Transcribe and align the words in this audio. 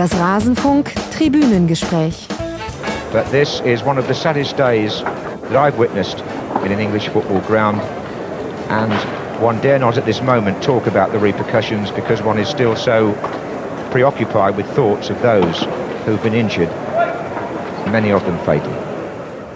Das 0.00 0.18
Rasenfunk 0.18 0.94
Tribünengespräch. 1.12 2.26
But 3.12 3.30
this 3.30 3.60
is 3.66 3.84
one 3.84 3.98
of 3.98 4.06
the 4.06 4.14
saddest 4.14 4.56
days 4.56 5.02
that 5.02 5.56
I've 5.56 5.76
witnessed 5.76 6.20
in 6.64 6.72
an 6.72 6.80
English 6.80 7.08
football 7.08 7.42
ground 7.42 7.82
and 8.70 8.94
one 9.42 9.60
dare 9.60 9.78
not 9.78 9.98
at 9.98 10.06
this 10.06 10.22
moment 10.22 10.62
talk 10.62 10.86
about 10.86 11.12
the 11.12 11.18
repercussions 11.18 11.90
because 11.90 12.22
one 12.22 12.38
is 12.38 12.48
still 12.48 12.76
so 12.76 13.12
preoccupied 13.90 14.56
with 14.56 14.64
thoughts 14.74 15.10
of 15.10 15.20
those 15.20 15.66
who've 16.06 16.22
been 16.22 16.32
injured, 16.32 16.70
many 17.92 18.10
of 18.10 18.24
them 18.24 18.38
fatally. 18.46 18.78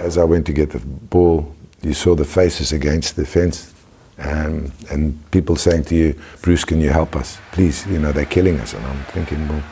As 0.01 0.19
I 0.19 0.25
went 0.25 0.45
to 0.45 0.53
get 0.53 0.73
the 0.73 0.81
ball, 1.09 1.51
you 1.81 1.95
saw 1.95 2.15
the 2.15 2.27
faces 2.27 2.71
against 2.71 3.17
the 3.17 3.25
fence 3.25 3.73
um, 4.19 4.71
and 4.91 5.19
people 5.31 5.57
saying 5.57 5.85
to 5.85 5.95
you, 5.95 6.15
Bruce, 6.43 6.67
can 6.67 6.83
you 6.83 6.91
help 6.91 7.17
us? 7.17 7.39
Please, 7.53 7.87
you 7.87 7.99
know, 7.99 8.13
they're 8.13 8.27
killing 8.27 8.61
us. 8.61 8.75
And 8.75 8.85
I'm 8.85 9.05
thinking, 9.05 9.49
well, 9.49 9.63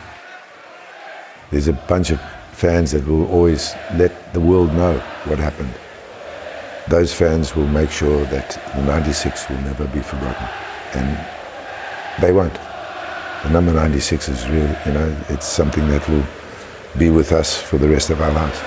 there's 1.52 1.68
a 1.68 1.74
bunch 1.74 2.10
of 2.10 2.20
fans 2.52 2.92
that 2.92 3.06
will 3.06 3.30
always 3.30 3.74
let 3.96 4.32
the 4.32 4.40
world 4.40 4.72
know 4.72 4.98
what 5.26 5.38
happened. 5.38 5.72
Those 6.88 7.12
fans 7.12 7.54
will 7.54 7.66
make 7.66 7.90
sure 7.90 8.24
that 8.26 8.58
the 8.74 8.82
96 8.82 9.50
will 9.50 9.58
never 9.58 9.86
be 9.88 10.00
forgotten. 10.00 10.48
And 10.94 12.22
they 12.22 12.32
won't. 12.32 12.54
The 13.42 13.50
number 13.50 13.70
96 13.70 14.30
is 14.30 14.48
real, 14.48 14.74
you 14.86 14.92
know, 14.92 15.16
it's 15.28 15.46
something 15.46 15.86
that 15.88 16.08
will 16.08 16.24
be 16.98 17.10
with 17.10 17.32
us 17.32 17.60
for 17.60 17.76
the 17.76 17.88
rest 17.88 18.08
of 18.08 18.22
our 18.22 18.32
lives. 18.32 18.58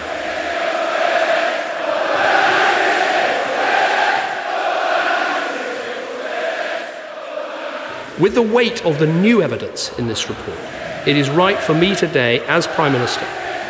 With 8.21 8.35
the 8.35 8.43
weight 8.43 8.85
of 8.85 8.99
the 8.99 9.07
new 9.07 9.41
evidence 9.41 9.97
in 9.97 10.07
this 10.07 10.29
report, 10.29 10.59
it 11.05 11.15
is 11.15 11.29
right 11.29 11.59
for 11.59 11.75
me 11.75 11.95
today, 11.95 12.39
as 12.47 12.65
Prime 12.67 12.91
Minister, 12.91 13.25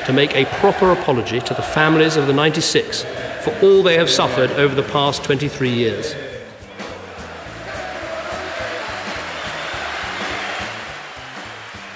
to 0.06 0.14
make 0.14 0.34
a 0.36 0.46
proper 0.62 0.92
apology 0.92 1.42
to 1.42 1.54
the 1.54 1.62
families 1.62 2.16
of 2.16 2.28
the 2.28 2.34
96 2.34 3.04
for 3.44 3.52
all 3.62 3.84
they 3.84 3.98
have 3.98 4.10
suffered 4.10 4.52
over 4.52 4.74
the 4.74 4.88
past 4.92 5.24
23 5.24 5.70
years. 5.70 6.16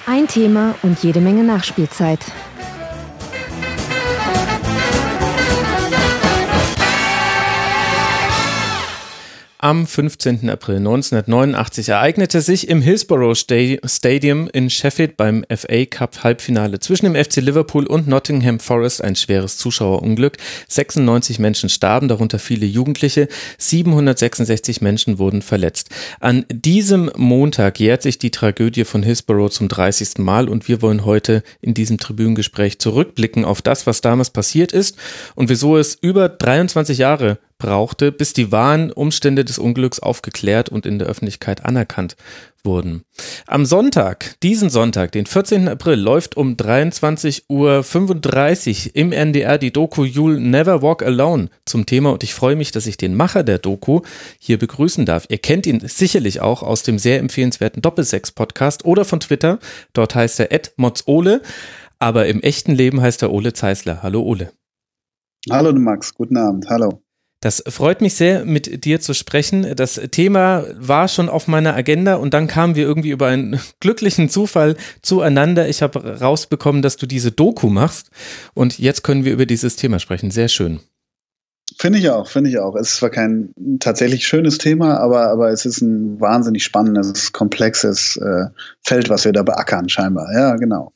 Ein 0.06 0.28
Thema 0.28 0.76
und 0.84 1.02
jede 1.04 1.22
Menge 1.22 1.44
Nachspielzeit. 1.44 2.20
Am 9.62 9.86
15. 9.86 10.50
April 10.50 10.78
1989 10.78 11.90
ereignete 11.90 12.40
sich 12.40 12.70
im 12.70 12.82
Hillsborough 12.82 13.36
Stadium 13.36 14.50
in 14.54 14.70
Sheffield 14.70 15.18
beim 15.18 15.44
FA 15.54 15.86
Cup 15.86 16.24
Halbfinale 16.24 16.80
zwischen 16.80 17.12
dem 17.12 17.22
FC 17.22 17.42
Liverpool 17.42 17.86
und 17.86 18.08
Nottingham 18.08 18.62
Forest 18.62 19.04
ein 19.04 19.18
schweres 19.18 19.58
Zuschauerunglück. 19.58 20.38
96 20.70 21.40
Menschen 21.40 21.68
starben, 21.68 22.08
darunter 22.08 22.40
viele 22.40 22.66
Jugendliche. 22.66 23.28
766 23.58 24.80
Menschen 24.80 25.20
wurden 25.20 25.42
verletzt. 25.42 25.90
An 26.22 26.46
diesem 26.50 27.12
Montag 27.18 27.82
jährt 27.82 28.02
sich 28.02 28.18
die 28.18 28.32
Tragödie 28.32 28.86
von 28.86 29.04
Hillsborough 29.04 29.52
zum 29.52 29.68
30. 29.68 30.20
Mal 30.20 30.48
und 30.48 30.70
wir 30.70 30.82
wollen 30.82 31.04
heute 31.04 31.44
in 31.60 31.74
diesem 31.74 31.98
Tribünengespräch 31.98 32.80
zurückblicken 32.80 33.44
auf 33.44 33.62
das, 33.62 33.86
was 33.86 34.00
damals 34.00 34.30
passiert 34.30 34.72
ist 34.72 34.96
und 35.36 35.50
wieso 35.50 35.76
es 35.76 35.96
über 35.96 36.30
23 36.30 36.98
Jahre 36.98 37.40
brauchte, 37.60 38.12
bis 38.12 38.34
die 38.34 38.52
wahren 38.52 38.92
Umstände 38.92 39.46
des 39.46 39.60
Unglücks 39.60 40.00
aufgeklärt 40.00 40.70
und 40.70 40.88
in 40.88 40.98
der 40.98 41.08
Öffentlichkeit 41.08 41.64
anerkannt 41.64 42.16
wurden. 42.64 43.04
Am 43.48 43.66
Sonntag, 43.66 44.36
diesen 44.42 44.70
Sonntag, 44.70 45.12
den 45.12 45.26
14. 45.26 45.68
April, 45.68 46.00
läuft 46.00 46.38
um 46.38 46.56
23.35 46.56 48.88
Uhr 48.88 48.96
im 48.96 49.12
NDR 49.12 49.58
die 49.58 49.72
Doku 49.72 50.04
You'll 50.04 50.40
Never 50.40 50.82
Walk 50.82 51.04
Alone 51.04 51.50
zum 51.66 51.86
Thema 51.86 52.12
und 52.12 52.24
ich 52.24 52.34
freue 52.34 52.56
mich, 52.56 52.72
dass 52.72 52.88
ich 52.88 52.98
den 52.98 53.16
Macher 53.16 53.44
der 53.44 53.60
Doku 53.60 54.02
hier 54.40 54.58
begrüßen 54.58 55.06
darf. 55.06 55.26
Ihr 55.30 55.38
kennt 55.38 55.68
ihn 55.68 55.82
sicherlich 55.82 56.42
auch 56.42 56.64
aus 56.64 56.84
dem 56.84 56.98
sehr 56.98 57.20
empfehlenswerten 57.20 57.82
Doppelsex-Podcast 57.82 58.86
oder 58.86 59.06
von 59.06 59.20
Twitter. 59.20 59.60
Dort 59.94 60.16
heißt 60.16 60.40
er 60.40 60.50
Motzole, 60.78 61.42
aber 62.00 62.28
im 62.28 62.42
echten 62.42 62.74
Leben 62.74 63.02
heißt 63.02 63.22
er 63.22 63.32
Ole 63.32 63.54
Zeisler. 63.54 64.02
Hallo 64.02 64.22
Ole. 64.22 64.52
Hallo 65.50 65.72
Max, 65.74 66.14
guten 66.14 66.38
Abend, 66.38 66.70
hallo. 66.70 67.02
Das 67.42 67.64
freut 67.68 68.02
mich 68.02 68.16
sehr, 68.16 68.44
mit 68.44 68.84
dir 68.84 69.00
zu 69.00 69.14
sprechen. 69.14 69.76
Das 69.76 69.96
Thema 70.12 70.66
war 70.76 71.08
schon 71.08 71.30
auf 71.30 71.48
meiner 71.48 71.74
Agenda 71.74 72.16
und 72.16 72.34
dann 72.34 72.48
kamen 72.48 72.76
wir 72.76 72.86
irgendwie 72.86 73.12
über 73.12 73.28
einen 73.28 73.60
glücklichen 73.80 74.30
Zufall 74.30 74.76
zueinander. 75.02 75.70
Ich 75.70 75.82
habe 75.82 76.20
rausbekommen, 76.20 76.82
dass 76.82 76.98
du 76.98 77.06
diese 77.06 77.32
Doku 77.32 77.70
machst 77.70 78.10
und 78.54 78.78
jetzt 78.78 79.04
können 79.04 79.24
wir 79.24 79.32
über 79.32 79.46
dieses 79.46 79.78
Thema 79.78 80.00
sprechen. 80.00 80.32
Sehr 80.32 80.50
schön. 80.50 80.82
Finde 81.78 82.00
ich 82.00 82.10
auch, 82.10 82.28
finde 82.28 82.50
ich 82.50 82.60
auch. 82.60 82.76
Es 82.76 82.90
ist 82.90 82.96
zwar 82.98 83.10
kein 83.10 83.54
tatsächlich 83.80 84.28
schönes 84.28 84.58
Thema, 84.58 85.00
aber, 85.00 85.28
aber 85.28 85.50
es 85.50 85.66
ist 85.66 85.82
ein 85.82 86.20
wahnsinnig 86.20 86.64
spannendes, 86.64 87.32
komplexes 87.32 88.18
äh, 88.18 88.48
Feld, 88.82 89.10
was 89.10 89.24
wir 89.24 89.32
da 89.32 89.44
beackern, 89.44 89.88
scheinbar. 89.88 90.28
Ja, 90.34 90.56
genau. 90.58 90.92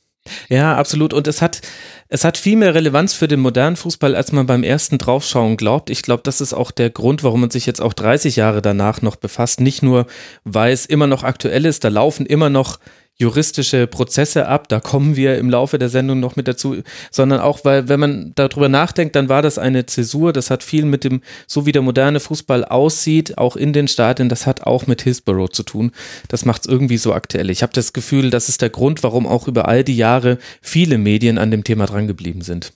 Ja, 0.50 0.76
absolut. 0.78 1.14
Und 1.14 1.28
es 1.28 1.42
hat, 1.42 1.62
es 2.08 2.24
hat 2.24 2.38
viel 2.38 2.56
mehr 2.56 2.74
Relevanz 2.74 3.14
für 3.14 3.28
den 3.28 3.40
modernen 3.40 3.76
Fußball, 3.76 4.16
als 4.16 4.32
man 4.32 4.46
beim 4.46 4.64
ersten 4.64 4.98
Draufschauen 4.98 5.58
glaubt. 5.58 5.90
Ich 5.90 6.02
glaube, 6.02 6.24
das 6.24 6.42
ist 6.42 6.54
auch 6.54 6.72
der 6.72 6.90
Grund, 6.90 7.24
warum 7.24 7.42
man 7.42 7.50
sich 7.50 7.66
jetzt 7.66 7.82
auch 7.82 7.94
30 7.94 8.36
Jahre 8.36 8.62
danach 8.62 9.02
noch 9.02 9.16
befasst. 9.18 9.60
Nicht 9.60 9.84
nur, 9.84 10.06
weil 10.44 10.74
es 10.74 10.86
immer 10.86 11.08
noch 11.08 11.24
aktuell 11.24 11.66
ist, 11.66 11.84
da 11.84 11.90
laufen 11.90 12.26
immer 12.26 12.50
noch 12.50 12.80
juristische 13.24 13.88
Prozesse 13.88 14.48
ab, 14.48 14.68
da 14.70 14.80
kommen 14.80 15.16
wir 15.16 15.38
im 15.38 15.50
Laufe 15.50 15.80
der 15.80 15.90
Sendung 15.90 16.20
noch 16.20 16.36
mit 16.36 16.48
dazu, 16.48 16.76
sondern 17.12 17.40
auch, 17.40 17.66
weil, 17.66 17.90
wenn 17.90 18.00
man 18.00 18.32
darüber 18.36 18.70
nachdenkt, 18.70 19.16
dann 19.16 19.30
war 19.30 19.42
das 19.42 19.58
eine 19.58 19.86
Zäsur, 19.86 20.34
das 20.34 20.50
hat 20.50 20.64
viel 20.64 20.86
mit 20.86 21.04
dem, 21.04 21.22
so 21.48 21.66
wie 21.66 21.72
der 21.72 21.82
moderne 21.82 22.20
Fußball 22.20 22.66
aussieht, 22.66 23.38
auch 23.38 23.56
in 23.56 23.74
den 23.74 23.88
Stadien, 23.88 24.30
das 24.30 24.46
hat 24.46 24.64
auch 24.64 24.88
mit 24.88 25.02
Hillsborough 25.02 25.52
zu 25.52 25.64
tun. 25.64 25.92
Das 26.28 26.46
macht 26.46 26.66
es 26.66 26.72
irgendwie 26.72 26.98
so 26.98 27.14
aktuell. 27.14 27.50
Ich 27.50 27.64
habe 27.64 27.74
das 27.74 27.94
Gefühl, 27.94 28.30
das 28.30 28.50
ist 28.50 28.62
der 28.62 28.70
Grund, 28.70 29.04
warum 29.04 29.26
auch 29.26 29.48
über 29.48 29.68
all 29.68 29.84
die 29.84 29.98
Jahre 29.98 30.38
viele 30.62 30.98
Medien 30.98 31.38
an 31.38 31.52
dem 31.52 31.64
Thema 31.64 31.86
drangeblieben 31.86 32.42
sind. 32.42 32.74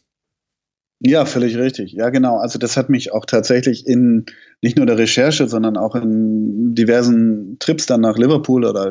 Ja, 1.00 1.26
völlig 1.26 1.56
richtig. 1.58 1.94
Ja, 1.94 2.10
genau. 2.10 2.38
Also 2.38 2.58
das 2.58 2.76
hat 2.76 2.90
mich 2.90 3.14
auch 3.14 3.26
tatsächlich 3.26 3.86
in 3.86 4.26
nicht 4.62 4.78
nur 4.78 4.88
der 4.88 4.98
Recherche, 4.98 5.48
sondern 5.48 5.78
auch 5.78 5.94
in 5.94 6.74
diversen 6.74 7.58
Trips 7.60 7.86
dann 7.86 8.02
nach 8.02 8.18
Liverpool 8.18 8.66
oder 8.66 8.90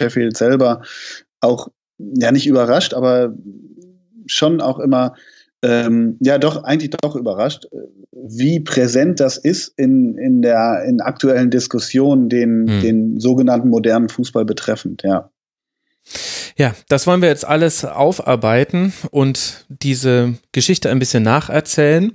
Sheffield 0.00 0.36
selber 0.36 0.82
auch, 1.40 1.68
ja 1.98 2.32
nicht 2.32 2.46
überrascht, 2.46 2.94
aber 2.94 3.34
schon 4.26 4.60
auch 4.60 4.78
immer, 4.78 5.14
ähm, 5.62 6.16
ja 6.20 6.38
doch, 6.38 6.62
eigentlich 6.62 6.90
doch 6.90 7.16
überrascht, 7.16 7.66
wie 8.12 8.60
präsent 8.60 9.20
das 9.20 9.36
ist 9.36 9.72
in, 9.76 10.16
in 10.16 10.42
der 10.42 10.84
in 10.86 11.00
aktuellen 11.00 11.50
Diskussionen, 11.50 12.28
den, 12.28 12.68
hm. 12.68 12.80
den 12.80 13.20
sogenannten 13.20 13.68
modernen 13.68 14.08
Fußball 14.08 14.44
betreffend, 14.44 15.02
ja. 15.02 15.30
Ja, 16.56 16.74
das 16.88 17.06
wollen 17.06 17.22
wir 17.22 17.28
jetzt 17.28 17.46
alles 17.46 17.84
aufarbeiten 17.84 18.92
und 19.10 19.66
diese 19.68 20.34
Geschichte 20.52 20.90
ein 20.90 20.98
bisschen 20.98 21.22
nacherzählen. 21.22 22.12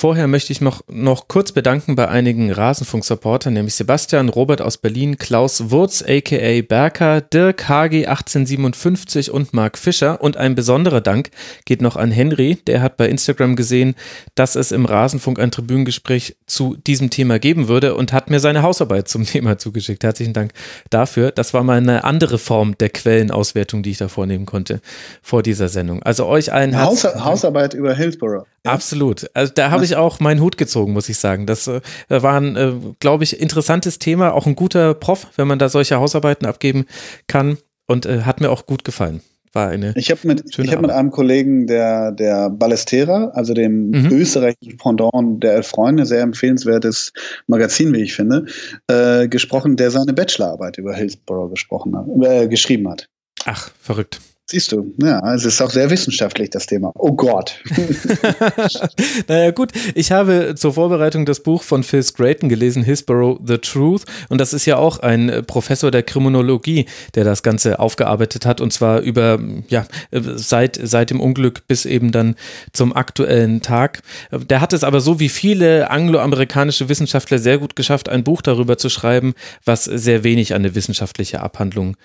Vorher 0.00 0.28
möchte 0.28 0.52
ich 0.52 0.60
noch, 0.60 0.82
noch 0.86 1.26
kurz 1.26 1.50
bedanken 1.50 1.96
bei 1.96 2.06
einigen 2.06 2.52
Rasenfunk-Supportern, 2.52 3.52
nämlich 3.52 3.74
Sebastian, 3.74 4.28
Robert 4.28 4.62
aus 4.62 4.78
Berlin, 4.78 5.18
Klaus 5.18 5.72
Wurz 5.72 6.04
aka 6.06 6.62
Berker, 6.62 7.20
Dirk 7.20 7.68
HG 7.68 8.06
1857 8.06 9.32
und 9.32 9.54
Marc 9.54 9.76
Fischer. 9.76 10.22
Und 10.22 10.36
ein 10.36 10.54
besonderer 10.54 11.00
Dank 11.00 11.30
geht 11.64 11.82
noch 11.82 11.96
an 11.96 12.12
Henry, 12.12 12.58
der 12.68 12.80
hat 12.80 12.96
bei 12.96 13.08
Instagram 13.08 13.56
gesehen, 13.56 13.96
dass 14.36 14.54
es 14.54 14.70
im 14.70 14.84
Rasenfunk 14.84 15.40
ein 15.40 15.50
Tribünengespräch 15.50 16.36
zu 16.46 16.76
diesem 16.76 17.10
Thema 17.10 17.40
geben 17.40 17.66
würde 17.66 17.96
und 17.96 18.12
hat 18.12 18.30
mir 18.30 18.38
seine 18.38 18.62
Hausarbeit 18.62 19.08
zum 19.08 19.24
Thema 19.26 19.58
zugeschickt. 19.58 20.04
Herzlichen 20.04 20.32
Dank 20.32 20.52
dafür. 20.90 21.32
Das 21.32 21.54
war 21.54 21.64
mal 21.64 21.78
eine 21.78 22.04
andere 22.04 22.38
Form 22.38 22.78
der 22.78 22.90
Quellenauswertung, 22.90 23.82
die 23.82 23.90
ich 23.90 23.98
da 23.98 24.06
vornehmen 24.06 24.46
konnte 24.46 24.80
vor 25.22 25.42
dieser 25.42 25.68
Sendung. 25.68 26.04
Also 26.04 26.26
euch 26.26 26.52
allen 26.52 26.80
Haus 26.80 27.02
Hausarbeit 27.02 27.74
über 27.74 27.94
Hillsborough. 27.94 28.46
Absolut. 28.68 29.30
Also 29.34 29.52
da 29.54 29.70
habe 29.70 29.84
ich 29.84 29.96
auch 29.96 30.20
meinen 30.20 30.40
Hut 30.40 30.58
gezogen, 30.58 30.92
muss 30.92 31.08
ich 31.08 31.18
sagen. 31.18 31.46
Das 31.46 31.66
äh, 31.66 31.80
war 32.08 32.40
ein, 32.40 32.56
äh, 32.56 32.72
glaube 33.00 33.24
ich, 33.24 33.40
interessantes 33.40 33.98
Thema, 33.98 34.32
auch 34.32 34.46
ein 34.46 34.56
guter 34.56 34.94
Prof, 34.94 35.28
wenn 35.36 35.48
man 35.48 35.58
da 35.58 35.68
solche 35.68 35.98
Hausarbeiten 35.98 36.46
abgeben 36.46 36.86
kann 37.26 37.58
und 37.86 38.06
äh, 38.06 38.22
hat 38.22 38.40
mir 38.40 38.50
auch 38.50 38.66
gut 38.66 38.84
gefallen. 38.84 39.20
War 39.52 39.68
eine 39.68 39.94
ich 39.96 40.10
habe 40.10 40.20
mit, 40.24 40.44
ich 40.58 40.72
hab 40.72 40.82
mit 40.82 40.90
einem 40.90 41.10
Kollegen 41.10 41.66
der, 41.66 42.12
der 42.12 42.50
Ballestera, 42.50 43.30
also 43.34 43.54
dem 43.54 43.90
mhm. 43.90 44.12
österreichischen 44.12 44.76
Pendant 44.76 45.42
der 45.42 45.54
Elf 45.54 45.68
Freunde, 45.68 46.04
sehr 46.04 46.20
empfehlenswertes 46.20 47.12
Magazin, 47.46 47.94
wie 47.94 48.02
ich 48.02 48.14
finde, 48.14 48.44
äh, 48.88 49.26
gesprochen, 49.26 49.76
der 49.76 49.90
seine 49.90 50.12
Bachelorarbeit 50.12 50.76
über 50.76 50.94
Hillsborough 50.94 51.50
gesprochen 51.50 51.96
hat, 51.96 52.06
äh, 52.22 52.46
geschrieben 52.46 52.90
hat. 52.90 53.08
Ach, 53.46 53.70
verrückt. 53.80 54.20
Siehst 54.50 54.72
du, 54.72 54.94
ja, 55.02 55.34
es 55.34 55.44
ist 55.44 55.60
auch 55.60 55.68
sehr 55.68 55.90
wissenschaftlich, 55.90 56.48
das 56.48 56.64
Thema. 56.64 56.90
Oh 56.94 57.12
Gott. 57.12 57.62
naja, 59.28 59.50
gut, 59.50 59.72
ich 59.94 60.10
habe 60.10 60.54
zur 60.56 60.72
Vorbereitung 60.72 61.26
das 61.26 61.40
Buch 61.40 61.62
von 61.62 61.82
Phil 61.82 62.02
Scraton 62.02 62.48
gelesen, 62.48 62.82
Hillsborough, 62.82 63.38
The 63.44 63.58
Truth. 63.58 64.04
Und 64.30 64.40
das 64.40 64.54
ist 64.54 64.64
ja 64.64 64.78
auch 64.78 65.00
ein 65.00 65.28
äh, 65.28 65.42
Professor 65.42 65.90
der 65.90 66.02
Kriminologie, 66.02 66.86
der 67.14 67.24
das 67.24 67.42
Ganze 67.42 67.78
aufgearbeitet 67.78 68.46
hat. 68.46 68.62
Und 68.62 68.72
zwar 68.72 69.00
über, 69.00 69.38
ja, 69.68 69.86
äh, 70.12 70.22
seit, 70.36 70.80
seit 70.82 71.10
dem 71.10 71.20
Unglück 71.20 71.66
bis 71.66 71.84
eben 71.84 72.10
dann 72.10 72.34
zum 72.72 72.96
aktuellen 72.96 73.60
Tag. 73.60 74.00
Der 74.32 74.62
hat 74.62 74.72
es 74.72 74.82
aber 74.82 75.02
so 75.02 75.20
wie 75.20 75.28
viele 75.28 75.90
angloamerikanische 75.90 76.88
Wissenschaftler 76.88 77.38
sehr 77.38 77.58
gut 77.58 77.76
geschafft, 77.76 78.08
ein 78.08 78.24
Buch 78.24 78.40
darüber 78.40 78.78
zu 78.78 78.88
schreiben, 78.88 79.34
was 79.66 79.84
sehr 79.84 80.24
wenig 80.24 80.54
an 80.54 80.62
eine 80.62 80.74
wissenschaftliche 80.74 81.40
Abhandlung 81.42 81.98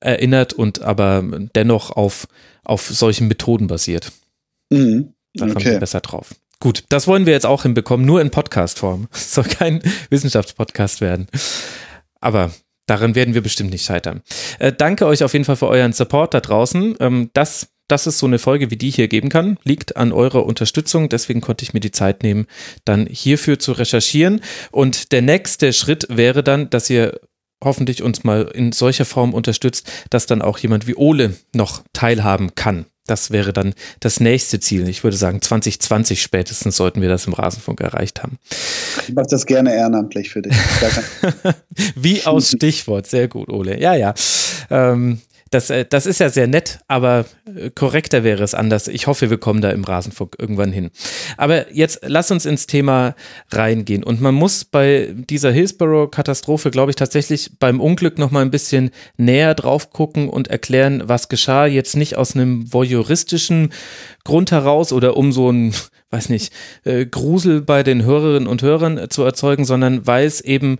erinnert 0.00 0.52
und 0.52 0.82
aber 0.82 1.22
dennoch 1.54 1.90
auf, 1.90 2.26
auf 2.64 2.86
solchen 2.88 3.28
Methoden 3.28 3.66
basiert. 3.66 4.12
Mhm. 4.70 5.14
Da 5.34 5.44
okay. 5.44 5.54
kommen 5.54 5.64
wir 5.66 5.80
besser 5.80 6.00
drauf. 6.00 6.34
Gut, 6.62 6.84
das 6.90 7.06
wollen 7.06 7.24
wir 7.24 7.32
jetzt 7.32 7.46
auch 7.46 7.62
hinbekommen, 7.62 8.04
nur 8.04 8.20
in 8.20 8.30
Podcast-Form. 8.30 9.08
Es 9.14 9.34
soll 9.34 9.44
kein 9.44 9.82
Wissenschaftspodcast 10.10 11.00
werden. 11.00 11.26
Aber 12.20 12.50
daran 12.86 13.14
werden 13.14 13.32
wir 13.32 13.40
bestimmt 13.40 13.70
nicht 13.70 13.84
scheitern. 13.84 14.20
Äh, 14.58 14.72
danke 14.72 15.06
euch 15.06 15.24
auf 15.24 15.32
jeden 15.32 15.46
Fall 15.46 15.56
für 15.56 15.68
euren 15.68 15.94
Support 15.94 16.34
da 16.34 16.40
draußen. 16.40 16.96
Ähm, 17.00 17.30
das, 17.32 17.68
dass 17.88 18.06
es 18.06 18.18
so 18.18 18.26
eine 18.26 18.38
Folge 18.38 18.70
wie 18.70 18.76
die 18.76 18.90
hier 18.90 19.08
geben 19.08 19.30
kann, 19.30 19.56
liegt 19.64 19.96
an 19.96 20.12
eurer 20.12 20.44
Unterstützung. 20.44 21.08
Deswegen 21.08 21.40
konnte 21.40 21.62
ich 21.62 21.72
mir 21.72 21.80
die 21.80 21.92
Zeit 21.92 22.22
nehmen, 22.22 22.46
dann 22.84 23.06
hierfür 23.06 23.58
zu 23.58 23.72
recherchieren. 23.72 24.42
Und 24.70 25.12
der 25.12 25.22
nächste 25.22 25.72
Schritt 25.72 26.08
wäre 26.10 26.42
dann, 26.42 26.68
dass 26.68 26.90
ihr 26.90 27.20
hoffentlich 27.62 28.02
uns 28.02 28.24
mal 28.24 28.50
in 28.54 28.72
solcher 28.72 29.04
Form 29.04 29.34
unterstützt, 29.34 29.90
dass 30.10 30.26
dann 30.26 30.42
auch 30.42 30.58
jemand 30.58 30.86
wie 30.86 30.94
Ole 30.94 31.34
noch 31.54 31.82
teilhaben 31.92 32.54
kann. 32.54 32.86
Das 33.06 33.32
wäre 33.32 33.52
dann 33.52 33.74
das 33.98 34.20
nächste 34.20 34.60
Ziel. 34.60 34.88
Ich 34.88 35.02
würde 35.02 35.16
sagen, 35.16 35.42
2020 35.42 36.22
spätestens 36.22 36.76
sollten 36.76 37.02
wir 37.02 37.08
das 37.08 37.26
im 37.26 37.32
Rasenfunk 37.32 37.80
erreicht 37.80 38.22
haben. 38.22 38.38
Ich 39.08 39.14
mache 39.14 39.26
das 39.28 39.46
gerne 39.46 39.74
ehrenamtlich 39.74 40.30
für 40.30 40.42
dich. 40.42 40.54
Wie 41.96 42.24
aus 42.24 42.50
Stichwort. 42.56 43.08
Sehr 43.08 43.26
gut, 43.26 43.48
Ole. 43.48 43.80
Ja, 43.80 43.94
ja. 43.94 44.14
Ähm, 44.70 45.20
das, 45.50 45.68
äh, 45.68 45.84
das 45.84 46.06
ist 46.06 46.20
ja 46.20 46.28
sehr 46.28 46.46
nett, 46.46 46.78
aber 46.86 47.26
äh, 47.44 47.70
korrekter 47.70 48.22
wäre 48.22 48.42
es 48.42 48.54
anders. 48.54 48.86
Ich 48.88 49.06
hoffe, 49.06 49.30
wir 49.30 49.38
kommen 49.38 49.60
da 49.60 49.70
im 49.70 49.84
Rasenfunk 49.84 50.36
irgendwann 50.38 50.72
hin. 50.72 50.90
Aber 51.36 51.72
jetzt 51.72 52.00
lass 52.02 52.30
uns 52.30 52.46
ins 52.46 52.66
Thema 52.66 53.14
reingehen. 53.50 54.04
Und 54.04 54.20
man 54.20 54.34
muss 54.34 54.64
bei 54.64 55.12
dieser 55.14 55.50
Hillsborough-Katastrophe, 55.50 56.70
glaube 56.70 56.92
ich, 56.92 56.96
tatsächlich 56.96 57.58
beim 57.58 57.80
Unglück 57.80 58.18
noch 58.18 58.30
mal 58.30 58.42
ein 58.42 58.52
bisschen 58.52 58.90
näher 59.16 59.54
drauf 59.54 59.90
gucken 59.90 60.28
und 60.28 60.48
erklären, 60.48 61.02
was 61.06 61.28
geschah. 61.28 61.66
Jetzt 61.66 61.96
nicht 61.96 62.16
aus 62.16 62.34
einem 62.34 62.72
voyeuristischen 62.72 63.72
Grund 64.24 64.52
heraus 64.52 64.92
oder 64.92 65.16
um 65.16 65.32
so 65.32 65.50
ein 65.50 65.74
weiß 66.12 66.28
nicht, 66.28 66.52
äh, 66.82 67.06
Grusel 67.06 67.60
bei 67.60 67.84
den 67.84 68.02
Hörerinnen 68.02 68.48
und 68.48 68.62
Hörern 68.62 69.08
zu 69.10 69.22
erzeugen, 69.22 69.64
sondern 69.64 70.08
weil 70.08 70.26
es 70.26 70.40
eben 70.40 70.78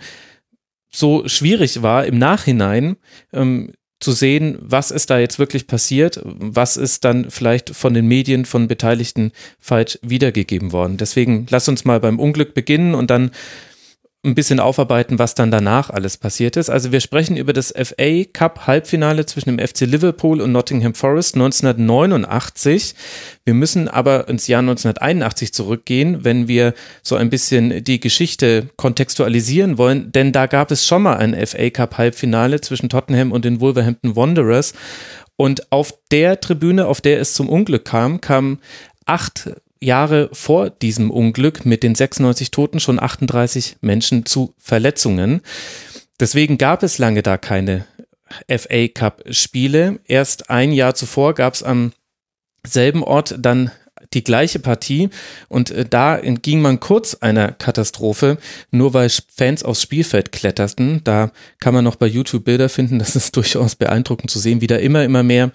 so 0.91 1.29
schwierig 1.29 1.83
war 1.83 2.05
im 2.05 2.19
Nachhinein 2.19 2.97
ähm, 3.33 3.73
zu 4.01 4.13
sehen, 4.13 4.59
was 4.61 4.91
ist 4.91 5.11
da 5.11 5.19
jetzt 5.19 5.39
wirklich 5.39 5.67
passiert, 5.67 6.21
was 6.25 6.79
ist 6.79 7.05
dann 7.05 7.31
vielleicht 7.31 7.77
von 7.77 7.93
den 7.93 8.07
Medien, 8.07 8.47
von 8.47 8.67
Beteiligten 8.67 9.33
falsch 9.61 9.99
wiedergegeben 10.03 10.73
worden. 10.73 10.97
Deswegen 10.97 11.47
lass 11.51 11.69
uns 11.69 11.85
mal 11.85 12.01
beim 12.01 12.19
Unglück 12.19 12.55
beginnen 12.55 12.95
und 12.95 13.11
dann 13.11 13.31
ein 14.23 14.35
bisschen 14.35 14.61
aufarbeiten, 14.61 15.19
was 15.19 15.35
dann 15.35 15.51
danach 15.51 15.89
alles 15.89 16.19
passiert 16.19 16.59
ist. 16.59 16.69
Also 16.69 16.93
wir 16.93 17.01
sprechen 17.01 17.39
über 17.39 17.55
das 17.55 17.73
FA 17.73 18.25
Cup 18.31 18.67
Halbfinale 18.67 19.25
zwischen 19.25 19.57
dem 19.57 19.67
FC 19.67 19.81
Liverpool 19.83 20.43
und 20.43 20.53
Nottingham 20.53 20.95
Forest 20.95 21.37
1989. 21.37 22.95
Wir 23.47 23.55
müssen 23.55 23.89
aber 23.89 24.29
ins 24.29 24.47
Jahr 24.47 24.61
1981 24.61 25.55
zurückgehen, 25.55 26.23
wenn 26.23 26.49
wir 26.49 26.75
so 27.03 27.17
ein 27.17 27.31
bisschen 27.31 27.83
die 27.83 27.99
Geschichte 27.99 28.69
kontextualisieren 28.77 29.79
wollen, 29.79 30.13
denn 30.13 30.33
da 30.33 30.47
gab 30.47 30.71
es 30.71 30.87
schon 30.87 31.03
mal 31.03 31.17
ein 31.17 31.35
FA 31.47 31.71
Cup 31.71 31.97
Halbfinale 31.97 32.61
zwischen 32.61 32.91
Tottenham 32.91 33.33
und 33.33 33.47
den 33.47 33.61
Wolverhampton 33.61 34.17
Wanderers 34.17 34.75
und 35.37 35.73
auf 35.73 35.95
der 36.11 36.41
Tribüne, 36.41 36.87
auf 36.87 37.01
der 37.01 37.21
es 37.21 37.33
zum 37.33 37.49
Unglück 37.49 37.87
kam, 37.87 38.21
kamen 38.21 38.59
acht 39.07 39.51
Jahre 39.81 40.29
vor 40.33 40.71
diesem 40.71 41.11
Unglück 41.11 41.65
mit 41.65 41.83
den 41.83 41.95
96 41.95 42.51
Toten 42.51 42.81
schon 42.81 43.01
38 43.01 43.77
Menschen 43.81 44.27
zu 44.27 44.55
Verletzungen. 44.59 45.41
Deswegen 46.19 46.59
gab 46.59 46.83
es 46.83 46.99
lange 46.99 47.23
da 47.23 47.39
keine 47.39 47.87
FA 48.49 48.89
Cup 48.89 49.25
Spiele. 49.31 50.01
Erst 50.07 50.51
ein 50.51 50.73
Jahr 50.73 50.95
zuvor 50.95 51.35
gab 51.35 51.55
es 51.55 51.63
am 51.63 51.93
selben 52.67 53.03
Ort 53.03 53.37
dann 53.39 53.71
die 54.13 54.25
gleiche 54.25 54.59
Partie 54.59 55.09
und 55.49 55.71
äh, 55.71 55.85
da 55.89 56.17
entging 56.19 56.61
man 56.61 56.81
kurz 56.81 57.15
einer 57.15 57.53
Katastrophe, 57.53 58.39
nur 58.71 58.93
weil 58.93 59.09
Fans 59.35 59.63
aufs 59.63 59.83
Spielfeld 59.83 60.33
kletterten. 60.33 61.03
Da 61.05 61.31
kann 61.59 61.75
man 61.75 61.85
noch 61.85 61.97
bei 61.97 62.07
YouTube 62.07 62.45
Bilder 62.45 62.69
finden, 62.69 62.99
das 62.99 63.15
ist 63.17 63.37
durchaus 63.37 63.77
beeindruckend 63.77 64.31
zu 64.31 64.39
sehen, 64.39 64.61
wie 64.61 64.67
da 64.67 64.77
immer, 64.77 65.05
immer 65.05 65.23
mehr 65.23 65.53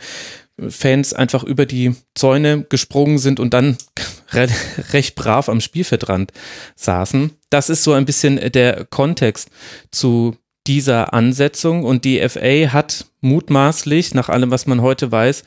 Fans 0.69 1.13
einfach 1.13 1.44
über 1.44 1.66
die 1.66 1.96
Zäune 2.13 2.63
gesprungen 2.63 3.18
sind 3.18 3.40
und 3.40 3.54
dann 3.54 3.78
re 4.31 4.48
recht 4.92 5.16
brav 5.16 5.50
am 5.50 5.62
Spielfeldrand 5.62 6.31
saßen. 6.75 7.31
Das 7.50 7.69
ist 7.69 7.84
so 7.84 7.94
ein 7.94 8.06
bisschen 8.06 8.52
der 8.52 8.86
Kontext 8.86 9.50
zu 9.92 10.38
dieser 10.68 11.13
Ansetzung 11.13 11.84
und 11.84 12.06
die 12.06 12.28
FA 12.28 12.74
hat 12.74 13.06
mutmaßlich, 13.22 14.13
nach 14.13 14.30
allem, 14.30 14.52
was 14.52 14.66
man 14.66 14.81
heute 14.81 15.12
weiß, 15.12 15.44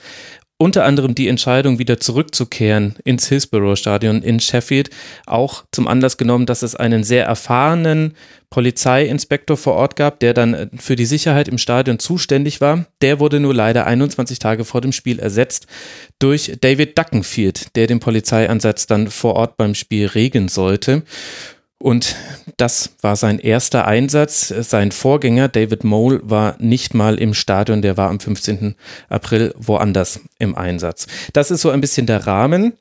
unter 0.59 0.85
anderem 0.85 1.15
die 1.15 1.29
Entscheidung, 1.29 1.79
wieder 1.79 2.01
zurückzukehren 2.01 2.97
ins 3.05 3.29
Hillsborough-Stadion 3.29 4.23
in 4.23 4.41
Sheffield, 4.41 4.91
auch 5.25 5.65
zum 5.71 5.87
Anlass 5.87 6.17
genommen, 6.17 6.47
dass 6.47 6.63
es 6.63 6.75
einen 6.75 7.05
sehr 7.05 7.25
erfahrenen 7.25 8.15
Polizeiinspektor 8.51 9.57
vor 9.57 9.75
Ort 9.75 9.95
gab, 9.95 10.19
der 10.19 10.35
dann 10.35 10.55
äh, 10.55 10.69
für 10.77 10.97
die 10.97 11.07
Sicherheit 11.07 11.47
im 11.47 11.59
Stadion 11.59 12.01
zuständig 12.01 12.61
war. 12.61 12.87
Der 13.03 13.21
wurde 13.21 13.39
nur 13.39 13.55
leider 13.55 13.87
21 13.87 14.41
Tage 14.41 14.65
vor 14.65 14.81
dem 14.81 14.93
Spiel 14.93 15.21
ersetzt 15.21 15.69
durch 16.19 16.57
David 16.61 16.99
Duckenfield, 16.99 17.77
der 17.77 17.87
den 17.87 18.01
Polizeieinsatz 18.01 18.87
dann 18.87 19.11
vor 19.11 19.35
Ort 19.35 19.57
beim 19.59 19.75
Spiel 19.75 20.07
regeln 20.07 20.49
sollte. 20.49 21.03
Und 21.81 22.17
das 22.57 22.91
war 23.03 23.15
sein 23.15 23.39
erster 23.39 23.87
Einsatz. 23.87 24.49
Sein 24.49 24.91
Vorgänger 24.91 25.49
David 25.49 25.85
Mole 25.85 26.21
war 26.25 26.57
nicht 26.59 26.93
mal 26.93 27.17
im 27.19 27.35
Stadion, 27.35 27.83
der 27.83 27.97
war 27.97 28.11
am 28.11 28.19
15. 28.19 28.75
April 29.09 29.55
woanders 29.57 30.21
im 30.41 30.57
Einsatz. 30.57 31.07
Das 31.33 31.53
ist 31.53 31.61
so 31.61 31.71
ein 31.71 31.81
bisschen 31.81 32.07
der 32.07 32.27
Rahmen, 32.27 32.73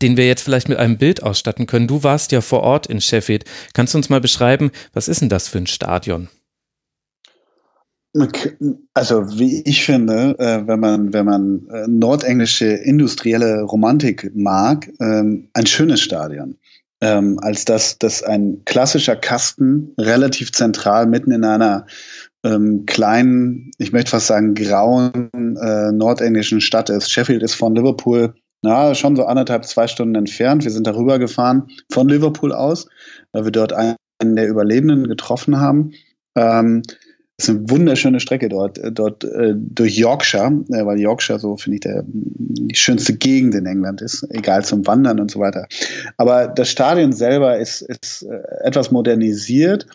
den 0.00 0.16
wir 0.16 0.26
jetzt 0.26 0.42
vielleicht 0.42 0.70
mit 0.70 0.78
einem 0.78 0.96
Bild 0.96 1.22
ausstatten 1.22 1.66
können. 1.66 1.86
Du 1.86 2.02
warst 2.02 2.32
ja 2.32 2.40
vor 2.40 2.60
Ort 2.60 2.86
in 2.86 3.02
Sheffield. 3.02 3.44
Kannst 3.74 3.92
du 3.92 3.98
uns 3.98 4.08
mal 4.08 4.22
beschreiben, 4.22 4.70
was 4.94 5.08
ist 5.08 5.20
denn 5.20 5.28
das 5.28 5.48
für 5.48 5.58
ein 5.58 5.66
Stadion? 5.66 6.28
Also 8.94 9.38
wie 9.38 9.62
ich 9.64 9.84
finde, 9.84 10.34
äh, 10.38 10.66
wenn 10.66 10.80
man 10.80 11.12
wenn 11.12 11.26
man 11.26 11.68
äh, 11.68 11.86
nordenglische 11.86 12.64
industrielle 12.66 13.60
Romantik 13.62 14.32
mag, 14.34 14.90
ähm, 14.98 15.48
ein 15.52 15.66
schönes 15.66 16.00
Stadion 16.00 16.56
ähm, 17.00 17.38
als 17.40 17.64
dass 17.64 17.98
das 17.98 18.22
ein 18.22 18.62
klassischer 18.64 19.16
Kasten 19.16 19.94
relativ 19.98 20.52
zentral 20.52 21.06
mitten 21.06 21.32
in 21.32 21.44
einer 21.44 21.86
ähm, 22.44 22.86
kleinen, 22.86 23.70
ich 23.78 23.92
möchte 23.92 24.12
fast 24.12 24.28
sagen, 24.28 24.54
grauen 24.54 25.56
äh, 25.60 25.92
nordenglischen 25.92 26.60
Stadt 26.60 26.90
ist. 26.90 27.10
Sheffield 27.10 27.42
ist 27.42 27.54
von 27.54 27.74
Liverpool 27.74 28.34
na, 28.62 28.94
schon 28.94 29.14
so 29.14 29.24
anderthalb, 29.24 29.64
zwei 29.64 29.86
Stunden 29.86 30.16
entfernt. 30.16 30.64
Wir 30.64 30.72
sind 30.72 30.86
darüber 30.86 31.18
gefahren 31.18 31.68
von 31.92 32.08
Liverpool 32.08 32.52
aus, 32.52 32.88
weil 33.32 33.44
wir 33.44 33.52
dort 33.52 33.72
einen 33.72 33.96
der 34.20 34.48
Überlebenden 34.48 35.06
getroffen 35.06 35.60
haben. 35.60 35.92
Ähm, 36.36 36.82
das 37.38 37.48
ist 37.48 37.54
eine 37.54 37.70
wunderschöne 37.70 38.18
Strecke 38.18 38.48
dort, 38.48 38.78
äh, 38.78 38.90
dort 38.90 39.22
äh, 39.22 39.54
durch 39.54 39.96
Yorkshire, 39.96 40.64
äh, 40.70 40.84
weil 40.84 40.98
Yorkshire 40.98 41.38
so, 41.38 41.56
finde 41.56 41.76
ich, 41.76 41.80
der, 41.82 42.02
die 42.04 42.74
schönste 42.74 43.14
Gegend 43.14 43.54
in 43.54 43.64
England 43.64 44.02
ist, 44.02 44.26
egal 44.30 44.64
zum 44.64 44.84
Wandern 44.88 45.20
und 45.20 45.30
so 45.30 45.38
weiter. 45.38 45.68
Aber 46.16 46.48
das 46.48 46.68
Stadion 46.68 47.12
selber 47.12 47.56
ist, 47.56 47.82
ist 47.82 48.24
äh, 48.24 48.40
etwas 48.64 48.90
modernisiert, 48.90 49.86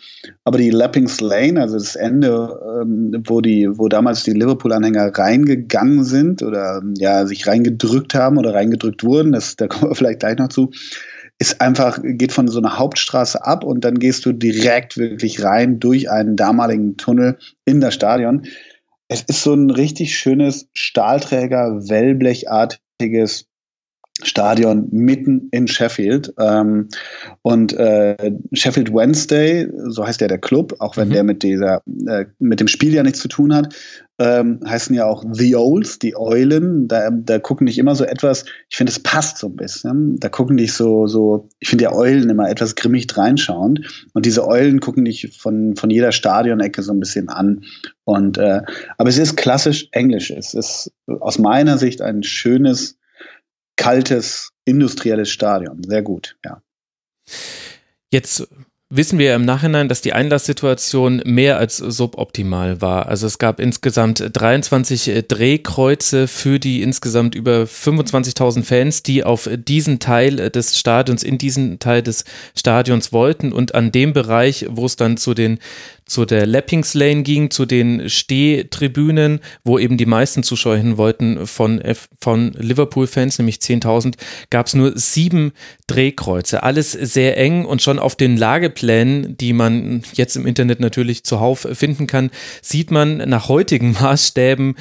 aber 0.45 0.57
die 0.57 0.69
Lappings 0.69 1.19
Lane, 1.19 1.59
also 1.59 1.77
das 1.77 1.97
Ende, 1.97 2.81
ähm, 2.81 3.21
wo, 3.25 3.41
die, 3.41 3.67
wo 3.77 3.89
damals 3.89 4.23
die 4.23 4.31
Liverpool-Anhänger 4.31 5.11
reingegangen 5.13 6.05
sind 6.05 6.43
oder 6.43 6.81
ja, 6.97 7.25
sich 7.25 7.45
reingedrückt 7.45 8.15
haben 8.15 8.37
oder 8.37 8.53
reingedrückt 8.53 9.03
wurden, 9.03 9.33
das, 9.33 9.57
da 9.57 9.67
kommen 9.67 9.91
wir 9.91 9.95
vielleicht 9.97 10.21
gleich 10.21 10.37
noch 10.37 10.47
zu, 10.47 10.71
ist 11.39 11.61
einfach, 11.61 11.99
geht 12.01 12.31
von 12.31 12.47
so 12.47 12.59
einer 12.59 12.77
Hauptstraße 12.77 13.43
ab 13.43 13.63
und 13.63 13.83
dann 13.83 13.99
gehst 13.99 14.25
du 14.25 14.33
direkt 14.33 14.97
wirklich 14.97 15.43
rein 15.43 15.79
durch 15.79 16.09
einen 16.09 16.35
damaligen 16.35 16.97
Tunnel 16.97 17.37
in 17.65 17.81
das 17.81 17.93
Stadion. 17.93 18.45
Es 19.07 19.21
ist 19.23 19.43
so 19.43 19.53
ein 19.53 19.69
richtig 19.69 20.17
schönes 20.17 20.69
Stahlträger, 20.73 21.87
Wellblechartiges 21.89 23.47
Stadion 24.21 24.87
mitten 24.91 25.49
in 25.51 25.67
Sheffield. 25.67 26.33
Ähm, 26.37 26.89
und 27.41 27.73
äh, 27.73 28.31
Sheffield 28.53 28.93
Wednesday, 28.93 29.67
so 29.87 30.05
heißt 30.05 30.21
ja 30.21 30.27
der 30.27 30.37
Club, 30.37 30.75
auch 30.79 30.97
wenn 30.97 31.09
mhm. 31.09 31.13
der 31.13 31.23
mit 31.23 31.43
dieser, 31.43 31.81
äh, 32.07 32.25
mit 32.39 32.59
dem 32.59 32.67
Spiel 32.67 32.93
ja 32.93 33.03
nichts 33.03 33.19
zu 33.19 33.27
tun 33.27 33.55
hat, 33.55 33.73
ähm, 34.19 34.59
heißen 34.65 34.95
ja 34.95 35.05
auch 35.05 35.25
The 35.31 35.55
Owls, 35.55 35.97
die 35.97 36.15
Eulen. 36.15 36.87
Da, 36.87 37.09
da 37.09 37.39
gucken 37.39 37.65
dich 37.65 37.79
immer 37.79 37.95
so 37.95 38.03
etwas, 38.03 38.45
ich 38.69 38.77
finde, 38.77 38.91
es 38.91 38.99
passt 38.99 39.39
so 39.39 39.47
ein 39.47 39.55
bisschen. 39.55 40.19
Da 40.19 40.29
gucken 40.29 40.57
dich 40.57 40.73
so, 40.73 41.07
so, 41.07 41.49
ich 41.59 41.69
finde 41.69 41.85
ja 41.85 41.93
Eulen 41.93 42.29
immer 42.29 42.49
etwas 42.49 42.75
grimmig 42.75 43.07
reinschauend. 43.17 44.07
Und 44.13 44.27
diese 44.27 44.47
Eulen 44.47 44.79
gucken 44.79 45.05
dich 45.05 45.35
von, 45.37 45.75
von 45.75 45.89
jeder 45.89 46.11
Stadionecke 46.11 46.83
so 46.83 46.93
ein 46.93 46.99
bisschen 46.99 47.29
an. 47.29 47.63
Und 48.03 48.37
äh, 48.37 48.61
aber 48.97 49.09
es 49.09 49.17
ist 49.17 49.35
klassisch 49.35 49.87
Englisch. 49.91 50.29
Es 50.29 50.53
ist 50.53 50.91
aus 51.07 51.39
meiner 51.39 51.79
Sicht 51.79 52.01
ein 52.01 52.21
schönes, 52.21 52.99
kaltes, 53.75 54.49
industrielles 54.65 55.29
Stadion. 55.29 55.81
Sehr 55.83 56.01
gut, 56.01 56.37
ja. 56.43 56.61
Jetzt 58.11 58.47
wissen 58.95 59.17
wir 59.17 59.33
im 59.33 59.43
Nachhinein, 59.43 59.89
dass 59.89 60.01
die 60.01 60.13
Einlasssituation 60.13 61.21
mehr 61.25 61.57
als 61.57 61.77
suboptimal 61.77 62.79
war. 62.79 63.07
Also 63.07 63.25
es 63.25 63.39
gab 63.39 63.59
insgesamt 63.59 64.23
23 64.31 65.07
äh, 65.07 65.23
Drehkreuze 65.23 66.27
für 66.27 66.59
die 66.59 66.83
insgesamt 66.83 67.33
über 67.33 67.63
25.000 67.63 68.63
Fans, 68.63 69.01
die 69.01 69.23
auf 69.23 69.49
diesen 69.51 69.97
Teil 69.97 70.51
des 70.51 70.77
Stadions, 70.77 71.23
in 71.23 71.39
diesen 71.39 71.79
Teil 71.79 72.03
des 72.03 72.23
Stadions 72.55 73.11
wollten 73.11 73.51
und 73.51 73.73
an 73.73 73.91
dem 73.91 74.13
Bereich, 74.13 74.67
wo 74.69 74.85
es 74.85 74.95
dann 74.95 75.17
zu 75.17 75.33
den 75.33 75.57
zu 76.05 76.25
der 76.25 76.45
Lappings 76.45 76.93
Lane 76.93 77.23
ging, 77.23 77.49
zu 77.49 77.65
den 77.65 78.09
Stehtribünen, 78.09 79.39
wo 79.63 79.79
eben 79.79 79.97
die 79.97 80.05
meisten 80.05 80.43
Zuschauer 80.43 80.77
hin 80.77 80.97
wollten 80.97 81.47
von, 81.47 81.81
von 82.19 82.53
Liverpool-Fans, 82.53 83.39
nämlich 83.39 83.57
10.000, 83.57 84.15
gab 84.49 84.67
es 84.67 84.75
nur 84.75 84.97
sieben 84.97 85.53
Drehkreuze. 85.87 86.63
Alles 86.63 86.91
sehr 86.91 87.37
eng 87.37 87.65
und 87.65 87.81
schon 87.81 87.99
auf 87.99 88.15
den 88.15 88.37
Lageplänen, 88.37 89.37
die 89.37 89.53
man 89.53 90.03
jetzt 90.13 90.35
im 90.35 90.45
Internet 90.45 90.79
natürlich 90.79 91.23
zuhauf 91.23 91.67
finden 91.73 92.07
kann, 92.07 92.31
sieht 92.61 92.91
man 92.91 93.17
nach 93.17 93.47
heutigen 93.47 93.91
Maßstäben, 93.99 94.75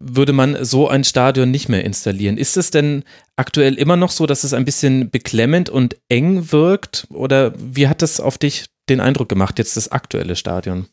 würde 0.00 0.32
man 0.32 0.64
so 0.64 0.88
ein 0.88 1.04
Stadion 1.04 1.50
nicht 1.50 1.68
mehr 1.68 1.84
installieren. 1.84 2.38
Ist 2.38 2.56
es 2.56 2.70
denn 2.70 3.02
aktuell 3.36 3.74
immer 3.74 3.96
noch 3.96 4.10
so, 4.10 4.26
dass 4.26 4.44
es 4.44 4.52
ein 4.52 4.64
bisschen 4.64 5.10
beklemmend 5.10 5.70
und 5.70 5.96
eng 6.08 6.52
wirkt? 6.52 7.06
Oder 7.10 7.52
wie 7.58 7.88
hat 7.88 8.02
das 8.02 8.20
auf 8.20 8.38
dich 8.38 8.66
den 8.90 9.00
Eindruck 9.00 9.28
gemacht, 9.28 9.58
jetzt 9.58 9.76
das 9.76 9.90
aktuelle 9.90 10.36
Stadion? 10.36 10.86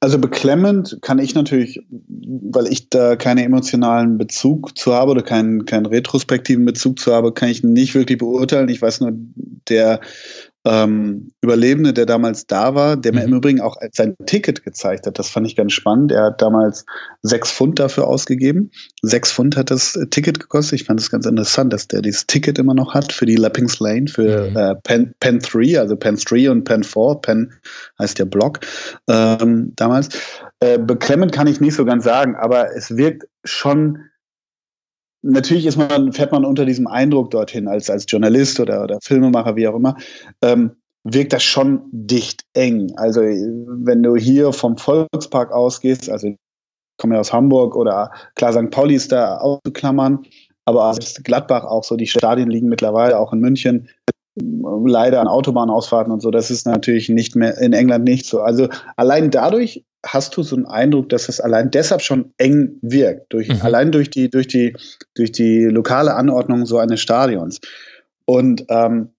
Also 0.00 0.18
beklemmend 0.18 0.98
kann 1.02 1.18
ich 1.18 1.34
natürlich, 1.34 1.80
weil 1.88 2.66
ich 2.66 2.88
da 2.88 3.16
keinen 3.16 3.38
emotionalen 3.38 4.18
Bezug 4.18 4.76
zu 4.78 4.94
habe 4.94 5.10
oder 5.10 5.22
keinen, 5.22 5.64
keinen 5.64 5.86
retrospektiven 5.86 6.64
Bezug 6.64 6.98
zu 6.98 7.12
habe, 7.12 7.32
kann 7.32 7.48
ich 7.48 7.62
nicht 7.62 7.94
wirklich 7.94 8.18
beurteilen. 8.18 8.68
Ich 8.68 8.80
weiß 8.80 9.00
nur, 9.00 9.12
der 9.68 10.00
ähm, 10.66 11.30
Überlebende, 11.40 11.92
der 11.92 12.06
damals 12.06 12.46
da 12.46 12.74
war, 12.74 12.96
der 12.96 13.12
mhm. 13.12 13.18
mir 13.18 13.24
im 13.24 13.34
Übrigen 13.34 13.60
auch 13.60 13.76
sein 13.92 14.16
Ticket 14.26 14.64
gezeigt 14.64 15.06
hat. 15.06 15.18
Das 15.18 15.30
fand 15.30 15.46
ich 15.46 15.54
ganz 15.54 15.72
spannend. 15.72 16.10
Er 16.10 16.24
hat 16.24 16.42
damals 16.42 16.84
sechs 17.22 17.52
Pfund 17.52 17.78
dafür 17.78 18.08
ausgegeben. 18.08 18.70
Sechs 19.00 19.32
Pfund 19.32 19.56
hat 19.56 19.70
das 19.70 19.98
Ticket 20.10 20.40
gekostet. 20.40 20.80
Ich 20.80 20.86
fand 20.86 21.00
es 21.00 21.10
ganz 21.10 21.24
interessant, 21.24 21.72
dass 21.72 21.86
der 21.86 22.02
dieses 22.02 22.26
Ticket 22.26 22.58
immer 22.58 22.74
noch 22.74 22.94
hat 22.94 23.12
für 23.12 23.26
die 23.26 23.36
Lappings 23.36 23.78
Lane, 23.78 24.08
für 24.08 24.50
mhm. 24.50 24.56
äh, 24.56 24.74
Pen, 24.82 25.14
Pen 25.20 25.38
3, 25.38 25.78
also 25.78 25.96
Pen 25.96 26.16
3 26.16 26.50
und 26.50 26.64
Pen 26.64 26.82
4. 26.82 27.18
Pen 27.22 27.52
heißt 28.00 28.18
der 28.18 28.24
Block 28.24 28.60
ähm, 29.08 29.72
damals. 29.76 30.08
Äh, 30.58 30.78
beklemmend 30.78 31.32
kann 31.32 31.46
ich 31.46 31.60
nicht 31.60 31.76
so 31.76 31.84
ganz 31.84 32.04
sagen, 32.04 32.34
aber 32.34 32.74
es 32.74 32.96
wirkt 32.96 33.28
schon 33.44 34.00
natürlich 35.26 35.66
ist 35.66 35.76
man, 35.76 36.12
fährt 36.12 36.32
man 36.32 36.44
unter 36.44 36.64
diesem 36.64 36.86
Eindruck 36.86 37.30
dorthin 37.30 37.68
als, 37.68 37.90
als 37.90 38.06
Journalist 38.08 38.60
oder, 38.60 38.82
oder 38.82 38.98
Filmemacher, 39.02 39.56
wie 39.56 39.68
auch 39.68 39.74
immer, 39.74 39.96
ähm, 40.42 40.76
wirkt 41.04 41.32
das 41.32 41.42
schon 41.42 41.82
dicht 41.92 42.44
eng. 42.54 42.92
Also 42.96 43.20
wenn 43.20 44.02
du 44.02 44.16
hier 44.16 44.52
vom 44.52 44.76
Volkspark 44.76 45.52
ausgehst, 45.52 46.10
also 46.10 46.28
ich 46.28 46.36
komme 46.98 47.14
ja 47.14 47.20
aus 47.20 47.32
Hamburg 47.32 47.76
oder 47.76 48.10
klar, 48.34 48.52
St. 48.52 48.70
Pauli 48.70 48.94
ist 48.94 49.12
da 49.12 49.38
auszuklammern, 49.38 50.24
aber 50.64 50.92
selbst 50.94 51.22
Gladbach 51.22 51.64
auch 51.64 51.84
so, 51.84 51.96
die 51.96 52.08
Stadien 52.08 52.50
liegen 52.50 52.68
mittlerweile 52.68 53.18
auch 53.18 53.32
in 53.32 53.40
München 53.40 53.88
leider 54.38 55.20
an 55.20 55.28
Autobahnausfahrten 55.28 56.12
und 56.12 56.20
so, 56.20 56.30
das 56.30 56.50
ist 56.50 56.66
natürlich 56.66 57.08
nicht 57.08 57.36
mehr 57.36 57.56
in 57.58 57.72
England 57.72 58.04
nicht 58.04 58.26
so. 58.26 58.40
Also 58.40 58.68
allein 58.96 59.30
dadurch 59.30 59.84
hast 60.06 60.36
du 60.36 60.42
so 60.42 60.56
einen 60.56 60.66
Eindruck, 60.66 61.08
dass 61.08 61.28
es 61.28 61.40
allein 61.40 61.70
deshalb 61.70 62.02
schon 62.02 62.32
eng 62.38 62.78
wirkt, 62.82 63.32
durch, 63.32 63.48
mhm. 63.48 63.62
allein 63.62 63.92
durch 63.92 64.10
die, 64.10 64.30
durch, 64.30 64.46
die, 64.46 64.74
durch 65.14 65.32
die 65.32 65.64
lokale 65.64 66.14
Anordnung 66.14 66.66
so 66.66 66.78
eines 66.78 67.00
Stadions. 67.00 67.60
Und 68.24 68.64
ähm, 68.68 69.10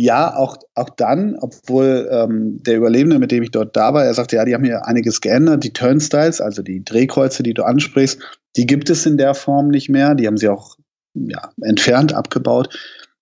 ja, 0.00 0.36
auch, 0.36 0.58
auch 0.74 0.90
dann, 0.90 1.36
obwohl 1.40 2.08
ähm, 2.12 2.62
der 2.62 2.76
Überlebende, 2.76 3.18
mit 3.18 3.32
dem 3.32 3.42
ich 3.42 3.50
dort 3.50 3.76
da 3.76 3.94
war, 3.94 4.04
er 4.04 4.14
sagte, 4.14 4.36
ja, 4.36 4.44
die 4.44 4.54
haben 4.54 4.62
hier 4.62 4.86
einiges 4.86 5.20
geändert. 5.20 5.64
Die 5.64 5.72
Turnstiles, 5.72 6.40
also 6.40 6.62
die 6.62 6.84
Drehkreuze, 6.84 7.42
die 7.42 7.54
du 7.54 7.64
ansprichst, 7.64 8.20
die 8.56 8.66
gibt 8.66 8.90
es 8.90 9.06
in 9.06 9.16
der 9.16 9.34
Form 9.34 9.68
nicht 9.68 9.88
mehr. 9.88 10.14
Die 10.14 10.28
haben 10.28 10.36
sie 10.36 10.48
auch 10.48 10.76
ja, 11.14 11.50
entfernt, 11.62 12.14
abgebaut. 12.14 12.78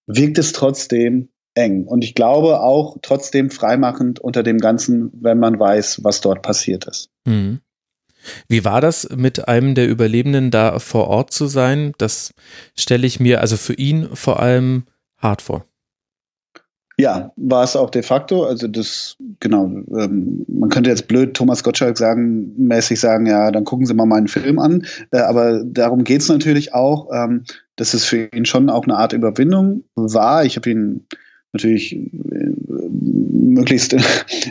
Wirkt 0.06 0.36
es 0.36 0.52
trotzdem 0.52 1.30
eng. 1.56 1.84
Und 1.84 2.04
ich 2.04 2.14
glaube 2.14 2.60
auch 2.60 2.96
trotzdem 3.02 3.50
freimachend 3.50 4.20
unter 4.20 4.42
dem 4.42 4.58
Ganzen, 4.58 5.10
wenn 5.20 5.38
man 5.38 5.58
weiß, 5.58 6.00
was 6.04 6.20
dort 6.20 6.42
passiert 6.42 6.86
ist. 6.86 7.10
Mhm. 7.24 7.60
Wie 8.48 8.64
war 8.64 8.80
das, 8.80 9.08
mit 9.14 9.48
einem 9.48 9.74
der 9.74 9.88
Überlebenden 9.88 10.50
da 10.50 10.78
vor 10.78 11.08
Ort 11.08 11.32
zu 11.32 11.46
sein? 11.46 11.92
Das 11.98 12.34
stelle 12.76 13.06
ich 13.06 13.20
mir 13.20 13.40
also 13.40 13.56
für 13.56 13.74
ihn 13.74 14.08
vor 14.14 14.40
allem 14.40 14.84
hart 15.18 15.42
vor. 15.42 15.64
Ja, 16.98 17.30
war 17.36 17.62
es 17.62 17.76
auch 17.76 17.90
de 17.90 18.02
facto. 18.02 18.44
Also 18.44 18.68
das, 18.68 19.16
genau, 19.38 19.66
ähm, 19.66 20.46
man 20.48 20.70
könnte 20.70 20.88
jetzt 20.88 21.08
blöd 21.08 21.34
Thomas 21.34 21.62
Gottschalk 21.62 21.98
sagen, 21.98 22.54
mäßig 22.56 22.98
sagen, 22.98 23.26
ja, 23.26 23.50
dann 23.50 23.64
gucken 23.64 23.84
Sie 23.84 23.92
mal 23.92 24.06
meinen 24.06 24.28
Film 24.28 24.58
an. 24.58 24.86
Äh, 25.10 25.18
aber 25.18 25.62
darum 25.62 26.04
geht 26.04 26.22
es 26.22 26.28
natürlich 26.30 26.72
auch, 26.72 27.10
ähm, 27.12 27.44
dass 27.76 27.92
es 27.92 28.04
für 28.06 28.28
ihn 28.32 28.46
schon 28.46 28.70
auch 28.70 28.84
eine 28.84 28.96
Art 28.96 29.12
Überwindung 29.12 29.84
war. 29.94 30.46
Ich 30.46 30.56
habe 30.56 30.70
ihn 30.70 31.06
natürlich 31.56 31.96
äh, 31.96 32.56
möglichst 33.56 33.94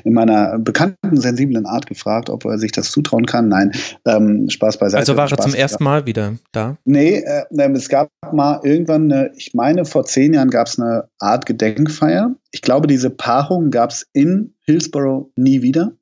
in 0.03 0.13
meiner 0.13 0.57
bekannten, 0.59 1.17
sensiblen 1.17 1.65
Art 1.65 1.85
gefragt, 1.85 2.29
ob 2.29 2.45
er 2.45 2.57
sich 2.57 2.71
das 2.71 2.91
zutrauen 2.91 3.25
kann. 3.25 3.49
Nein, 3.49 3.71
ähm, 4.05 4.49
Spaß 4.49 4.79
beiseite. 4.79 4.99
Also 4.99 5.15
war 5.15 5.25
er 5.25 5.29
Spaß 5.29 5.45
zum 5.45 5.53
ersten 5.53 5.83
Mal 5.83 6.05
wieder 6.05 6.35
da? 6.51 6.77
Nee, 6.85 7.23
äh, 7.23 7.71
es 7.73 7.89
gab 7.89 8.09
mal 8.33 8.59
irgendwann, 8.63 9.11
eine, 9.11 9.31
ich 9.35 9.53
meine, 9.53 9.85
vor 9.85 10.05
zehn 10.05 10.33
Jahren 10.33 10.49
gab 10.49 10.67
es 10.67 10.79
eine 10.79 11.05
Art 11.19 11.45
Gedenkfeier. 11.45 12.35
Ich 12.51 12.61
glaube, 12.61 12.87
diese 12.87 13.09
Paarung 13.09 13.69
gab 13.69 13.91
es 13.91 14.07
in 14.13 14.55
Hillsborough 14.65 15.31
nie 15.35 15.61
wieder. 15.61 15.93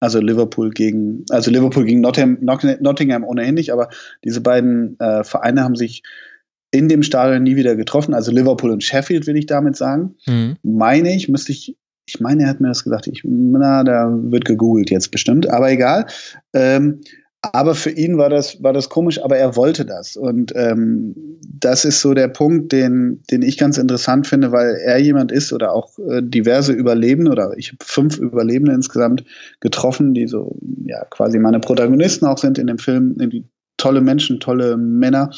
Also 0.00 0.18
Liverpool 0.18 0.70
gegen, 0.70 1.24
also 1.30 1.50
Liverpool 1.50 1.84
gegen 1.84 2.00
Nottingham, 2.00 2.38
Nottingham 2.80 3.22
ohnehin 3.22 3.54
nicht, 3.54 3.72
aber 3.72 3.88
diese 4.24 4.40
beiden 4.40 4.98
äh, 4.98 5.22
Vereine 5.22 5.62
haben 5.62 5.76
sich 5.76 6.02
in 6.72 6.88
dem 6.88 7.02
Stadion 7.02 7.44
nie 7.44 7.54
wieder 7.54 7.76
getroffen. 7.76 8.14
Also 8.14 8.32
Liverpool 8.32 8.70
und 8.70 8.82
Sheffield, 8.82 9.26
will 9.26 9.36
ich 9.36 9.46
damit 9.46 9.76
sagen. 9.76 10.16
Mhm. 10.26 10.56
Meine 10.62 11.14
ich, 11.14 11.28
müsste 11.28 11.52
ich, 11.52 11.76
ich 12.06 12.18
meine, 12.18 12.42
er 12.42 12.48
hat 12.48 12.60
mir 12.60 12.68
das 12.68 12.82
gesagt. 12.82 13.06
Ich, 13.06 13.22
na, 13.24 13.84
da 13.84 14.10
wird 14.12 14.46
gegoogelt 14.46 14.90
jetzt 14.90 15.10
bestimmt, 15.10 15.48
aber 15.48 15.70
egal. 15.70 16.06
Ähm, 16.52 17.00
aber 17.42 17.74
für 17.74 17.90
ihn 17.90 18.18
war 18.18 18.30
das, 18.30 18.62
war 18.62 18.72
das 18.72 18.88
komisch, 18.88 19.22
aber 19.22 19.36
er 19.36 19.56
wollte 19.56 19.84
das. 19.84 20.16
Und 20.16 20.52
ähm, 20.54 21.14
das 21.42 21.84
ist 21.84 22.00
so 22.00 22.14
der 22.14 22.28
Punkt, 22.28 22.70
den, 22.70 23.22
den 23.30 23.42
ich 23.42 23.58
ganz 23.58 23.78
interessant 23.78 24.28
finde, 24.28 24.52
weil 24.52 24.76
er 24.76 24.98
jemand 24.98 25.32
ist 25.32 25.52
oder 25.52 25.72
auch 25.72 25.98
äh, 25.98 26.22
diverse 26.22 26.72
Überlebende 26.72 27.32
oder 27.32 27.52
ich 27.56 27.68
habe 27.68 27.78
fünf 27.82 28.16
Überlebende 28.16 28.72
insgesamt 28.72 29.24
getroffen, 29.58 30.14
die 30.14 30.28
so 30.28 30.56
ja 30.86 31.04
quasi 31.06 31.40
meine 31.40 31.58
Protagonisten 31.58 32.26
auch 32.26 32.38
sind 32.38 32.58
in 32.58 32.68
dem 32.68 32.78
Film, 32.78 33.16
irgendwie 33.18 33.44
tolle 33.76 34.00
Menschen, 34.00 34.38
tolle 34.38 34.76
Männer 34.76 35.30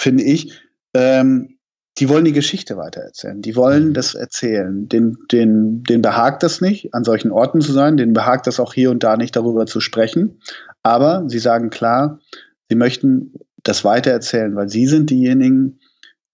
finde 0.00 0.24
ich, 0.24 0.60
ähm, 0.94 1.58
die 1.98 2.08
wollen 2.08 2.24
die 2.24 2.32
Geschichte 2.32 2.76
weitererzählen. 2.76 3.42
Die 3.42 3.56
wollen 3.56 3.88
mhm. 3.88 3.94
das 3.94 4.14
erzählen. 4.14 4.88
Den, 4.88 5.18
den, 5.30 5.82
den 5.82 6.02
behagt 6.02 6.42
das 6.42 6.60
nicht, 6.60 6.94
an 6.94 7.04
solchen 7.04 7.30
Orten 7.30 7.60
zu 7.60 7.72
sein. 7.72 7.96
Den 7.96 8.12
behagt 8.12 8.46
das 8.46 8.58
auch 8.58 8.72
hier 8.72 8.90
und 8.90 9.02
da 9.02 9.16
nicht, 9.16 9.36
darüber 9.36 9.66
zu 9.66 9.80
sprechen. 9.80 10.40
Aber 10.82 11.28
sie 11.28 11.38
sagen 11.38 11.68
klar, 11.68 12.20
sie 12.68 12.76
möchten 12.76 13.34
das 13.62 13.84
weitererzählen, 13.84 14.56
weil 14.56 14.68
sie 14.68 14.86
sind 14.86 15.10
diejenigen, 15.10 15.80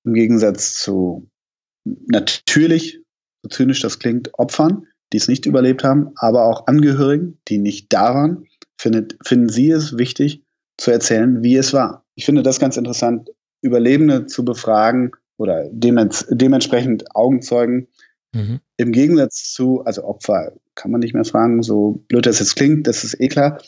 im 0.04 0.14
Gegensatz 0.14 0.74
zu 0.74 1.28
natürlich, 1.84 3.00
so 3.42 3.48
zynisch 3.48 3.80
das 3.80 3.98
klingt, 3.98 4.30
Opfern, 4.34 4.86
die 5.12 5.16
es 5.16 5.26
nicht 5.26 5.46
überlebt 5.46 5.82
haben, 5.82 6.12
aber 6.16 6.44
auch 6.44 6.68
Angehörigen, 6.68 7.40
die 7.48 7.58
nicht 7.58 7.92
da 7.92 8.14
waren, 8.14 8.44
findet, 8.78 9.16
finden 9.24 9.48
sie 9.48 9.70
es 9.70 9.98
wichtig 9.98 10.44
zu 10.78 10.92
erzählen, 10.92 11.42
wie 11.42 11.56
es 11.56 11.72
war. 11.72 12.04
Ich 12.14 12.24
finde 12.24 12.42
das 12.42 12.60
ganz 12.60 12.76
interessant, 12.76 13.30
Überlebende 13.66 14.26
zu 14.26 14.44
befragen 14.44 15.12
oder 15.36 15.68
dements 15.70 16.26
dementsprechend 16.30 17.14
Augenzeugen. 17.14 17.88
Mhm. 18.32 18.60
Im 18.76 18.92
Gegensatz 18.92 19.52
zu, 19.52 19.82
also 19.84 20.04
Opfer 20.04 20.52
kann 20.74 20.90
man 20.90 21.00
nicht 21.00 21.14
mehr 21.14 21.24
fragen, 21.24 21.62
so 21.62 22.04
blöd 22.08 22.26
das 22.26 22.38
jetzt 22.38 22.56
klingt, 22.56 22.86
das 22.86 23.04
ist 23.04 23.20
eh 23.20 23.28
klar, 23.28 23.58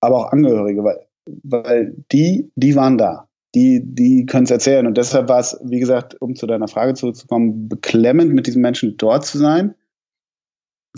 aber 0.00 0.16
auch 0.16 0.32
Angehörige, 0.32 0.84
weil, 0.84 1.06
weil 1.42 1.94
die, 2.12 2.50
die 2.56 2.76
waren 2.76 2.98
da. 2.98 3.28
Die, 3.54 3.82
die 3.82 4.26
können 4.26 4.44
es 4.44 4.50
erzählen. 4.50 4.86
Und 4.86 4.98
deshalb 4.98 5.28
war 5.28 5.40
es, 5.40 5.58
wie 5.64 5.80
gesagt, 5.80 6.20
um 6.20 6.36
zu 6.36 6.46
deiner 6.46 6.68
Frage 6.68 6.94
zurückzukommen, 6.94 7.68
beklemmend, 7.68 8.34
mit 8.34 8.46
diesen 8.46 8.60
Menschen 8.60 8.96
dort 8.98 9.24
zu 9.24 9.38
sein, 9.38 9.74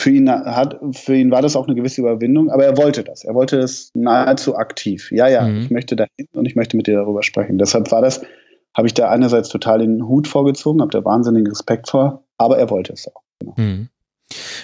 für 0.00 0.10
ihn 0.10 0.30
hat, 0.30 0.78
für 0.92 1.14
ihn 1.14 1.30
war 1.30 1.42
das 1.42 1.56
auch 1.56 1.66
eine 1.66 1.76
gewisse 1.76 2.00
Überwindung, 2.00 2.50
aber 2.50 2.64
er 2.64 2.76
wollte 2.76 3.04
das. 3.04 3.24
Er 3.24 3.34
wollte 3.34 3.58
es 3.58 3.90
nahezu 3.94 4.56
aktiv. 4.56 5.10
Ja, 5.12 5.28
ja, 5.28 5.46
mhm. 5.46 5.62
ich 5.62 5.70
möchte 5.70 5.94
dahin 5.96 6.26
und 6.32 6.46
ich 6.46 6.56
möchte 6.56 6.76
mit 6.76 6.86
dir 6.86 6.96
darüber 6.96 7.22
sprechen. 7.22 7.58
Deshalb 7.58 7.90
war 7.92 8.00
das, 8.00 8.22
habe 8.74 8.86
ich 8.86 8.94
da 8.94 9.10
einerseits 9.10 9.50
total 9.50 9.80
den 9.80 10.08
Hut 10.08 10.26
vorgezogen, 10.26 10.80
habe 10.80 10.90
da 10.90 11.04
wahnsinnigen 11.04 11.48
Respekt 11.48 11.90
vor, 11.90 12.24
aber 12.38 12.58
er 12.58 12.70
wollte 12.70 12.94
es 12.94 13.06
auch. 13.08 13.22
Genau. 13.40 13.54
Mhm. 13.56 13.88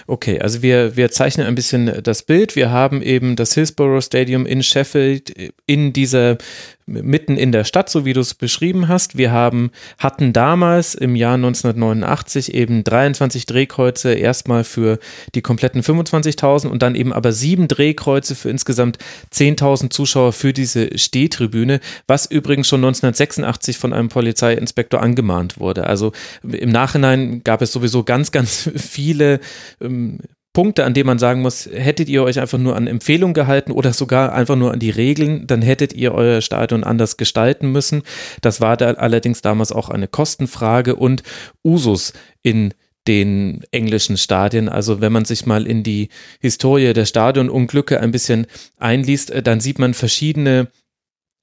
Okay, 0.07 0.40
also 0.40 0.62
wir, 0.62 0.97
wir 0.97 1.11
zeichnen 1.11 1.47
ein 1.47 1.57
bisschen 1.57 2.02
das 2.02 2.23
Bild. 2.23 2.55
Wir 2.55 2.71
haben 2.71 3.02
eben 3.02 3.37
das 3.37 3.52
Hillsborough 3.55 4.05
Stadium 4.05 4.47
in 4.47 4.62
Sheffield 4.62 5.52
in 5.66 5.93
dieser 5.93 6.38
mitten 6.87 7.37
in 7.37 7.50
der 7.50 7.64
Stadt, 7.64 7.90
so 7.90 8.05
wie 8.05 8.12
du 8.12 8.21
es 8.21 8.35
beschrieben 8.35 8.87
hast. 8.87 9.19
Wir 9.19 9.33
haben, 9.33 9.71
hatten 9.99 10.33
damals 10.33 10.95
im 10.95 11.16
Jahr 11.16 11.35
1989 11.35 12.55
eben 12.55 12.85
23 12.85 13.45
Drehkreuze 13.47 14.14
erstmal 14.14 14.62
für 14.62 15.00
die 15.35 15.43
kompletten 15.43 15.83
25.000 15.83 16.69
und 16.69 16.83
dann 16.83 16.95
eben 16.95 17.12
aber 17.12 17.33
sieben 17.33 17.66
Drehkreuze 17.66 18.37
für 18.37 18.50
insgesamt 18.50 18.99
10.000 19.35 19.90
Zuschauer 19.90 20.33
für 20.33 20.52
diese 20.52 20.97
Stehtribüne, 20.97 21.81
was 22.07 22.26
übrigens 22.26 22.69
schon 22.69 22.81
1986 22.81 23.78
von 23.78 23.93
einem 23.93 24.09
Polizeiinspektor 24.09 25.02
angemahnt 25.02 25.59
wurde. 25.59 25.88
Also 25.88 26.12
im 26.43 26.71
Nachhinein 26.71 27.43
gab 27.43 27.62
es 27.62 27.73
sowieso 27.73 28.05
ganz, 28.05 28.31
ganz 28.37 28.71
viele 28.76 29.40
ähm, 29.81 30.21
Punkte, 30.57 30.87
an 30.87 30.95
denen 30.95 31.07
man 31.07 31.19
sagen 31.19 31.43
muss, 31.43 31.69
hättet 31.71 32.09
ihr 32.09 32.23
euch 32.23 32.41
einfach 32.41 32.57
nur 32.57 32.77
an 32.77 32.87
Empfehlungen 32.87 33.35
gehalten 33.35 33.73
oder 33.73 33.93
sogar 33.93 34.33
einfach 34.33 34.57
nur 34.57 34.73
an 34.73 34.79
die 34.79 34.89
Regeln, 34.89 35.47
dann 35.47 35.61
hättet 35.61 35.93
ihr 35.93 36.15
euer 36.15 36.41
Stadion 36.41 36.83
anders 36.83 37.19
gestalten 37.19 37.73
müssen. 37.73 38.05
Das 38.41 38.63
war 38.63 38.79
da 38.79 38.93
allerdings 38.93 39.43
damals 39.43 39.71
auch 39.71 39.91
eine 39.91 40.09
Kostenfrage 40.09 40.97
und 40.97 41.23
Usus 41.63 42.15
in 42.41 42.73
den 43.07 43.65
englischen 43.71 44.17
Stadien. 44.17 44.71
Also 44.71 45.03
wenn 45.03 45.13
man 45.13 45.27
sich 45.27 45.45
mal 45.45 45.67
in 45.67 45.83
die 45.83 46.09
Historie 46.41 46.95
der 46.95 47.05
Stadionunglücke 47.05 48.01
ein 48.01 48.11
bisschen 48.11 48.47
einliest, 48.79 49.33
äh, 49.33 49.43
dann 49.43 49.61
sieht 49.61 49.79
man 49.79 49.93
verschiedene 49.93 50.69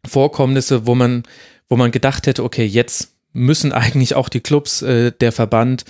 Vorkommnisse, 0.08 0.88
wo 0.88 0.96
man, 0.96 1.22
wo 1.70 1.76
man 1.76 1.92
gedacht 1.92 2.26
hätte, 2.26 2.44
okay, 2.44 2.66
jetzt 2.66 3.14
müssen 3.32 3.72
eigentlich 3.74 4.16
auch 4.16 4.30
die 4.30 4.42
Clubs, 4.42 4.82
äh, 4.82 5.12
der 5.12 5.32
Verband, 5.32 5.86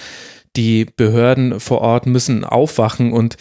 die 0.55 0.85
Behörden 0.85 1.59
vor 1.59 1.81
Ort 1.81 2.05
müssen 2.05 2.43
aufwachen 2.43 3.11
und 3.11 3.37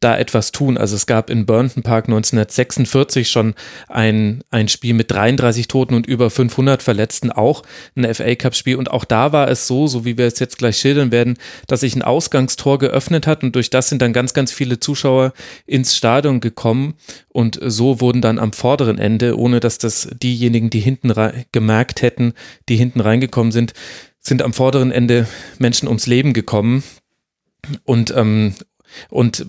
da 0.00 0.18
etwas 0.18 0.50
tun. 0.50 0.76
Also 0.76 0.96
es 0.96 1.06
gab 1.06 1.30
in 1.30 1.46
Burnton 1.46 1.84
Park 1.84 2.06
1946 2.06 3.30
schon 3.30 3.54
ein, 3.88 4.42
ein 4.50 4.66
Spiel 4.66 4.94
mit 4.94 5.12
33 5.12 5.68
Toten 5.68 5.94
und 5.94 6.06
über 6.06 6.28
500 6.28 6.82
Verletzten, 6.82 7.30
auch 7.30 7.62
ein 7.96 8.12
FA 8.12 8.34
Cup 8.34 8.56
Spiel. 8.56 8.76
Und 8.76 8.90
auch 8.90 9.04
da 9.04 9.32
war 9.32 9.48
es 9.48 9.68
so, 9.68 9.86
so 9.86 10.04
wie 10.04 10.18
wir 10.18 10.26
es 10.26 10.40
jetzt 10.40 10.58
gleich 10.58 10.78
schildern 10.78 11.12
werden, 11.12 11.38
dass 11.68 11.80
sich 11.80 11.94
ein 11.94 12.02
Ausgangstor 12.02 12.78
geöffnet 12.78 13.28
hat 13.28 13.44
und 13.44 13.54
durch 13.54 13.70
das 13.70 13.88
sind 13.88 14.02
dann 14.02 14.12
ganz, 14.12 14.34
ganz 14.34 14.50
viele 14.50 14.80
Zuschauer 14.80 15.32
ins 15.66 15.96
Stadion 15.96 16.40
gekommen. 16.40 16.94
Und 17.28 17.58
so 17.62 18.00
wurden 18.00 18.22
dann 18.22 18.38
am 18.40 18.52
vorderen 18.52 18.98
Ende, 18.98 19.38
ohne 19.38 19.60
dass 19.60 19.78
das 19.78 20.08
diejenigen, 20.20 20.70
die 20.70 20.80
hinten 20.80 21.12
gemerkt 21.52 22.02
hätten, 22.02 22.34
die 22.68 22.76
hinten 22.76 23.00
reingekommen 23.00 23.52
sind, 23.52 23.72
sind 24.26 24.42
am 24.42 24.52
vorderen 24.52 24.90
Ende 24.90 25.28
Menschen 25.58 25.86
ums 25.86 26.06
Leben 26.06 26.32
gekommen. 26.32 26.82
Und, 27.84 28.12
ähm, 28.16 28.54
und 29.08 29.44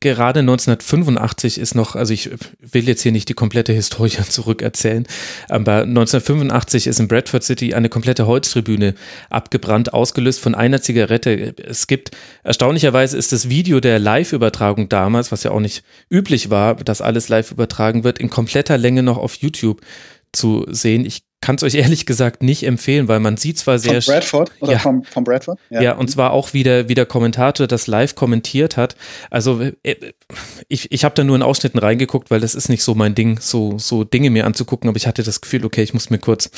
gerade 0.00 0.40
1985 0.40 1.58
ist 1.58 1.74
noch, 1.74 1.96
also 1.96 2.14
ich 2.14 2.30
will 2.60 2.88
jetzt 2.88 3.02
hier 3.02 3.12
nicht 3.12 3.28
die 3.28 3.34
komplette 3.34 3.72
Historie 3.72 4.22
zurückerzählen, 4.28 5.06
aber 5.48 5.82
1985 5.82 6.86
ist 6.86 7.00
in 7.00 7.08
Bradford 7.08 7.42
City 7.42 7.74
eine 7.74 7.88
komplette 7.88 8.26
Holztribüne 8.26 8.94
abgebrannt, 9.28 9.92
ausgelöst 9.92 10.40
von 10.40 10.54
einer 10.54 10.80
Zigarette. 10.80 11.54
Es 11.62 11.86
gibt, 11.86 12.12
erstaunlicherweise 12.42 13.16
ist 13.16 13.32
das 13.32 13.48
Video 13.48 13.80
der 13.80 13.98
Live-Übertragung 13.98 14.88
damals, 14.88 15.30
was 15.30 15.42
ja 15.42 15.50
auch 15.50 15.60
nicht 15.60 15.84
üblich 16.10 16.50
war, 16.50 16.76
dass 16.76 17.02
alles 17.02 17.28
live 17.28 17.50
übertragen 17.50 18.02
wird, 18.02 18.18
in 18.18 18.30
kompletter 18.30 18.78
Länge 18.78 19.02
noch 19.02 19.18
auf 19.18 19.34
YouTube 19.34 19.82
zu 20.32 20.66
sehen. 20.70 21.04
Ich 21.04 21.25
kann 21.40 21.56
es 21.56 21.62
euch 21.62 21.74
ehrlich 21.74 22.06
gesagt 22.06 22.42
nicht 22.42 22.64
empfehlen, 22.64 23.08
weil 23.08 23.20
man 23.20 23.36
sieht 23.36 23.58
zwar 23.58 23.78
sehr. 23.78 24.02
Von 24.02 24.14
Bradford 24.14 24.52
oder 24.60 24.72
ja, 24.72 24.78
vom, 24.78 25.04
vom 25.04 25.24
Bradford? 25.24 25.58
Ja. 25.70 25.82
ja, 25.82 25.92
und 25.94 26.10
zwar 26.10 26.32
auch 26.32 26.54
wie 26.54 26.62
der, 26.62 26.88
wie 26.88 26.94
der 26.94 27.06
Kommentator 27.06 27.66
das 27.66 27.86
live 27.86 28.14
kommentiert 28.14 28.76
hat. 28.76 28.96
Also 29.30 29.60
äh, 29.82 29.96
ich, 30.68 30.90
ich 30.90 31.04
habe 31.04 31.14
da 31.14 31.24
nur 31.24 31.36
in 31.36 31.42
Ausschnitten 31.42 31.78
reingeguckt, 31.78 32.30
weil 32.30 32.40
das 32.40 32.54
ist 32.54 32.68
nicht 32.68 32.82
so 32.82 32.94
mein 32.94 33.14
Ding, 33.14 33.38
so, 33.38 33.78
so 33.78 34.02
Dinge 34.02 34.30
mir 34.30 34.46
anzugucken, 34.46 34.88
aber 34.88 34.96
ich 34.96 35.06
hatte 35.06 35.22
das 35.22 35.40
Gefühl, 35.40 35.64
okay, 35.64 35.82
ich 35.82 35.94
muss 35.94 36.10
mir 36.10 36.18
kurz, 36.18 36.50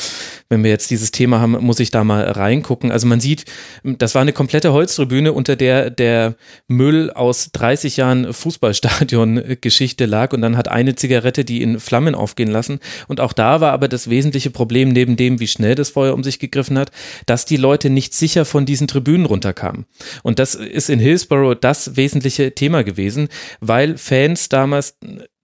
wenn 0.48 0.62
wir 0.62 0.70
jetzt 0.70 0.90
dieses 0.90 1.10
Thema 1.10 1.40
haben, 1.40 1.52
muss 1.52 1.80
ich 1.80 1.90
da 1.90 2.04
mal 2.04 2.22
reingucken. 2.22 2.92
Also 2.92 3.06
man 3.06 3.20
sieht, 3.20 3.44
das 3.82 4.14
war 4.14 4.22
eine 4.22 4.32
komplette 4.32 4.72
Holztribüne, 4.72 5.32
unter 5.32 5.56
der 5.56 5.90
der 5.90 6.36
Müll 6.68 7.10
aus 7.10 7.50
30 7.52 7.96
Jahren 7.96 8.32
Fußballstadion-Geschichte 8.32 10.06
lag 10.06 10.32
und 10.32 10.40
dann 10.40 10.56
hat 10.56 10.68
eine 10.68 10.94
Zigarette 10.94 11.44
die 11.44 11.62
in 11.62 11.80
Flammen 11.80 12.14
aufgehen 12.14 12.50
lassen. 12.50 12.80
Und 13.08 13.20
auch 13.20 13.32
da 13.32 13.60
war 13.60 13.72
aber 13.72 13.88
das 13.88 14.08
wesentliche 14.10 14.50
Problem, 14.50 14.67
Problem 14.68 14.90
neben 14.90 15.16
dem, 15.16 15.40
wie 15.40 15.46
schnell 15.46 15.74
das 15.74 15.88
Feuer 15.88 16.12
um 16.12 16.22
sich 16.22 16.38
gegriffen 16.38 16.78
hat, 16.78 16.92
dass 17.24 17.46
die 17.46 17.56
Leute 17.56 17.88
nicht 17.88 18.12
sicher 18.12 18.44
von 18.44 18.66
diesen 18.66 18.86
Tribünen 18.86 19.24
runterkamen. 19.24 19.86
Und 20.22 20.38
das 20.38 20.54
ist 20.54 20.90
in 20.90 21.00
Hillsborough 21.00 21.58
das 21.58 21.96
wesentliche 21.96 22.54
Thema 22.54 22.84
gewesen, 22.84 23.28
weil 23.60 23.96
Fans 23.96 24.50
damals 24.50 24.98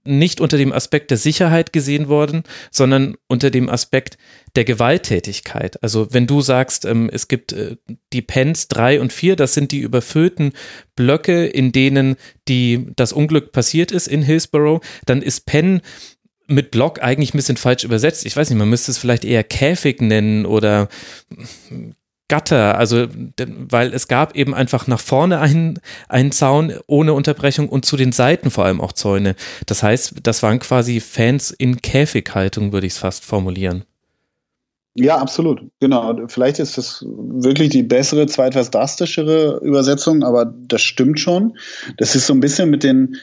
nicht 0.07 0.43
unter 0.43 0.59
dem 0.59 0.75
Aspekt 0.75 1.11
der 1.11 1.17
Sicherheit 1.17 1.73
gesehen 1.73 2.09
worden, 2.09 2.43
sondern 2.71 3.15
unter 3.27 3.51
dem 3.51 3.71
Aspekt 3.71 4.19
der 4.55 4.65
Gewalttätigkeit. 4.65 5.83
Also 5.83 6.09
wenn 6.11 6.27
du 6.27 6.43
sagst, 6.43 6.85
ähm, 6.85 7.09
es 7.11 7.27
gibt 7.27 7.55
äh, 7.55 7.77
die 8.13 8.21
Pens 8.21 8.69
3 8.69 9.01
und 9.01 9.11
4, 9.11 9.37
das 9.37 9.55
sind 9.55 9.73
die 9.73 9.81
überfüllten 9.81 10.53
Blöcke, 10.95 11.47
in 11.47 11.73
denen 11.73 12.17
die, 12.47 12.89
das 12.97 13.15
Unglück 13.15 13.53
passiert 13.53 13.91
ist 13.93 14.07
in 14.07 14.21
Hillsborough, 14.21 14.83
dann 15.07 15.23
ist 15.23 15.47
Penn 15.47 15.81
mit 16.47 16.71
Block 16.71 17.03
eigentlich 17.03 17.35
ein 17.35 17.39
bisschen 17.39 17.57
falsch 17.57 17.85
übersetzt. 17.85 18.27
Ich 18.27 18.37
weiß 18.37 18.51
nicht, 18.51 18.59
man 18.59 18.69
müsste 18.69 18.91
es 18.91 18.99
vielleicht 18.99 19.25
eher 19.25 19.45
Käfig 19.45 20.01
nennen 20.01 20.47
oder 20.47 20.89
Gatter, 22.29 22.79
also 22.79 23.07
weil 23.37 23.93
es 23.93 24.09
gab 24.09 24.35
eben 24.35 24.55
einfach 24.55 24.87
nach 24.87 25.01
vorne 25.01 25.41
einen, 25.41 25.79
einen 26.09 26.33
Zaun 26.33 26.73
ohne 26.87 27.13
Unterbrechung 27.13 27.69
und 27.69 27.85
zu 27.85 27.97
den 27.97 28.13
Seiten 28.13 28.51
vor 28.51 28.65
allem 28.65 28.81
auch 28.81 28.93
Zäune. 28.93 29.37
Das 29.67 29.83
heißt, 29.83 30.15
das 30.23 30.43
waren 30.43 30.59
quasi 30.59 31.01
Fans 31.01 31.51
in 31.51 31.83
Käfighaltung, 31.83 32.73
würde 32.73 32.87
ich 32.87 32.95
es 32.95 32.99
fast 32.99 33.25
formulieren. 33.25 33.85
Ja, 34.97 35.19
absolut. 35.19 35.61
Genau. 35.81 36.17
Vielleicht 36.29 36.61
ist 36.61 36.79
das 36.79 37.05
wirklich 37.05 37.71
die 37.71 37.83
bessere, 37.83 38.27
zwar 38.27 38.51
drastischere 38.51 39.61
Übersetzung, 39.63 40.23
aber 40.23 40.45
das 40.45 40.83
stimmt 40.83 41.19
schon. 41.19 41.59
Das 41.99 42.15
ist 42.15 42.27
so 42.27 42.33
ein 42.33 42.41
bisschen 42.41 42.71
mit 42.71 42.85
den 42.85 43.17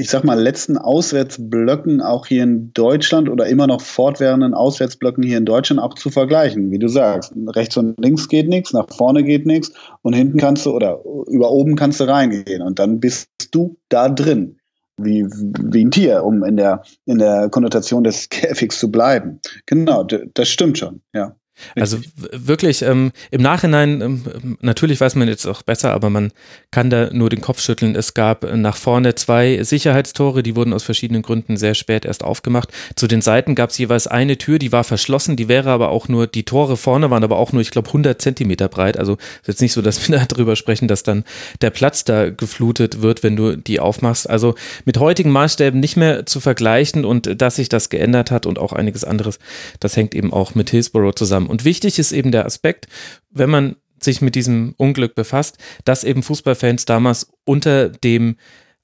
ich 0.00 0.08
sag 0.08 0.24
mal, 0.24 0.40
letzten 0.40 0.78
Auswärtsblöcken 0.78 2.00
auch 2.00 2.26
hier 2.26 2.42
in 2.42 2.72
Deutschland 2.72 3.28
oder 3.28 3.46
immer 3.46 3.66
noch 3.66 3.82
fortwährenden 3.82 4.54
Auswärtsblöcken 4.54 5.22
hier 5.22 5.36
in 5.36 5.44
Deutschland 5.44 5.80
auch 5.80 5.94
zu 5.94 6.08
vergleichen. 6.08 6.70
Wie 6.70 6.78
du 6.78 6.88
sagst, 6.88 7.34
rechts 7.48 7.76
und 7.76 8.00
links 8.00 8.28
geht 8.28 8.48
nichts, 8.48 8.72
nach 8.72 8.88
vorne 8.88 9.22
geht 9.22 9.44
nichts 9.44 9.72
und 10.00 10.14
hinten 10.14 10.38
kannst 10.38 10.64
du 10.64 10.70
oder 10.70 11.00
über 11.28 11.50
oben 11.50 11.76
kannst 11.76 12.00
du 12.00 12.04
reingehen 12.04 12.62
und 12.62 12.78
dann 12.78 12.98
bist 12.98 13.28
du 13.52 13.76
da 13.90 14.08
drin. 14.08 14.56
Wie, 14.96 15.24
wie 15.24 15.84
ein 15.84 15.90
Tier, 15.90 16.24
um 16.24 16.44
in 16.44 16.56
der, 16.56 16.82
in 17.06 17.18
der 17.18 17.48
Konnotation 17.48 18.04
des 18.04 18.28
Käfigs 18.30 18.78
zu 18.78 18.90
bleiben. 18.90 19.40
Genau, 19.66 20.04
das 20.04 20.48
stimmt 20.48 20.78
schon, 20.78 21.00
ja. 21.14 21.36
Also 21.76 21.98
wirklich 22.14 22.82
ähm, 22.82 23.12
im 23.30 23.42
Nachhinein, 23.42 24.00
ähm, 24.00 24.22
natürlich 24.60 25.00
weiß 25.00 25.14
man 25.14 25.28
jetzt 25.28 25.46
auch 25.46 25.62
besser, 25.62 25.92
aber 25.92 26.10
man 26.10 26.32
kann 26.70 26.90
da 26.90 27.10
nur 27.12 27.30
den 27.30 27.40
Kopf 27.40 27.60
schütteln. 27.60 27.94
Es 27.94 28.14
gab 28.14 28.44
nach 28.54 28.76
vorne 28.76 29.14
zwei 29.14 29.62
Sicherheitstore, 29.62 30.42
die 30.42 30.56
wurden 30.56 30.72
aus 30.72 30.82
verschiedenen 30.82 31.22
Gründen 31.22 31.56
sehr 31.56 31.74
spät 31.74 32.04
erst 32.04 32.24
aufgemacht. 32.24 32.70
Zu 32.96 33.06
den 33.06 33.22
Seiten 33.22 33.54
gab 33.54 33.70
es 33.70 33.78
jeweils 33.78 34.06
eine 34.06 34.38
Tür, 34.38 34.58
die 34.58 34.72
war 34.72 34.84
verschlossen, 34.84 35.36
die 35.36 35.48
wäre 35.48 35.70
aber 35.70 35.90
auch 35.90 36.08
nur, 36.08 36.26
die 36.26 36.44
Tore 36.44 36.76
vorne 36.76 37.10
waren 37.10 37.24
aber 37.24 37.38
auch 37.38 37.52
nur, 37.52 37.62
ich 37.62 37.70
glaube, 37.70 37.88
100 37.88 38.20
Zentimeter 38.20 38.68
breit. 38.68 38.98
Also 38.98 39.14
ist 39.14 39.48
jetzt 39.48 39.60
nicht 39.60 39.72
so, 39.72 39.82
dass 39.82 40.08
wir 40.08 40.18
darüber 40.28 40.56
sprechen, 40.56 40.88
dass 40.88 41.02
dann 41.02 41.24
der 41.60 41.70
Platz 41.70 42.04
da 42.04 42.30
geflutet 42.30 43.02
wird, 43.02 43.22
wenn 43.22 43.36
du 43.36 43.56
die 43.56 43.80
aufmachst. 43.80 44.28
Also 44.28 44.54
mit 44.84 44.98
heutigen 44.98 45.30
Maßstäben 45.30 45.78
nicht 45.78 45.96
mehr 45.96 46.26
zu 46.26 46.40
vergleichen 46.40 47.04
und 47.04 47.40
dass 47.40 47.56
sich 47.56 47.68
das 47.68 47.90
geändert 47.90 48.30
hat 48.30 48.46
und 48.46 48.58
auch 48.58 48.72
einiges 48.72 49.04
anderes, 49.04 49.38
das 49.80 49.96
hängt 49.96 50.14
eben 50.14 50.32
auch 50.32 50.54
mit 50.54 50.70
Hillsborough 50.70 51.14
zusammen. 51.14 51.48
Und 51.50 51.64
wichtig 51.64 51.98
ist 51.98 52.12
eben 52.12 52.32
der 52.32 52.46
Aspekt, 52.46 52.86
wenn 53.30 53.50
man 53.50 53.76
sich 54.02 54.22
mit 54.22 54.34
diesem 54.34 54.74
Unglück 54.78 55.14
befasst, 55.14 55.58
dass 55.84 56.04
eben 56.04 56.22
Fußballfans 56.22 56.86
damals 56.86 57.30
unter 57.44 57.90
dem 57.90 58.36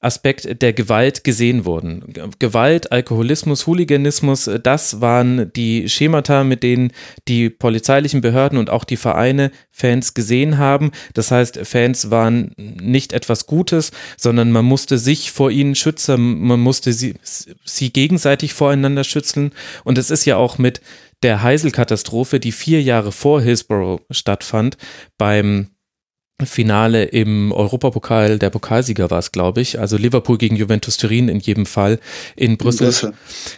Aspekt 0.07 0.63
der 0.63 0.75
Gewalt 0.75 1.25
gesehen 1.25 1.65
wurden. 1.65 2.05
Gewalt, 2.39 2.93
Alkoholismus, 2.93 3.67
Hooliganismus, 3.67 4.49
das 4.63 5.01
waren 5.01 5.51
die 5.55 5.89
Schemata, 5.89 6.45
mit 6.45 6.63
denen 6.63 6.93
die 7.29 7.49
polizeilichen 7.49 8.21
Behörden 8.21 8.59
und 8.59 8.69
auch 8.69 8.85
die 8.85 8.99
Vereine 8.99 9.51
Fans 9.71 10.13
gesehen 10.13 10.59
haben. 10.59 10.93
Das 11.15 11.31
heißt, 11.31 11.59
Fans 11.65 12.11
waren 12.11 12.53
nicht 12.57 13.15
etwas 13.15 13.47
Gutes, 13.47 13.91
sondern 14.19 14.53
man 14.53 14.67
musste 14.67 14.99
sich 14.99 15.33
vor 15.33 15.51
ihnen 15.51 15.75
schützen, 15.75 16.41
man 16.41 16.61
musste 16.61 16.93
sie, 16.93 17.15
sie 17.23 17.91
gegenseitig 17.91 18.53
voreinander 18.53 19.03
schützen. 19.03 19.53
Und 19.83 19.97
es 19.97 20.11
ist 20.11 20.27
ja 20.27 20.37
auch 20.37 20.59
mit 20.59 20.83
der 21.27 21.43
Heisel-Katastrophe, 21.43 22.39
die 22.39 22.53
vier 22.53 22.81
Jahre 22.81 23.11
vor 23.11 23.41
Hillsborough 23.41 24.01
stattfand, 24.13 24.77
beim 25.19 25.71
Finale 26.45 27.05
im 27.05 27.51
Europapokal, 27.51 28.39
der 28.39 28.51
Pokalsieger 28.51 29.11
war 29.11 29.19
es, 29.19 29.33
glaube 29.33 29.61
ich. 29.61 29.81
Also 29.81 29.97
Liverpool 29.97 30.39
gegen 30.39 30.55
Juventus 30.55 30.99
Turin 30.99 31.29
in 31.29 31.41
jedem 31.41 31.67
Fall 31.67 31.99
in 32.37 32.59
Brüssel. 32.59 32.89
Brüssel. 32.89 33.15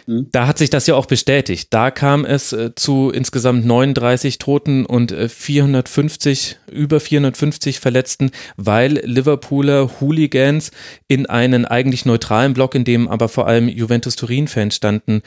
Mhm. 0.07 0.29
Da 0.31 0.47
hat 0.47 0.57
sich 0.57 0.71
das 0.71 0.87
ja 0.87 0.95
auch 0.95 1.05
bestätigt. 1.05 1.67
Da 1.71 1.91
kam 1.91 2.25
es 2.25 2.53
äh, 2.53 2.73
zu 2.73 3.11
insgesamt 3.11 3.65
39 3.65 4.39
Toten 4.39 4.87
und 4.87 5.11
äh, 5.11 5.29
450, 5.29 6.57
über 6.71 6.99
450 6.99 7.79
Verletzten, 7.79 8.31
weil 8.57 8.93
Liverpooler 9.03 9.99
Hooligans 9.99 10.71
in 11.07 11.27
einen 11.27 11.65
eigentlich 11.65 12.05
neutralen 12.05 12.55
Block, 12.55 12.73
in 12.73 12.83
dem 12.85 13.09
aber 13.09 13.29
vor 13.29 13.45
allem 13.45 13.69
Juventus 13.69 14.15
Turin-Fans 14.15 14.73
standen, 14.73 15.21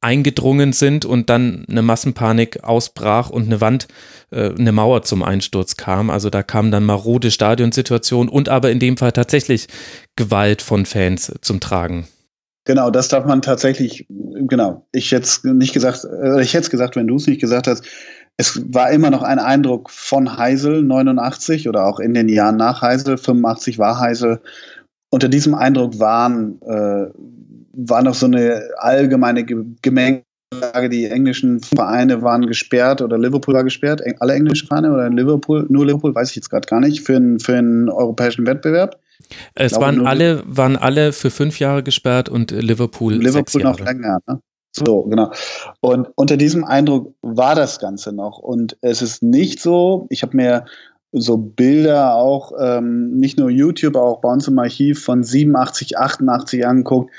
eingedrungen 0.00 0.72
sind 0.72 1.04
und 1.04 1.28
dann 1.28 1.66
eine 1.68 1.82
Massenpanik 1.82 2.64
ausbrach 2.64 3.30
und 3.30 3.46
eine 3.46 3.60
Wand, 3.60 3.88
äh, 4.30 4.50
eine 4.50 4.72
Mauer 4.72 5.02
zum 5.02 5.22
Einsturz 5.22 5.76
kam. 5.76 6.10
Also 6.10 6.30
da 6.30 6.42
kam 6.42 6.70
dann 6.70 6.84
marode 6.84 7.30
Stadionsituation 7.30 8.28
und 8.28 8.48
aber 8.48 8.70
in 8.70 8.78
dem 8.78 8.96
Fall 8.96 9.12
tatsächlich 9.12 9.68
Gewalt 10.16 10.62
von 10.62 10.86
Fans 10.86 11.32
zum 11.42 11.60
Tragen. 11.60 12.06
Genau, 12.64 12.90
das 12.90 13.08
darf 13.08 13.24
man 13.24 13.42
tatsächlich, 13.42 14.06
genau. 14.08 14.86
Ich 14.92 15.10
jetzt 15.10 15.44
nicht 15.44 15.72
gesagt, 15.72 16.04
äh, 16.04 16.42
ich 16.42 16.54
hätte 16.54 16.64
es 16.64 16.70
gesagt, 16.70 16.96
wenn 16.96 17.06
du 17.06 17.16
es 17.16 17.26
nicht 17.26 17.40
gesagt 17.40 17.66
hast. 17.66 17.84
Es 18.36 18.62
war 18.72 18.90
immer 18.90 19.10
noch 19.10 19.22
ein 19.22 19.38
Eindruck 19.38 19.90
von 19.90 20.38
Heisel 20.38 20.82
89 20.82 21.68
oder 21.68 21.86
auch 21.86 22.00
in 22.00 22.14
den 22.14 22.28
Jahren 22.28 22.56
nach 22.56 22.80
Heisel 22.80 23.18
85 23.18 23.78
war 23.78 23.98
Heisel. 23.98 24.40
Unter 25.10 25.28
diesem 25.28 25.54
Eindruck 25.54 25.98
waren 25.98 26.60
äh, 26.62 27.10
war 27.88 28.02
noch 28.02 28.14
so 28.14 28.26
eine 28.26 28.62
allgemeine 28.76 29.44
Gemengelage. 29.44 30.88
Die 30.90 31.06
englischen 31.06 31.60
Vereine 31.60 32.22
waren 32.22 32.46
gesperrt 32.46 33.02
oder 33.02 33.18
Liverpool 33.18 33.54
war 33.54 33.64
gesperrt. 33.64 34.02
Alle 34.20 34.34
englischen 34.34 34.66
Vereine 34.66 34.92
oder 34.92 35.08
Liverpool, 35.08 35.66
nur 35.68 35.86
Liverpool, 35.86 36.14
weiß 36.14 36.30
ich 36.30 36.36
jetzt 36.36 36.50
gerade 36.50 36.66
gar 36.66 36.80
nicht, 36.80 37.02
für, 37.02 37.16
einen, 37.16 37.40
für 37.40 37.56
einen 37.56 37.88
europäischen 37.88 38.46
Wettbewerb. 38.46 38.98
Es 39.54 39.72
glaube, 39.72 39.86
waren 39.86 40.06
alle, 40.06 40.42
waren 40.46 40.76
alle 40.76 41.12
für 41.12 41.30
fünf 41.30 41.58
Jahre 41.60 41.82
gesperrt 41.82 42.28
und 42.28 42.50
Liverpool. 42.50 43.14
Liverpool 43.14 43.62
noch 43.62 43.78
länger, 43.78 44.18
ne? 44.26 44.40
So, 44.72 45.02
genau. 45.02 45.32
Und 45.80 46.08
unter 46.14 46.36
diesem 46.36 46.64
Eindruck 46.64 47.14
war 47.22 47.56
das 47.56 47.80
Ganze 47.80 48.12
noch. 48.12 48.38
Und 48.38 48.76
es 48.82 49.02
ist 49.02 49.22
nicht 49.22 49.60
so, 49.60 50.06
ich 50.10 50.22
habe 50.22 50.36
mir 50.36 50.64
so 51.12 51.36
Bilder 51.36 52.14
auch, 52.14 52.52
ähm, 52.60 53.16
nicht 53.16 53.36
nur 53.36 53.50
YouTube, 53.50 53.96
auch 53.96 54.20
bei 54.20 54.30
uns 54.30 54.46
im 54.46 54.58
Archiv 54.60 55.02
von 55.02 55.24
87, 55.24 55.98
88 55.98 56.66
angeguckt 56.66 57.10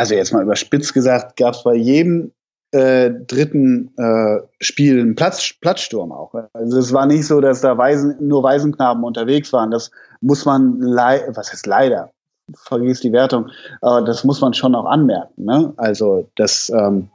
also 0.00 0.14
jetzt 0.14 0.32
mal 0.32 0.42
überspitzt 0.42 0.94
gesagt, 0.94 1.36
gab 1.36 1.52
es 1.52 1.62
bei 1.62 1.74
jedem 1.74 2.32
äh, 2.72 3.10
dritten 3.10 3.92
äh, 3.98 4.40
Spiel 4.58 4.98
einen 4.98 5.14
Platz, 5.14 5.52
Platzsturm 5.60 6.10
auch. 6.10 6.32
Also 6.54 6.78
es 6.78 6.94
war 6.94 7.04
nicht 7.04 7.26
so, 7.26 7.42
dass 7.42 7.60
da 7.60 7.76
Waisen, 7.76 8.16
nur 8.18 8.42
Waisenknaben 8.42 9.04
unterwegs 9.04 9.52
waren. 9.52 9.70
Das 9.70 9.90
muss 10.22 10.46
man, 10.46 10.80
was 10.80 11.52
heißt 11.52 11.66
leider, 11.66 12.12
vergiss 12.56 13.00
die 13.00 13.12
Wertung, 13.12 13.50
aber 13.82 14.00
das 14.00 14.24
muss 14.24 14.40
man 14.40 14.54
schon 14.54 14.74
auch 14.74 14.86
anmerken. 14.86 15.44
Ne? 15.44 15.74
Also 15.76 16.30
das, 16.34 16.70
ähm, 16.70 17.10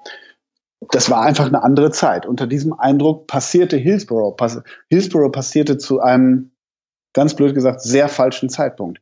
das 0.92 1.10
war 1.10 1.24
einfach 1.24 1.48
eine 1.48 1.64
andere 1.64 1.90
Zeit. 1.90 2.28
Unter 2.28 2.46
diesem 2.46 2.80
Eindruck 2.80 3.26
passierte 3.26 3.78
Hillsborough. 3.78 4.36
Pass 4.38 4.62
Hillsborough 4.92 5.32
passierte 5.32 5.80
zu 5.80 6.02
einem, 6.02 6.52
ganz 7.14 7.34
blöd 7.34 7.56
gesagt, 7.56 7.82
sehr 7.82 8.10
falschen 8.10 8.50
Zeitpunkt. 8.50 9.02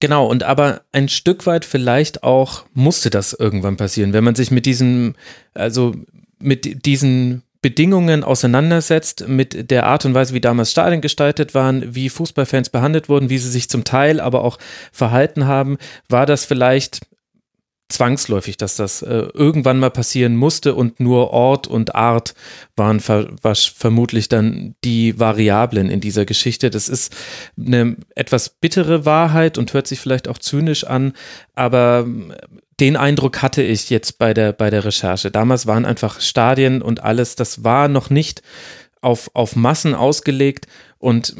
Genau, 0.00 0.26
und 0.26 0.42
aber 0.42 0.82
ein 0.92 1.08
Stück 1.08 1.46
weit 1.46 1.64
vielleicht 1.64 2.22
auch 2.22 2.64
musste 2.74 3.08
das 3.08 3.32
irgendwann 3.32 3.76
passieren, 3.76 4.12
wenn 4.12 4.24
man 4.24 4.34
sich 4.34 4.50
mit 4.50 4.66
diesem, 4.66 5.14
also 5.54 5.94
mit 6.38 6.84
diesen 6.84 7.42
Bedingungen 7.62 8.22
auseinandersetzt, 8.22 9.26
mit 9.26 9.70
der 9.70 9.86
Art 9.86 10.04
und 10.04 10.14
Weise, 10.14 10.34
wie 10.34 10.40
damals 10.40 10.70
Stadien 10.70 11.00
gestaltet 11.00 11.54
waren, 11.54 11.94
wie 11.94 12.10
Fußballfans 12.10 12.68
behandelt 12.68 13.08
wurden, 13.08 13.30
wie 13.30 13.38
sie 13.38 13.50
sich 13.50 13.70
zum 13.70 13.84
Teil 13.84 14.20
aber 14.20 14.44
auch 14.44 14.58
verhalten 14.92 15.46
haben, 15.46 15.78
war 16.08 16.26
das 16.26 16.44
vielleicht 16.44 17.00
zwangsläufig, 17.88 18.56
dass 18.56 18.76
das 18.76 19.02
äh, 19.02 19.28
irgendwann 19.32 19.78
mal 19.78 19.90
passieren 19.90 20.36
musste 20.36 20.74
und 20.74 20.98
nur 20.98 21.30
Ort 21.30 21.68
und 21.68 21.94
Art 21.94 22.34
waren 22.74 23.00
ver 23.00 23.28
vermutlich 23.38 24.28
dann 24.28 24.74
die 24.82 25.18
Variablen 25.20 25.88
in 25.88 26.00
dieser 26.00 26.24
Geschichte. 26.24 26.70
Das 26.70 26.88
ist 26.88 27.14
eine 27.58 27.96
etwas 28.14 28.48
bittere 28.48 29.04
Wahrheit 29.04 29.56
und 29.56 29.72
hört 29.72 29.86
sich 29.86 30.00
vielleicht 30.00 30.26
auch 30.28 30.38
zynisch 30.38 30.84
an, 30.84 31.12
aber 31.54 32.04
ähm, 32.06 32.34
den 32.80 32.96
Eindruck 32.96 33.40
hatte 33.40 33.62
ich 33.62 33.88
jetzt 33.88 34.18
bei 34.18 34.34
der, 34.34 34.52
bei 34.52 34.68
der 34.68 34.84
Recherche. 34.84 35.30
Damals 35.30 35.66
waren 35.66 35.86
einfach 35.86 36.20
Stadien 36.20 36.82
und 36.82 37.02
alles, 37.02 37.34
das 37.36 37.64
war 37.64 37.88
noch 37.88 38.10
nicht 38.10 38.42
auf, 39.00 39.30
auf 39.34 39.56
Massen 39.56 39.94
ausgelegt 39.94 40.66
und 40.98 41.36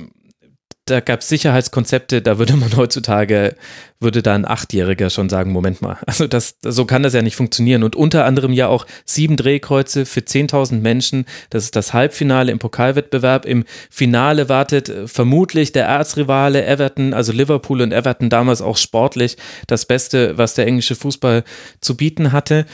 da 0.87 1.01
gab 1.01 1.21
es 1.21 1.29
Sicherheitskonzepte, 1.29 2.23
da 2.23 2.39
würde 2.39 2.57
man 2.57 2.75
heutzutage, 2.77 3.57
würde 3.99 4.23
da 4.23 4.35
ein 4.35 4.47
Achtjähriger 4.47 5.11
schon 5.11 5.29
sagen, 5.29 5.51
Moment 5.51 5.83
mal, 5.83 5.99
also 6.07 6.27
das, 6.27 6.59
so 6.63 6.85
kann 6.85 7.03
das 7.03 7.13
ja 7.13 7.23
nicht 7.23 7.37
funktionieren. 7.37 7.83
Und 7.83 7.97
unter 7.97 8.25
anderem 8.25 8.53
ja 8.53 8.69
auch 8.69 8.87
sieben 9.05 9.37
Drehkreuze 9.37 10.07
für 10.07 10.21
10.000 10.21 10.81
Menschen. 10.81 11.27
Das 11.51 11.65
ist 11.65 11.77
das 11.77 11.93
Halbfinale 11.93 12.53
im 12.53 12.61
Pokalwettbewerb. 12.61 13.45
Im 13.47 13.65
Finale 13.91 14.49
wartet 14.49 14.89
äh, 14.89 15.09
vermutlich 15.09 15.73
der 15.73 15.87
Erzrivale 15.87 16.65
Everton, 16.65 17.13
also 17.13 17.33
Liverpool 17.33 17.83
und 17.83 17.93
Everton 17.93 18.31
damals 18.31 18.63
auch 18.63 18.77
sportlich 18.77 19.37
das 19.67 19.87
Beste, 19.87 20.39
was 20.39 20.55
der 20.55 20.67
englische 20.67 20.95
Fußball 20.95 21.45
zu 21.81 21.97
bieten 21.97 22.33
hatte 22.33 22.65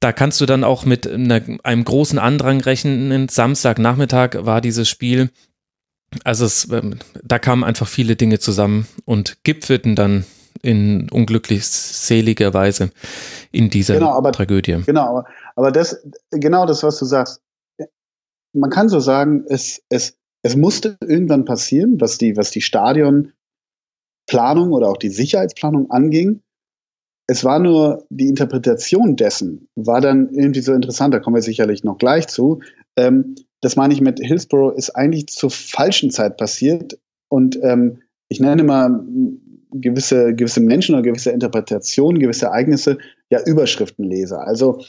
da 0.00 0.12
kannst 0.12 0.38
du 0.42 0.44
dann 0.44 0.64
auch 0.64 0.84
mit 0.84 1.10
einer, 1.10 1.40
einem 1.62 1.82
großen 1.82 2.18
Andrang 2.18 2.60
rechnen. 2.60 3.26
Samstagnachmittag 3.26 4.44
war 4.44 4.60
dieses 4.60 4.86
Spiel 4.86 5.30
also 6.22 6.44
es, 6.44 6.70
ähm, 6.70 6.98
da 7.22 7.38
kamen 7.38 7.64
einfach 7.64 7.88
viele 7.88 8.16
Dinge 8.16 8.38
zusammen 8.38 8.86
und 9.04 9.42
gipfelten 9.44 9.96
dann 9.96 10.24
in 10.62 11.10
unglücklich 11.10 11.66
seliger 11.66 12.54
Weise 12.54 12.90
in 13.52 13.70
dieser 13.70 13.94
genau, 13.94 14.12
aber, 14.12 14.32
Tragödie. 14.32 14.82
Genau, 14.86 15.24
aber, 15.56 15.72
das, 15.72 16.04
genau 16.30 16.66
das, 16.66 16.82
was 16.82 16.98
du 16.98 17.04
sagst, 17.04 17.42
man 18.54 18.70
kann 18.70 18.88
so 18.88 19.00
sagen, 19.00 19.44
es, 19.48 19.82
es, 19.88 20.16
es 20.42 20.56
musste 20.56 20.96
irgendwann 21.00 21.44
passieren, 21.44 22.00
was 22.00 22.18
die, 22.18 22.36
was 22.36 22.50
die 22.50 22.62
Stadionplanung 22.62 23.32
oder 24.72 24.88
auch 24.88 24.96
die 24.96 25.10
Sicherheitsplanung 25.10 25.90
anging. 25.90 26.40
Es 27.26 27.42
war 27.44 27.58
nur 27.58 28.06
die 28.10 28.28
Interpretation 28.28 29.16
dessen, 29.16 29.68
war 29.74 30.00
dann 30.00 30.28
irgendwie 30.34 30.60
so 30.60 30.72
interessant, 30.72 31.14
da 31.14 31.20
kommen 31.20 31.36
wir 31.36 31.42
sicherlich 31.42 31.82
noch 31.82 31.98
gleich 31.98 32.28
zu. 32.28 32.60
Ähm, 32.96 33.34
das 33.64 33.76
meine 33.76 33.94
ich 33.94 34.00
mit 34.02 34.20
Hillsborough, 34.20 34.76
ist 34.76 34.90
eigentlich 34.90 35.28
zur 35.28 35.50
falschen 35.50 36.10
Zeit 36.10 36.36
passiert. 36.36 36.98
Und 37.28 37.58
ähm, 37.62 38.02
ich 38.28 38.38
nenne 38.38 38.62
mal 38.62 39.04
gewisse, 39.72 40.34
gewisse 40.34 40.60
Menschen 40.60 40.94
oder 40.94 41.02
gewisse 41.02 41.30
Interpretationen, 41.30 42.20
gewisse 42.20 42.46
Ereignisse 42.46 42.98
ja 43.30 43.40
Überschriftenleser. 43.42 44.46
Also 44.46 44.82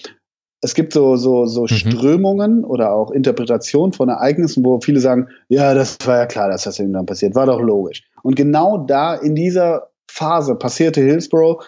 es 0.61 0.73
gibt 0.73 0.91
so, 0.91 1.15
so, 1.15 1.45
so 1.45 1.61
mhm. 1.61 1.67
Strömungen 1.67 2.65
oder 2.65 2.91
auch 2.91 3.11
Interpretationen 3.11 3.93
von 3.93 4.09
Ereignissen, 4.09 4.65
wo 4.65 4.81
viele 4.81 4.99
sagen, 4.99 5.29
ja, 5.47 5.73
das 5.73 5.97
war 6.05 6.17
ja 6.17 6.25
klar, 6.25 6.49
dass 6.49 6.63
das 6.63 6.77
irgendwann 6.77 7.05
passiert, 7.05 7.33
war 7.33 7.45
doch 7.45 7.61
logisch. 7.61 8.03
Und 8.23 8.35
genau 8.35 8.77
da 8.77 9.15
in 9.15 9.35
dieser 9.35 9.89
Phase 10.11 10.55
passierte 10.55 11.01
Hillsborough, 11.01 11.63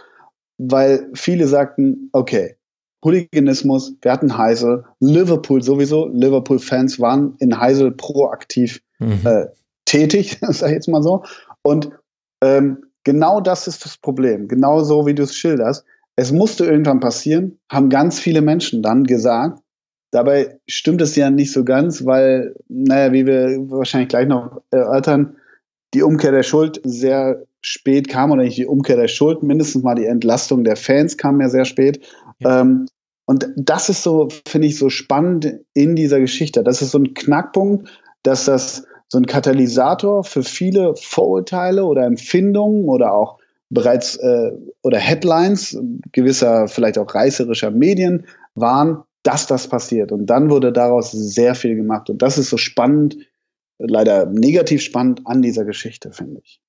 weil 0.57 1.09
viele 1.13 1.47
sagten, 1.47 2.09
okay, 2.11 2.56
Hooliganismus, 3.03 3.93
wir 4.01 4.11
hatten 4.11 4.37
Heisel, 4.37 4.85
Liverpool 4.99 5.61
sowieso, 5.61 6.07
Liverpool-Fans 6.07 6.99
waren 6.99 7.35
in 7.39 7.59
Heisel 7.59 7.91
proaktiv 7.91 8.81
mhm. 8.99 9.21
äh, 9.25 9.47
tätig, 9.85 10.39
sag 10.41 10.69
ich 10.69 10.75
jetzt 10.75 10.87
mal 10.87 11.03
so. 11.03 11.23
Und 11.61 11.91
ähm, 12.43 12.85
genau 13.03 13.41
das 13.41 13.67
ist 13.67 13.85
das 13.85 13.97
Problem, 13.97 14.47
genau 14.47 14.83
so 14.83 15.05
wie 15.05 15.15
du 15.15 15.23
es 15.23 15.35
schilderst. 15.35 15.85
Es 16.15 16.31
musste 16.31 16.65
irgendwann 16.65 16.99
passieren, 16.99 17.59
haben 17.71 17.89
ganz 17.89 18.19
viele 18.19 18.41
Menschen 18.41 18.81
dann 18.81 19.03
gesagt. 19.03 19.59
Dabei 20.11 20.59
stimmt 20.67 21.01
es 21.01 21.15
ja 21.15 21.29
nicht 21.29 21.51
so 21.51 21.63
ganz, 21.63 22.05
weil, 22.05 22.55
naja, 22.69 23.11
wie 23.11 23.27
wir 23.27 23.57
wahrscheinlich 23.69 24.09
gleich 24.09 24.27
noch 24.27 24.61
erörtern, 24.71 25.35
die 25.93 26.01
Umkehr 26.01 26.31
der 26.31 26.43
Schuld 26.43 26.81
sehr 26.83 27.43
spät 27.61 28.07
kam, 28.07 28.31
oder 28.31 28.43
nicht 28.43 28.57
die 28.57 28.65
Umkehr 28.65 28.95
der 28.95 29.07
Schuld, 29.07 29.43
mindestens 29.43 29.83
mal 29.83 29.95
die 29.95 30.05
Entlastung 30.05 30.63
der 30.63 30.75
Fans 30.75 31.17
kam 31.17 31.41
ja 31.41 31.49
sehr 31.49 31.65
spät. 31.65 32.07
Ähm, 32.43 32.87
und 33.25 33.49
das 33.57 33.89
ist 33.89 34.03
so, 34.03 34.29
finde 34.47 34.67
ich, 34.67 34.77
so 34.77 34.89
spannend 34.89 35.59
in 35.73 35.95
dieser 35.95 36.19
Geschichte. 36.19 36.63
Das 36.63 36.81
ist 36.81 36.91
so 36.91 36.99
ein 36.99 37.13
Knackpunkt, 37.13 37.89
dass 38.23 38.45
das 38.45 38.85
so 39.09 39.17
ein 39.17 39.25
Katalysator 39.25 40.23
für 40.23 40.43
viele 40.43 40.95
Vorurteile 40.95 41.85
oder 41.85 42.05
Empfindungen 42.05 42.89
oder 42.89 43.13
auch 43.13 43.37
bereits 43.69 44.15
äh, 44.17 44.51
oder 44.81 44.97
Headlines 44.97 45.77
gewisser, 46.11 46.67
vielleicht 46.67 46.97
auch 46.97 47.13
reißerischer 47.13 47.71
Medien 47.71 48.25
waren, 48.55 49.03
dass 49.23 49.47
das 49.47 49.67
passiert. 49.67 50.11
Und 50.11 50.27
dann 50.27 50.49
wurde 50.49 50.71
daraus 50.71 51.11
sehr 51.11 51.53
viel 51.55 51.75
gemacht. 51.75 52.09
Und 52.09 52.21
das 52.21 52.37
ist 52.37 52.49
so 52.49 52.57
spannend, 52.57 53.17
leider 53.77 54.25
negativ 54.25 54.81
spannend 54.81 55.21
an 55.25 55.41
dieser 55.41 55.65
Geschichte, 55.65 56.11
finde 56.11 56.41
ich. 56.43 56.61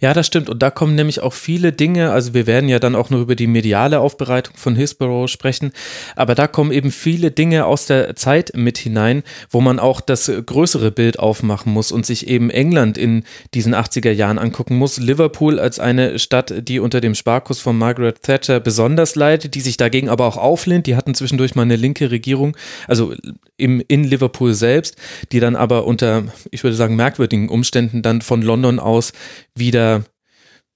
Ja, 0.00 0.14
das 0.14 0.26
stimmt. 0.26 0.48
Und 0.48 0.62
da 0.62 0.70
kommen 0.70 0.96
nämlich 0.96 1.20
auch 1.20 1.32
viele 1.32 1.72
Dinge, 1.72 2.10
also 2.10 2.34
wir 2.34 2.46
werden 2.48 2.68
ja 2.68 2.80
dann 2.80 2.96
auch 2.96 3.10
noch 3.10 3.20
über 3.20 3.36
die 3.36 3.46
mediale 3.46 4.00
Aufbereitung 4.00 4.56
von 4.56 4.74
Hillsborough 4.74 5.28
sprechen, 5.30 5.70
aber 6.16 6.34
da 6.34 6.48
kommen 6.48 6.72
eben 6.72 6.90
viele 6.90 7.30
Dinge 7.30 7.66
aus 7.66 7.86
der 7.86 8.16
Zeit 8.16 8.52
mit 8.56 8.78
hinein, 8.78 9.22
wo 9.48 9.60
man 9.60 9.78
auch 9.78 10.00
das 10.00 10.30
größere 10.44 10.90
Bild 10.90 11.20
aufmachen 11.20 11.72
muss 11.72 11.92
und 11.92 12.04
sich 12.04 12.26
eben 12.26 12.50
England 12.50 12.98
in 12.98 13.24
diesen 13.54 13.74
80er 13.74 14.10
Jahren 14.10 14.38
angucken 14.38 14.76
muss. 14.76 14.98
Liverpool 14.98 15.60
als 15.60 15.78
eine 15.78 16.18
Stadt, 16.18 16.52
die 16.68 16.80
unter 16.80 17.00
dem 17.00 17.14
Sparkus 17.14 17.60
von 17.60 17.78
Margaret 17.78 18.22
Thatcher 18.22 18.58
besonders 18.58 19.14
leidet, 19.14 19.54
die 19.54 19.60
sich 19.60 19.76
dagegen 19.76 20.08
aber 20.08 20.26
auch 20.26 20.36
auflehnt. 20.36 20.88
Die 20.88 20.96
hatten 20.96 21.14
zwischendurch 21.14 21.54
mal 21.54 21.62
eine 21.62 21.76
linke 21.76 22.10
Regierung, 22.10 22.56
also 22.88 23.14
im, 23.56 23.82
in 23.86 24.02
Liverpool 24.02 24.54
selbst, 24.54 24.96
die 25.30 25.38
dann 25.38 25.54
aber 25.54 25.84
unter, 25.86 26.24
ich 26.50 26.64
würde 26.64 26.76
sagen, 26.76 26.96
merkwürdigen 26.96 27.48
Umständen 27.48 28.02
dann 28.02 28.22
von 28.22 28.42
London 28.42 28.80
aus 28.80 29.12
wieder 29.60 30.04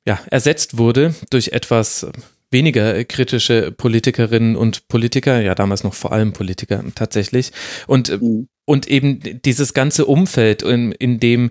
ja, 0.07 0.21
ersetzt 0.31 0.79
wurde 0.79 1.17
durch 1.31 1.49
etwas 1.49 2.07
weniger 2.51 3.03
kritische 3.05 3.73
Politikerinnen 3.73 4.55
und 4.55 4.87
Politiker, 4.87 5.41
ja 5.43 5.57
damals 5.57 5.83
noch 5.83 5.95
vor 5.95 6.13
allem 6.13 6.33
Politiker 6.33 6.85
tatsächlich 6.95 7.51
und 7.89 8.23
mhm. 8.23 8.49
und 8.65 8.87
eben 8.87 9.21
dieses 9.43 9.75
ganze 9.75 10.07
Umfeld 10.07 10.63
in, 10.63 10.93
in 10.93 11.19
dem 11.19 11.51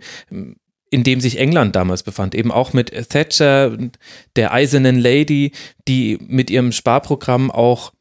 in 0.89 1.03
dem 1.03 1.19
sich 1.21 1.39
England 1.39 1.75
damals 1.75 2.03
befand, 2.03 2.35
eben 2.35 2.51
auch 2.51 2.71
mit 2.71 2.91
Thatcher, 3.09 3.75
der 4.35 4.53
eisernen 4.53 4.99
Lady, 4.99 5.51
die 5.87 6.19
mit 6.21 6.51
ihrem 6.51 6.71
Sparprogramm 6.71 7.49
auch 7.49 7.93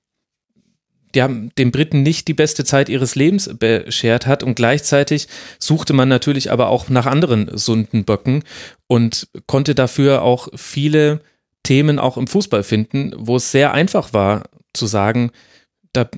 die 1.14 1.22
haben 1.22 1.50
den 1.56 1.70
Briten 1.70 2.02
nicht 2.02 2.28
die 2.28 2.34
beste 2.34 2.64
Zeit 2.64 2.88
ihres 2.88 3.14
Lebens 3.14 3.50
beschert 3.58 4.26
hat. 4.26 4.42
Und 4.42 4.54
gleichzeitig 4.54 5.28
suchte 5.58 5.92
man 5.92 6.08
natürlich 6.08 6.50
aber 6.50 6.68
auch 6.68 6.88
nach 6.88 7.06
anderen 7.06 7.56
Sundenböcken 7.56 8.44
und 8.86 9.28
konnte 9.46 9.74
dafür 9.74 10.22
auch 10.22 10.48
viele 10.54 11.20
Themen 11.62 11.98
auch 11.98 12.16
im 12.16 12.26
Fußball 12.26 12.62
finden, 12.62 13.12
wo 13.16 13.36
es 13.36 13.52
sehr 13.52 13.72
einfach 13.72 14.12
war 14.12 14.44
zu 14.72 14.86
sagen, 14.86 15.30
da 15.92 16.08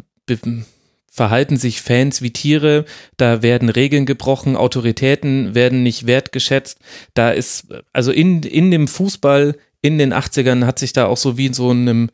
verhalten 1.10 1.56
sich 1.56 1.80
Fans 1.80 2.22
wie 2.22 2.32
Tiere, 2.32 2.84
da 3.16 3.42
werden 3.42 3.68
Regeln 3.68 4.06
gebrochen, 4.06 4.56
Autoritäten 4.56 5.54
werden 5.54 5.82
nicht 5.82 6.06
wertgeschätzt, 6.06 6.78
da 7.14 7.30
ist, 7.30 7.68
also 7.92 8.10
in, 8.10 8.42
in 8.42 8.70
dem 8.70 8.88
Fußball 8.88 9.56
in 9.80 9.98
den 9.98 10.14
80ern 10.14 10.64
hat 10.64 10.78
sich 10.78 10.92
da 10.92 11.06
auch 11.06 11.16
so 11.16 11.36
wie 11.36 11.46
in 11.46 11.54
so 11.54 11.70
einem, 11.70 12.10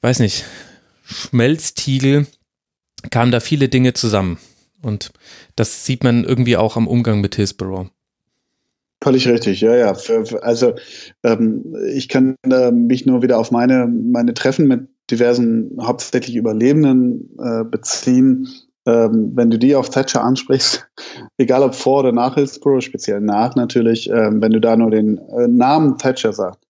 weiß 0.00 0.18
nicht, 0.18 0.44
Schmelztiegel 1.14 2.26
kamen 3.10 3.32
da 3.32 3.40
viele 3.40 3.68
Dinge 3.68 3.92
zusammen. 3.94 4.38
Und 4.82 5.12
das 5.56 5.86
sieht 5.86 6.04
man 6.04 6.24
irgendwie 6.24 6.56
auch 6.56 6.76
am 6.76 6.86
Umgang 6.86 7.20
mit 7.20 7.36
Hillsborough. 7.36 7.88
Völlig 9.02 9.28
richtig, 9.28 9.60
ja, 9.60 9.76
ja. 9.76 9.96
Also 10.40 10.74
ähm, 11.22 11.76
ich 11.94 12.08
kann 12.08 12.36
äh, 12.50 12.70
mich 12.70 13.06
nur 13.06 13.22
wieder 13.22 13.38
auf 13.38 13.50
meine, 13.50 13.86
meine 13.86 14.34
Treffen 14.34 14.66
mit 14.66 14.88
diversen 15.10 15.76
hauptsächlich 15.80 16.36
Überlebenden 16.36 17.36
äh, 17.38 17.64
beziehen. 17.64 18.48
Ähm, 18.86 19.32
wenn 19.34 19.50
du 19.50 19.58
die 19.58 19.74
auf 19.74 19.90
Thatcher 19.90 20.22
ansprichst, 20.22 20.86
egal 21.38 21.62
ob 21.62 21.74
vor 21.74 22.00
oder 22.00 22.12
nach 22.12 22.34
Hillsborough, 22.34 22.82
speziell 22.82 23.20
nach 23.20 23.54
natürlich, 23.56 24.10
ähm, 24.10 24.42
wenn 24.42 24.52
du 24.52 24.60
da 24.60 24.76
nur 24.76 24.90
den 24.90 25.18
äh, 25.18 25.48
Namen 25.48 25.96
Thatcher 25.98 26.32
sagst, 26.32 26.60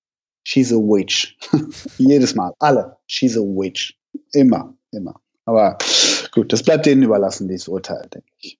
she's 0.45 0.73
a 0.73 0.77
witch. 0.77 1.37
Jedes 1.99 2.35
Mal, 2.35 2.53
alle, 2.59 2.97
she's 3.07 3.37
a 3.37 3.41
witch. 3.41 3.97
Immer, 4.33 4.75
immer. 4.91 5.21
Aber 5.45 5.79
gut, 6.33 6.53
das 6.53 6.63
bleibt 6.63 6.87
denen 6.87 7.03
überlassen, 7.03 7.49
dieses 7.49 7.69
Urteil, 7.69 8.09
denke 8.13 8.29
ich. 8.39 8.59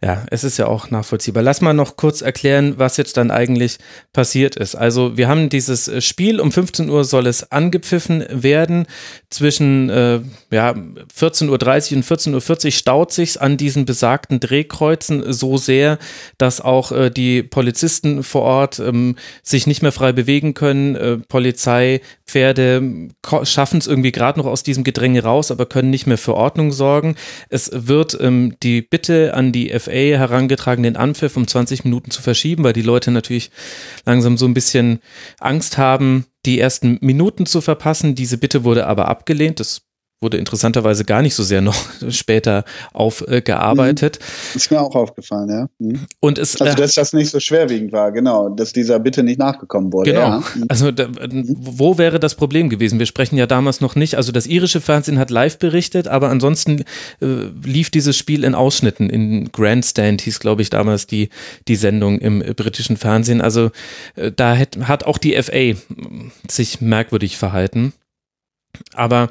Ja. 0.00 0.24
es 0.30 0.44
ist 0.44 0.58
ja 0.58 0.66
auch 0.66 0.90
nachvollziehbar. 0.90 1.42
Lass 1.42 1.60
mal 1.60 1.72
noch 1.72 1.96
kurz 1.96 2.20
erklären, 2.20 2.74
was 2.76 2.96
jetzt 2.96 3.16
dann 3.16 3.32
eigentlich 3.32 3.78
passiert 4.12 4.54
ist. 4.54 4.76
Also 4.76 5.16
wir 5.16 5.26
haben 5.26 5.48
dieses 5.48 5.88
äh, 5.88 6.00
Spiel, 6.00 6.40
um 6.40 6.52
15 6.52 6.88
Uhr 6.88 7.04
soll 7.04 7.26
es 7.26 7.50
angepfiffen 7.50 8.24
werden. 8.30 8.86
Zwischen 9.28 9.90
äh, 9.90 10.20
ja, 10.52 10.72
14.30 10.72 11.48
Uhr 11.48 11.96
und 11.96 12.04
14.40 12.04 12.64
Uhr 12.64 12.70
staut 12.70 13.12
sich 13.12 13.40
an 13.40 13.56
diesen 13.56 13.86
besagten 13.86 14.38
Drehkreuzen 14.38 15.32
so 15.32 15.56
sehr, 15.56 15.98
dass 16.38 16.60
auch 16.60 16.92
äh, 16.92 17.10
die 17.10 17.42
Polizisten 17.42 18.22
vor 18.22 18.42
Ort 18.42 18.78
ähm, 18.78 19.16
sich 19.42 19.66
nicht 19.66 19.82
mehr 19.82 19.92
frei 19.92 20.12
bewegen 20.12 20.54
können. 20.54 20.94
Äh, 20.94 21.16
Polizei, 21.16 22.00
Pferde 22.26 23.08
schaffen 23.42 23.78
es 23.78 23.88
irgendwie 23.88 24.12
gerade 24.12 24.38
noch 24.38 24.46
aus 24.46 24.62
diesem 24.62 24.84
Gedränge 24.84 25.24
raus, 25.24 25.50
aber 25.50 25.66
können 25.66 25.90
nicht 25.90 26.06
mehr 26.06 26.18
für 26.18 26.34
Ordnung 26.34 26.70
sorgen. 26.70 27.16
Es 27.48 27.70
wird 27.74 28.16
ähm, 28.20 28.54
die 28.62 28.82
Bitte 28.82 29.34
an 29.34 29.39
die 29.52 29.70
FA 29.78 29.90
herangetragen, 29.90 30.82
den 30.82 30.96
Anpfiff 30.96 31.36
um 31.36 31.46
20 31.46 31.84
Minuten 31.84 32.10
zu 32.10 32.22
verschieben, 32.22 32.64
weil 32.64 32.72
die 32.72 32.82
Leute 32.82 33.10
natürlich 33.10 33.50
langsam 34.04 34.36
so 34.36 34.46
ein 34.46 34.54
bisschen 34.54 35.00
Angst 35.38 35.78
haben, 35.78 36.26
die 36.46 36.58
ersten 36.60 36.98
Minuten 37.00 37.46
zu 37.46 37.60
verpassen. 37.60 38.14
Diese 38.14 38.38
Bitte 38.38 38.64
wurde 38.64 38.86
aber 38.86 39.08
abgelehnt. 39.08 39.60
Das 39.60 39.82
wurde 40.20 40.36
interessanterweise 40.36 41.04
gar 41.04 41.22
nicht 41.22 41.34
so 41.34 41.42
sehr 41.42 41.62
noch 41.62 41.76
später 42.10 42.64
aufgearbeitet. 42.92 44.18
Mhm. 44.20 44.56
Ist 44.56 44.70
mir 44.70 44.80
auch 44.80 44.94
aufgefallen, 44.94 45.48
ja. 45.48 45.68
Mhm. 45.78 46.06
Und 46.20 46.38
es, 46.38 46.60
also, 46.60 46.76
dass 46.76 46.92
das 46.92 47.12
nicht 47.12 47.30
so 47.30 47.40
schwerwiegend 47.40 47.92
war, 47.92 48.12
genau, 48.12 48.50
dass 48.50 48.72
dieser 48.72 48.98
Bitte 48.98 49.22
nicht 49.22 49.38
nachgekommen 49.38 49.92
wurde. 49.92 50.12
Genau. 50.12 50.20
Ja. 50.20 50.42
Mhm. 50.54 50.64
Also, 50.68 50.90
da, 50.90 51.08
wo 51.10 51.96
wäre 51.96 52.20
das 52.20 52.34
Problem 52.34 52.68
gewesen? 52.68 52.98
Wir 52.98 53.06
sprechen 53.06 53.36
ja 53.36 53.46
damals 53.46 53.80
noch 53.80 53.96
nicht, 53.96 54.16
also 54.16 54.30
das 54.30 54.46
irische 54.46 54.82
Fernsehen 54.82 55.18
hat 55.18 55.30
live 55.30 55.58
berichtet, 55.58 56.06
aber 56.06 56.28
ansonsten 56.28 56.84
äh, 57.20 57.26
lief 57.64 57.88
dieses 57.88 58.16
Spiel 58.16 58.44
in 58.44 58.54
Ausschnitten. 58.54 59.08
In 59.08 59.50
Grandstand 59.52 60.20
hieß, 60.20 60.40
glaube 60.40 60.60
ich, 60.60 60.68
damals 60.68 61.06
die, 61.06 61.30
die 61.66 61.76
Sendung 61.76 62.18
im 62.18 62.40
britischen 62.54 62.98
Fernsehen. 62.98 63.40
Also, 63.40 63.70
äh, 64.16 64.30
da 64.30 64.56
hat, 64.56 64.76
hat 64.82 65.04
auch 65.04 65.16
die 65.16 65.40
FA 65.42 65.80
sich 66.46 66.82
merkwürdig 66.82 67.38
verhalten. 67.38 67.94
Aber 68.94 69.28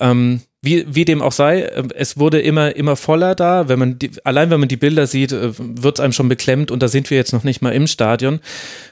ähm, 0.00 0.40
wie, 0.64 0.86
wie 0.88 1.04
dem 1.04 1.20
auch 1.22 1.32
sei, 1.32 1.62
äh, 1.62 1.82
es 1.94 2.18
wurde 2.18 2.40
immer, 2.40 2.74
immer 2.76 2.96
voller 2.96 3.34
da. 3.34 3.68
Wenn 3.68 3.78
man 3.78 3.98
die, 3.98 4.12
allein 4.24 4.50
wenn 4.50 4.60
man 4.60 4.68
die 4.68 4.76
Bilder 4.76 5.06
sieht, 5.06 5.32
äh, 5.32 5.52
wird 5.58 5.98
es 5.98 6.00
einem 6.00 6.12
schon 6.12 6.28
beklemmt 6.28 6.70
und 6.70 6.82
da 6.82 6.88
sind 6.88 7.10
wir 7.10 7.16
jetzt 7.16 7.32
noch 7.32 7.44
nicht 7.44 7.62
mal 7.62 7.72
im 7.72 7.86
Stadion. 7.88 8.40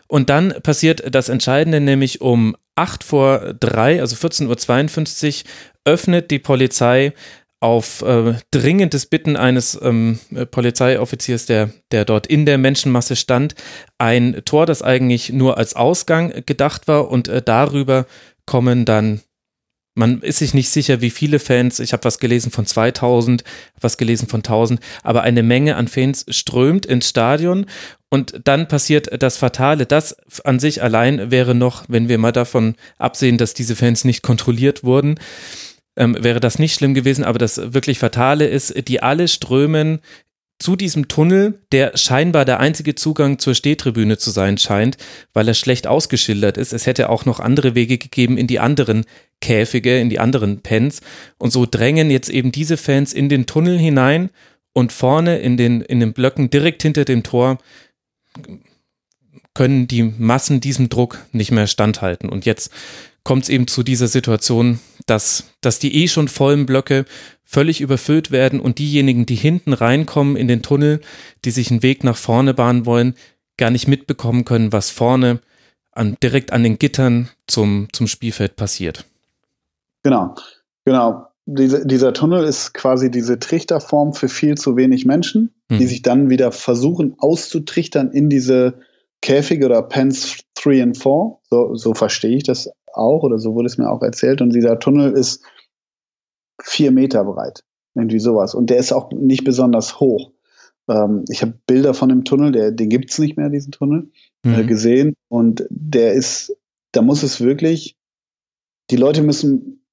Und 0.08 0.30
dann 0.30 0.52
passiert 0.62 1.14
das 1.14 1.28
Entscheidende, 1.28 1.80
nämlich 1.80 2.20
um 2.20 2.56
8 2.74 3.04
vor 3.04 3.54
3, 3.54 4.00
also 4.00 4.16
14.52 4.16 5.44
Uhr, 5.44 5.50
öffnet 5.84 6.30
die 6.30 6.40
Polizei 6.40 7.12
auf 7.60 8.02
äh, 8.02 8.34
dringendes 8.50 9.06
Bitten 9.06 9.36
eines 9.36 9.78
ähm, 9.80 10.18
Polizeioffiziers, 10.50 11.46
der, 11.46 11.70
der 11.92 12.06
dort 12.06 12.26
in 12.26 12.46
der 12.46 12.58
Menschenmasse 12.58 13.16
stand, 13.16 13.54
ein 13.98 14.42
Tor, 14.46 14.66
das 14.66 14.82
eigentlich 14.82 15.30
nur 15.30 15.58
als 15.58 15.76
Ausgang 15.76 16.32
gedacht 16.46 16.88
war 16.88 17.10
und 17.10 17.28
äh, 17.28 17.42
darüber 17.42 18.06
kommen 18.46 18.86
dann 18.86 19.20
man 20.00 20.22
ist 20.22 20.38
sich 20.38 20.54
nicht 20.54 20.70
sicher, 20.70 21.02
wie 21.02 21.10
viele 21.10 21.38
Fans, 21.38 21.78
ich 21.78 21.92
habe 21.92 22.04
was 22.04 22.18
gelesen 22.18 22.50
von 22.50 22.64
2000, 22.64 23.44
was 23.80 23.98
gelesen 23.98 24.28
von 24.28 24.38
1000, 24.38 24.80
aber 25.02 25.22
eine 25.22 25.42
Menge 25.42 25.76
an 25.76 25.88
Fans 25.88 26.24
strömt 26.30 26.86
ins 26.86 27.10
Stadion 27.10 27.66
und 28.08 28.40
dann 28.44 28.66
passiert 28.66 29.22
das 29.22 29.36
Fatale. 29.36 29.84
Das 29.84 30.16
an 30.44 30.58
sich 30.58 30.82
allein 30.82 31.30
wäre 31.30 31.54
noch, 31.54 31.84
wenn 31.88 32.08
wir 32.08 32.16
mal 32.16 32.32
davon 32.32 32.76
absehen, 32.96 33.36
dass 33.36 33.52
diese 33.52 33.76
Fans 33.76 34.04
nicht 34.04 34.22
kontrolliert 34.22 34.84
wurden, 34.84 35.20
ähm, 35.96 36.16
wäre 36.18 36.40
das 36.40 36.58
nicht 36.58 36.74
schlimm 36.74 36.94
gewesen, 36.94 37.22
aber 37.22 37.38
das 37.38 37.74
wirklich 37.74 37.98
Fatale 37.98 38.46
ist, 38.46 38.88
die 38.88 39.02
alle 39.02 39.28
strömen 39.28 40.00
zu 40.60 40.76
diesem 40.76 41.08
Tunnel, 41.08 41.58
der 41.72 41.96
scheinbar 41.96 42.44
der 42.44 42.60
einzige 42.60 42.94
Zugang 42.94 43.38
zur 43.38 43.54
Stehtribüne 43.54 44.18
zu 44.18 44.30
sein 44.30 44.58
scheint, 44.58 44.98
weil 45.32 45.48
er 45.48 45.54
schlecht 45.54 45.86
ausgeschildert 45.86 46.58
ist. 46.58 46.72
Es 46.72 46.86
hätte 46.86 47.08
auch 47.08 47.24
noch 47.24 47.40
andere 47.40 47.74
Wege 47.74 47.98
gegeben 47.98 48.36
in 48.38 48.46
die 48.46 48.60
anderen 48.60 49.04
Käfige, 49.40 49.98
in 49.98 50.10
die 50.10 50.20
anderen 50.20 50.60
Pens. 50.60 51.00
Und 51.38 51.50
so 51.50 51.66
drängen 51.66 52.10
jetzt 52.10 52.28
eben 52.28 52.52
diese 52.52 52.76
Fans 52.76 53.12
in 53.12 53.28
den 53.28 53.46
Tunnel 53.46 53.78
hinein 53.78 54.30
und 54.72 54.92
vorne 54.92 55.38
in 55.38 55.56
den, 55.56 55.80
in 55.80 55.98
den 55.98 56.12
Blöcken 56.12 56.50
direkt 56.50 56.82
hinter 56.82 57.04
dem 57.04 57.22
Tor 57.22 57.58
können 59.54 59.88
die 59.88 60.02
Massen 60.02 60.60
diesem 60.60 60.90
Druck 60.90 61.26
nicht 61.32 61.50
mehr 61.50 61.66
standhalten. 61.66 62.28
Und 62.28 62.44
jetzt 62.44 62.70
kommt 63.30 63.44
es 63.44 63.48
eben 63.48 63.68
zu 63.68 63.84
dieser 63.84 64.08
Situation, 64.08 64.80
dass, 65.06 65.44
dass 65.60 65.78
die 65.78 66.02
eh 66.02 66.08
schon 66.08 66.26
vollen 66.26 66.66
Blöcke 66.66 67.04
völlig 67.44 67.80
überfüllt 67.80 68.32
werden 68.32 68.58
und 68.58 68.80
diejenigen, 68.80 69.24
die 69.24 69.36
hinten 69.36 69.72
reinkommen 69.72 70.34
in 70.34 70.48
den 70.48 70.62
Tunnel, 70.62 71.00
die 71.44 71.52
sich 71.52 71.70
einen 71.70 71.84
Weg 71.84 72.02
nach 72.02 72.16
vorne 72.16 72.54
bahnen 72.54 72.86
wollen, 72.86 73.14
gar 73.56 73.70
nicht 73.70 73.86
mitbekommen 73.86 74.44
können, 74.44 74.72
was 74.72 74.90
vorne 74.90 75.38
an, 75.92 76.16
direkt 76.20 76.52
an 76.52 76.64
den 76.64 76.80
Gittern 76.80 77.28
zum, 77.46 77.86
zum 77.92 78.08
Spielfeld 78.08 78.56
passiert. 78.56 79.04
Genau, 80.02 80.34
genau. 80.84 81.28
Diese, 81.46 81.86
dieser 81.86 82.12
Tunnel 82.12 82.42
ist 82.42 82.74
quasi 82.74 83.12
diese 83.12 83.38
Trichterform 83.38 84.12
für 84.12 84.28
viel 84.28 84.56
zu 84.56 84.74
wenig 84.74 85.06
Menschen, 85.06 85.54
mhm. 85.68 85.78
die 85.78 85.86
sich 85.86 86.02
dann 86.02 86.30
wieder 86.30 86.50
versuchen 86.50 87.14
auszutrichtern 87.16 88.10
in 88.10 88.28
diese 88.28 88.80
Käfige 89.22 89.66
oder 89.66 89.82
Pens 89.82 90.38
3 90.54 90.82
und 90.82 90.98
4. 90.98 91.38
So, 91.48 91.74
so 91.76 91.94
verstehe 91.94 92.36
ich 92.36 92.42
das 92.42 92.70
auch 92.94 93.22
oder 93.22 93.38
so 93.38 93.54
wurde 93.54 93.66
es 93.66 93.78
mir 93.78 93.90
auch 93.90 94.02
erzählt. 94.02 94.40
Und 94.40 94.54
dieser 94.54 94.78
Tunnel 94.78 95.12
ist 95.12 95.44
vier 96.62 96.90
Meter 96.90 97.24
breit. 97.24 97.64
Irgendwie 97.94 98.20
sowas. 98.20 98.54
Und 98.54 98.70
der 98.70 98.78
ist 98.78 98.92
auch 98.92 99.10
nicht 99.10 99.44
besonders 99.44 100.00
hoch. 100.00 100.32
Ähm, 100.88 101.24
ich 101.28 101.42
habe 101.42 101.54
Bilder 101.66 101.94
von 101.94 102.08
dem 102.08 102.24
Tunnel, 102.24 102.52
der, 102.52 102.70
den 102.70 102.88
gibt 102.88 103.10
es 103.10 103.18
nicht 103.18 103.36
mehr, 103.36 103.48
diesen 103.48 103.72
Tunnel. 103.72 104.10
äh, 104.44 104.62
mhm. 104.62 104.66
gesehen 104.66 105.14
und 105.28 105.66
der 105.70 106.12
ist, 106.12 106.56
da 106.92 107.02
muss 107.02 107.22
es 107.22 107.40
wirklich, 107.40 107.96
die 108.90 108.96
Leute 108.96 109.22
müssen 109.22 109.84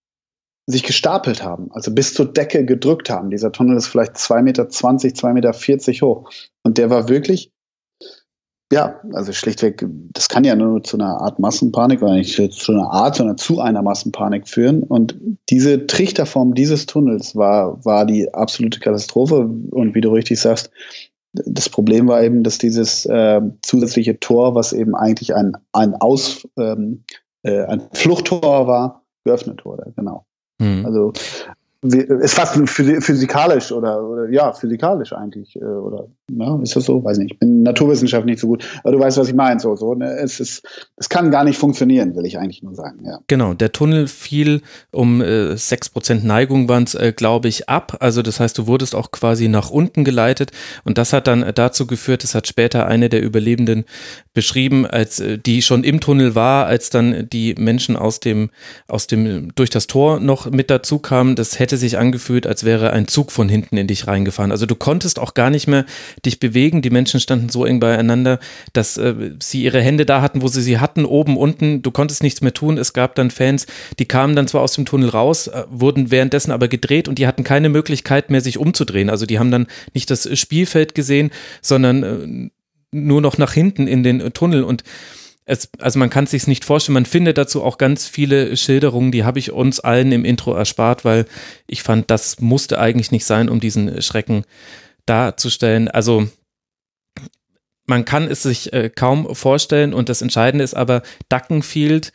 sich 0.70 0.84
gestapelt 0.84 1.44
haben, 1.44 1.72
also 1.72 1.94
bis 1.94 2.14
zur 2.14 2.32
Decke 2.32 2.66
gedrückt 2.66 3.10
haben. 3.10 3.30
Dieser 3.30 3.52
Tunnel 3.52 3.78
ist 3.78 3.88
vielleicht 3.88 4.16
2,20 4.18 4.42
Meter, 4.42 4.64
2,40 4.64 5.34
Meter 5.34 6.06
hoch. 6.06 6.30
Und 6.64 6.78
der 6.78 6.90
war 6.90 7.08
wirklich 7.08 7.54
ja, 8.72 9.00
also 9.14 9.32
schlichtweg, 9.32 9.86
das 10.12 10.28
kann 10.28 10.44
ja 10.44 10.56
nur 10.56 10.84
zu 10.84 10.98
einer 10.98 11.22
Art 11.22 11.40
Massenpanik 11.40 12.02
oder 12.02 12.16
nicht 12.16 12.36
zu 12.54 12.72
einer 12.74 12.92
Art, 12.92 13.16
sondern 13.16 13.38
zu 13.38 13.62
einer 13.62 13.82
Massenpanik 13.82 14.48
führen. 14.48 14.84
Und 14.84 15.18
diese 15.50 15.88
Trichterform 15.88 16.54
dieses 16.54 16.86
Tunnels 16.86 17.36
war, 17.36 17.84
war 17.86 18.06
die 18.06 18.34
absolute 18.34 18.80
Katastrophe. 18.80 19.50
Und 19.72 19.96
wie 19.96 20.02
du 20.02 20.10
richtig 20.12 20.42
sagst, 20.42 20.70
das 21.32 21.70
Problem 21.70 22.08
war 22.08 22.22
eben, 22.24 22.44
dass 22.44 22.58
dieses 22.58 23.06
äh, 23.06 23.42
zusätzliche 23.62 24.20
Tor, 24.20 24.56
was 24.56 24.74
eben 24.74 24.96
eigentlich 24.96 25.34
ein, 25.34 25.54
ein 25.72 25.96
Aus, 25.96 26.48
ähm, 26.58 27.04
äh, 27.44 27.64
ein 27.64 27.84
Fluchttor 27.94 28.68
war, 28.68 29.04
geöffnet 29.24 29.64
wurde. 29.64 29.94
Genau. 29.96 30.26
Mhm. 30.60 30.86
Also 30.86 31.14
ist 31.84 32.34
fast 32.34 32.58
physikalisch 32.68 33.72
oder, 33.72 34.04
oder, 34.04 34.30
ja, 34.30 34.52
physikalisch 34.52 35.14
eigentlich. 35.14 35.56
Äh, 35.56 35.66
oder 35.66 36.08
ja, 36.32 36.60
ist 36.62 36.76
das 36.76 36.86
so? 36.86 37.04
Weiß 37.04 37.20
nicht. 37.20 37.34
Ich 37.34 37.40
bin 37.40 37.64
Naturwissenschaft 37.64 38.26
nicht 38.26 38.40
so 38.40 38.48
gut. 38.48 38.66
Aber 38.84 38.92
du 38.92 39.00
weißt, 39.00 39.18
was 39.18 39.30
ich 39.30 39.36
meine. 39.36 39.60
So, 39.60 39.76
so, 39.76 39.94
ne? 39.94 40.10
es, 40.18 40.40
ist, 40.40 40.64
es 40.98 41.08
kann 41.08 41.30
gar 41.32 41.44
nicht 41.44 41.58
funktionieren, 41.58 42.16
will 42.16 42.26
ich 42.26 42.38
eigentlich 42.38 42.64
nur 42.64 42.74
sagen. 42.74 43.06
Ja. 43.06 43.20
Genau, 43.28 43.54
der 43.54 43.72
Tunnel 43.72 44.08
fiel 44.08 44.62
um 44.92 45.22
äh, 45.22 45.54
6% 45.54 46.26
Neigung 46.26 46.68
waren 46.68 46.84
es, 46.84 46.96
äh, 46.96 47.14
glaube 47.16 47.48
ich, 47.48 47.70
ab. 47.70 47.98
Also 48.00 48.22
das 48.24 48.40
heißt, 48.40 48.58
du 48.58 48.68
wurdest 48.68 48.96
auch 48.96 49.12
quasi 49.12 49.48
nach 49.48 49.70
unten 49.70 50.04
geleitet. 50.04 50.52
Und 50.84 50.98
das 50.98 51.14
hat 51.14 51.28
dann 51.28 51.46
dazu 51.54 51.86
geführt, 51.86 52.24
das 52.24 52.34
hat 52.34 52.48
später 52.48 52.88
eine 52.88 53.10
der 53.10 53.22
Überlebenden 53.22 53.86
beschrieben, 54.34 54.86
als 54.86 55.20
äh, 55.20 55.38
die 55.38 55.62
schon 55.62 55.84
im 55.84 56.00
Tunnel 56.00 56.36
war, 56.36 56.66
als 56.66 56.90
dann 56.90 57.28
die 57.32 57.56
Menschen 57.58 57.96
aus 57.96 58.20
dem, 58.20 58.50
aus 58.88 59.08
dem, 59.08 59.54
durch 59.56 59.70
das 59.70 59.88
Tor 59.88 60.20
noch 60.20 60.50
mit 60.50 60.70
dazu 60.70 61.00
kamen. 61.00 61.36
Das 61.36 61.60
hätte 61.60 61.67
hätte 61.68 61.76
sich 61.76 61.98
angefühlt, 61.98 62.48
als 62.48 62.64
wäre 62.64 62.94
ein 62.94 63.10
Zug 63.10 63.30
von 63.30 63.50
hinten 63.50 63.76
in 63.76 63.88
dich 63.88 64.08
reingefahren. 64.08 64.54
Also 64.54 64.66
du 64.66 64.76
konntest 64.76 65.20
auch 65.20 65.34
gar 65.34 65.50
nicht 65.50 65.68
mehr 65.68 65.86
dich 66.26 66.40
bewegen. 66.40 66.82
Die 66.82 66.90
Menschen 66.90 67.20
standen 67.20 67.50
so 67.50 67.66
eng 67.66 67.82
beieinander, 67.82 68.40
dass 68.72 68.96
äh, 68.96 69.14
sie 69.44 69.64
ihre 69.64 69.82
Hände 69.82 70.06
da 70.06 70.22
hatten, 70.22 70.42
wo 70.42 70.48
sie 70.48 70.62
sie 70.62 70.80
hatten, 70.80 71.04
oben, 71.04 71.36
unten. 71.36 71.82
Du 71.82 71.92
konntest 71.92 72.24
nichts 72.24 72.40
mehr 72.40 72.54
tun. 72.54 72.78
Es 72.78 72.94
gab 72.94 73.16
dann 73.16 73.32
Fans, 73.32 73.68
die 74.00 74.06
kamen 74.06 74.38
dann 74.38 74.48
zwar 74.48 74.62
aus 74.62 74.72
dem 74.76 74.86
Tunnel 74.86 75.10
raus, 75.10 75.48
äh, 75.48 75.66
wurden 75.70 76.10
währenddessen 76.10 76.52
aber 76.52 76.70
gedreht 76.70 77.10
und 77.10 77.20
die 77.20 77.28
hatten 77.28 77.44
keine 77.44 77.68
Möglichkeit 77.68 78.30
mehr, 78.30 78.40
sich 78.40 78.58
umzudrehen. 78.58 79.10
Also 79.10 79.26
die 79.26 79.38
haben 79.38 79.52
dann 79.52 79.68
nicht 79.94 80.10
das 80.10 80.40
Spielfeld 80.40 80.96
gesehen, 80.96 81.32
sondern 81.62 82.04
äh, 82.04 82.50
nur 82.92 83.20
noch 83.20 83.38
nach 83.38 83.52
hinten 83.52 83.88
in 83.88 84.04
den 84.04 84.32
Tunnel 84.32 84.64
und 84.64 84.86
es, 85.48 85.70
also 85.80 85.98
man 85.98 86.10
kann 86.10 86.26
es 86.26 86.32
sich 86.32 86.46
nicht 86.46 86.66
vorstellen. 86.66 86.94
Man 86.94 87.06
findet 87.06 87.38
dazu 87.38 87.64
auch 87.64 87.78
ganz 87.78 88.06
viele 88.06 88.56
Schilderungen, 88.58 89.14
die 89.14 89.24
habe 89.24 89.40
ich 89.40 89.52
uns 89.54 89.80
allen 89.80 90.12
im 90.12 90.26
Intro 90.26 90.54
erspart, 90.54 91.06
weil 91.06 91.26
ich 91.68 91.84
fand, 91.84 92.12
das 92.12 92.42
musste 92.42 92.80
eigentlich 92.80 93.12
nicht 93.12 93.26
sein, 93.26 93.50
um 93.50 93.62
diesen 93.62 94.02
Schrecken 94.02 94.44
darzustellen. 95.06 95.88
Also 95.88 96.28
man 97.86 98.04
kann 98.04 98.28
es 98.30 98.44
sich 98.44 98.74
äh, 98.74 98.90
kaum 98.94 99.34
vorstellen 99.34 99.94
und 99.94 100.10
das 100.10 100.22
Entscheidende 100.22 100.66
ist 100.66 100.76
aber, 100.76 101.02
Duckenfield, 101.30 102.12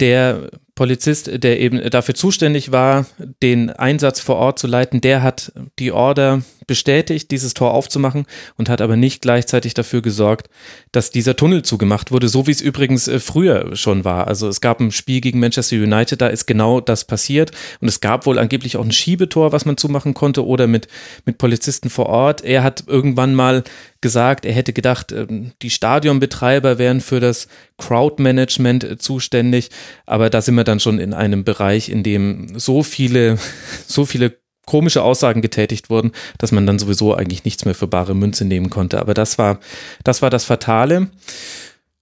der 0.00 0.50
Polizist, 0.74 1.30
der 1.32 1.60
eben 1.60 1.88
dafür 1.90 2.14
zuständig 2.14 2.72
war, 2.72 3.06
den 3.42 3.70
Einsatz 3.70 4.18
vor 4.20 4.36
Ort 4.36 4.58
zu 4.58 4.66
leiten, 4.66 5.00
der 5.00 5.22
hat 5.22 5.52
die 5.78 5.92
Order 5.92 6.42
bestätigt, 6.66 7.30
dieses 7.30 7.54
Tor 7.54 7.72
aufzumachen 7.74 8.26
und 8.56 8.68
hat 8.68 8.80
aber 8.80 8.96
nicht 8.96 9.22
gleichzeitig 9.22 9.74
dafür 9.74 10.02
gesorgt, 10.02 10.48
dass 10.92 11.10
dieser 11.10 11.36
Tunnel 11.36 11.62
zugemacht 11.62 12.10
wurde, 12.10 12.28
so 12.28 12.46
wie 12.46 12.50
es 12.50 12.60
übrigens 12.60 13.06
äh, 13.06 13.20
früher 13.20 13.76
schon 13.76 14.04
war. 14.04 14.26
Also 14.26 14.48
es 14.48 14.60
gab 14.60 14.80
ein 14.80 14.90
Spiel 14.90 15.20
gegen 15.20 15.40
Manchester 15.40 15.76
United, 15.76 16.20
da 16.20 16.26
ist 16.26 16.46
genau 16.46 16.80
das 16.80 17.04
passiert 17.04 17.52
und 17.80 17.88
es 17.88 18.00
gab 18.00 18.26
wohl 18.26 18.38
angeblich 18.38 18.76
auch 18.76 18.84
ein 18.84 18.92
Schiebetor, 18.92 19.52
was 19.52 19.64
man 19.64 19.76
zumachen 19.76 20.14
konnte 20.14 20.44
oder 20.44 20.66
mit, 20.66 20.88
mit 21.24 21.38
Polizisten 21.38 21.90
vor 21.90 22.06
Ort. 22.06 22.42
Er 22.42 22.62
hat 22.62 22.84
irgendwann 22.86 23.34
mal 23.34 23.62
gesagt, 24.04 24.44
er 24.44 24.52
hätte 24.52 24.74
gedacht, 24.74 25.12
ähm, 25.12 25.52
die 25.62 25.70
Stadionbetreiber 25.70 26.76
wären 26.76 27.00
für 27.00 27.20
das 27.20 27.48
Crowdmanagement 27.78 28.84
äh, 28.84 28.98
zuständig, 28.98 29.70
aber 30.04 30.28
da 30.28 30.42
sind 30.42 30.56
wir 30.56 30.64
dann 30.64 30.78
schon 30.78 30.98
in 30.98 31.14
einem 31.14 31.42
Bereich, 31.42 31.88
in 31.88 32.02
dem 32.02 32.58
so 32.58 32.82
viele, 32.82 33.38
so 33.86 34.04
viele 34.04 34.36
komische 34.66 35.02
Aussagen 35.02 35.40
getätigt 35.40 35.88
wurden, 35.88 36.12
dass 36.36 36.52
man 36.52 36.66
dann 36.66 36.78
sowieso 36.78 37.14
eigentlich 37.14 37.44
nichts 37.44 37.64
mehr 37.64 37.74
für 37.74 37.86
bare 37.86 38.14
Münze 38.14 38.44
nehmen 38.44 38.68
konnte. 38.68 39.00
Aber 39.00 39.14
das 39.14 39.38
war, 39.38 39.58
das 40.04 40.20
war 40.20 40.28
das 40.28 40.44
Fatale. 40.44 41.08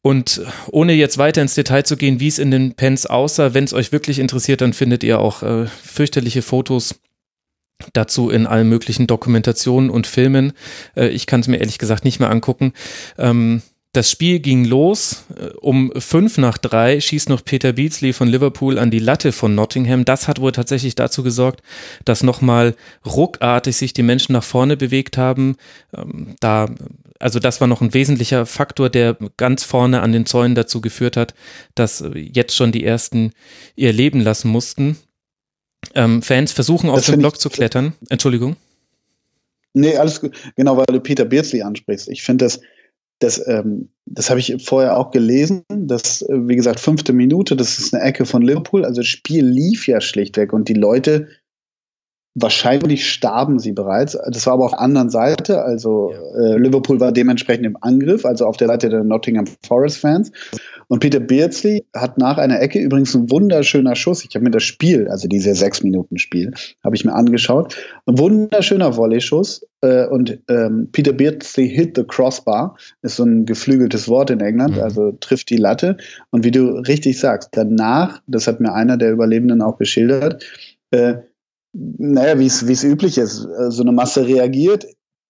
Und 0.02 0.42
ohne 0.72 0.94
jetzt 0.94 1.18
weiter 1.18 1.40
ins 1.40 1.54
Detail 1.54 1.84
zu 1.84 1.96
gehen, 1.96 2.18
wie 2.18 2.26
es 2.26 2.40
in 2.40 2.50
den 2.50 2.74
Pens 2.74 3.06
aussah, 3.06 3.54
wenn 3.54 3.62
es 3.62 3.72
euch 3.72 3.92
wirklich 3.92 4.18
interessiert, 4.18 4.60
dann 4.60 4.72
findet 4.72 5.04
ihr 5.04 5.20
auch 5.20 5.44
äh, 5.44 5.66
fürchterliche 5.66 6.42
Fotos 6.42 6.96
dazu 7.92 8.30
in 8.30 8.46
allen 8.46 8.68
möglichen 8.68 9.06
Dokumentationen 9.06 9.90
und 9.90 10.06
Filmen. 10.06 10.52
Äh, 10.96 11.08
ich 11.08 11.26
kann 11.26 11.40
es 11.40 11.48
mir 11.48 11.58
ehrlich 11.58 11.78
gesagt 11.78 12.04
nicht 12.04 12.20
mehr 12.20 12.30
angucken. 12.30 12.72
Ähm, 13.18 13.62
das 13.94 14.10
Spiel 14.10 14.40
ging 14.40 14.64
los. 14.64 15.24
Äh, 15.36 15.48
um 15.60 15.92
fünf 15.96 16.38
nach 16.38 16.56
drei 16.56 16.98
schießt 16.98 17.28
noch 17.28 17.44
Peter 17.44 17.74
Beatsley 17.74 18.14
von 18.14 18.28
Liverpool 18.28 18.78
an 18.78 18.90
die 18.90 18.98
Latte 18.98 19.32
von 19.32 19.54
Nottingham. 19.54 20.06
Das 20.06 20.28
hat 20.28 20.40
wohl 20.40 20.52
tatsächlich 20.52 20.94
dazu 20.94 21.22
gesorgt, 21.22 21.62
dass 22.06 22.22
nochmal 22.22 22.74
ruckartig 23.04 23.76
sich 23.76 23.92
die 23.92 24.02
Menschen 24.02 24.32
nach 24.32 24.44
vorne 24.44 24.78
bewegt 24.78 25.18
haben. 25.18 25.56
Ähm, 25.94 26.36
da, 26.40 26.70
also 27.18 27.38
das 27.38 27.60
war 27.60 27.68
noch 27.68 27.82
ein 27.82 27.92
wesentlicher 27.92 28.46
Faktor, 28.46 28.88
der 28.88 29.16
ganz 29.36 29.62
vorne 29.62 30.00
an 30.00 30.12
den 30.12 30.24
Zäunen 30.24 30.54
dazu 30.54 30.80
geführt 30.80 31.18
hat, 31.18 31.34
dass 31.74 32.02
jetzt 32.14 32.56
schon 32.56 32.72
die 32.72 32.84
ersten 32.84 33.32
ihr 33.76 33.92
Leben 33.92 34.20
lassen 34.20 34.48
mussten. 34.48 34.96
Ähm, 35.94 36.22
Fans 36.22 36.52
versuchen 36.52 36.90
aus 36.90 37.06
dem 37.06 37.18
Block 37.18 37.40
zu 37.40 37.50
klettern. 37.50 37.94
Entschuldigung. 38.08 38.56
Nee, 39.74 39.96
alles 39.96 40.20
gut. 40.20 40.36
Genau, 40.56 40.76
weil 40.76 40.86
du 40.86 41.00
Peter 41.00 41.24
Beardsley 41.24 41.62
ansprichst. 41.62 42.08
Ich 42.08 42.22
finde 42.22 42.44
das, 42.44 42.60
das, 43.18 43.46
ähm, 43.46 43.88
das 44.06 44.28
habe 44.28 44.40
ich 44.40 44.54
vorher 44.64 44.96
auch 44.96 45.10
gelesen. 45.10 45.64
Das, 45.68 46.22
äh, 46.22 46.48
wie 46.48 46.56
gesagt, 46.56 46.80
fünfte 46.80 47.12
Minute, 47.12 47.56
das 47.56 47.78
ist 47.78 47.94
eine 47.94 48.02
Ecke 48.02 48.26
von 48.26 48.42
Liverpool. 48.42 48.84
Also 48.84 49.00
das 49.00 49.08
Spiel 49.08 49.44
lief 49.44 49.86
ja 49.86 50.00
schlichtweg 50.00 50.52
und 50.52 50.68
die 50.68 50.74
Leute, 50.74 51.28
wahrscheinlich 52.34 53.10
starben 53.10 53.58
sie 53.58 53.72
bereits. 53.72 54.16
Das 54.30 54.46
war 54.46 54.54
aber 54.54 54.64
auf 54.64 54.70
der 54.72 54.80
anderen 54.80 55.10
Seite. 55.10 55.62
Also 55.62 56.12
äh, 56.12 56.56
Liverpool 56.56 56.98
war 56.98 57.12
dementsprechend 57.12 57.66
im 57.66 57.76
Angriff, 57.80 58.24
also 58.24 58.46
auf 58.46 58.56
der 58.56 58.68
Seite 58.68 58.88
der 58.88 59.04
Nottingham 59.04 59.46
Forest 59.66 59.98
Fans. 59.98 60.32
Und 60.88 61.00
Peter 61.00 61.20
Beardsley 61.20 61.86
hat 61.94 62.18
nach 62.18 62.38
einer 62.38 62.60
Ecke 62.60 62.78
übrigens 62.78 63.14
ein 63.14 63.30
wunderschöner 63.30 63.96
Schuss. 63.96 64.24
Ich 64.24 64.34
habe 64.34 64.44
mir 64.44 64.50
das 64.50 64.62
Spiel, 64.62 65.08
also 65.08 65.28
diese 65.28 65.54
sechs 65.54 65.82
Minuten 65.82 66.18
Spiel, 66.18 66.52
habe 66.82 66.96
ich 66.96 67.04
mir 67.04 67.14
angeschaut. 67.14 67.76
Ein 68.06 68.18
wunderschöner 68.18 68.96
Volley-Schuss. 68.96 69.66
Äh, 69.82 70.06
und 70.06 70.38
ähm, 70.48 70.88
Peter 70.92 71.12
Beardsley 71.12 71.68
hit 71.68 71.96
the 71.96 72.04
crossbar, 72.04 72.76
ist 73.02 73.16
so 73.16 73.24
ein 73.24 73.46
geflügeltes 73.46 74.08
Wort 74.08 74.30
in 74.30 74.40
England, 74.40 74.76
mhm. 74.76 74.82
also 74.82 75.12
trifft 75.12 75.50
die 75.50 75.56
Latte. 75.56 75.96
Und 76.30 76.44
wie 76.44 76.50
du 76.50 76.78
richtig 76.86 77.18
sagst, 77.18 77.50
danach, 77.52 78.22
das 78.26 78.46
hat 78.46 78.60
mir 78.60 78.72
einer 78.72 78.96
der 78.96 79.12
Überlebenden 79.12 79.60
auch 79.60 79.78
geschildert, 79.78 80.44
äh, 80.92 81.14
naja, 81.72 82.38
wie 82.38 82.46
es 82.46 82.84
üblich 82.84 83.18
ist, 83.18 83.44
äh, 83.44 83.70
so 83.70 83.82
eine 83.82 83.92
Masse 83.92 84.26
reagiert, 84.26 84.86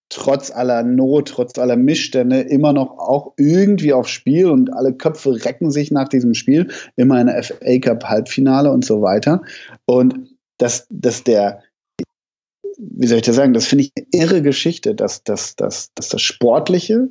trotz 0.08 0.50
aller 0.50 0.82
Not, 0.82 1.28
trotz 1.28 1.58
aller 1.58 1.76
Missstände 1.76 2.40
immer 2.40 2.72
noch 2.72 2.98
auch 2.98 3.32
irgendwie 3.36 3.92
aufs 3.92 4.10
Spiel 4.10 4.50
und 4.50 4.72
alle 4.72 4.92
Köpfe 4.92 5.44
recken 5.44 5.70
sich 5.70 5.90
nach 5.90 6.08
diesem 6.08 6.34
Spiel, 6.34 6.70
immer 6.96 7.20
in 7.20 7.28
der 7.28 7.42
FA 7.42 7.78
Cup 7.80 8.04
Halbfinale 8.04 8.70
und 8.70 8.84
so 8.84 9.00
weiter. 9.02 9.42
Und 9.86 10.36
dass, 10.58 10.86
dass 10.90 11.24
der, 11.24 11.62
wie 12.76 13.06
soll 13.06 13.18
ich 13.18 13.24
das 13.24 13.36
sagen, 13.36 13.54
das 13.54 13.66
finde 13.66 13.84
ich 13.84 13.92
eine 13.96 14.06
irre 14.12 14.42
Geschichte, 14.42 14.94
dass, 14.94 15.24
dass, 15.24 15.56
dass, 15.56 15.92
dass 15.94 16.08
das 16.08 16.20
Sportliche 16.20 17.08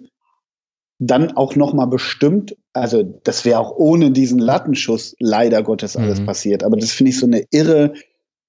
dann 1.00 1.36
auch 1.36 1.56
nochmal 1.56 1.88
bestimmt, 1.88 2.56
also 2.74 3.02
das 3.02 3.44
wäre 3.44 3.60
auch 3.60 3.76
ohne 3.76 4.12
diesen 4.12 4.38
Lattenschuss 4.38 5.16
leider 5.20 5.64
Gottes 5.64 5.96
alles 5.96 6.20
mhm. 6.20 6.26
passiert, 6.28 6.64
aber 6.64 6.78
das 6.78 6.92
finde 6.92 7.10
ich 7.10 7.18
so 7.18 7.26
eine 7.26 7.44
irre 7.50 7.94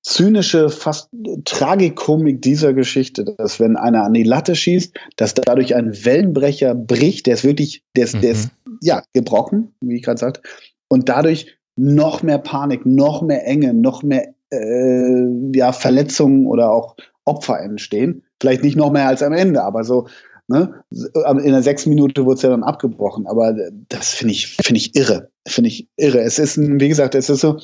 zynische, 0.02 0.68
fast 0.68 1.10
Tragikomik 1.44 2.42
dieser 2.42 2.74
Geschichte, 2.74 3.24
dass 3.24 3.60
wenn 3.60 3.76
einer 3.76 4.04
an 4.04 4.14
die 4.14 4.24
Latte 4.24 4.54
schießt, 4.54 4.94
dass 5.16 5.34
dadurch 5.34 5.74
ein 5.74 5.92
Wellenbrecher 6.04 6.74
bricht, 6.74 7.26
der 7.26 7.34
ist 7.34 7.44
wirklich, 7.44 7.84
der 7.96 8.04
ist, 8.04 8.16
mhm. 8.16 8.20
der 8.20 8.30
ist 8.32 8.50
mhm. 8.66 8.78
ja 8.82 9.02
gebrochen, 9.12 9.74
wie 9.80 9.96
ich 9.96 10.02
gerade 10.02 10.18
sagte, 10.18 10.42
und 10.88 11.08
dadurch 11.08 11.56
noch 11.76 12.22
mehr 12.22 12.38
Panik, 12.38 12.84
noch 12.84 13.22
mehr 13.22 13.46
Enge, 13.46 13.72
noch 13.72 14.02
mehr 14.02 14.34
äh, 14.50 15.26
ja, 15.54 15.72
Verletzungen 15.72 16.46
oder 16.46 16.70
auch 16.70 16.96
Opfer 17.24 17.60
entstehen. 17.60 18.24
Vielleicht 18.40 18.64
nicht 18.64 18.76
noch 18.76 18.90
mehr 18.90 19.06
als 19.06 19.22
am 19.22 19.32
Ende, 19.32 19.62
aber 19.62 19.84
so 19.84 20.08
Ne? 20.48 20.84
In 20.90 21.52
der 21.52 21.62
sechs 21.62 21.86
Minute 21.86 22.26
wurde 22.26 22.36
es 22.36 22.42
ja 22.42 22.50
dann 22.50 22.64
abgebrochen, 22.64 23.26
aber 23.26 23.54
das 23.88 24.12
finde 24.12 24.34
ich, 24.34 24.48
finde 24.48 24.78
ich 24.78 24.94
irre. 24.94 25.30
Finde 25.46 25.68
ich 25.68 25.88
irre. 25.96 26.20
Es 26.20 26.38
ist, 26.38 26.58
wie 26.58 26.88
gesagt, 26.88 27.14
es 27.14 27.30
ist 27.30 27.40
so, 27.40 27.58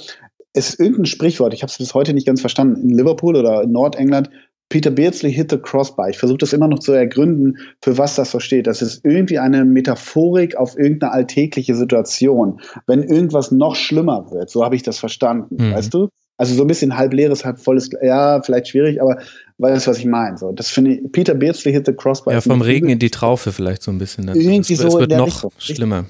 es 0.53 0.71
ist 0.71 0.81
irgendein 0.81 1.07
Sprichwort, 1.07 1.55
ich 1.55 1.63
habe 1.63 1.71
es 1.71 1.79
bis 1.79 1.95
heute 1.95 2.15
nicht 2.15 2.27
ganz 2.27 2.41
verstanden, 2.41 2.81
in 2.83 2.97
Liverpool 2.97 3.37
oder 3.37 3.63
in 3.63 3.73
Nordengland 3.73 4.31
Peter 4.69 4.91
Beardsley 4.91 5.33
hit 5.33 5.51
the 5.51 5.59
crossbar. 5.59 6.11
Ich 6.11 6.19
versuche 6.19 6.39
das 6.39 6.53
immer 6.53 6.69
noch 6.69 6.81
zu 6.81 6.93
ergründen, 6.93 7.59
für 7.81 7.97
was 7.97 8.17
das 8.17 8.31
so 8.31 8.39
steht. 8.39 8.67
Das 8.67 8.83
ist 8.83 9.03
irgendwie 9.05 9.39
eine 9.39 9.65
Metaphorik 9.65 10.57
auf 10.57 10.79
irgendeine 10.79 11.13
alltägliche 11.13 11.75
Situation. 11.75 12.61
Wenn 12.87 13.03
irgendwas 13.03 13.51
noch 13.51 13.77
schlimmer 13.77 14.31
wird, 14.31 14.51
so 14.51 14.65
habe 14.65 14.77
ich 14.77 14.83
das 14.83 14.99
verstanden, 14.99 15.57
mhm. 15.59 15.75
weißt 15.75 15.95
du? 15.95 16.09
Also 16.37 16.55
so 16.55 16.63
ein 16.63 16.69
bisschen 16.69 16.97
halb 16.97 17.15
leeres, 17.15 17.45
halb 17.45 17.59
volles, 17.59 17.91
ja, 18.01 18.41
vielleicht 18.43 18.69
schwierig, 18.69 19.03
aber 19.03 19.19
weißt 19.57 19.87
du, 19.87 19.91
was 19.91 19.99
ich 19.99 20.05
meine? 20.05 20.39
So, 20.39 20.53
das 20.53 20.69
finde 20.69 20.93
ich, 20.93 21.13
Peter 21.13 21.35
Beardsley 21.35 21.73
hit 21.73 21.87
the 21.87 21.95
crossbar. 21.95 22.35
Ja, 22.35 22.41
vom 22.41 22.63
Regen 22.63 22.91
in 22.91 22.99
die 22.99 23.11
Traufe 23.11 23.53
vielleicht 23.53 23.83
so 23.83 23.91
ein 23.91 23.99
bisschen. 23.99 24.27
Dann. 24.27 24.39
Irgendwie 24.39 24.75
es, 24.75 24.81
so 24.81 24.87
es 24.87 24.95
wird 24.95 25.11
noch 25.11 25.27
Richtung. 25.27 25.51
schlimmer. 25.59 26.05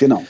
Genau. 0.00 0.24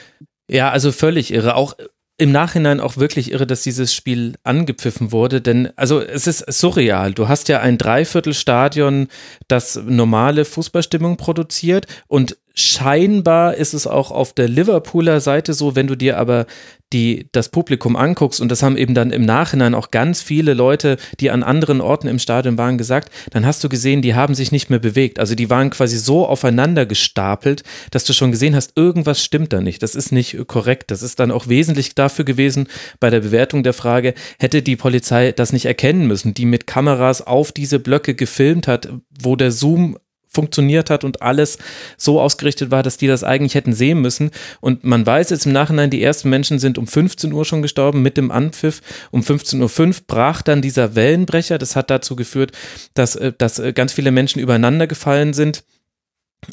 Ja, 0.50 0.70
also 0.70 0.92
völlig 0.92 1.32
irre. 1.32 1.54
Auch 1.54 1.74
im 2.20 2.32
Nachhinein 2.32 2.80
auch 2.80 2.98
wirklich 2.98 3.32
irre, 3.32 3.46
dass 3.46 3.62
dieses 3.62 3.94
Spiel 3.94 4.34
angepfiffen 4.44 5.10
wurde, 5.10 5.40
denn 5.40 5.70
also 5.76 6.02
es 6.02 6.26
ist 6.26 6.44
surreal. 6.52 7.14
Du 7.14 7.28
hast 7.28 7.48
ja 7.48 7.60
ein 7.60 7.78
Dreiviertelstadion, 7.78 9.08
das 9.48 9.80
normale 9.82 10.44
Fußballstimmung 10.44 11.16
produziert 11.16 11.86
und 12.08 12.36
scheinbar 12.60 13.54
ist 13.54 13.74
es 13.74 13.86
auch 13.86 14.10
auf 14.10 14.32
der 14.32 14.48
Liverpooler 14.48 15.20
Seite 15.20 15.54
so, 15.54 15.76
wenn 15.76 15.86
du 15.86 15.96
dir 15.96 16.18
aber 16.18 16.46
die 16.92 17.28
das 17.32 17.50
Publikum 17.50 17.94
anguckst, 17.96 18.40
und 18.40 18.50
das 18.50 18.62
haben 18.62 18.76
eben 18.76 18.94
dann 18.94 19.12
im 19.12 19.24
Nachhinein 19.24 19.74
auch 19.74 19.90
ganz 19.90 20.22
viele 20.22 20.54
Leute, 20.54 20.96
die 21.20 21.30
an 21.30 21.42
anderen 21.42 21.80
Orten 21.80 22.08
im 22.08 22.18
Stadion 22.18 22.58
waren, 22.58 22.78
gesagt, 22.78 23.12
dann 23.30 23.46
hast 23.46 23.62
du 23.62 23.68
gesehen, 23.68 24.02
die 24.02 24.14
haben 24.14 24.34
sich 24.34 24.50
nicht 24.50 24.70
mehr 24.70 24.78
bewegt. 24.78 25.18
Also 25.18 25.34
die 25.34 25.50
waren 25.50 25.70
quasi 25.70 25.98
so 25.98 26.26
aufeinander 26.26 26.86
gestapelt, 26.86 27.62
dass 27.90 28.04
du 28.04 28.12
schon 28.12 28.32
gesehen 28.32 28.56
hast, 28.56 28.76
irgendwas 28.76 29.22
stimmt 29.22 29.52
da 29.52 29.60
nicht. 29.60 29.82
Das 29.82 29.94
ist 29.94 30.10
nicht 30.10 30.36
korrekt. 30.48 30.90
Das 30.90 31.02
ist 31.02 31.20
dann 31.20 31.30
auch 31.30 31.48
wesentlich 31.48 31.94
dafür 31.94 32.24
gewesen 32.24 32.66
bei 32.98 33.10
der 33.10 33.20
Bewertung 33.20 33.62
der 33.62 33.72
Frage, 33.72 34.14
hätte 34.38 34.62
die 34.62 34.76
Polizei 34.76 35.32
das 35.32 35.52
nicht 35.52 35.66
erkennen 35.66 36.06
müssen, 36.06 36.34
die 36.34 36.44
mit 36.44 36.66
Kameras 36.66 37.24
auf 37.24 37.52
diese 37.52 37.78
Blöcke 37.78 38.14
gefilmt 38.14 38.66
hat, 38.66 38.88
wo 39.20 39.36
der 39.36 39.52
Zoom 39.52 39.96
funktioniert 40.30 40.90
hat 40.90 41.04
und 41.04 41.22
alles 41.22 41.58
so 41.96 42.20
ausgerichtet 42.20 42.70
war, 42.70 42.82
dass 42.82 42.96
die 42.96 43.08
das 43.08 43.24
eigentlich 43.24 43.56
hätten 43.56 43.72
sehen 43.72 44.00
müssen. 44.00 44.30
Und 44.60 44.84
man 44.84 45.04
weiß 45.04 45.30
jetzt 45.30 45.46
im 45.46 45.52
Nachhinein, 45.52 45.90
die 45.90 46.02
ersten 46.02 46.30
Menschen 46.30 46.58
sind 46.58 46.78
um 46.78 46.86
15 46.86 47.32
Uhr 47.32 47.44
schon 47.44 47.62
gestorben 47.62 48.00
mit 48.00 48.16
dem 48.16 48.30
Anpfiff. 48.30 48.80
Um 49.10 49.22
15.05 49.22 49.88
Uhr 49.88 49.94
brach 50.06 50.42
dann 50.42 50.62
dieser 50.62 50.94
Wellenbrecher. 50.94 51.58
Das 51.58 51.74
hat 51.74 51.90
dazu 51.90 52.14
geführt, 52.14 52.52
dass, 52.94 53.16
äh, 53.16 53.32
dass 53.36 53.58
äh, 53.58 53.72
ganz 53.72 53.92
viele 53.92 54.12
Menschen 54.12 54.40
übereinander 54.40 54.86
gefallen 54.86 55.32
sind. 55.34 55.64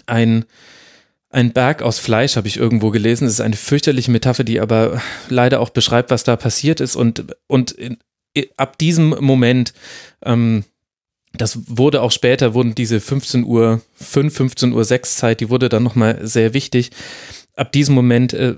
Ein 0.07 0.45
ein 1.29 1.51
Berg 1.51 1.81
aus 1.81 1.99
Fleisch 1.99 2.37
habe 2.37 2.47
ich 2.47 2.57
irgendwo 2.57 2.89
gelesen. 2.89 3.25
Das 3.25 3.33
ist 3.33 3.41
eine 3.41 3.57
fürchterliche 3.57 4.11
Metapher, 4.11 4.45
die 4.45 4.61
aber 4.61 5.01
leider 5.27 5.59
auch 5.59 5.69
beschreibt, 5.71 6.09
was 6.09 6.23
da 6.23 6.37
passiert 6.37 6.79
ist. 6.79 6.95
Und, 6.95 7.25
und 7.47 7.71
in, 7.71 7.97
ab 8.55 8.77
diesem 8.77 9.09
Moment 9.09 9.73
ähm, 10.23 10.63
das 11.37 11.59
wurde 11.67 12.01
auch 12.01 12.11
später, 12.11 12.53
wurden 12.53 12.75
diese 12.75 12.99
15 12.99 13.43
Uhr 13.43 13.81
5, 13.95 14.33
15 14.33 14.73
Uhr 14.73 14.83
6 14.83 15.17
Zeit, 15.17 15.39
die 15.39 15.49
wurde 15.49 15.69
dann 15.69 15.83
nochmal 15.83 16.19
sehr 16.25 16.53
wichtig. 16.53 16.91
Ab 17.55 17.71
diesem 17.71 17.95
Moment 17.95 18.33
äh, 18.33 18.55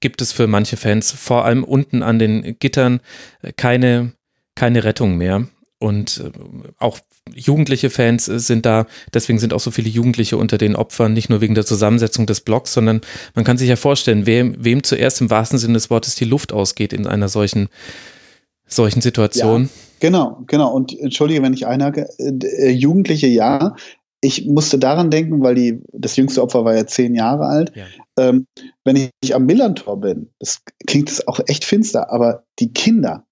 gibt 0.00 0.20
es 0.20 0.32
für 0.32 0.46
manche 0.46 0.76
Fans, 0.76 1.12
vor 1.12 1.44
allem 1.44 1.64
unten 1.64 2.02
an 2.02 2.18
den 2.18 2.58
Gittern, 2.58 3.00
äh, 3.42 3.52
keine, 3.52 4.12
keine 4.54 4.84
Rettung 4.84 5.16
mehr. 5.16 5.46
Und 5.78 6.22
äh, 6.24 6.30
auch 6.78 7.00
jugendliche 7.34 7.90
Fans 7.90 8.28
äh, 8.28 8.38
sind 8.38 8.66
da, 8.66 8.86
deswegen 9.14 9.38
sind 9.38 9.52
auch 9.52 9.60
so 9.60 9.70
viele 9.70 9.88
Jugendliche 9.88 10.36
unter 10.36 10.58
den 10.58 10.76
Opfern, 10.76 11.12
nicht 11.12 11.28
nur 11.28 11.40
wegen 11.40 11.54
der 11.54 11.66
Zusammensetzung 11.66 12.26
des 12.26 12.40
Blocks, 12.40 12.72
sondern 12.72 13.00
man 13.34 13.44
kann 13.44 13.58
sich 13.58 13.68
ja 13.68 13.76
vorstellen, 13.76 14.26
wem, 14.26 14.54
wem 14.58 14.82
zuerst 14.82 15.20
im 15.20 15.30
wahrsten 15.30 15.58
Sinne 15.58 15.74
des 15.74 15.90
Wortes 15.90 16.14
die 16.14 16.24
Luft 16.24 16.52
ausgeht 16.52 16.92
in 16.92 17.06
einer 17.06 17.28
solchen, 17.28 17.68
solchen 18.66 19.00
Situation. 19.00 19.64
Ja. 19.64 19.68
Genau, 20.02 20.42
genau. 20.48 20.72
Und 20.72 20.98
entschuldige, 20.98 21.44
wenn 21.44 21.52
ich 21.52 21.64
einhake, 21.64 22.08
äh, 22.18 22.70
Jugendliche 22.70 23.28
ja. 23.28 23.76
Ich 24.20 24.46
musste 24.46 24.76
daran 24.76 25.12
denken, 25.12 25.44
weil 25.44 25.54
die, 25.54 25.80
das 25.92 26.16
jüngste 26.16 26.42
Opfer 26.42 26.64
war 26.64 26.74
ja 26.74 26.84
zehn 26.88 27.14
Jahre 27.14 27.46
alt. 27.46 27.72
Ja. 27.76 27.84
Ähm, 28.18 28.48
wenn 28.84 29.10
ich 29.20 29.32
am 29.32 29.46
Millantor 29.46 30.00
bin, 30.00 30.30
das 30.40 30.60
klingt 30.88 31.08
das 31.08 31.28
auch 31.28 31.38
echt 31.46 31.64
finster, 31.64 32.10
aber 32.10 32.42
die 32.58 32.72
Kinder 32.72 33.26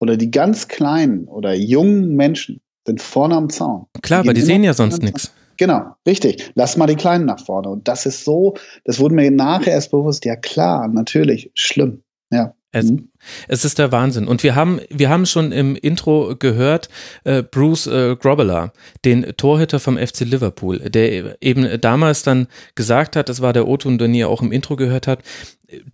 oder 0.00 0.16
die 0.16 0.30
ganz 0.30 0.68
kleinen 0.68 1.28
oder 1.28 1.52
jungen 1.52 2.16
Menschen 2.16 2.62
sind 2.86 3.02
vorne 3.02 3.36
am 3.36 3.50
Zaun. 3.50 3.84
Klar, 4.00 4.20
aber 4.20 4.32
die 4.32 4.40
sehen 4.40 4.64
ja 4.64 4.72
sonst 4.72 5.02
nichts. 5.02 5.30
Genau, 5.58 5.94
richtig. 6.06 6.52
Lass 6.54 6.78
mal 6.78 6.86
die 6.86 6.96
Kleinen 6.96 7.26
nach 7.26 7.44
vorne. 7.44 7.68
Und 7.68 7.86
das 7.86 8.06
ist 8.06 8.24
so, 8.24 8.54
das 8.84 8.98
wurde 8.98 9.14
mir 9.14 9.30
nachher 9.30 9.74
erst 9.74 9.90
bewusst, 9.90 10.24
ja 10.24 10.36
klar, 10.36 10.88
natürlich, 10.88 11.50
schlimm. 11.54 12.02
Ja. 12.30 12.54
Es, 12.72 12.90
mhm. 12.90 13.10
Es, 13.48 13.64
ist 13.64 13.78
der 13.78 13.92
Wahnsinn. 13.92 14.26
Und 14.26 14.42
wir 14.42 14.54
haben, 14.54 14.80
wir 14.90 15.08
haben 15.08 15.26
schon 15.26 15.52
im 15.52 15.76
Intro 15.76 16.34
gehört, 16.38 16.88
äh, 17.24 17.42
Bruce 17.42 17.86
äh, 17.86 18.16
Grobbelaar, 18.16 18.72
den 19.04 19.36
Torhüter 19.36 19.80
vom 19.80 19.98
FC 19.98 20.20
Liverpool, 20.20 20.78
der 20.78 21.42
eben 21.42 21.80
damals 21.80 22.22
dann 22.22 22.48
gesagt 22.74 23.16
hat, 23.16 23.28
das 23.28 23.40
war 23.40 23.52
der 23.52 23.68
O-Ton, 23.68 23.98
den 23.98 24.14
ihr 24.14 24.28
auch 24.28 24.42
im 24.42 24.52
Intro 24.52 24.76
gehört 24.76 25.06
habt, 25.06 25.24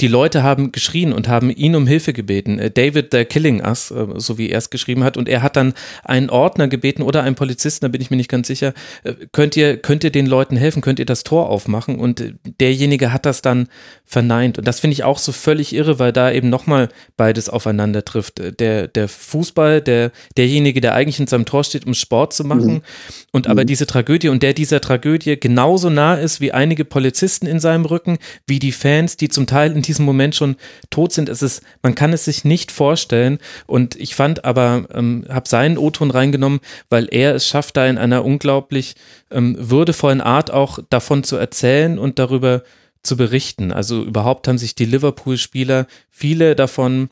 die 0.00 0.08
Leute 0.08 0.42
haben 0.42 0.72
geschrien 0.72 1.12
und 1.12 1.28
haben 1.28 1.50
ihn 1.50 1.76
um 1.76 1.86
Hilfe 1.86 2.12
gebeten. 2.12 2.58
Äh, 2.58 2.70
David, 2.70 3.08
the 3.12 3.24
Killing 3.24 3.62
Us, 3.64 3.90
äh, 3.90 4.06
so 4.16 4.38
wie 4.38 4.50
er 4.50 4.58
es 4.58 4.70
geschrieben 4.70 5.04
hat. 5.04 5.16
Und 5.16 5.28
er 5.28 5.42
hat 5.42 5.56
dann 5.56 5.74
einen 6.04 6.30
Ordner 6.30 6.68
gebeten 6.68 7.02
oder 7.02 7.22
einen 7.22 7.36
Polizisten, 7.36 7.84
da 7.84 7.88
bin 7.88 8.00
ich 8.00 8.10
mir 8.10 8.16
nicht 8.16 8.30
ganz 8.30 8.48
sicher. 8.48 8.74
Äh, 9.04 9.14
könnt 9.32 9.56
ihr, 9.56 9.76
könnt 9.76 10.04
ihr 10.04 10.10
den 10.10 10.26
Leuten 10.26 10.56
helfen? 10.56 10.82
Könnt 10.82 10.98
ihr 10.98 11.06
das 11.06 11.24
Tor 11.24 11.48
aufmachen? 11.48 11.98
Und 11.98 12.34
derjenige 12.60 13.12
hat 13.12 13.26
das 13.26 13.42
dann 13.42 13.68
verneint. 14.04 14.58
Und 14.58 14.66
das 14.66 14.80
finde 14.80 14.94
ich 14.94 15.04
auch 15.04 15.18
so 15.18 15.32
völlig 15.32 15.72
irre, 15.74 15.98
weil 15.98 16.12
da 16.12 16.30
eben 16.32 16.50
nochmal 16.50 16.88
beides 17.20 17.50
aufeinander 17.50 18.02
trifft. 18.02 18.40
Der, 18.60 18.88
der 18.88 19.06
Fußball, 19.06 19.82
der, 19.82 20.10
derjenige, 20.38 20.80
der 20.80 20.94
eigentlich 20.94 21.20
in 21.20 21.26
seinem 21.26 21.44
Tor 21.44 21.64
steht, 21.64 21.84
um 21.86 21.92
Sport 21.92 22.32
zu 22.32 22.44
machen. 22.44 22.72
Mhm. 22.72 22.82
Und 23.30 23.46
aber 23.46 23.60
mhm. 23.60 23.66
diese 23.66 23.86
Tragödie 23.86 24.30
und 24.30 24.42
der 24.42 24.54
dieser 24.54 24.80
Tragödie 24.80 25.38
genauso 25.38 25.90
nah 25.90 26.14
ist 26.14 26.40
wie 26.40 26.52
einige 26.52 26.86
Polizisten 26.86 27.46
in 27.46 27.60
seinem 27.60 27.84
Rücken, 27.84 28.16
wie 28.46 28.58
die 28.58 28.72
Fans, 28.72 29.18
die 29.18 29.28
zum 29.28 29.46
Teil 29.46 29.72
in 29.72 29.82
diesem 29.82 30.06
Moment 30.06 30.34
schon 30.34 30.56
tot 30.88 31.12
sind. 31.12 31.28
Es 31.28 31.42
ist, 31.42 31.62
man 31.82 31.94
kann 31.94 32.14
es 32.14 32.24
sich 32.24 32.46
nicht 32.46 32.72
vorstellen. 32.72 33.38
Und 33.66 33.96
ich 33.96 34.14
fand 34.14 34.46
aber, 34.46 34.86
ähm, 34.94 35.26
habe 35.28 35.46
seinen 35.46 35.76
O-Ton 35.76 36.10
reingenommen, 36.10 36.60
weil 36.88 37.06
er 37.10 37.34
es 37.34 37.46
schafft, 37.46 37.76
da 37.76 37.86
in 37.86 37.98
einer 37.98 38.24
unglaublich 38.24 38.94
ähm, 39.30 39.56
würdevollen 39.58 40.22
Art 40.22 40.50
auch 40.50 40.78
davon 40.88 41.22
zu 41.22 41.36
erzählen 41.36 41.98
und 41.98 42.18
darüber 42.18 42.60
zu 42.60 42.79
berichten. 43.16 43.72
Also 43.72 44.02
überhaupt 44.02 44.48
haben 44.48 44.58
sich 44.58 44.74
die 44.74 44.84
Liverpool-Spieler 44.84 45.86
viele 46.10 46.54
davon, 46.54 47.10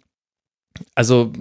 also 0.95 1.32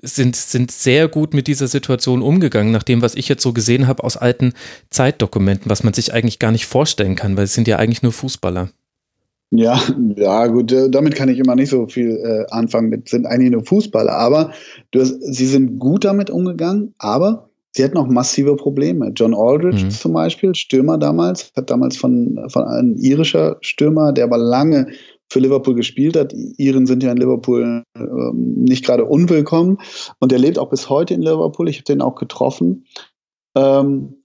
sind, 0.00 0.36
sind 0.36 0.70
sehr 0.70 1.08
gut 1.08 1.34
mit 1.34 1.46
dieser 1.46 1.66
Situation 1.66 2.22
umgegangen, 2.22 2.72
nach 2.72 2.82
dem, 2.82 3.02
was 3.02 3.14
ich 3.14 3.28
jetzt 3.28 3.42
so 3.42 3.52
gesehen 3.52 3.86
habe 3.86 4.04
aus 4.04 4.16
alten 4.16 4.52
Zeitdokumenten, 4.90 5.70
was 5.70 5.82
man 5.82 5.92
sich 5.92 6.12
eigentlich 6.12 6.38
gar 6.38 6.52
nicht 6.52 6.66
vorstellen 6.66 7.16
kann, 7.16 7.36
weil 7.36 7.44
es 7.44 7.54
sind 7.54 7.68
ja 7.68 7.76
eigentlich 7.76 8.02
nur 8.02 8.12
Fußballer. 8.12 8.70
Ja, 9.50 9.80
ja, 10.16 10.46
gut, 10.46 10.72
äh, 10.72 10.90
damit 10.90 11.14
kann 11.14 11.30
ich 11.30 11.38
immer 11.38 11.54
nicht 11.54 11.70
so 11.70 11.86
viel 11.86 12.10
äh, 12.18 12.52
anfangen 12.52 12.90
mit, 12.90 13.08
sind 13.08 13.26
eigentlich 13.26 13.50
nur 13.50 13.64
Fußballer, 13.64 14.12
aber 14.12 14.52
du 14.90 15.04
sie 15.04 15.46
sind 15.46 15.78
gut 15.78 16.04
damit 16.04 16.28
umgegangen, 16.28 16.94
aber 16.98 17.47
sie 17.78 17.84
hatten 17.84 17.96
auch 17.96 18.08
massive 18.08 18.56
Probleme. 18.56 19.12
John 19.14 19.34
Aldridge 19.34 19.84
mhm. 19.84 19.90
zum 19.90 20.12
Beispiel, 20.12 20.52
Stürmer 20.56 20.98
damals, 20.98 21.52
hat 21.56 21.70
damals 21.70 21.96
von, 21.96 22.44
von 22.48 22.64
einem 22.64 22.96
irischer 22.96 23.56
Stürmer, 23.60 24.12
der 24.12 24.24
aber 24.24 24.36
lange 24.36 24.88
für 25.30 25.38
Liverpool 25.38 25.74
gespielt 25.74 26.16
hat. 26.16 26.34
Iren 26.56 26.86
sind 26.86 27.04
ja 27.04 27.12
in 27.12 27.18
Liverpool 27.18 27.84
ähm, 27.96 28.64
nicht 28.64 28.84
gerade 28.84 29.04
unwillkommen 29.04 29.78
und 30.18 30.32
er 30.32 30.40
lebt 30.40 30.58
auch 30.58 30.70
bis 30.70 30.90
heute 30.90 31.14
in 31.14 31.22
Liverpool. 31.22 31.68
Ich 31.68 31.76
habe 31.76 31.84
den 31.84 32.02
auch 32.02 32.16
getroffen. 32.16 32.84
Ähm, 33.56 34.16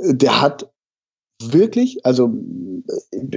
der 0.00 0.40
hat 0.40 0.72
wirklich, 1.42 2.06
also 2.06 2.32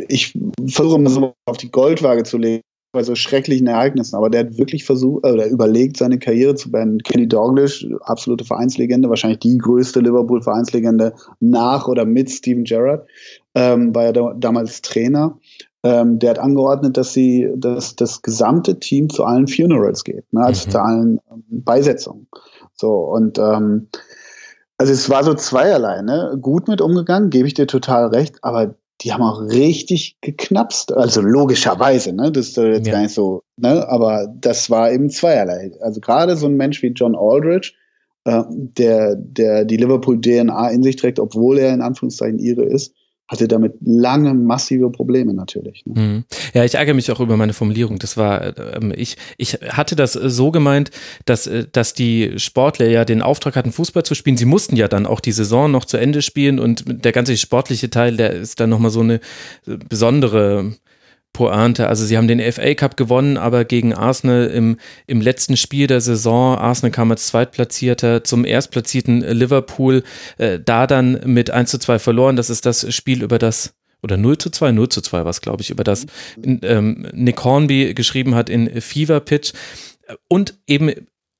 ich 0.08 0.40
versuche 0.70 1.00
mal 1.00 1.10
so 1.10 1.34
auf 1.46 1.58
die 1.58 1.72
Goldwaage 1.72 2.24
zu 2.24 2.38
legen, 2.38 2.64
bei 2.98 3.04
so 3.04 3.14
schrecklichen 3.14 3.68
Ereignissen, 3.68 4.16
aber 4.16 4.32
der 4.32 4.42
hat 4.42 4.58
wirklich 4.58 4.84
versucht 4.84 5.24
oder 5.24 5.48
überlegt, 5.48 5.98
seine 5.98 6.18
Karriere 6.18 6.56
zu 6.56 6.72
beenden. 6.72 6.98
Kenny 7.04 7.28
Douglas, 7.28 7.86
absolute 8.02 8.44
Vereinslegende, 8.44 9.08
wahrscheinlich 9.08 9.40
die 9.40 9.58
größte 9.60 10.00
Liverpool-Vereinslegende 10.00 11.14
nach 11.40 11.88
oder 11.88 12.06
mit 12.06 12.32
Steven 12.32 12.64
Gerrard, 12.64 13.08
ähm, 13.54 13.94
war 13.94 14.06
ja 14.06 14.12
da, 14.12 14.34
damals 14.36 14.82
Trainer. 14.82 15.38
Ähm, 15.84 16.18
der 16.18 16.32
hat 16.32 16.40
angeordnet, 16.40 16.98
dass 16.98 17.14
sie, 17.14 17.48
dass 17.56 17.96
das 17.96 18.24
gesamte 18.24 18.80
Team 18.80 19.10
zu 19.12 19.24
allen 19.24 19.48
Funerals 19.48 20.04
geht, 20.04 20.34
ne, 20.34 20.42
also 20.42 20.66
mhm. 20.66 20.72
zu 20.72 20.82
allen 20.82 21.20
ähm, 21.32 21.44
Beisetzungen. 21.50 22.28
So 22.74 22.94
und 22.94 23.38
ähm, 23.38 23.90
also 24.80 24.92
es 24.92 25.08
war 25.10 25.24
so 25.24 25.36
zweierlei, 25.36 26.02
ne? 26.02 26.36
Gut 26.42 26.68
mit 26.68 26.82
umgegangen, 26.82 27.30
gebe 27.30 27.48
ich 27.48 27.54
dir 27.54 27.68
total 27.68 28.08
recht, 28.08 28.38
aber 28.42 28.76
die 29.02 29.14
haben 29.14 29.22
auch 29.22 29.42
richtig 29.42 30.18
geknapst. 30.22 30.92
Also 30.92 31.22
logischerweise, 31.22 32.14
ne? 32.14 32.32
Das 32.32 32.50
ist 32.50 32.58
jetzt 32.58 32.88
ja. 32.88 32.94
gar 32.94 33.02
nicht 33.02 33.14
so, 33.14 33.44
ne? 33.58 33.88
Aber 33.88 34.28
das 34.40 34.70
war 34.70 34.92
eben 34.92 35.10
zweierlei. 35.10 35.72
Also 35.82 36.02
gerade 36.02 36.36
so 36.36 36.48
ein 36.48 36.58
Mensch 36.58 36.82
wie 36.82 36.88
John 36.88 37.16
Aldridge, 37.16 37.74
äh, 38.26 38.44
der, 38.50 39.16
der 39.16 39.66
die 39.66 39.78
Liverpool 39.78 40.20
DNA 40.20 40.70
in 40.70 40.84
sich 40.84 40.96
trägt, 40.96 41.20
obwohl 41.20 41.60
er 41.60 41.74
in 41.74 41.82
Anführungszeichen 41.82 42.40
ihre 42.40 42.64
ist, 42.64 42.94
hatte 43.28 43.48
damit 43.48 43.76
lange 43.82 44.34
massive 44.34 44.90
Probleme 44.90 45.34
natürlich. 45.34 45.86
Ne? 45.86 46.00
Mhm. 46.00 46.24
Ja, 46.54 46.64
ich 46.64 46.76
ärgere 46.76 46.94
mich 46.94 47.12
auch 47.12 47.20
über 47.20 47.36
meine 47.36 47.54
Formulierung. 47.54 48.00
Das 48.00 48.16
war, 48.16 48.58
ähm, 48.76 48.94
ich, 48.96 49.18
ich 49.38 49.54
hatte 49.70 49.96
das 49.96 50.14
so 50.14 50.52
gemeint, 50.52 50.92
dass, 51.26 51.46
äh, 51.46 51.66
dass 51.72 51.94
die 51.94 52.34
Sportler 52.38 52.88
ja 52.88 53.04
den 53.04 53.22
Auftrag 53.22 53.56
hatten, 53.56 53.72
Fußball 53.72 54.04
zu 54.04 54.16
spielen. 54.16 54.38
Sie 54.38 54.46
mussten 54.46 54.76
ja 54.76 54.88
dann 54.88 55.06
auch 55.06 55.20
die 55.20 55.34
Saison 55.34 55.70
noch 55.70 55.86
zu 55.86 55.98
Ende 55.98 56.22
spielen 56.22 56.60
und 56.60 56.86
der 56.88 57.12
ganze 57.12 57.36
sportliche 57.36 57.90
Teil, 57.90 58.16
der 58.16 58.32
ist 58.32 58.60
dann 58.60 58.70
nochmal 58.70 58.92
so 58.92 59.02
eine 59.02 59.16
äh, 59.16 59.78
besondere 59.90 60.74
Pointe. 61.38 61.88
Also 61.88 62.04
sie 62.04 62.18
haben 62.18 62.28
den 62.28 62.42
FA 62.52 62.74
Cup 62.74 62.98
gewonnen, 62.98 63.38
aber 63.38 63.64
gegen 63.64 63.94
Arsenal 63.94 64.48
im, 64.48 64.78
im 65.06 65.22
letzten 65.22 65.56
Spiel 65.56 65.86
der 65.86 66.02
Saison, 66.02 66.58
Arsenal 66.58 66.90
kam 66.90 67.12
als 67.12 67.28
Zweitplatzierter 67.28 68.24
zum 68.24 68.44
erstplatzierten 68.44 69.22
Liverpool, 69.22 70.02
äh, 70.40 70.58
da 70.60 70.88
dann 70.88 71.22
mit 71.26 71.52
1 71.52 71.70
zu 71.70 71.78
2 71.78 72.00
verloren. 72.00 72.38
Das 72.38 72.50
ist 72.50 72.66
das 72.66 72.92
Spiel, 72.92 73.22
über 73.22 73.38
das 73.38 73.76
oder 74.02 74.18
0 74.18 74.40
zu 74.40 74.50
2, 74.50 74.72
0 74.72 74.90
zu 74.90 75.02
2 75.02 75.26
war 75.26 75.30
es, 75.30 75.42
glaube 75.42 75.62
ich, 75.62 75.70
über 75.70 75.84
das 75.84 76.08
ähm, 76.44 77.08
Nick 77.14 77.44
Hornby 77.44 77.94
geschrieben 77.94 78.34
hat 78.34 78.50
in 78.50 78.82
Fever 78.82 79.20
Pitch. 79.20 79.54
Und 80.28 80.56
eben 80.66 80.92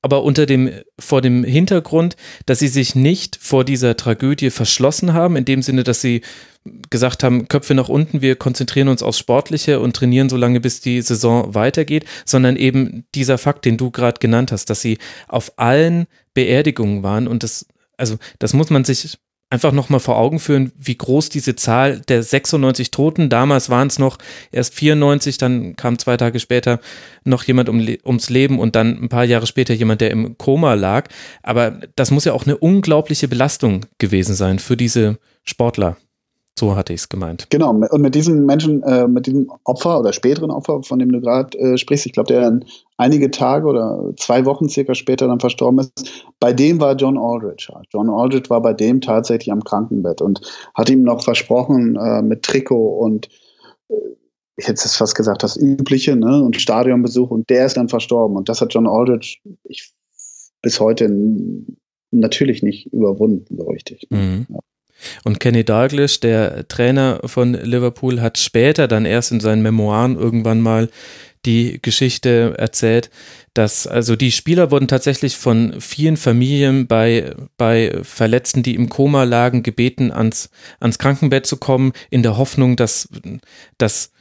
aber 0.02 0.22
unter 0.22 0.46
dem, 0.46 0.70
vor 0.98 1.22
dem 1.22 1.44
Hintergrund, 1.44 2.16
dass 2.46 2.60
sie 2.60 2.68
sich 2.68 2.94
nicht 2.94 3.36
vor 3.40 3.64
dieser 3.64 3.96
Tragödie 3.96 4.50
verschlossen 4.50 5.12
haben, 5.12 5.36
in 5.36 5.44
dem 5.44 5.62
Sinne, 5.62 5.84
dass 5.84 6.00
sie 6.00 6.22
gesagt 6.90 7.24
haben, 7.24 7.48
Köpfe 7.48 7.74
nach 7.74 7.88
unten, 7.88 8.20
wir 8.20 8.36
konzentrieren 8.36 8.88
uns 8.88 9.02
aufs 9.02 9.18
Sportliche 9.18 9.80
und 9.80 9.96
trainieren 9.96 10.28
so 10.28 10.36
lange, 10.36 10.60
bis 10.60 10.80
die 10.80 11.00
Saison 11.02 11.54
weitergeht, 11.54 12.04
sondern 12.24 12.56
eben 12.56 13.04
dieser 13.14 13.38
Fakt, 13.38 13.64
den 13.64 13.76
du 13.76 13.90
gerade 13.90 14.20
genannt 14.20 14.52
hast, 14.52 14.70
dass 14.70 14.80
sie 14.80 14.98
auf 15.28 15.52
allen 15.56 16.06
Beerdigungen 16.34 17.02
waren 17.02 17.26
und 17.26 17.42
das, 17.42 17.66
also 17.96 18.16
das 18.38 18.52
muss 18.52 18.70
man 18.70 18.84
sich 18.84 19.18
einfach 19.50 19.72
nochmal 19.72 20.00
vor 20.00 20.18
Augen 20.18 20.38
führen, 20.38 20.72
wie 20.76 20.96
groß 20.96 21.30
diese 21.30 21.56
Zahl 21.56 22.00
der 22.00 22.22
96 22.22 22.90
Toten, 22.90 23.30
damals 23.30 23.70
waren 23.70 23.88
es 23.88 23.98
noch 23.98 24.18
erst 24.52 24.74
94, 24.74 25.38
dann 25.38 25.74
kam 25.76 25.98
zwei 25.98 26.16
Tage 26.16 26.38
später 26.38 26.80
noch 27.24 27.44
jemand 27.44 27.68
um, 27.68 27.80
ums 28.04 28.28
Leben 28.28 28.58
und 28.58 28.76
dann 28.76 29.02
ein 29.02 29.08
paar 29.08 29.24
Jahre 29.24 29.46
später 29.46 29.74
jemand, 29.74 30.00
der 30.00 30.10
im 30.10 30.36
Koma 30.36 30.74
lag. 30.74 31.08
Aber 31.42 31.80
das 31.96 32.10
muss 32.10 32.24
ja 32.24 32.32
auch 32.32 32.44
eine 32.44 32.58
unglaubliche 32.58 33.28
Belastung 33.28 33.86
gewesen 33.98 34.34
sein 34.34 34.58
für 34.58 34.76
diese 34.76 35.18
Sportler. 35.44 35.96
So 36.58 36.74
hatte 36.74 36.92
ich 36.92 37.00
es 37.02 37.08
gemeint. 37.08 37.46
Genau, 37.50 37.70
und 37.70 38.02
mit 38.02 38.16
diesem 38.16 38.44
Menschen, 38.44 38.82
äh, 38.82 39.06
mit 39.06 39.26
diesem 39.26 39.48
Opfer 39.62 40.00
oder 40.00 40.12
späteren 40.12 40.50
Opfer, 40.50 40.82
von 40.82 40.98
dem 40.98 41.12
du 41.12 41.20
gerade 41.20 41.56
äh, 41.56 41.78
sprichst, 41.78 42.04
ich 42.06 42.12
glaube, 42.12 42.32
der 42.32 42.40
dann 42.40 42.64
einige 42.96 43.30
Tage 43.30 43.64
oder 43.68 44.12
zwei 44.16 44.44
Wochen 44.44 44.68
circa 44.68 44.96
später 44.96 45.28
dann 45.28 45.38
verstorben 45.38 45.78
ist, 45.78 46.24
bei 46.40 46.52
dem 46.52 46.80
war 46.80 46.96
John 46.96 47.16
Aldridge. 47.16 47.72
John 47.90 48.10
Aldridge 48.10 48.50
war 48.50 48.60
bei 48.60 48.74
dem 48.74 49.00
tatsächlich 49.00 49.52
am 49.52 49.62
Krankenbett 49.62 50.20
und 50.20 50.40
hat 50.74 50.90
ihm 50.90 51.04
noch 51.04 51.22
versprochen, 51.22 51.94
äh, 51.94 52.22
mit 52.22 52.42
Trikot 52.42 52.98
und 52.98 53.28
äh, 53.88 53.94
ich 54.56 54.66
hätte 54.66 54.82
es 54.84 54.96
fast 54.96 55.14
gesagt, 55.14 55.44
das 55.44 55.56
Übliche, 55.56 56.16
ne, 56.16 56.42
und 56.42 56.60
Stadionbesuch, 56.60 57.30
und 57.30 57.48
der 57.48 57.66
ist 57.66 57.76
dann 57.76 57.88
verstorben. 57.88 58.36
Und 58.36 58.48
das 58.48 58.60
hat 58.60 58.74
John 58.74 58.88
Aldridge 58.88 59.38
ich, 59.62 59.92
bis 60.60 60.80
heute 60.80 61.08
natürlich 62.10 62.64
nicht 62.64 62.92
überwunden, 62.92 63.56
so 63.56 63.68
richtig. 63.68 64.08
Mhm. 64.10 64.46
Ja. 64.48 64.58
Und 65.24 65.40
Kenny 65.40 65.64
Dalglish, 65.64 66.20
der 66.20 66.66
Trainer 66.68 67.20
von 67.24 67.54
Liverpool, 67.54 68.20
hat 68.20 68.38
später 68.38 68.88
dann 68.88 69.04
erst 69.04 69.32
in 69.32 69.40
seinen 69.40 69.62
Memoiren 69.62 70.16
irgendwann 70.16 70.60
mal 70.60 70.88
die 71.44 71.80
Geschichte 71.80 72.54
erzählt, 72.58 73.10
dass 73.54 73.86
also 73.86 74.16
die 74.16 74.32
Spieler 74.32 74.70
wurden 74.70 74.88
tatsächlich 74.88 75.36
von 75.36 75.80
vielen 75.80 76.16
Familien 76.16 76.86
bei, 76.86 77.34
bei 77.56 78.00
Verletzten, 78.02 78.62
die 78.62 78.74
im 78.74 78.88
Koma 78.88 79.24
lagen, 79.24 79.62
gebeten, 79.62 80.12
ans, 80.12 80.50
ans 80.80 80.98
Krankenbett 80.98 81.46
zu 81.46 81.56
kommen, 81.56 81.92
in 82.10 82.22
der 82.22 82.36
Hoffnung, 82.36 82.76
dass, 82.76 83.08
dass 83.78 84.12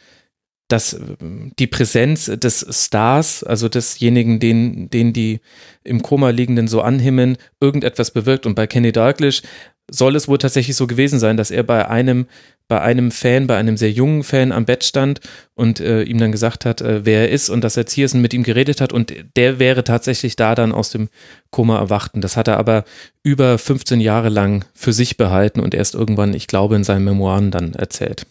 dass 0.67 0.99
die 1.21 1.67
Präsenz 1.67 2.25
des 2.25 2.65
Stars, 2.69 3.43
also 3.43 3.69
desjenigen, 3.69 4.39
den, 4.39 4.89
den 4.89 5.13
die 5.13 5.39
im 5.83 6.01
Koma 6.01 6.31
liegenden 6.31 6.67
so 6.67 6.81
anhimmeln, 6.81 7.37
irgendetwas 7.61 8.11
bewirkt. 8.11 8.45
Und 8.45 8.55
bei 8.55 8.67
Kenny 8.67 8.91
Dalglish 8.91 9.43
soll 9.89 10.15
es 10.15 10.27
wohl 10.27 10.37
tatsächlich 10.37 10.75
so 10.75 10.87
gewesen 10.87 11.19
sein, 11.19 11.37
dass 11.37 11.51
er 11.51 11.63
bei 11.63 11.87
einem, 11.87 12.27
bei 12.67 12.81
einem 12.81 13.11
Fan, 13.11 13.47
bei 13.47 13.55
einem 13.55 13.77
sehr 13.77 13.91
jungen 13.91 14.23
Fan 14.23 14.51
am 14.51 14.65
Bett 14.65 14.83
stand 14.83 15.21
und 15.55 15.79
äh, 15.79 16.03
ihm 16.03 16.17
dann 16.17 16.31
gesagt 16.31 16.65
hat, 16.65 16.81
äh, 16.81 17.05
wer 17.05 17.21
er 17.21 17.29
ist 17.29 17.49
und 17.49 17.63
dass 17.63 17.77
Erziehersen 17.77 18.21
mit 18.21 18.33
ihm 18.33 18.43
geredet 18.43 18.81
hat 18.81 18.91
und 18.91 19.13
der 19.35 19.59
wäre 19.59 19.83
tatsächlich 19.83 20.35
da 20.35 20.55
dann 20.55 20.73
aus 20.73 20.89
dem 20.89 21.09
Koma 21.51 21.77
erwacht. 21.77 22.13
Und 22.13 22.23
das 22.23 22.35
hat 22.35 22.47
er 22.47 22.57
aber 22.57 22.83
über 23.23 23.57
15 23.57 24.01
Jahre 24.01 24.29
lang 24.29 24.65
für 24.73 24.93
sich 24.93 25.17
behalten 25.17 25.61
und 25.61 25.73
erst 25.73 25.95
irgendwann, 25.95 26.33
ich 26.33 26.47
glaube, 26.47 26.75
in 26.75 26.83
seinen 26.83 27.05
Memoiren 27.05 27.51
dann 27.51 27.73
erzählt. 27.73 28.25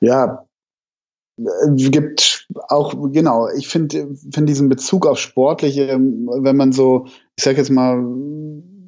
Ja, 0.00 0.46
es 1.38 1.90
gibt 1.90 2.46
auch, 2.68 2.94
genau, 3.12 3.48
ich 3.56 3.68
finde 3.68 4.14
find 4.30 4.48
diesen 4.48 4.68
Bezug 4.68 5.06
auf 5.06 5.18
Sportliche, 5.18 5.98
wenn 5.98 6.56
man 6.56 6.72
so, 6.72 7.06
ich 7.36 7.44
sag 7.44 7.56
jetzt 7.56 7.70
mal, 7.70 8.02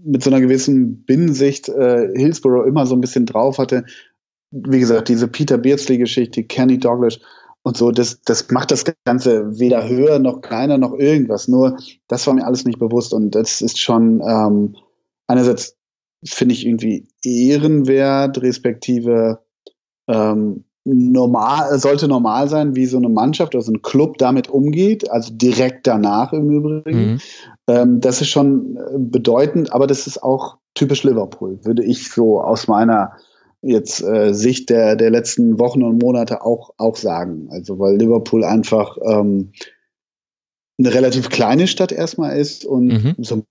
mit 0.05 0.23
so 0.23 0.31
einer 0.31 0.41
gewissen 0.41 1.05
Binnensicht 1.05 1.69
äh, 1.69 2.09
Hillsborough 2.15 2.67
immer 2.67 2.87
so 2.87 2.95
ein 2.95 3.01
bisschen 3.01 3.27
drauf 3.27 3.59
hatte. 3.59 3.85
Wie 4.51 4.79
gesagt, 4.79 5.09
diese 5.09 5.29
Peter 5.29 5.59
Beardsley-Geschichte, 5.59 6.45
Kenny 6.45 6.79
Douglas 6.79 7.19
und 7.63 7.77
so, 7.77 7.91
das, 7.91 8.21
das 8.23 8.51
macht 8.51 8.71
das 8.71 8.85
Ganze 9.05 9.59
weder 9.59 9.89
höher 9.89 10.19
noch 10.19 10.43
kleiner 10.43 10.79
noch 10.79 10.93
irgendwas. 10.95 11.49
Nur 11.49 11.79
das 12.09 12.27
war 12.27 12.35
mir 12.35 12.47
alles 12.47 12.65
nicht 12.65 12.79
bewusst 12.79 13.13
und 13.15 13.35
das 13.35 13.63
ist 13.63 13.81
schon 13.81 14.21
ähm, 14.21 14.77
einerseits 15.27 15.77
finde 16.25 16.55
ich 16.55 16.67
irgendwie 16.67 17.07
ehrenwert, 17.23 18.41
respektive 18.43 19.41
ähm, 20.09 20.65
normal, 20.85 21.79
sollte 21.79 22.09
normal 22.09 22.49
sein, 22.49 22.77
wie 22.77 22.87
so 22.87 22.99
eine 22.99 23.09
Mannschaft 23.09 23.55
oder 23.55 23.63
so 23.63 23.73
ein 23.73 23.83
Club 23.83 24.19
damit 24.19 24.49
umgeht, 24.49 25.11
also 25.11 25.33
direkt 25.33 25.87
danach 25.87 26.33
im 26.33 26.51
Übrigen. 26.51 27.13
Mhm. 27.13 27.21
Ähm, 27.67 28.01
das 28.01 28.21
ist 28.21 28.29
schon 28.29 28.77
äh, 28.77 28.99
bedeutend, 28.99 29.73
aber 29.73 29.87
das 29.87 30.07
ist 30.07 30.23
auch 30.23 30.59
typisch 30.75 31.03
Liverpool, 31.03 31.59
würde 31.63 31.83
ich 31.83 32.11
so 32.11 32.41
aus 32.41 32.69
meiner 32.69 33.13
jetzt 33.63 34.03
äh, 34.03 34.35
Sicht 34.35 34.69
der, 34.69 34.95
der 34.95 35.11
letzten 35.11 35.59
Wochen 35.59 35.83
und 35.83 36.03
Monate 36.03 36.45
auch, 36.45 36.75
auch 36.77 36.97
sagen. 36.97 37.49
Also 37.51 37.79
weil 37.79 37.97
Liverpool 37.97 38.45
einfach 38.45 38.99
ähm, 39.03 39.53
eine 40.79 40.93
relativ 40.93 41.31
kleine 41.31 41.67
Stadt 41.67 41.93
erstmal 41.93 42.37
ist 42.37 42.67
und 42.67 42.87
mhm. 42.89 43.15
so 43.19 43.37
ein 43.37 43.45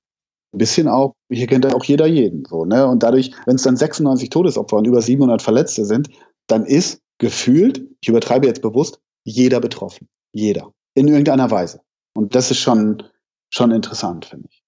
bisschen 0.51 0.87
auch, 0.87 1.15
hier 1.31 1.47
kennt 1.47 1.65
ja 1.65 1.73
auch 1.73 1.83
jeder 1.83 2.05
jeden. 2.05 2.45
So, 2.45 2.65
ne? 2.65 2.87
Und 2.87 3.01
dadurch, 3.01 3.31
wenn 3.47 3.55
es 3.55 3.63
dann 3.63 3.75
96 3.75 4.29
Todesopfer 4.29 4.77
und 4.77 4.85
über 4.85 5.01
700 5.01 5.41
Verletzte 5.41 5.85
sind, 5.85 6.09
dann 6.45 6.65
ist 6.65 6.99
gefühlt, 7.23 7.81
ich 8.01 8.09
übertreibe 8.09 8.45
jetzt 8.45 8.61
bewusst, 8.61 8.99
jeder 9.23 9.61
betroffen. 9.61 10.09
Jeder. 10.33 10.73
In 10.93 11.07
irgendeiner 11.07 11.49
Weise. 11.49 11.79
Und 12.13 12.35
das 12.35 12.51
ist 12.51 12.59
schon, 12.59 13.01
schon 13.49 13.71
interessant, 13.71 14.25
finde 14.25 14.49
ich. 14.51 14.61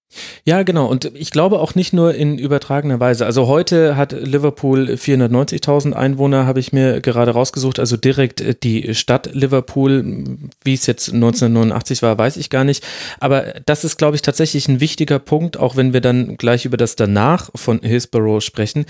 Ja, 0.46 0.64
genau. 0.64 0.88
Und 0.88 1.06
ich 1.16 1.32
glaube 1.32 1.60
auch 1.60 1.76
nicht 1.76 1.92
nur 1.92 2.14
in 2.14 2.38
übertragener 2.38 3.00
Weise. 3.02 3.26
Also 3.26 3.48
heute 3.48 3.98
hat 3.98 4.14
Liverpool 4.14 4.92
490.000 4.92 5.92
Einwohner, 5.92 6.46
habe 6.46 6.62
ich 6.62 6.72
mir 6.72 7.02
gerade 7.02 7.32
rausgesucht. 7.32 7.80
Also 7.80 7.98
direkt 7.98 8.40
äh, 8.40 8.56
die 8.56 8.96
Stadt 8.96 9.32
Liverpool. 9.34 10.38
Wie 10.64 10.74
es 10.74 10.86
jetzt 10.86 11.12
1989 11.12 12.02
war, 12.04 12.18
weiß 12.18 12.38
ich 12.38 12.50
gar 12.50 12.64
nicht. 12.64 12.86
Aber 13.20 13.56
das 13.66 13.84
ist, 13.84 13.98
glaube 13.98 14.16
ich, 14.16 14.22
tatsächlich 14.22 14.70
ein 14.70 14.80
wichtiger 14.80 15.20
Punkt, 15.20 15.58
auch 15.58 15.76
wenn 15.76 15.92
wir 15.92 16.02
dann 16.02 16.38
gleich 16.38 16.64
über 16.64 16.78
das 16.78 16.96
danach 16.96 17.50
von 17.54 17.82
Hillsborough 17.82 18.42
sprechen 18.42 18.86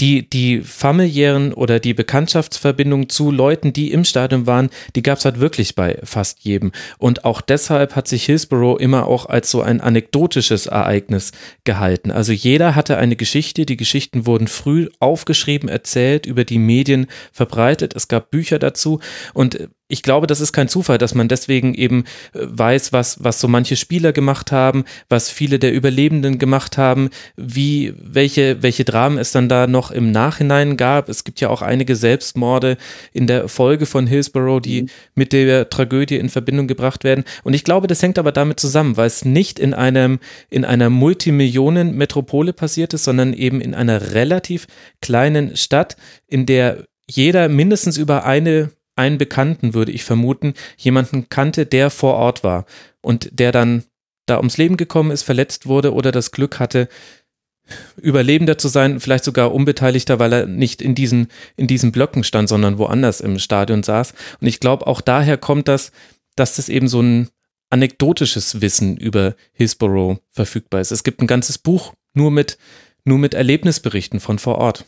die, 0.00 0.28
die 0.28 0.60
familiären 0.60 1.54
oder 1.54 1.80
die 1.80 1.94
Bekanntschaftsverbindung 1.94 3.08
zu 3.08 3.30
Leuten, 3.30 3.72
die 3.72 3.92
im 3.92 4.04
Stadion 4.04 4.46
waren, 4.46 4.68
die 4.94 5.02
gab 5.02 5.18
es 5.18 5.24
halt 5.24 5.40
wirklich 5.40 5.74
bei 5.74 5.98
fast 6.04 6.40
jedem. 6.40 6.72
Und 6.98 7.24
auch 7.24 7.40
deshalb 7.40 7.96
hat 7.96 8.06
sich 8.06 8.24
Hillsborough 8.24 8.78
immer 8.78 9.06
auch 9.06 9.26
als 9.26 9.50
so 9.50 9.62
ein 9.62 9.80
anekdotisches 9.80 10.66
Ereignis 10.66 11.32
gehalten. 11.64 12.10
Also 12.10 12.32
jeder 12.32 12.74
hatte 12.74 12.98
eine 12.98 13.16
Geschichte, 13.16 13.64
die 13.64 13.76
Geschichten 13.76 14.26
wurden 14.26 14.48
früh 14.48 14.88
aufgeschrieben, 14.98 15.68
erzählt, 15.68 16.26
über 16.26 16.44
die 16.44 16.58
Medien 16.58 17.06
verbreitet, 17.32 17.94
es 17.96 18.08
gab 18.08 18.30
Bücher 18.30 18.58
dazu 18.58 19.00
und 19.32 19.68
ich 19.88 20.02
glaube, 20.02 20.26
das 20.26 20.40
ist 20.40 20.52
kein 20.52 20.68
Zufall, 20.68 20.98
dass 20.98 21.14
man 21.14 21.28
deswegen 21.28 21.74
eben 21.74 22.04
äh, 22.32 22.40
weiß, 22.42 22.92
was, 22.92 23.22
was 23.22 23.40
so 23.40 23.46
manche 23.46 23.76
Spieler 23.76 24.12
gemacht 24.12 24.50
haben, 24.50 24.84
was 25.08 25.30
viele 25.30 25.58
der 25.58 25.72
Überlebenden 25.72 26.38
gemacht 26.38 26.76
haben, 26.76 27.10
wie, 27.36 27.94
welche, 27.96 28.62
welche 28.62 28.84
Dramen 28.84 29.18
es 29.18 29.30
dann 29.30 29.48
da 29.48 29.66
noch 29.66 29.92
im 29.92 30.10
Nachhinein 30.10 30.76
gab. 30.76 31.08
Es 31.08 31.22
gibt 31.22 31.40
ja 31.40 31.50
auch 31.50 31.62
einige 31.62 31.94
Selbstmorde 31.94 32.76
in 33.12 33.26
der 33.28 33.48
Folge 33.48 33.86
von 33.86 34.06
Hillsborough, 34.08 34.60
die 34.60 34.82
mhm. 34.82 34.88
mit 35.14 35.32
der 35.32 35.70
Tragödie 35.70 36.16
in 36.16 36.30
Verbindung 36.30 36.66
gebracht 36.66 37.04
werden. 37.04 37.24
Und 37.44 37.54
ich 37.54 37.62
glaube, 37.62 37.86
das 37.86 38.02
hängt 38.02 38.18
aber 38.18 38.32
damit 38.32 38.58
zusammen, 38.58 38.96
weil 38.96 39.06
es 39.06 39.24
nicht 39.24 39.58
in 39.60 39.72
einem, 39.72 40.18
in 40.50 40.64
einer 40.64 40.90
Multimillionen-Metropole 40.90 42.52
passiert 42.52 42.92
ist, 42.92 43.04
sondern 43.04 43.32
eben 43.32 43.60
in 43.60 43.74
einer 43.74 44.14
relativ 44.14 44.66
kleinen 45.00 45.56
Stadt, 45.56 45.96
in 46.26 46.44
der 46.44 46.84
jeder 47.08 47.48
mindestens 47.48 47.98
über 47.98 48.24
eine 48.24 48.72
einen 48.96 49.18
Bekannten, 49.18 49.74
würde 49.74 49.92
ich 49.92 50.04
vermuten, 50.04 50.54
jemanden 50.76 51.28
kannte, 51.28 51.66
der 51.66 51.90
vor 51.90 52.14
Ort 52.14 52.42
war 52.42 52.66
und 53.00 53.38
der 53.38 53.52
dann 53.52 53.84
da 54.26 54.38
ums 54.38 54.56
Leben 54.56 54.76
gekommen 54.76 55.10
ist, 55.10 55.22
verletzt 55.22 55.66
wurde 55.66 55.94
oder 55.94 56.10
das 56.10 56.32
Glück 56.32 56.58
hatte, 56.58 56.88
Überlebender 57.96 58.58
zu 58.58 58.68
sein, 58.68 59.00
vielleicht 59.00 59.24
sogar 59.24 59.52
Unbeteiligter, 59.52 60.18
weil 60.18 60.32
er 60.32 60.46
nicht 60.46 60.80
in 60.80 60.94
diesen, 60.94 61.28
in 61.56 61.66
diesen 61.66 61.90
Blöcken 61.90 62.22
stand, 62.22 62.48
sondern 62.48 62.78
woanders 62.78 63.20
im 63.20 63.38
Stadion 63.40 63.82
saß. 63.82 64.14
Und 64.40 64.46
ich 64.46 64.60
glaube, 64.60 64.86
auch 64.86 65.00
daher 65.00 65.36
kommt 65.36 65.66
das, 65.66 65.90
dass 66.36 66.56
das 66.56 66.68
eben 66.68 66.86
so 66.86 67.00
ein 67.00 67.28
anekdotisches 67.70 68.60
Wissen 68.60 68.96
über 68.96 69.34
Hillsborough 69.52 70.18
verfügbar 70.30 70.80
ist. 70.80 70.92
Es 70.92 71.02
gibt 71.02 71.20
ein 71.20 71.26
ganzes 71.26 71.58
Buch 71.58 71.94
nur 72.14 72.30
mit, 72.30 72.58
nur 73.04 73.18
mit 73.18 73.34
Erlebnisberichten 73.34 74.20
von 74.20 74.38
vor 74.38 74.58
Ort. 74.58 74.84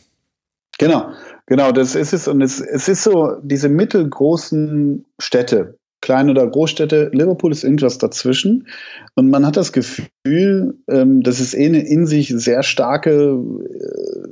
Genau, 0.79 1.11
genau, 1.47 1.73
das 1.73 1.95
ist 1.95 2.13
es. 2.13 2.29
Und 2.29 2.41
es, 2.41 2.61
es 2.61 2.89
ist 2.89 3.03
so, 3.03 3.37
diese 3.43 3.69
mittelgroßen 3.69 5.05
Städte, 5.19 5.77
kleine 6.01 6.31
oder 6.31 6.47
Großstädte, 6.47 7.11
Liverpool 7.13 7.53
ist 7.53 7.65
irgendwas 7.65 7.99
dazwischen. 7.99 8.69
Und 9.17 9.31
man 9.31 9.45
hat 9.45 9.57
das 9.57 9.73
Gefühl, 9.73 10.79
ähm, 10.89 11.23
das 11.23 11.41
ist 11.41 11.55
eh 11.55 11.67
eine 11.67 11.87
in 11.87 12.07
sich 12.07 12.29
sehr 12.29 12.63
starke, 12.63 13.41
äh, 13.41 14.29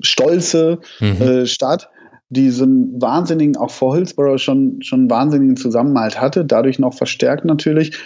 stolze 0.00 0.80
mhm. 1.00 1.22
äh, 1.22 1.46
Stadt 1.46 1.88
die 2.32 2.48
so 2.48 2.64
einen 2.64 3.00
wahnsinnigen, 3.00 3.58
auch 3.58 3.70
vor 3.70 3.94
Hillsborough 3.94 4.40
schon, 4.40 4.80
schon 4.80 5.00
einen 5.00 5.10
wahnsinnigen 5.10 5.56
Zusammenhalt 5.56 6.18
hatte, 6.18 6.46
dadurch 6.46 6.78
noch 6.78 6.94
verstärkt 6.94 7.44
natürlich. 7.44 7.98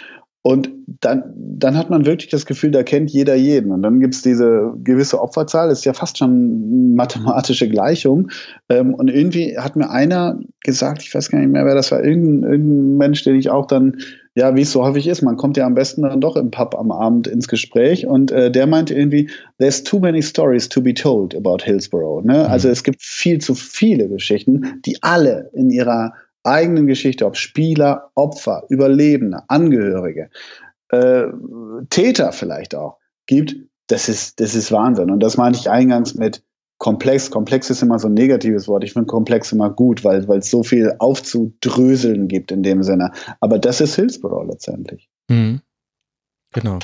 Und 0.47 0.69
dann, 1.01 1.33
dann 1.35 1.75
hat 1.75 1.89
man 1.89 2.05
wirklich 2.05 2.29
das 2.29 2.45
Gefühl, 2.45 2.71
da 2.71 2.81
kennt 2.81 3.11
jeder 3.11 3.35
jeden. 3.35 3.73
Und 3.73 3.81
dann 3.81 3.99
gibt 3.99 4.15
es 4.15 4.21
diese 4.21 4.71
gewisse 4.81 5.21
Opferzahl, 5.21 5.69
ist 5.69 5.83
ja 5.83 5.91
fast 5.91 6.17
schon 6.17 6.29
eine 6.29 6.95
mathematische 6.95 7.67
Gleichung. 7.67 8.29
Ähm, 8.69 8.93
und 8.93 9.09
irgendwie 9.09 9.57
hat 9.57 9.75
mir 9.75 9.89
einer 9.89 10.39
gesagt, 10.61 11.01
ich 11.01 11.13
weiß 11.13 11.31
gar 11.31 11.39
nicht 11.39 11.51
mehr, 11.51 11.65
wer 11.65 11.75
das 11.75 11.91
war, 11.91 12.01
irgendein, 12.01 12.49
irgendein 12.49 12.95
Mensch, 12.95 13.25
den 13.25 13.35
ich 13.35 13.49
auch 13.49 13.67
dann 13.67 13.97
ja, 14.35 14.55
wie 14.55 14.61
es 14.61 14.71
so 14.71 14.85
häufig 14.85 15.07
ist, 15.07 15.21
man 15.21 15.35
kommt 15.35 15.57
ja 15.57 15.65
am 15.65 15.73
besten 15.73 16.03
dann 16.03 16.21
doch 16.21 16.37
im 16.37 16.51
Pub 16.51 16.75
am 16.75 16.91
Abend 16.91 17.27
ins 17.27 17.49
Gespräch 17.49 18.05
und 18.05 18.31
äh, 18.31 18.49
der 18.49 18.67
meinte 18.67 18.93
irgendwie, 18.93 19.29
there's 19.57 19.83
too 19.83 19.99
many 19.99 20.21
stories 20.21 20.69
to 20.69 20.79
be 20.79 20.93
told 20.93 21.35
about 21.35 21.57
Hillsborough. 21.63 22.23
Ne? 22.23 22.43
Mhm. 22.43 22.51
Also 22.51 22.69
es 22.69 22.83
gibt 22.83 23.01
viel 23.01 23.39
zu 23.39 23.53
viele 23.53 24.07
Geschichten, 24.07 24.79
die 24.85 24.97
alle 25.01 25.49
in 25.53 25.71
ihrer 25.71 26.13
eigenen 26.43 26.87
Geschichte, 26.87 27.25
ob 27.25 27.35
Spieler, 27.37 28.11
Opfer, 28.15 28.63
Überlebende, 28.69 29.43
Angehörige, 29.47 30.29
äh, 30.89 31.23
Täter 31.89 32.31
vielleicht 32.31 32.75
auch, 32.75 32.97
gibt, 33.25 33.55
das 33.87 34.09
ist, 34.09 34.39
das 34.39 34.55
ist 34.55 34.71
Wahnsinn. 34.71 35.11
Und 35.11 35.21
das 35.21 35.37
meinte 35.37 35.59
ich 35.59 35.69
eingangs 35.69 36.15
mit, 36.15 36.43
komplex. 36.77 37.31
Komplex 37.31 37.69
ist 37.69 37.81
immer 37.81 37.99
so 37.99 38.07
ein 38.07 38.13
negatives 38.13 38.67
Wort. 38.67 38.83
Ich 38.83 38.93
finde 38.93 39.07
komplex 39.07 39.51
immer 39.51 39.69
gut, 39.69 40.03
weil 40.03 40.25
es 40.37 40.49
so 40.49 40.63
viel 40.63 40.93
aufzudröseln 40.99 42.27
gibt 42.27 42.51
in 42.51 42.63
dem 42.63 42.83
Sinne. 42.83 43.11
Aber 43.39 43.59
das 43.59 43.81
ist 43.81 43.95
Hillsborough 43.95 44.47
letztendlich. 44.47 45.09
Mhm. 45.29 45.61
Genau. 46.53 46.79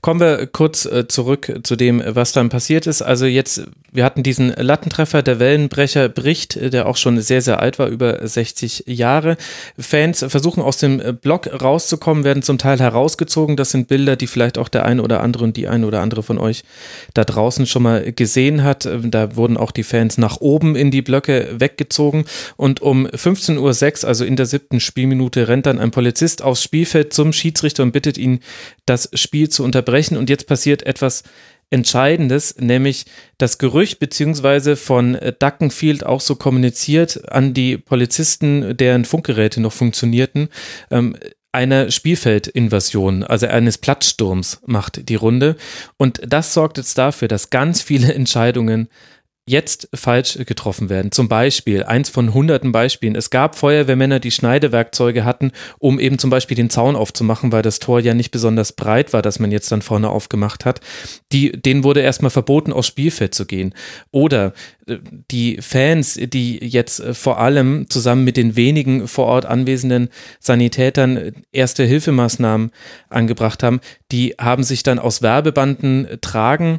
Kommen 0.00 0.18
wir 0.18 0.48
kurz 0.48 0.84
äh, 0.86 1.06
zurück 1.06 1.60
zu 1.62 1.76
dem, 1.76 2.02
was 2.04 2.32
dann 2.32 2.48
passiert 2.48 2.88
ist. 2.88 3.02
Also 3.02 3.26
jetzt, 3.26 3.62
wir 3.92 4.04
hatten 4.04 4.24
diesen 4.24 4.48
Lattentreffer, 4.48 5.22
der 5.22 5.38
Wellenbrecher 5.38 6.08
bricht, 6.08 6.56
äh, 6.56 6.70
der 6.70 6.86
auch 6.86 6.96
schon 6.96 7.20
sehr, 7.20 7.40
sehr 7.42 7.60
alt 7.60 7.78
war, 7.78 7.86
über 7.86 8.26
60 8.26 8.84
Jahre. 8.86 9.36
Fans 9.78 10.24
versuchen 10.26 10.60
aus 10.62 10.78
dem 10.78 10.98
äh, 10.98 11.12
Block 11.12 11.46
rauszukommen, 11.62 12.24
werden 12.24 12.42
zum 12.42 12.58
Teil 12.58 12.80
herausgezogen. 12.80 13.56
Das 13.56 13.70
sind 13.70 13.86
Bilder, 13.86 14.16
die 14.16 14.26
vielleicht 14.26 14.58
auch 14.58 14.68
der 14.68 14.84
eine 14.84 15.02
oder 15.02 15.20
andere 15.20 15.44
und 15.44 15.56
die 15.56 15.68
eine 15.68 15.86
oder 15.86 16.00
andere 16.00 16.24
von 16.24 16.38
euch 16.38 16.64
da 17.14 17.22
draußen 17.22 17.66
schon 17.66 17.84
mal 17.84 18.12
gesehen 18.12 18.64
hat. 18.64 18.86
Ähm, 18.86 19.12
da 19.12 19.36
wurden 19.36 19.56
auch 19.56 19.70
die 19.70 19.84
Fans 19.84 20.18
nach 20.18 20.40
oben 20.40 20.74
in 20.74 20.90
die 20.90 21.02
Blöcke 21.02 21.54
weggezogen. 21.58 22.24
Und 22.56 22.82
um 22.82 23.06
15.06 23.06 24.02
Uhr, 24.02 24.08
also 24.08 24.24
in 24.24 24.34
der 24.34 24.46
siebten 24.46 24.80
Spielminute, 24.80 25.46
rennt 25.46 25.66
dann 25.66 25.78
ein 25.78 25.92
Polizist 25.92 26.42
aufs 26.42 26.64
Spielfeld 26.64 27.12
zum 27.12 27.32
Schiedsrichter 27.32 27.84
und 27.84 27.92
bittet 27.92 28.18
ihn, 28.18 28.40
das 28.92 29.08
Spiel 29.14 29.48
zu 29.48 29.64
unterbrechen. 29.64 30.16
Und 30.16 30.28
jetzt 30.30 30.46
passiert 30.46 30.84
etwas 30.84 31.22
Entscheidendes, 31.70 32.56
nämlich 32.58 33.06
das 33.38 33.56
Gerücht 33.56 33.98
beziehungsweise 33.98 34.76
von 34.76 35.18
Duckenfield 35.38 36.04
auch 36.04 36.20
so 36.20 36.36
kommuniziert 36.36 37.32
an 37.32 37.54
die 37.54 37.78
Polizisten, 37.78 38.76
deren 38.76 39.06
Funkgeräte 39.06 39.60
noch 39.60 39.72
funktionierten. 39.72 40.48
Ähm, 40.90 41.16
eine 41.50 41.90
Spielfeldinvasion, 41.90 43.24
also 43.24 43.46
eines 43.46 43.78
Platzsturms 43.78 44.62
macht 44.66 45.08
die 45.08 45.14
Runde. 45.14 45.56
Und 45.96 46.20
das 46.26 46.54
sorgt 46.54 46.78
jetzt 46.78 46.96
dafür, 46.96 47.28
dass 47.28 47.50
ganz 47.50 47.82
viele 47.82 48.12
Entscheidungen 48.14 48.88
jetzt 49.44 49.88
falsch 49.92 50.38
getroffen 50.46 50.88
werden. 50.88 51.10
Zum 51.10 51.28
Beispiel, 51.28 51.82
eins 51.82 52.08
von 52.08 52.32
hunderten 52.32 52.70
Beispielen. 52.70 53.16
Es 53.16 53.30
gab 53.30 53.56
Feuerwehrmänner, 53.56 54.20
die 54.20 54.30
Schneidewerkzeuge 54.30 55.24
hatten, 55.24 55.50
um 55.80 55.98
eben 55.98 56.18
zum 56.18 56.30
Beispiel 56.30 56.56
den 56.56 56.70
Zaun 56.70 56.94
aufzumachen, 56.94 57.50
weil 57.50 57.62
das 57.62 57.80
Tor 57.80 57.98
ja 57.98 58.14
nicht 58.14 58.30
besonders 58.30 58.72
breit 58.72 59.12
war, 59.12 59.20
das 59.20 59.40
man 59.40 59.50
jetzt 59.50 59.72
dann 59.72 59.82
vorne 59.82 60.10
aufgemacht 60.10 60.64
hat. 60.64 60.80
Die, 61.32 61.50
denen 61.50 61.82
wurde 61.82 62.00
erstmal 62.00 62.30
verboten, 62.30 62.72
aufs 62.72 62.86
Spielfeld 62.86 63.34
zu 63.34 63.44
gehen. 63.44 63.74
Oder 64.12 64.52
äh, 64.86 64.98
die 65.32 65.58
Fans, 65.60 66.14
die 66.14 66.64
jetzt 66.64 67.00
äh, 67.00 67.12
vor 67.12 67.40
allem 67.40 67.90
zusammen 67.90 68.22
mit 68.22 68.36
den 68.36 68.54
wenigen 68.54 69.08
vor 69.08 69.26
Ort 69.26 69.44
anwesenden 69.44 70.08
Sanitätern 70.38 71.32
erste 71.50 71.82
Hilfemaßnahmen 71.82 72.70
angebracht 73.08 73.64
haben, 73.64 73.80
die 74.12 74.36
haben 74.40 74.62
sich 74.62 74.84
dann 74.84 75.00
aus 75.00 75.20
Werbebanden 75.20 76.06
tragen 76.20 76.78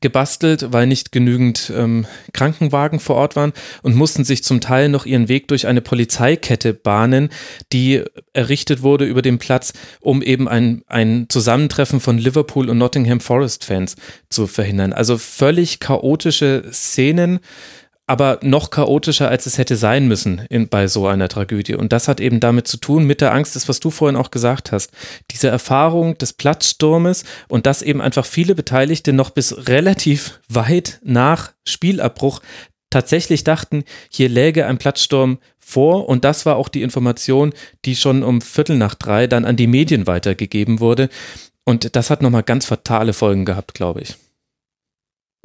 gebastelt, 0.00 0.72
weil 0.72 0.86
nicht 0.86 1.12
genügend 1.12 1.72
ähm, 1.76 2.06
Krankenwagen 2.32 3.00
vor 3.00 3.16
Ort 3.16 3.34
waren 3.34 3.52
und 3.82 3.96
mussten 3.96 4.24
sich 4.24 4.44
zum 4.44 4.60
Teil 4.60 4.88
noch 4.88 5.06
ihren 5.06 5.28
Weg 5.28 5.48
durch 5.48 5.66
eine 5.66 5.80
Polizeikette 5.80 6.72
bahnen, 6.72 7.30
die 7.72 8.02
errichtet 8.32 8.82
wurde 8.82 9.04
über 9.04 9.22
den 9.22 9.38
Platz, 9.38 9.72
um 10.00 10.22
eben 10.22 10.48
ein, 10.48 10.82
ein 10.86 11.26
Zusammentreffen 11.28 12.00
von 12.00 12.18
Liverpool 12.18 12.70
und 12.70 12.78
Nottingham 12.78 13.20
Forest 13.20 13.64
Fans 13.64 13.96
zu 14.30 14.46
verhindern. 14.46 14.92
Also 14.92 15.18
völlig 15.18 15.80
chaotische 15.80 16.64
Szenen, 16.72 17.40
aber 18.06 18.40
noch 18.42 18.70
chaotischer, 18.70 19.28
als 19.28 19.46
es 19.46 19.58
hätte 19.58 19.76
sein 19.76 20.08
müssen 20.08 20.42
in, 20.50 20.68
bei 20.68 20.88
so 20.88 21.06
einer 21.06 21.28
Tragödie. 21.28 21.76
Und 21.76 21.92
das 21.92 22.08
hat 22.08 22.20
eben 22.20 22.40
damit 22.40 22.66
zu 22.66 22.76
tun, 22.76 23.04
mit 23.04 23.20
der 23.20 23.32
Angst, 23.32 23.54
das, 23.54 23.68
was 23.68 23.80
du 23.80 23.90
vorhin 23.90 24.16
auch 24.16 24.30
gesagt 24.30 24.72
hast. 24.72 24.90
Diese 25.30 25.48
Erfahrung 25.48 26.18
des 26.18 26.32
Platzsturmes 26.32 27.24
und 27.48 27.66
dass 27.66 27.82
eben 27.82 28.00
einfach 28.00 28.26
viele 28.26 28.54
Beteiligte 28.54 29.12
noch 29.12 29.30
bis 29.30 29.68
relativ 29.68 30.40
weit 30.48 31.00
nach 31.04 31.52
Spielabbruch 31.66 32.40
tatsächlich 32.90 33.44
dachten, 33.44 33.84
hier 34.10 34.28
läge 34.28 34.66
ein 34.66 34.78
Platzsturm 34.78 35.38
vor. 35.58 36.08
Und 36.08 36.24
das 36.24 36.44
war 36.44 36.56
auch 36.56 36.68
die 36.68 36.82
Information, 36.82 37.52
die 37.84 37.96
schon 37.96 38.22
um 38.22 38.40
Viertel 38.40 38.76
nach 38.76 38.94
drei 38.94 39.26
dann 39.26 39.44
an 39.44 39.56
die 39.56 39.66
Medien 39.66 40.06
weitergegeben 40.06 40.80
wurde. 40.80 41.08
Und 41.64 41.94
das 41.96 42.10
hat 42.10 42.22
nochmal 42.22 42.42
ganz 42.42 42.66
fatale 42.66 43.12
Folgen 43.12 43.44
gehabt, 43.44 43.74
glaube 43.74 44.02
ich. 44.02 44.16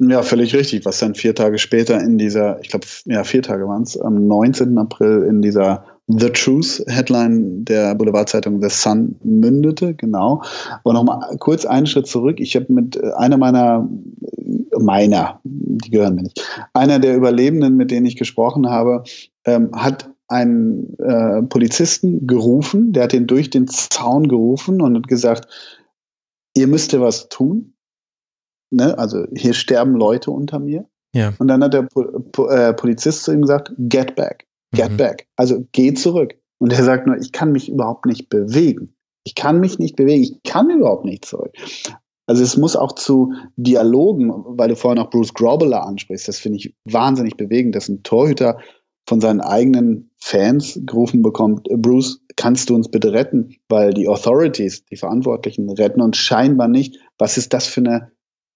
Ja, 0.00 0.22
völlig 0.22 0.54
richtig. 0.54 0.84
Was 0.84 1.00
dann 1.00 1.16
vier 1.16 1.34
Tage 1.34 1.58
später 1.58 2.00
in 2.00 2.18
dieser, 2.18 2.60
ich 2.62 2.68
glaube, 2.68 2.86
ja, 3.06 3.24
vier 3.24 3.42
Tage 3.42 3.66
waren 3.66 3.82
es, 3.82 4.00
am 4.00 4.28
19. 4.28 4.78
April 4.78 5.26
in 5.28 5.42
dieser 5.42 5.84
The 6.06 6.30
Truth 6.30 6.84
Headline 6.86 7.64
der 7.64 7.96
Boulevardzeitung 7.96 8.62
The 8.62 8.70
Sun 8.70 9.16
mündete, 9.24 9.94
genau. 9.94 10.42
Aber 10.84 10.94
nochmal 10.94 11.36
kurz 11.38 11.66
einen 11.66 11.86
Schritt 11.86 12.06
zurück. 12.06 12.38
Ich 12.38 12.54
habe 12.54 12.72
mit 12.72 12.96
äh, 12.96 13.10
einer 13.16 13.36
meiner, 13.36 13.88
meiner, 14.78 15.40
die 15.44 15.90
gehören 15.90 16.14
mir 16.14 16.22
nicht, 16.22 16.48
einer 16.74 17.00
der 17.00 17.16
Überlebenden, 17.16 17.76
mit 17.76 17.90
denen 17.90 18.06
ich 18.06 18.16
gesprochen 18.16 18.70
habe, 18.70 19.02
ähm, 19.44 19.70
hat 19.74 20.10
einen 20.28 20.96
äh, 20.98 21.42
Polizisten 21.42 22.26
gerufen, 22.26 22.92
der 22.92 23.04
hat 23.04 23.14
ihn 23.14 23.26
durch 23.26 23.50
den 23.50 23.66
Zaun 23.66 24.28
gerufen 24.28 24.80
und 24.80 24.94
hat 24.94 25.08
gesagt, 25.08 25.48
ihr 26.54 26.68
müsst 26.68 26.98
was 26.98 27.28
tun 27.28 27.74
ne, 28.70 28.98
also 28.98 29.24
hier 29.34 29.54
sterben 29.54 29.94
Leute 29.94 30.30
unter 30.30 30.58
mir. 30.58 30.86
Ja. 31.14 31.32
Und 31.38 31.48
dann 31.48 31.62
hat 31.62 31.74
der 31.74 31.82
po 31.82 32.04
po 32.32 32.48
äh, 32.48 32.74
Polizist 32.74 33.24
zu 33.24 33.32
ihm 33.32 33.42
gesagt, 33.42 33.72
get 33.78 34.14
back, 34.14 34.46
get 34.74 34.92
mhm. 34.92 34.96
back. 34.96 35.26
Also 35.36 35.66
geh 35.72 35.94
zurück. 35.94 36.34
Und 36.58 36.72
er 36.72 36.84
sagt 36.84 37.06
nur, 37.06 37.16
ich 37.16 37.32
kann 37.32 37.52
mich 37.52 37.68
überhaupt 37.68 38.06
nicht 38.06 38.28
bewegen. 38.28 38.94
Ich 39.24 39.34
kann 39.34 39.60
mich 39.60 39.78
nicht 39.78 39.96
bewegen. 39.96 40.22
Ich 40.22 40.42
kann 40.42 40.70
überhaupt 40.70 41.04
nicht 41.04 41.24
zurück. 41.24 41.52
Also 42.26 42.42
es 42.42 42.56
muss 42.58 42.76
auch 42.76 42.92
zu 42.92 43.32
Dialogen, 43.56 44.30
weil 44.30 44.68
du 44.68 44.76
vorhin 44.76 44.98
auch 44.98 45.08
Bruce 45.08 45.32
Grobbler 45.32 45.86
ansprichst, 45.86 46.28
das 46.28 46.38
finde 46.38 46.58
ich 46.58 46.74
wahnsinnig 46.84 47.38
bewegend, 47.38 47.74
dass 47.74 47.88
ein 47.88 48.02
Torhüter 48.02 48.58
von 49.08 49.22
seinen 49.22 49.40
eigenen 49.40 50.10
Fans 50.18 50.78
gerufen 50.84 51.22
bekommt, 51.22 51.66
Bruce, 51.78 52.20
kannst 52.36 52.68
du 52.68 52.74
uns 52.74 52.90
bitte 52.90 53.14
retten? 53.14 53.56
Weil 53.70 53.94
die 53.94 54.08
Authorities, 54.08 54.84
die 54.84 54.96
Verantwortlichen, 54.96 55.70
retten 55.70 56.02
uns 56.02 56.18
scheinbar 56.18 56.68
nicht. 56.68 56.98
Was 57.16 57.38
ist 57.38 57.54
das 57.54 57.66
für 57.66 57.80
eine 57.80 58.12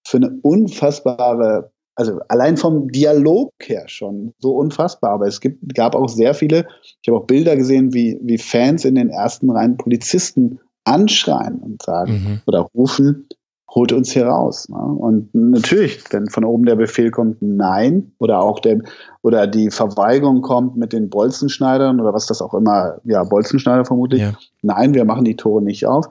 für 0.06 0.18
eine 0.18 0.38
unfassbare, 0.42 1.70
also 1.94 2.20
allein 2.28 2.56
vom 2.56 2.88
Dialog 2.88 3.52
her 3.62 3.84
schon 3.86 4.32
so 4.38 4.56
unfassbar. 4.56 5.10
Aber 5.10 5.26
es 5.26 5.40
gibt, 5.40 5.74
gab 5.74 5.94
auch 5.94 6.08
sehr 6.08 6.34
viele, 6.34 6.66
ich 7.02 7.08
habe 7.08 7.18
auch 7.18 7.26
Bilder 7.26 7.56
gesehen, 7.56 7.92
wie, 7.92 8.18
wie 8.22 8.38
Fans 8.38 8.84
in 8.84 8.94
den 8.94 9.10
ersten 9.10 9.50
Reihen 9.50 9.76
Polizisten 9.76 10.58
anschreien 10.84 11.58
und 11.58 11.82
sagen 11.82 12.12
mhm. 12.12 12.40
oder 12.46 12.68
rufen, 12.74 13.28
holt 13.74 13.92
uns 13.92 14.12
hier 14.12 14.26
raus. 14.26 14.68
Ne? 14.68 14.76
Und 14.76 15.34
natürlich, 15.34 16.02
wenn 16.10 16.28
von 16.28 16.44
oben 16.44 16.64
der 16.64 16.76
Befehl 16.76 17.10
kommt, 17.10 17.38
nein, 17.40 18.12
oder 18.18 18.40
auch 18.40 18.60
der, 18.60 18.80
oder 19.22 19.46
die 19.46 19.70
Verweigerung 19.70 20.42
kommt 20.42 20.76
mit 20.76 20.92
den 20.92 21.08
Bolzenschneidern 21.08 22.00
oder 22.00 22.12
was 22.12 22.26
das 22.26 22.42
auch 22.42 22.54
immer, 22.54 23.00
ja, 23.04 23.24
Bolzenschneider 23.24 23.84
vermutlich, 23.84 24.22
ja. 24.22 24.32
nein, 24.62 24.94
wir 24.94 25.04
machen 25.04 25.24
die 25.24 25.36
Tore 25.36 25.62
nicht 25.62 25.86
auf, 25.86 26.08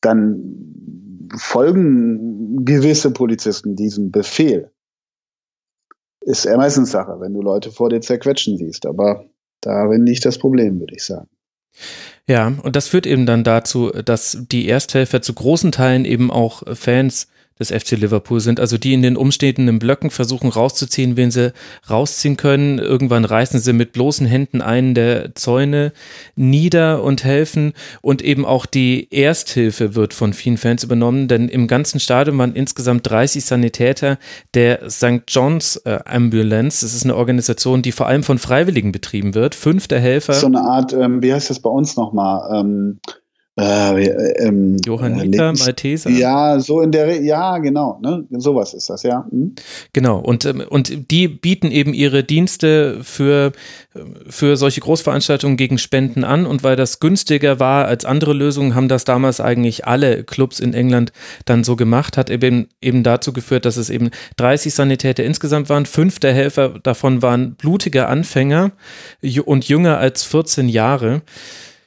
dann 0.00 1.01
folgen 1.36 2.64
gewisse 2.64 3.10
Polizisten 3.10 3.76
diesem 3.76 4.10
Befehl. 4.10 4.70
Ist 6.20 6.44
Ermessenssache, 6.44 7.20
wenn 7.20 7.34
du 7.34 7.42
Leute 7.42 7.72
vor 7.72 7.90
dir 7.90 8.00
zerquetschen 8.00 8.56
siehst. 8.56 8.86
Aber 8.86 9.24
darin 9.60 10.06
liegt 10.06 10.24
das 10.24 10.38
Problem, 10.38 10.78
würde 10.80 10.94
ich 10.94 11.04
sagen. 11.04 11.28
Ja, 12.26 12.52
und 12.62 12.76
das 12.76 12.88
führt 12.88 13.06
eben 13.06 13.26
dann 13.26 13.44
dazu, 13.44 13.90
dass 13.90 14.38
die 14.50 14.68
Ersthelfer 14.68 15.22
zu 15.22 15.34
großen 15.34 15.72
Teilen 15.72 16.04
eben 16.04 16.30
auch 16.30 16.62
Fans 16.76 17.28
des 17.62 17.70
FC 17.70 17.92
Liverpool 17.92 18.40
sind, 18.40 18.60
also 18.60 18.76
die 18.76 18.92
in 18.92 19.02
den 19.02 19.16
umstehenden 19.16 19.78
Blöcken 19.78 20.10
versuchen 20.10 20.50
rauszuziehen, 20.50 21.16
wen 21.16 21.30
sie 21.30 21.52
rausziehen 21.88 22.36
können. 22.36 22.78
Irgendwann 22.78 23.24
reißen 23.24 23.60
sie 23.60 23.72
mit 23.72 23.92
bloßen 23.92 24.26
Händen 24.26 24.60
einen 24.60 24.94
der 24.94 25.34
Zäune 25.34 25.92
nieder 26.36 27.02
und 27.02 27.24
helfen 27.24 27.72
und 28.00 28.22
eben 28.22 28.44
auch 28.44 28.66
die 28.66 29.08
Ersthilfe 29.10 29.94
wird 29.94 30.14
von 30.14 30.32
vielen 30.32 30.56
Fans 30.56 30.84
übernommen, 30.84 31.28
denn 31.28 31.48
im 31.48 31.66
ganzen 31.66 32.00
Stadion 32.00 32.36
waren 32.38 32.54
insgesamt 32.54 33.08
30 33.08 33.44
Sanitäter 33.44 34.18
der 34.54 34.90
St. 34.90 35.22
John's 35.28 35.76
äh, 35.76 35.98
Ambulance. 36.04 36.84
Das 36.84 36.94
ist 36.94 37.04
eine 37.04 37.16
Organisation, 37.16 37.82
die 37.82 37.92
vor 37.92 38.06
allem 38.06 38.22
von 38.22 38.38
Freiwilligen 38.38 38.92
betrieben 38.92 39.34
wird. 39.34 39.54
Fünf 39.54 39.88
der 39.88 40.00
Helfer. 40.00 40.34
So 40.34 40.46
eine 40.46 40.60
Art, 40.60 40.92
ähm, 40.92 41.22
wie 41.22 41.32
heißt 41.32 41.50
das 41.50 41.60
bei 41.60 41.70
uns 41.70 41.96
nochmal? 41.96 42.60
Ähm 42.60 43.00
äh, 43.60 44.46
ähm, 44.46 44.78
Johanniter, 44.82 45.50
äh, 45.50 45.52
Malteser. 45.52 46.08
Ja, 46.08 46.58
so 46.58 46.80
in 46.80 46.90
der, 46.90 47.20
ja, 47.22 47.58
genau, 47.58 48.00
ne? 48.02 48.24
sowas 48.30 48.72
ist 48.72 48.88
das, 48.88 49.02
ja. 49.02 49.26
Hm? 49.30 49.54
Genau, 49.92 50.18
und, 50.20 50.46
ähm, 50.46 50.62
und 50.66 51.10
die 51.10 51.28
bieten 51.28 51.70
eben 51.70 51.92
ihre 51.92 52.24
Dienste 52.24 53.00
für, 53.02 53.52
für 54.26 54.56
solche 54.56 54.80
Großveranstaltungen 54.80 55.58
gegen 55.58 55.76
Spenden 55.76 56.24
an 56.24 56.46
und 56.46 56.64
weil 56.64 56.76
das 56.76 56.98
günstiger 56.98 57.60
war 57.60 57.84
als 57.84 58.06
andere 58.06 58.32
Lösungen, 58.32 58.74
haben 58.74 58.88
das 58.88 59.04
damals 59.04 59.38
eigentlich 59.38 59.86
alle 59.86 60.24
Clubs 60.24 60.58
in 60.58 60.72
England 60.72 61.12
dann 61.44 61.62
so 61.62 61.76
gemacht, 61.76 62.16
hat 62.16 62.30
eben, 62.30 62.68
eben 62.80 63.02
dazu 63.02 63.34
geführt, 63.34 63.66
dass 63.66 63.76
es 63.76 63.90
eben 63.90 64.08
30 64.38 64.72
Sanitäter 64.72 65.24
insgesamt 65.24 65.68
waren, 65.68 65.84
fünf 65.84 66.20
der 66.20 66.32
Helfer 66.32 66.78
davon 66.82 67.20
waren 67.20 67.54
blutige 67.56 68.06
Anfänger 68.06 68.72
und 69.44 69.68
jünger 69.68 69.98
als 69.98 70.24
14 70.24 70.70
Jahre 70.70 71.20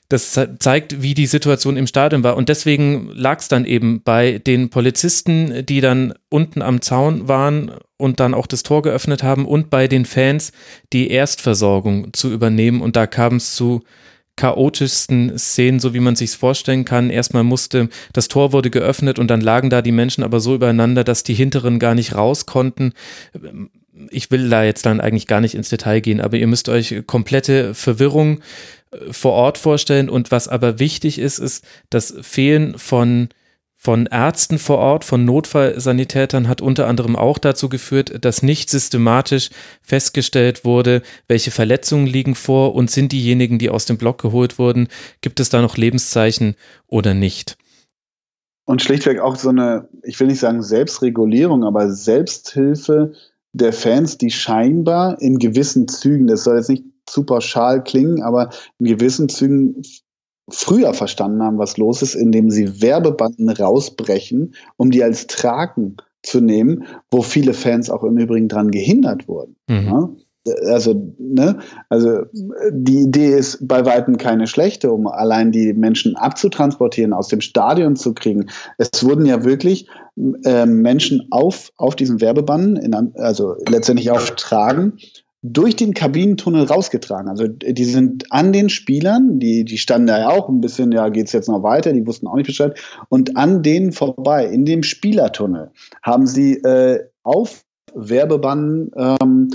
das 0.09 0.39
zeigt, 0.59 1.01
wie 1.01 1.13
die 1.15 1.25
Situation 1.25 1.77
im 1.77 1.87
Stadion 1.87 2.23
war. 2.23 2.37
Und 2.37 2.49
deswegen 2.49 3.09
lag 3.13 3.39
es 3.39 3.47
dann 3.47 3.65
eben 3.65 4.01
bei 4.03 4.39
den 4.39 4.69
Polizisten, 4.69 5.65
die 5.65 5.81
dann 5.81 6.13
unten 6.29 6.61
am 6.61 6.81
Zaun 6.81 7.27
waren 7.27 7.71
und 7.97 8.19
dann 8.19 8.33
auch 8.33 8.47
das 8.47 8.63
Tor 8.63 8.83
geöffnet 8.83 9.23
haben 9.23 9.45
und 9.45 9.69
bei 9.69 9.87
den 9.87 10.05
Fans, 10.05 10.51
die 10.93 11.09
Erstversorgung 11.09 12.13
zu 12.13 12.31
übernehmen. 12.31 12.81
Und 12.81 12.95
da 12.95 13.07
kam 13.07 13.37
es 13.37 13.55
zu 13.55 13.83
chaotischsten 14.35 15.37
Szenen, 15.39 15.79
so 15.79 15.93
wie 15.93 15.99
man 15.99 16.15
sich 16.15 16.31
vorstellen 16.31 16.85
kann. 16.85 17.09
Erstmal 17.09 17.43
musste, 17.43 17.89
das 18.13 18.27
Tor 18.27 18.51
wurde 18.51 18.69
geöffnet 18.69 19.17
und 19.17 19.29
dann 19.29 19.41
lagen 19.41 19.69
da 19.69 19.81
die 19.81 19.93
Menschen 19.93 20.23
aber 20.23 20.39
so 20.39 20.55
übereinander, 20.55 21.03
dass 21.03 21.23
die 21.23 21.33
Hinteren 21.33 21.79
gar 21.79 21.95
nicht 21.95 22.15
raus 22.15 22.45
konnten. 22.45 22.93
Ich 24.09 24.29
will 24.29 24.49
da 24.49 24.63
jetzt 24.63 24.85
dann 24.85 24.99
eigentlich 24.99 25.27
gar 25.27 25.39
nicht 25.39 25.55
ins 25.55 25.69
Detail 25.69 26.01
gehen, 26.01 26.19
aber 26.19 26.37
ihr 26.37 26.47
müsst 26.47 26.67
euch 26.67 27.03
komplette 27.07 27.73
Verwirrung 27.73 28.41
vor 29.11 29.33
Ort 29.33 29.57
vorstellen. 29.57 30.09
Und 30.09 30.31
was 30.31 30.47
aber 30.47 30.79
wichtig 30.79 31.19
ist, 31.19 31.39
ist 31.39 31.65
das 31.89 32.13
Fehlen 32.21 32.77
von 32.77 33.29
von 33.85 34.07
Ärzten 34.07 34.57
vor 34.57 34.79
Ort, 34.79 35.03
von 35.03 35.25
Notfallsanitätern 35.25 36.47
hat 36.47 36.59
unter 36.59 36.87
anderem 36.87 37.15
auch 37.15 37.37
dazu 37.37 37.69
geführt, 37.69 38.25
dass 38.25 38.41
nicht 38.41 38.67
systematisch 38.71 39.51
festgestellt 39.83 40.65
wurde, 40.65 41.03
welche 41.27 41.51
Verletzungen 41.51 42.07
liegen 42.07 42.33
vor 42.33 42.73
und 42.73 42.89
sind 42.89 43.11
diejenigen, 43.11 43.59
die 43.59 43.69
aus 43.69 43.85
dem 43.85 43.99
Block 43.99 44.19
geholt 44.19 44.57
wurden, 44.57 44.87
gibt 45.21 45.39
es 45.39 45.49
da 45.49 45.61
noch 45.61 45.77
Lebenszeichen 45.77 46.55
oder 46.87 47.13
nicht. 47.13 47.57
Und 48.65 48.81
schlichtweg 48.81 49.19
auch 49.19 49.35
so 49.35 49.49
eine, 49.49 49.87
ich 50.01 50.19
will 50.19 50.27
nicht 50.27 50.39
sagen 50.39 50.63
Selbstregulierung, 50.63 51.63
aber 51.63 51.91
Selbsthilfe 51.91 53.13
der 53.53 53.71
Fans, 53.71 54.17
die 54.17 54.31
scheinbar 54.31 55.21
in 55.21 55.37
gewissen 55.37 55.87
Zügen, 55.87 56.25
das 56.25 56.43
soll 56.43 56.57
jetzt 56.57 56.69
nicht 56.69 56.85
zu 57.05 57.23
pauschal 57.23 57.83
klingen, 57.83 58.21
aber 58.21 58.49
in 58.79 58.85
gewissen 58.85 59.29
Zügen 59.29 59.81
früher 60.49 60.93
verstanden 60.93 61.41
haben, 61.43 61.57
was 61.57 61.77
los 61.77 62.01
ist, 62.01 62.15
indem 62.15 62.49
sie 62.49 62.81
Werbebanden 62.81 63.49
rausbrechen, 63.49 64.55
um 64.77 64.91
die 64.91 65.03
als 65.03 65.27
Tragen 65.27 65.97
zu 66.23 66.41
nehmen, 66.41 66.85
wo 67.11 67.21
viele 67.21 67.53
Fans 67.53 67.89
auch 67.89 68.03
im 68.03 68.17
Übrigen 68.17 68.47
dran 68.47 68.71
gehindert 68.71 69.27
wurden. 69.27 69.55
Mhm. 69.67 69.85
Ja? 69.85 70.09
Also, 70.67 71.11
ne, 71.17 71.57
also 71.89 72.19
die 72.69 72.99
Idee 73.01 73.35
ist 73.35 73.67
bei 73.67 73.83
weitem 73.83 74.17
keine 74.17 74.45
schlechte, 74.45 74.91
um 74.91 75.07
allein 75.07 75.51
die 75.51 75.73
Menschen 75.73 76.15
abzutransportieren, 76.15 77.13
aus 77.13 77.29
dem 77.29 77.41
Stadion 77.41 77.95
zu 77.95 78.13
kriegen. 78.13 78.45
Es 78.77 79.03
wurden 79.03 79.25
ja 79.25 79.43
wirklich 79.43 79.87
äh, 80.43 80.67
Menschen 80.67 81.27
auf, 81.31 81.71
auf 81.77 81.95
diesen 81.95 82.21
Werbebanden, 82.21 82.75
in, 82.75 82.93
also 83.15 83.55
letztendlich 83.67 84.11
auf 84.11 84.31
Tragen, 84.35 84.99
durch 85.53 85.75
den 85.75 85.93
Kabinentunnel 85.93 86.65
rausgetragen. 86.65 87.29
Also 87.29 87.47
die 87.47 87.85
sind 87.85 88.31
an 88.31 88.53
den 88.53 88.69
Spielern, 88.69 89.39
die, 89.39 89.63
die 89.65 89.77
standen 89.77 90.07
da 90.07 90.19
ja 90.19 90.29
auch 90.29 90.49
ein 90.49 90.61
bisschen, 90.61 90.91
ja, 90.91 91.09
geht's 91.09 91.33
jetzt 91.33 91.49
noch 91.49 91.63
weiter, 91.63 91.93
die 91.93 92.05
wussten 92.05 92.27
auch 92.27 92.35
nicht 92.35 92.47
Bescheid. 92.47 92.77
Und 93.09 93.37
an 93.37 93.61
denen 93.61 93.91
vorbei, 93.91 94.45
in 94.45 94.65
dem 94.65 94.83
Spielertunnel, 94.83 95.71
haben 96.01 96.27
sie 96.27 96.55
äh, 96.55 97.03
auf 97.23 97.63
Werbebanden 97.93 98.91
ähm, 98.97 99.49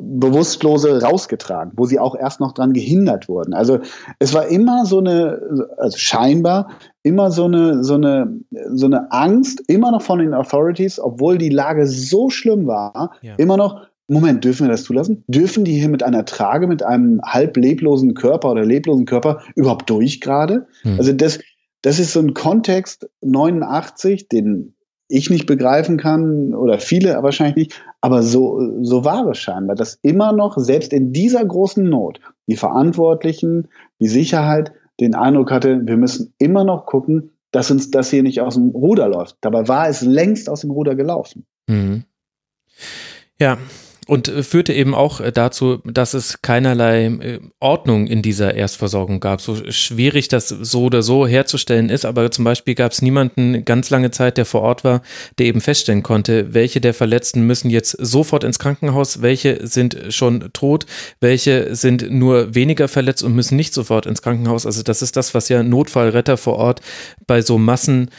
Bewusstlose 0.00 1.02
rausgetragen, 1.02 1.72
wo 1.76 1.84
sie 1.84 1.98
auch 1.98 2.14
erst 2.14 2.40
noch 2.40 2.52
dran 2.52 2.72
gehindert 2.72 3.28
wurden. 3.28 3.52
Also 3.52 3.80
es 4.20 4.32
war 4.32 4.46
immer 4.46 4.86
so 4.86 5.00
eine, 5.00 5.66
also 5.76 5.98
scheinbar 5.98 6.68
immer 7.02 7.30
so 7.30 7.46
eine, 7.46 7.82
so 7.82 7.94
eine, 7.94 8.40
so 8.70 8.86
eine 8.86 9.10
Angst, 9.10 9.62
immer 9.66 9.90
noch 9.90 10.02
von 10.02 10.20
den 10.20 10.34
Authorities, 10.34 11.00
obwohl 11.00 11.38
die 11.38 11.48
Lage 11.48 11.86
so 11.86 12.30
schlimm 12.30 12.66
war, 12.66 13.12
ja. 13.22 13.34
immer 13.36 13.56
noch, 13.56 13.87
Moment, 14.08 14.42
dürfen 14.42 14.66
wir 14.66 14.70
das 14.70 14.84
zulassen? 14.84 15.22
Dürfen 15.28 15.64
die 15.64 15.78
hier 15.78 15.90
mit 15.90 16.02
einer 16.02 16.24
Trage, 16.24 16.66
mit 16.66 16.82
einem 16.82 17.20
halb 17.22 17.56
leblosen 17.58 18.14
Körper 18.14 18.50
oder 18.50 18.64
leblosen 18.64 19.04
Körper 19.04 19.42
überhaupt 19.54 19.88
durch 19.90 20.20
gerade? 20.20 20.66
Hm. 20.82 20.96
Also 20.98 21.12
das, 21.12 21.40
das 21.82 21.98
ist 21.98 22.14
so 22.14 22.20
ein 22.20 22.32
Kontext 22.32 23.08
89, 23.20 24.28
den 24.28 24.74
ich 25.08 25.30
nicht 25.30 25.46
begreifen 25.46 25.98
kann 25.98 26.54
oder 26.54 26.78
viele 26.78 27.22
wahrscheinlich 27.22 27.56
nicht, 27.56 27.82
aber 28.00 28.22
so, 28.22 28.60
so 28.82 29.04
war 29.04 29.26
es 29.28 29.38
scheinbar, 29.38 29.76
dass 29.76 29.98
immer 30.02 30.32
noch, 30.32 30.58
selbst 30.58 30.92
in 30.92 31.12
dieser 31.12 31.44
großen 31.44 31.88
Not, 31.88 32.20
die 32.46 32.56
Verantwortlichen, 32.56 33.68
die 34.00 34.08
Sicherheit 34.08 34.72
den 35.00 35.14
Eindruck 35.14 35.50
hatte, 35.50 35.80
wir 35.84 35.96
müssen 35.96 36.34
immer 36.38 36.64
noch 36.64 36.86
gucken, 36.86 37.30
dass 37.50 37.70
uns 37.70 37.90
das 37.90 38.10
hier 38.10 38.22
nicht 38.22 38.40
aus 38.40 38.54
dem 38.54 38.70
Ruder 38.70 39.08
läuft. 39.08 39.36
Dabei 39.40 39.68
war 39.68 39.88
es 39.88 40.02
längst 40.02 40.50
aus 40.50 40.60
dem 40.60 40.70
Ruder 40.70 40.94
gelaufen. 40.94 41.46
Mhm. 41.66 42.04
Ja, 43.40 43.56
und 44.08 44.28
äh, 44.28 44.42
führte 44.42 44.72
eben 44.72 44.94
auch 44.94 45.20
äh, 45.20 45.30
dazu, 45.30 45.80
dass 45.84 46.14
es 46.14 46.40
keinerlei 46.40 47.04
äh, 47.04 47.40
Ordnung 47.60 48.06
in 48.06 48.22
dieser 48.22 48.54
Erstversorgung 48.54 49.20
gab. 49.20 49.40
So 49.40 49.70
schwierig 49.70 50.28
das 50.28 50.48
so 50.48 50.84
oder 50.84 51.02
so 51.02 51.26
herzustellen 51.26 51.90
ist, 51.90 52.06
aber 52.06 52.30
zum 52.30 52.44
Beispiel 52.44 52.74
gab 52.74 52.92
es 52.92 53.02
niemanden 53.02 53.64
ganz 53.66 53.90
lange 53.90 54.10
Zeit, 54.10 54.38
der 54.38 54.46
vor 54.46 54.62
Ort 54.62 54.82
war, 54.82 55.02
der 55.38 55.46
eben 55.46 55.60
feststellen 55.60 56.02
konnte, 56.02 56.54
welche 56.54 56.80
der 56.80 56.94
Verletzten 56.94 57.42
müssen 57.42 57.70
jetzt 57.70 57.90
sofort 58.00 58.44
ins 58.44 58.58
Krankenhaus, 58.58 59.20
welche 59.20 59.66
sind 59.66 59.96
schon 60.08 60.50
tot, 60.54 60.86
welche 61.20 61.76
sind 61.76 62.10
nur 62.10 62.54
weniger 62.54 62.88
verletzt 62.88 63.22
und 63.22 63.34
müssen 63.34 63.56
nicht 63.56 63.74
sofort 63.74 64.06
ins 64.06 64.22
Krankenhaus. 64.22 64.64
Also 64.64 64.82
das 64.82 65.02
ist 65.02 65.16
das, 65.16 65.34
was 65.34 65.50
ja 65.50 65.62
Notfallretter 65.62 66.38
vor 66.38 66.56
Ort 66.56 66.80
bei 67.26 67.42
so 67.42 67.58
Massen 67.58 68.10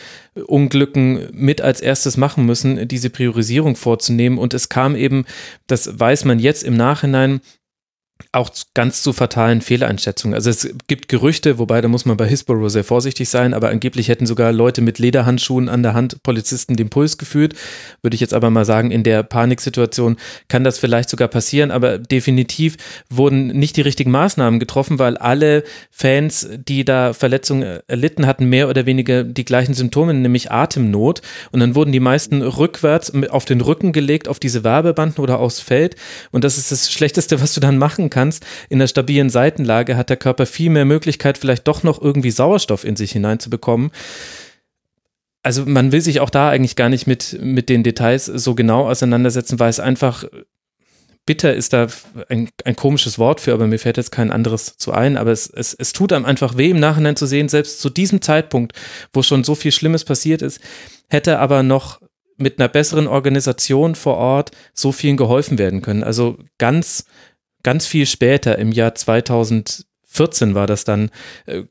Unglücken 0.46 1.30
mit 1.32 1.62
als 1.62 1.82
erstes 1.82 2.18
machen 2.18 2.46
müssen, 2.46 2.88
diese 2.88 3.10
Priorisierung 3.10 3.76
vorzunehmen. 3.76 4.38
Und 4.38 4.54
es 4.54 4.70
kam 4.70 4.96
eben, 4.96 5.26
das 5.68 6.00
weiß 6.00 6.26
man 6.26 6.40
jetzt 6.40 6.64
im 6.64 6.76
Nachhinein, 6.76 7.42
auch 8.32 8.52
ganz 8.74 9.02
zu 9.02 9.14
fatalen 9.14 9.62
Fehleinschätzungen. 9.62 10.36
Also 10.36 10.50
es 10.50 10.70
gibt 10.88 11.08
Gerüchte, 11.08 11.58
wobei 11.58 11.82
da 11.82 11.88
muss 11.88 12.06
man 12.06 12.18
bei 12.18 12.28
Hillsborough 12.28 12.70
sehr 12.70 12.84
vorsichtig 12.84 13.28
sein, 13.30 13.54
aber 13.54 13.70
angeblich 13.70 14.08
hätten 14.08 14.28
sogar 14.28 14.52
Leute 14.52 14.82
mit 14.82 15.00
Lederhandschuhen 15.00 15.68
an 15.68 15.82
der 15.82 15.94
Hand 15.94 16.22
Polizisten 16.22 16.76
den 16.76 16.90
Puls 16.90 17.18
geführt. 17.18 17.56
Würde 18.02 18.16
ich 18.16 18.22
jetzt 18.22 18.34
aber 18.34 18.50
mal 18.50 18.66
sagen, 18.66 18.92
in 18.92 19.04
der 19.04 19.24
Paniksituation 19.24 20.18
kann 20.48 20.64
das 20.64 20.78
vielleicht 20.78 21.10
sogar 21.10 21.28
passieren, 21.28 21.72
aber 21.72 21.98
definitiv 21.98 22.78
wurden 23.10 23.48
nicht 23.48 23.78
die 23.78 23.82
richtigen 23.82 24.12
Maßnahmen 24.12 24.60
getroffen, 24.60 25.00
weil 25.00 25.18
alle 25.18 25.64
Fans, 25.90 26.48
die 26.68 26.86
da 26.86 27.14
Verletzungen 27.14 27.80
erlitten 27.88 28.28
hatten, 28.28 28.46
mehr 28.46 28.70
oder 28.70 28.86
weniger 28.86 29.24
die 29.24 29.46
gleichen 29.46 29.74
Symptome, 29.74 30.14
nämlich 30.14 30.52
Atemnot. 30.52 31.22
Und 31.52 31.62
dann 31.62 31.74
wurden 31.74 31.92
die 31.92 32.00
meisten 32.00 32.42
rückwärts 32.42 33.12
auf 33.30 33.46
den 33.46 33.62
Rücken 33.62 33.92
gelegt, 33.92 34.28
auf 34.28 34.40
diese 34.40 34.64
Werbebanden 34.64 35.24
oder 35.24 35.40
aufs 35.40 35.62
Feld. 35.62 35.96
Und 36.32 36.44
das 36.44 36.58
ist 36.58 36.72
das 36.72 36.92
Schlechteste, 36.92 37.42
was 37.42 37.54
du 37.54 37.60
dann 37.60 37.78
machen 37.78 38.09
kannst 38.10 38.30
kannst, 38.30 38.46
in 38.70 38.80
der 38.80 38.88
stabilen 38.88 39.30
Seitenlage 39.30 39.98
hat 39.98 40.10
der 40.10 40.18
Körper 40.18 40.46
viel 40.46 40.70
mehr 40.70 40.86
Möglichkeit, 40.86 41.38
vielleicht 41.38 41.68
doch 41.68 41.84
noch 41.84 42.02
irgendwie 42.02 42.32
Sauerstoff 42.32 42.84
in 42.84 42.96
sich 42.96 43.12
hineinzubekommen. 43.12 43.92
Also 45.42 45.66
man 45.66 45.92
will 45.92 46.02
sich 46.02 46.20
auch 46.20 46.30
da 46.30 46.50
eigentlich 46.50 46.76
gar 46.76 46.90
nicht 46.90 47.08
mit, 47.08 47.38
mit 47.42 47.70
den 47.70 47.84
Details 47.84 48.26
so 48.26 48.56
genau 48.56 48.90
auseinandersetzen, 48.90 49.60
weil 49.60 49.70
es 49.70 49.80
einfach 49.80 50.26
bitter 51.26 51.54
ist 51.54 51.74
da 51.74 51.88
ein, 52.28 52.50
ein 52.66 52.76
komisches 52.76 53.20
Wort 53.20 53.40
für, 53.40 53.54
aber 53.54 53.68
mir 53.68 53.80
fällt 53.80 53.98
jetzt 53.98 54.12
kein 54.12 54.32
anderes 54.32 54.78
zu 54.78 54.92
ein. 54.92 55.16
Aber 55.16 55.32
es, 55.32 55.48
es, 55.48 55.74
es 55.74 55.94
tut 55.94 56.12
einem 56.12 56.26
einfach 56.26 56.58
weh, 56.58 56.72
im 56.72 56.80
Nachhinein 56.80 57.16
zu 57.16 57.26
sehen, 57.26 57.50
selbst 57.50 57.80
zu 57.80 57.90
diesem 57.90 58.22
Zeitpunkt, 58.22 58.74
wo 59.14 59.22
schon 59.22 59.44
so 59.44 59.56
viel 59.56 59.72
Schlimmes 59.72 60.04
passiert 60.04 60.42
ist, 60.42 60.60
hätte 61.08 61.40
aber 61.40 61.64
noch 61.64 62.02
mit 62.40 62.58
einer 62.58 62.70
besseren 62.70 63.08
Organisation 63.08 63.96
vor 63.96 64.18
Ort 64.18 64.52
so 64.74 64.92
vielen 64.92 65.18
geholfen 65.18 65.58
werden 65.58 65.82
können. 65.82 66.04
Also 66.04 66.38
ganz, 66.58 67.06
ganz 67.64 67.86
viel 67.86 68.06
später, 68.06 68.58
im 68.58 68.72
Jahr 68.72 68.96
2014 68.96 70.56
war 70.56 70.68
das 70.68 70.84
dann, 70.84 71.10
äh, 71.46 71.64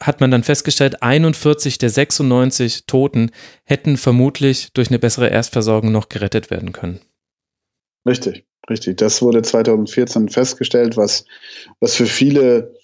hat 0.00 0.20
man 0.20 0.30
dann 0.30 0.42
festgestellt, 0.42 1.02
41 1.02 1.78
der 1.78 1.90
96 1.90 2.86
Toten 2.86 3.30
hätten 3.64 3.96
vermutlich 3.96 4.72
durch 4.72 4.88
eine 4.88 4.98
bessere 4.98 5.28
Erstversorgung 5.28 5.90
noch 5.92 6.08
gerettet 6.08 6.50
werden 6.50 6.72
können. 6.72 7.00
Richtig, 8.06 8.44
richtig. 8.68 8.98
Das 8.98 9.22
wurde 9.22 9.42
2014 9.42 10.28
festgestellt, 10.28 10.96
was, 10.96 11.24
was 11.80 11.94
für 11.94 12.06
viele 12.06 12.74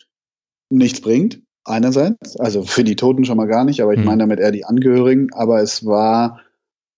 nichts 0.71 1.01
bringt. 1.01 1.41
Einerseits, 1.65 2.37
also 2.41 2.65
für 2.65 2.83
die 2.83 2.97
Toten 2.97 3.25
schon 3.25 3.37
mal 3.37 3.47
gar 3.47 3.65
nicht, 3.65 3.81
aber 3.83 3.93
ich 3.93 4.01
mhm. 4.01 4.07
meine 4.07 4.19
damit 4.25 4.41
eher 4.41 4.51
die 4.51 4.65
Angehörigen. 4.65 5.29
Aber 5.33 5.63
es 5.63 5.85
war 5.87 6.41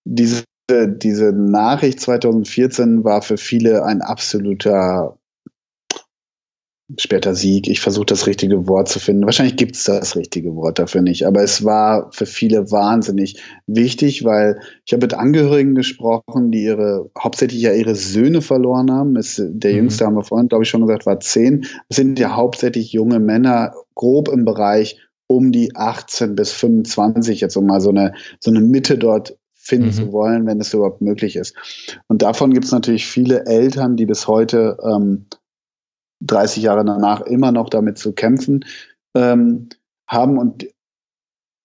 diese, 0.04 0.44
diese 0.70 1.32
Nachricht 1.32 2.00
2014 2.00 3.04
war 3.04 3.20
für 3.20 3.36
viele 3.36 3.84
ein 3.84 4.00
absoluter 4.00 5.18
später 6.98 7.34
Sieg. 7.34 7.68
Ich 7.68 7.80
versuche 7.80 8.06
das 8.06 8.26
richtige 8.26 8.66
Wort 8.66 8.88
zu 8.88 8.98
finden. 8.98 9.24
Wahrscheinlich 9.24 9.56
gibt 9.56 9.76
es 9.76 9.84
das 9.84 10.16
richtige 10.16 10.54
Wort 10.54 10.78
dafür 10.78 11.02
nicht, 11.02 11.26
aber 11.26 11.42
es 11.42 11.64
war 11.64 12.10
für 12.12 12.26
viele 12.26 12.70
wahnsinnig 12.70 13.42
wichtig, 13.66 14.24
weil 14.24 14.58
ich 14.84 14.92
habe 14.92 15.04
mit 15.04 15.14
Angehörigen 15.14 15.74
gesprochen, 15.74 16.50
die 16.50 16.64
ihre 16.64 17.10
hauptsächlich 17.18 17.62
ja 17.62 17.72
ihre 17.72 17.94
Söhne 17.94 18.42
verloren 18.42 18.90
haben. 18.90 19.16
Es, 19.16 19.42
der 19.44 19.72
mhm. 19.72 19.76
jüngste 19.76 20.06
haben 20.06 20.16
wir 20.16 20.24
vorhin, 20.24 20.48
glaube 20.48 20.64
ich, 20.64 20.70
schon 20.70 20.82
gesagt, 20.82 21.06
war 21.06 21.20
zehn. 21.20 21.66
Es 21.88 21.96
sind 21.96 22.18
ja 22.18 22.36
hauptsächlich 22.36 22.92
junge 22.92 23.20
Männer, 23.20 23.74
grob 23.94 24.28
im 24.28 24.44
Bereich 24.44 24.98
um 25.26 25.52
die 25.52 25.74
18 25.74 26.34
bis 26.34 26.52
25, 26.52 27.40
jetzt 27.40 27.56
um 27.56 27.66
mal 27.66 27.80
so 27.80 27.90
eine, 27.90 28.14
so 28.40 28.50
eine 28.50 28.60
Mitte 28.60 28.98
dort 28.98 29.38
finden 29.54 29.86
mhm. 29.86 29.92
zu 29.92 30.12
wollen, 30.12 30.46
wenn 30.46 30.60
es 30.60 30.74
überhaupt 30.74 31.00
möglich 31.00 31.36
ist. 31.36 31.56
Und 32.06 32.22
davon 32.22 32.52
gibt 32.52 32.66
es 32.66 32.72
natürlich 32.72 33.06
viele 33.06 33.46
Eltern, 33.46 33.96
die 33.96 34.04
bis 34.04 34.28
heute 34.28 34.76
ähm, 34.84 35.26
30 36.26 36.62
Jahre 36.62 36.84
danach 36.84 37.20
immer 37.22 37.52
noch 37.52 37.68
damit 37.68 37.98
zu 37.98 38.12
kämpfen 38.12 38.64
ähm, 39.14 39.68
haben. 40.08 40.38
Und 40.38 40.66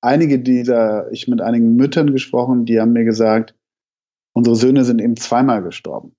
einige 0.01 0.39
dieser, 0.39 1.12
ich 1.12 1.28
mit 1.28 1.41
einigen 1.41 1.76
Müttern 1.76 2.12
gesprochen, 2.12 2.66
die 2.66 2.80
haben 2.80 2.93
mir 2.93 3.05
gesagt, 3.05 3.55
unsere 4.34 4.55
Söhne 4.55 4.86
sind 4.86 4.99
eben 5.01 5.18
zweimal 5.18 5.64
gestorben. 5.64 6.16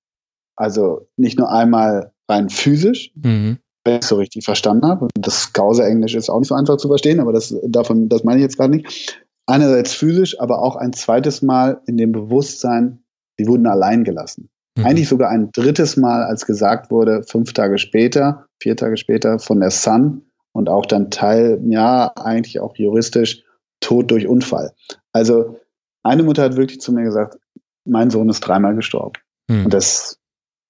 Also 0.56 1.08
nicht 1.16 1.38
nur 1.38 1.50
einmal 1.50 2.12
rein 2.28 2.50
physisch, 2.50 3.12
mhm. 3.14 3.58
wenn 3.84 3.94
ich 3.94 4.02
es 4.02 4.08
so 4.08 4.16
richtig 4.16 4.44
verstanden 4.44 4.86
habe. 4.86 5.04
Und 5.04 5.26
das 5.26 5.52
Gauser-Englisch 5.52 6.14
ist 6.14 6.28
auch 6.28 6.38
nicht 6.38 6.48
so 6.48 6.54
einfach 6.54 6.76
zu 6.76 6.88
verstehen, 6.88 7.20
aber 7.20 7.32
das, 7.32 7.54
davon, 7.66 8.08
das 8.08 8.24
meine 8.24 8.38
ich 8.38 8.42
jetzt 8.42 8.58
gerade 8.58 8.76
nicht. 8.76 9.24
Einerseits 9.46 9.94
physisch, 9.94 10.38
aber 10.38 10.62
auch 10.62 10.76
ein 10.76 10.92
zweites 10.92 11.42
Mal 11.42 11.80
in 11.86 11.96
dem 11.96 12.12
Bewusstsein, 12.12 13.02
sie 13.38 13.46
wurden 13.46 13.66
allein 13.66 14.04
gelassen. 14.04 14.50
Mhm. 14.76 14.86
Eigentlich 14.86 15.08
sogar 15.08 15.30
ein 15.30 15.50
drittes 15.52 15.96
Mal, 15.96 16.22
als 16.22 16.46
gesagt 16.46 16.90
wurde, 16.90 17.22
fünf 17.22 17.52
Tage 17.52 17.78
später, 17.78 18.46
vier 18.60 18.76
Tage 18.76 18.96
später 18.96 19.38
von 19.38 19.60
der 19.60 19.70
Sun 19.70 20.22
und 20.52 20.68
auch 20.68 20.86
dann 20.86 21.10
Teil, 21.10 21.60
ja, 21.66 22.12
eigentlich 22.16 22.60
auch 22.60 22.76
juristisch, 22.76 23.42
Tod 23.80 24.10
durch 24.10 24.26
Unfall. 24.26 24.74
Also 25.12 25.58
eine 26.02 26.22
Mutter 26.22 26.42
hat 26.42 26.56
wirklich 26.56 26.80
zu 26.80 26.92
mir 26.92 27.02
gesagt, 27.02 27.38
mein 27.84 28.10
Sohn 28.10 28.28
ist 28.28 28.40
dreimal 28.40 28.74
gestorben. 28.74 29.20
Mhm. 29.48 29.66
Und 29.66 29.74
das 29.74 30.18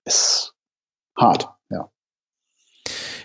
ist 0.04 0.54
hart. 1.16 1.48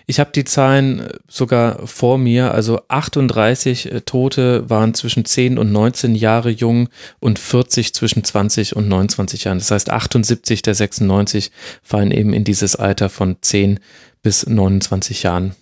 Ich 0.08 0.20
habe 0.20 0.30
die 0.32 0.44
Zahlen 0.44 1.00
äh, 1.00 1.12
sogar 1.28 1.86
vor 1.86 2.16
mir, 2.16 2.54
also 2.54 2.80
38 2.88 3.92
äh, 3.92 4.00
Tote 4.02 4.70
waren 4.70 4.94
zwischen 4.94 5.24
10 5.24 5.58
und 5.58 5.72
19 5.72 6.14
Jahre 6.14 6.50
jung 6.50 6.88
und 7.18 7.38
40 7.38 7.92
zwischen 7.92 8.22
20 8.22 8.76
und 8.76 8.88
29 8.88 9.44
Jahren. 9.44 9.58
Das 9.58 9.70
heißt, 9.70 9.90
78 9.90 10.62
der 10.62 10.74
96 10.74 11.50
fallen 11.82 12.12
eben 12.12 12.32
in 12.32 12.44
dieses 12.44 12.76
Alter 12.76 13.08
von 13.08 13.36
10 13.40 13.80
bis 14.22 14.46
29 14.46 15.24
Jahren. 15.24 15.56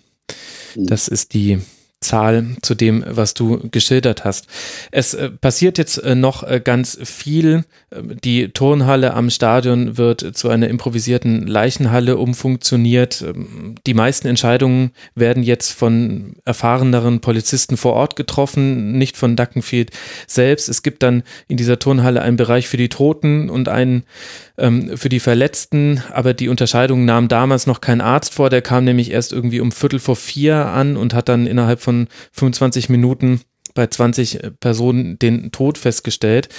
Mhm. 0.75 0.87
Das 0.87 1.07
ist 1.07 1.33
die 1.33 1.59
Zahl 2.05 2.55
zu 2.61 2.75
dem, 2.75 3.03
was 3.07 3.33
du 3.33 3.67
geschildert 3.69 4.23
hast. 4.23 4.47
Es 4.91 5.13
äh, 5.13 5.29
passiert 5.29 5.77
jetzt 5.77 5.97
äh, 5.97 6.15
noch 6.15 6.43
äh, 6.43 6.61
ganz 6.63 6.97
viel. 7.03 7.65
Ähm, 7.91 8.17
die 8.23 8.49
Turnhalle 8.49 9.13
am 9.13 9.29
Stadion 9.29 9.97
wird 9.97 10.37
zu 10.37 10.49
einer 10.49 10.69
improvisierten 10.69 11.47
Leichenhalle 11.47 12.17
umfunktioniert. 12.17 13.21
Ähm, 13.21 13.75
die 13.85 13.93
meisten 13.93 14.27
Entscheidungen 14.27 14.91
werden 15.15 15.43
jetzt 15.43 15.71
von 15.71 16.35
erfahreneren 16.45 17.19
Polizisten 17.19 17.77
vor 17.77 17.93
Ort 17.93 18.15
getroffen, 18.15 18.97
nicht 18.97 19.17
von 19.17 19.35
Duckenfield 19.35 19.91
selbst. 20.27 20.69
Es 20.69 20.83
gibt 20.83 21.03
dann 21.03 21.23
in 21.47 21.57
dieser 21.57 21.79
Turnhalle 21.79 22.21
einen 22.21 22.37
Bereich 22.37 22.67
für 22.67 22.77
die 22.77 22.89
Toten 22.89 23.49
und 23.49 23.67
einen 23.67 24.03
ähm, 24.57 24.97
für 24.97 25.09
die 25.09 25.19
Verletzten, 25.19 26.01
aber 26.11 26.33
die 26.33 26.49
Unterscheidung 26.49 27.05
nahm 27.05 27.27
damals 27.27 27.67
noch 27.67 27.81
kein 27.81 28.01
Arzt 28.01 28.33
vor, 28.33 28.49
der 28.49 28.61
kam 28.61 28.83
nämlich 28.83 29.11
erst 29.11 29.33
irgendwie 29.33 29.59
um 29.59 29.71
Viertel 29.71 29.99
vor 29.99 30.15
vier 30.15 30.67
an 30.67 30.97
und 30.97 31.13
hat 31.13 31.29
dann 31.29 31.47
innerhalb 31.47 31.81
von 31.81 32.07
25 32.31 32.89
Minuten 32.89 33.41
bei 33.73 33.87
20 33.87 34.39
Personen 34.59 35.19
den 35.19 35.51
Tod 35.51 35.77
festgestellt. 35.77 36.49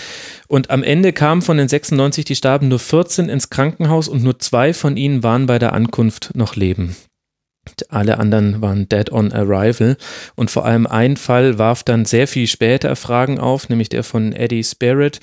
Und 0.49 0.71
am 0.71 0.83
Ende 0.83 1.13
kamen 1.13 1.43
von 1.43 1.57
den 1.57 1.69
96, 1.69 2.25
die 2.25 2.37
starben, 2.37 2.69
nur 2.69 2.79
14 2.79 3.29
ins 3.29 3.51
Krankenhaus 3.51 4.07
und 4.07 4.23
nur 4.23 4.39
zwei 4.39 4.75
von 4.75 4.97
ihnen 4.97 5.23
waren 5.23 5.47
bei 5.47 5.59
der 5.59 5.73
Ankunft 5.73 6.33
noch 6.35 6.57
leben. 6.57 6.95
Alle 7.89 8.19
anderen 8.19 8.61
waren 8.63 8.89
dead 8.89 9.11
on 9.13 9.33
arrival. 9.33 9.97
Und 10.35 10.51
vor 10.51 10.65
allem 10.65 10.87
ein 10.87 11.17
Fall 11.17 11.59
warf 11.59 11.83
dann 11.83 12.05
sehr 12.05 12.29
viel 12.29 12.47
später 12.47 12.97
Fragen 12.97 13.39
auf, 13.39 13.69
nämlich 13.69 13.89
der 13.89 14.05
von 14.05 14.33
Eddie 14.33 14.65
Spirit. 14.65 15.21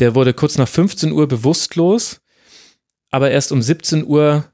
Der 0.00 0.14
wurde 0.14 0.34
kurz 0.34 0.58
nach 0.58 0.68
15 0.68 1.12
Uhr 1.12 1.26
bewusstlos, 1.28 2.20
aber 3.10 3.30
erst 3.30 3.52
um 3.52 3.62
17 3.62 4.04
Uhr 4.06 4.44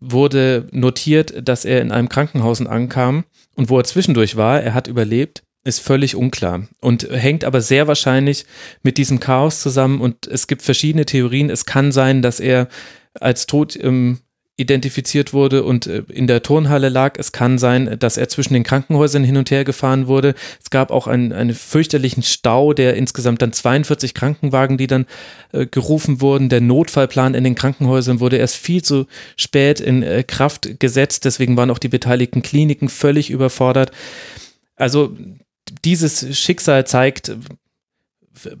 wurde 0.00 0.68
notiert, 0.70 1.48
dass 1.48 1.64
er 1.64 1.80
in 1.80 1.90
einem 1.90 2.08
Krankenhaus 2.08 2.64
ankam 2.64 3.24
und 3.56 3.68
wo 3.68 3.78
er 3.78 3.84
zwischendurch 3.84 4.36
war, 4.36 4.62
er 4.62 4.74
hat 4.74 4.86
überlebt, 4.86 5.42
ist 5.64 5.80
völlig 5.80 6.14
unklar 6.14 6.68
und 6.80 7.08
hängt 7.10 7.44
aber 7.44 7.60
sehr 7.60 7.88
wahrscheinlich 7.88 8.46
mit 8.82 8.96
diesem 8.96 9.20
Chaos 9.20 9.60
zusammen 9.60 10.00
und 10.00 10.26
es 10.26 10.46
gibt 10.46 10.62
verschiedene 10.62 11.04
Theorien. 11.04 11.50
Es 11.50 11.64
kann 11.64 11.90
sein, 11.90 12.22
dass 12.22 12.40
er 12.40 12.68
als 13.14 13.46
tot 13.46 13.74
im 13.74 14.20
identifiziert 14.58 15.32
wurde 15.32 15.62
und 15.62 15.86
äh, 15.86 16.02
in 16.08 16.26
der 16.26 16.42
Turnhalle 16.42 16.88
lag. 16.88 17.14
Es 17.16 17.32
kann 17.32 17.58
sein, 17.58 17.96
dass 17.98 18.16
er 18.16 18.28
zwischen 18.28 18.54
den 18.54 18.64
Krankenhäusern 18.64 19.24
hin 19.24 19.36
und 19.36 19.50
her 19.50 19.64
gefahren 19.64 20.08
wurde. 20.08 20.34
Es 20.62 20.70
gab 20.70 20.90
auch 20.90 21.06
einen, 21.06 21.32
einen 21.32 21.54
fürchterlichen 21.54 22.24
Stau, 22.24 22.74
der 22.74 22.96
insgesamt 22.96 23.40
dann 23.40 23.52
42 23.52 24.14
Krankenwagen, 24.14 24.76
die 24.76 24.88
dann 24.88 25.06
äh, 25.52 25.66
gerufen 25.66 26.20
wurden. 26.20 26.48
Der 26.48 26.60
Notfallplan 26.60 27.34
in 27.34 27.44
den 27.44 27.54
Krankenhäusern 27.54 28.18
wurde 28.18 28.36
erst 28.36 28.56
viel 28.56 28.82
zu 28.82 29.06
spät 29.36 29.78
in 29.78 30.02
äh, 30.02 30.24
Kraft 30.24 30.80
gesetzt. 30.80 31.24
Deswegen 31.24 31.56
waren 31.56 31.70
auch 31.70 31.78
die 31.78 31.88
beteiligten 31.88 32.42
Kliniken 32.42 32.88
völlig 32.88 33.30
überfordert. 33.30 33.92
Also 34.74 35.16
dieses 35.84 36.36
Schicksal 36.36 36.84
zeigt, 36.84 37.36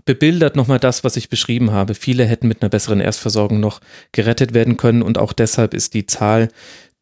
bebildert 0.04 0.56
nochmal 0.56 0.78
das, 0.78 1.04
was 1.04 1.16
ich 1.16 1.28
beschrieben 1.28 1.72
habe. 1.72 1.94
Viele 1.94 2.24
hätten 2.24 2.48
mit 2.48 2.62
einer 2.62 2.70
besseren 2.70 3.00
Erstversorgung 3.00 3.60
noch 3.60 3.80
gerettet 4.12 4.54
werden 4.54 4.76
können 4.76 5.02
und 5.02 5.18
auch 5.18 5.32
deshalb 5.32 5.74
ist 5.74 5.94
die 5.94 6.06
Zahl 6.06 6.48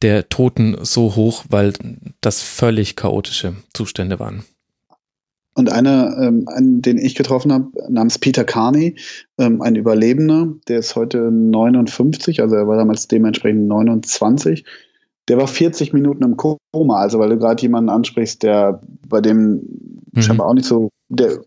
der 0.03 0.29
Toten 0.29 0.77
so 0.83 1.17
hoch, 1.17 1.45
weil 1.49 1.73
das 2.21 2.43
völlig 2.43 2.97
chaotische 2.97 3.55
Zustände 3.73 4.19
waren. 4.19 4.45
Und 5.55 5.73
einer, 5.73 6.19
ähm, 6.21 6.47
einen, 6.49 6.83
den 6.83 6.99
ich 6.99 7.15
getroffen 7.15 7.51
habe, 7.51 7.71
namens 7.89 8.19
Peter 8.19 8.45
Carney, 8.45 8.97
ähm, 9.39 9.63
ein 9.63 9.75
Überlebender, 9.75 10.53
der 10.69 10.81
ist 10.81 10.97
heute 10.97 11.31
59, 11.31 12.43
also 12.43 12.57
er 12.57 12.69
war 12.69 12.77
damals 12.77 13.09
dementsprechend 13.09 13.67
29. 13.67 14.65
Der 15.29 15.39
war 15.39 15.49
40 15.49 15.95
Minuten 15.95 16.25
im 16.25 16.37
Koma, 16.37 17.01
also 17.01 17.19
weil 17.19 17.31
du 17.31 17.39
gerade 17.39 17.63
jemanden 17.63 17.89
ansprichst, 17.89 18.43
der 18.43 18.83
bei 19.09 19.23
dem 19.23 19.63
mhm. 20.13 20.21
scheinbar 20.21 20.49
auch 20.49 20.55
nicht 20.55 20.67
so 20.67 20.91
der, 21.09 21.43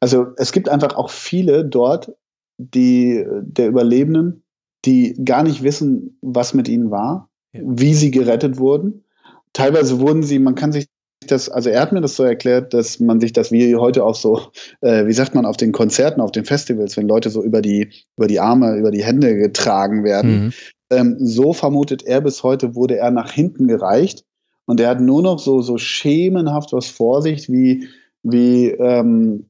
also 0.00 0.26
es 0.36 0.52
gibt 0.52 0.68
einfach 0.68 0.94
auch 0.96 1.10
viele 1.10 1.64
dort, 1.64 2.12
die 2.58 3.24
der 3.40 3.68
Überlebenden, 3.68 4.42
die 4.84 5.14
gar 5.24 5.42
nicht 5.42 5.62
wissen, 5.62 6.18
was 6.22 6.54
mit 6.54 6.68
ihnen 6.68 6.90
war, 6.90 7.28
ja. 7.52 7.60
wie 7.64 7.94
sie 7.94 8.10
gerettet 8.10 8.58
wurden. 8.58 9.04
Teilweise 9.52 10.00
wurden 10.00 10.22
sie, 10.22 10.38
man 10.38 10.54
kann 10.54 10.72
sich 10.72 10.86
das, 11.26 11.48
also 11.48 11.70
er 11.70 11.80
hat 11.80 11.92
mir 11.92 12.00
das 12.00 12.16
so 12.16 12.24
erklärt, 12.24 12.74
dass 12.74 12.98
man 12.98 13.20
sich 13.20 13.32
das 13.32 13.52
wie 13.52 13.76
heute 13.76 14.04
auch 14.04 14.16
so, 14.16 14.40
äh, 14.80 15.06
wie 15.06 15.12
sagt 15.12 15.34
man, 15.34 15.46
auf 15.46 15.56
den 15.56 15.70
Konzerten, 15.70 16.20
auf 16.20 16.32
den 16.32 16.44
Festivals, 16.44 16.96
wenn 16.96 17.06
Leute 17.06 17.30
so 17.30 17.44
über 17.44 17.62
die, 17.62 17.90
über 18.16 18.26
die 18.26 18.40
Arme, 18.40 18.76
über 18.76 18.90
die 18.90 19.04
Hände 19.04 19.36
getragen 19.36 20.02
werden. 20.02 20.46
Mhm. 20.46 20.52
Ähm, 20.90 21.16
so 21.20 21.52
vermutet 21.52 22.02
er 22.02 22.20
bis 22.20 22.42
heute, 22.42 22.74
wurde 22.74 22.96
er 22.96 23.10
nach 23.10 23.30
hinten 23.30 23.68
gereicht 23.68 24.24
und 24.66 24.80
er 24.80 24.88
hat 24.88 25.00
nur 25.00 25.22
noch 25.22 25.38
so, 25.38 25.62
so 25.62 25.78
schemenhaft 25.78 26.72
was 26.72 26.88
vor 26.88 27.22
sich, 27.22 27.48
wie 27.50 27.88
wie, 28.22 28.70
ähm, 28.70 29.46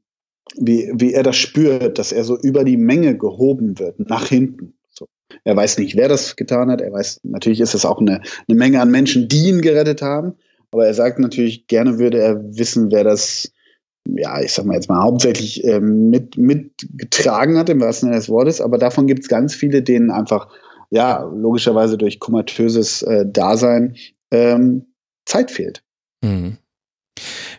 wie, 0.57 0.93
wie 0.95 1.13
er 1.13 1.23
das 1.23 1.37
spürt, 1.37 1.99
dass 1.99 2.13
er 2.13 2.25
so 2.25 2.39
über 2.39 2.65
die 2.65 2.77
Menge 2.77 3.17
gehoben 3.17 3.79
wird, 3.79 3.99
nach 4.01 4.27
hinten. 4.27 4.75
So. 4.91 5.07
Er 5.45 5.57
weiß 5.57 5.79
nicht, 5.79 5.97
wer 5.97 6.09
das 6.09 6.37
getan 6.37 6.71
hat. 6.71 6.81
Er 6.81 6.93
weiß, 6.93 7.21
natürlich 7.25 7.61
ist 7.61 7.75
es 7.75 7.85
auch 7.85 8.01
eine, 8.01 8.23
eine 8.49 8.59
Menge 8.59 8.81
an 8.81 8.91
Menschen, 8.91 9.29
die 9.29 9.49
ihn 9.49 9.63
gerettet 9.63 10.03
haben. 10.03 10.35
Aber 10.71 10.87
er 10.87 10.95
sagt 10.95 11.19
natürlich, 11.19 11.67
gerne 11.67 11.99
würde 11.99 12.19
er 12.19 12.43
wissen, 12.57 12.91
wer 12.91 13.05
das, 13.05 13.53
ja, 14.07 14.41
ich 14.41 14.53
sag 14.53 14.65
mal 14.65 14.75
jetzt 14.75 14.89
mal, 14.89 15.03
hauptsächlich 15.03 15.65
äh, 15.65 15.81
mit, 15.81 16.39
mitgetragen 16.39 17.59
hat, 17.59 17.69
im 17.69 17.81
wahrsten 17.81 18.09
Sinne 18.09 18.17
des 18.17 18.29
Wortes. 18.29 18.61
Aber 18.61 18.79
davon 18.79 19.07
gibt 19.07 19.23
es 19.23 19.29
ganz 19.29 19.55
viele, 19.55 19.83
denen 19.83 20.11
einfach, 20.11 20.49
ja, 20.91 21.23
logischerweise 21.23 21.99
durch 21.99 22.21
komatöses 22.21 23.03
äh, 23.03 23.27
Dasein 23.27 23.97
ähm, 24.31 24.87
Zeit 25.27 25.51
fehlt. 25.51 25.83
Mhm. 26.23 26.59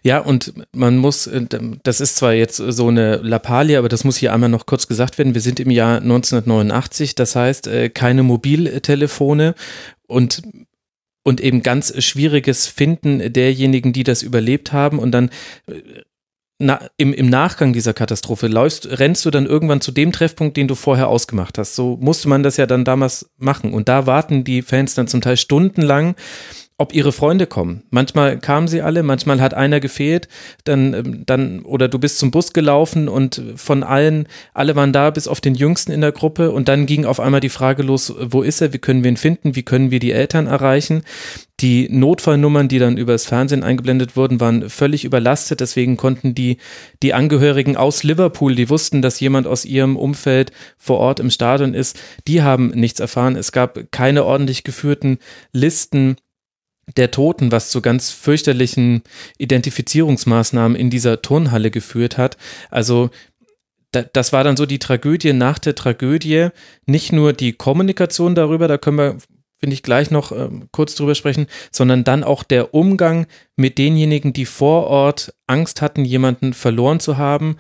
Ja, 0.03 0.19
und 0.19 0.53
man 0.73 0.97
muss, 0.97 1.27
äh, 1.27 1.45
das 1.83 2.01
ist 2.01 2.17
zwar 2.17 2.33
jetzt 2.33 2.57
so 2.57 2.87
eine 2.87 3.17
Lappalie, 3.17 3.77
aber 3.77 3.89
das 3.89 4.03
muss 4.03 4.17
hier 4.17 4.33
einmal 4.33 4.49
noch 4.49 4.65
kurz 4.65 4.87
gesagt 4.87 5.17
werden. 5.17 5.33
Wir 5.33 5.41
sind 5.41 5.59
im 5.59 5.71
Jahr 5.71 6.01
1989, 6.01 7.15
das 7.15 7.35
heißt 7.35 7.67
äh, 7.67 7.89
keine 7.89 8.23
Mobiltelefone 8.23 9.55
und 10.07 10.43
und 11.25 11.39
eben 11.39 11.63
ganz 11.63 12.03
schwieriges 12.03 12.67
Finden 12.67 13.31
derjenigen, 13.31 13.93
die 13.93 14.03
das 14.03 14.23
überlebt 14.23 14.73
haben 14.73 14.99
und 14.99 15.11
dann 15.11 15.29
äh, 15.67 15.81
na, 16.59 16.79
im, 16.97 17.13
im 17.13 17.29
Nachgang 17.29 17.73
dieser 17.73 17.93
Katastrophe 17.93 18.47
läufst, 18.47 18.99
rennst 18.99 19.25
du 19.25 19.31
dann 19.31 19.45
irgendwann 19.45 19.81
zu 19.81 19.91
dem 19.91 20.11
Treffpunkt, 20.11 20.55
den 20.55 20.67
du 20.67 20.75
vorher 20.75 21.07
ausgemacht 21.07 21.57
hast. 21.57 21.75
So 21.75 21.97
musste 21.99 22.29
man 22.29 22.43
das 22.43 22.57
ja 22.57 22.65
dann 22.65 22.85
damals 22.85 23.29
machen. 23.37 23.73
Und 23.73 23.89
da 23.89 24.05
warten 24.05 24.43
die 24.43 24.61
Fans 24.61 24.93
dann 24.93 25.07
zum 25.07 25.21
Teil 25.21 25.35
stundenlang 25.35 26.15
ob 26.77 26.93
ihre 26.93 27.11
Freunde 27.11 27.45
kommen. 27.45 27.83
Manchmal 27.91 28.39
kamen 28.39 28.67
sie 28.67 28.81
alle, 28.81 29.03
manchmal 29.03 29.39
hat 29.39 29.53
einer 29.53 29.79
gefehlt, 29.79 30.27
dann, 30.63 30.93
ähm, 30.93 31.23
dann, 31.25 31.61
oder 31.61 31.87
du 31.87 31.99
bist 31.99 32.17
zum 32.17 32.31
Bus 32.31 32.53
gelaufen 32.53 33.07
und 33.07 33.41
von 33.55 33.83
allen, 33.83 34.27
alle 34.53 34.75
waren 34.75 34.93
da, 34.93 35.11
bis 35.11 35.27
auf 35.27 35.39
den 35.39 35.55
Jüngsten 35.55 35.91
in 35.91 36.01
der 36.01 36.11
Gruppe 36.11 36.51
und 36.51 36.67
dann 36.67 36.85
ging 36.85 37.05
auf 37.05 37.19
einmal 37.19 37.41
die 37.41 37.49
Frage 37.49 37.83
los, 37.83 38.13
wo 38.19 38.41
ist 38.41 38.61
er, 38.61 38.73
wie 38.73 38.79
können 38.79 39.03
wir 39.03 39.11
ihn 39.11 39.17
finden, 39.17 39.55
wie 39.55 39.63
können 39.63 39.91
wir 39.91 39.99
die 39.99 40.11
Eltern 40.11 40.47
erreichen. 40.47 41.03
Die 41.59 41.87
Notfallnummern, 41.89 42.67
die 42.67 42.79
dann 42.79 42.97
übers 42.97 43.25
Fernsehen 43.25 43.63
eingeblendet 43.63 44.17
wurden, 44.17 44.39
waren 44.39 44.69
völlig 44.69 45.05
überlastet. 45.05 45.61
Deswegen 45.61 45.97
konnten 45.97 46.33
die, 46.33 46.57
die 47.03 47.13
Angehörigen 47.13 47.77
aus 47.77 48.03
Liverpool, 48.03 48.55
die 48.55 48.69
wussten, 48.69 49.03
dass 49.03 49.19
jemand 49.19 49.45
aus 49.45 49.63
ihrem 49.63 49.95
Umfeld 49.95 50.51
vor 50.77 50.97
Ort 50.97 51.19
im 51.19 51.29
Stadion 51.29 51.75
ist, 51.75 51.97
die 52.27 52.41
haben 52.41 52.69
nichts 52.69 52.99
erfahren. 52.99 53.35
Es 53.35 53.51
gab 53.51 53.91
keine 53.91 54.25
ordentlich 54.25 54.63
geführten 54.63 55.19
Listen 55.51 56.17
der 56.97 57.11
Toten, 57.11 57.51
was 57.51 57.69
zu 57.69 57.81
ganz 57.81 58.11
fürchterlichen 58.11 59.03
Identifizierungsmaßnahmen 59.37 60.75
in 60.77 60.89
dieser 60.89 61.21
Turnhalle 61.21 61.71
geführt 61.71 62.17
hat. 62.17 62.37
Also 62.69 63.09
das 63.91 64.33
war 64.33 64.43
dann 64.43 64.57
so 64.57 64.65
die 64.65 64.79
Tragödie 64.79 65.33
nach 65.33 65.59
der 65.59 65.75
Tragödie. 65.75 66.49
Nicht 66.85 67.11
nur 67.11 67.31
die 67.31 67.53
Kommunikation 67.53 68.35
darüber, 68.35 68.67
da 68.67 68.77
können 68.77 68.97
wir, 68.97 69.17
finde 69.59 69.75
ich, 69.75 69.83
gleich 69.83 70.09
noch 70.09 70.31
äh, 70.31 70.49
kurz 70.71 70.95
drüber 70.95 71.13
sprechen, 71.15 71.45
sondern 71.71 72.03
dann 72.03 72.23
auch 72.23 72.43
der 72.43 72.73
Umgang 72.73 73.27
mit 73.55 73.77
denjenigen, 73.77 74.33
die 74.33 74.45
vor 74.45 74.87
Ort 74.87 75.33
Angst 75.45 75.81
hatten, 75.81 76.05
jemanden 76.05 76.53
verloren 76.53 76.99
zu 76.99 77.17
haben 77.17 77.57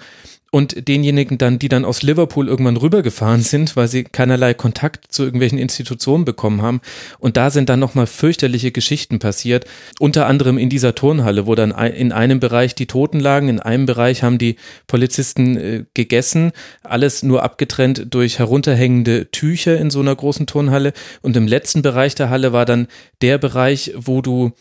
und 0.53 0.87
denjenigen 0.87 1.39
dann, 1.39 1.57
die 1.57 1.67
dann 1.67 1.83
aus 1.83 2.03
Liverpool 2.03 2.47
irgendwann 2.47 2.77
rübergefahren 2.77 3.41
sind, 3.41 3.75
weil 3.75 3.87
sie 3.87 4.03
keinerlei 4.03 4.53
Kontakt 4.53 5.11
zu 5.11 5.23
irgendwelchen 5.23 5.57
Institutionen 5.57 6.25
bekommen 6.25 6.61
haben. 6.61 6.79
Und 7.17 7.37
da 7.37 7.49
sind 7.49 7.69
dann 7.69 7.79
nochmal 7.79 8.05
fürchterliche 8.05 8.71
Geschichten 8.71 9.17
passiert, 9.17 9.65
unter 9.97 10.27
anderem 10.27 10.59
in 10.59 10.69
dieser 10.69 10.93
Turnhalle, 10.93 11.47
wo 11.47 11.55
dann 11.55 11.71
in 11.71 12.11
einem 12.11 12.39
Bereich 12.39 12.75
die 12.75 12.85
Toten 12.85 13.19
lagen, 13.19 13.49
in 13.49 13.61
einem 13.61 13.87
Bereich 13.87 14.21
haben 14.21 14.37
die 14.37 14.57
Polizisten 14.85 15.57
äh, 15.57 15.85
gegessen, 15.95 16.51
alles 16.83 17.23
nur 17.23 17.41
abgetrennt 17.41 18.13
durch 18.13 18.37
herunterhängende 18.37 19.31
Tücher 19.31 19.79
in 19.79 19.89
so 19.89 20.01
einer 20.01 20.15
großen 20.15 20.45
Turnhalle. 20.45 20.93
Und 21.23 21.35
im 21.35 21.47
letzten 21.47 21.81
Bereich 21.81 22.13
der 22.13 22.29
Halle 22.29 22.53
war 22.53 22.65
dann 22.65 22.85
der 23.23 23.39
Bereich, 23.39 23.91
wo 23.95 24.21
du 24.21 24.51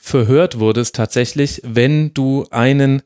verhört 0.00 0.58
wurdest 0.58 0.94
tatsächlich, 0.94 1.60
wenn 1.64 2.14
du 2.14 2.46
einen 2.50 3.02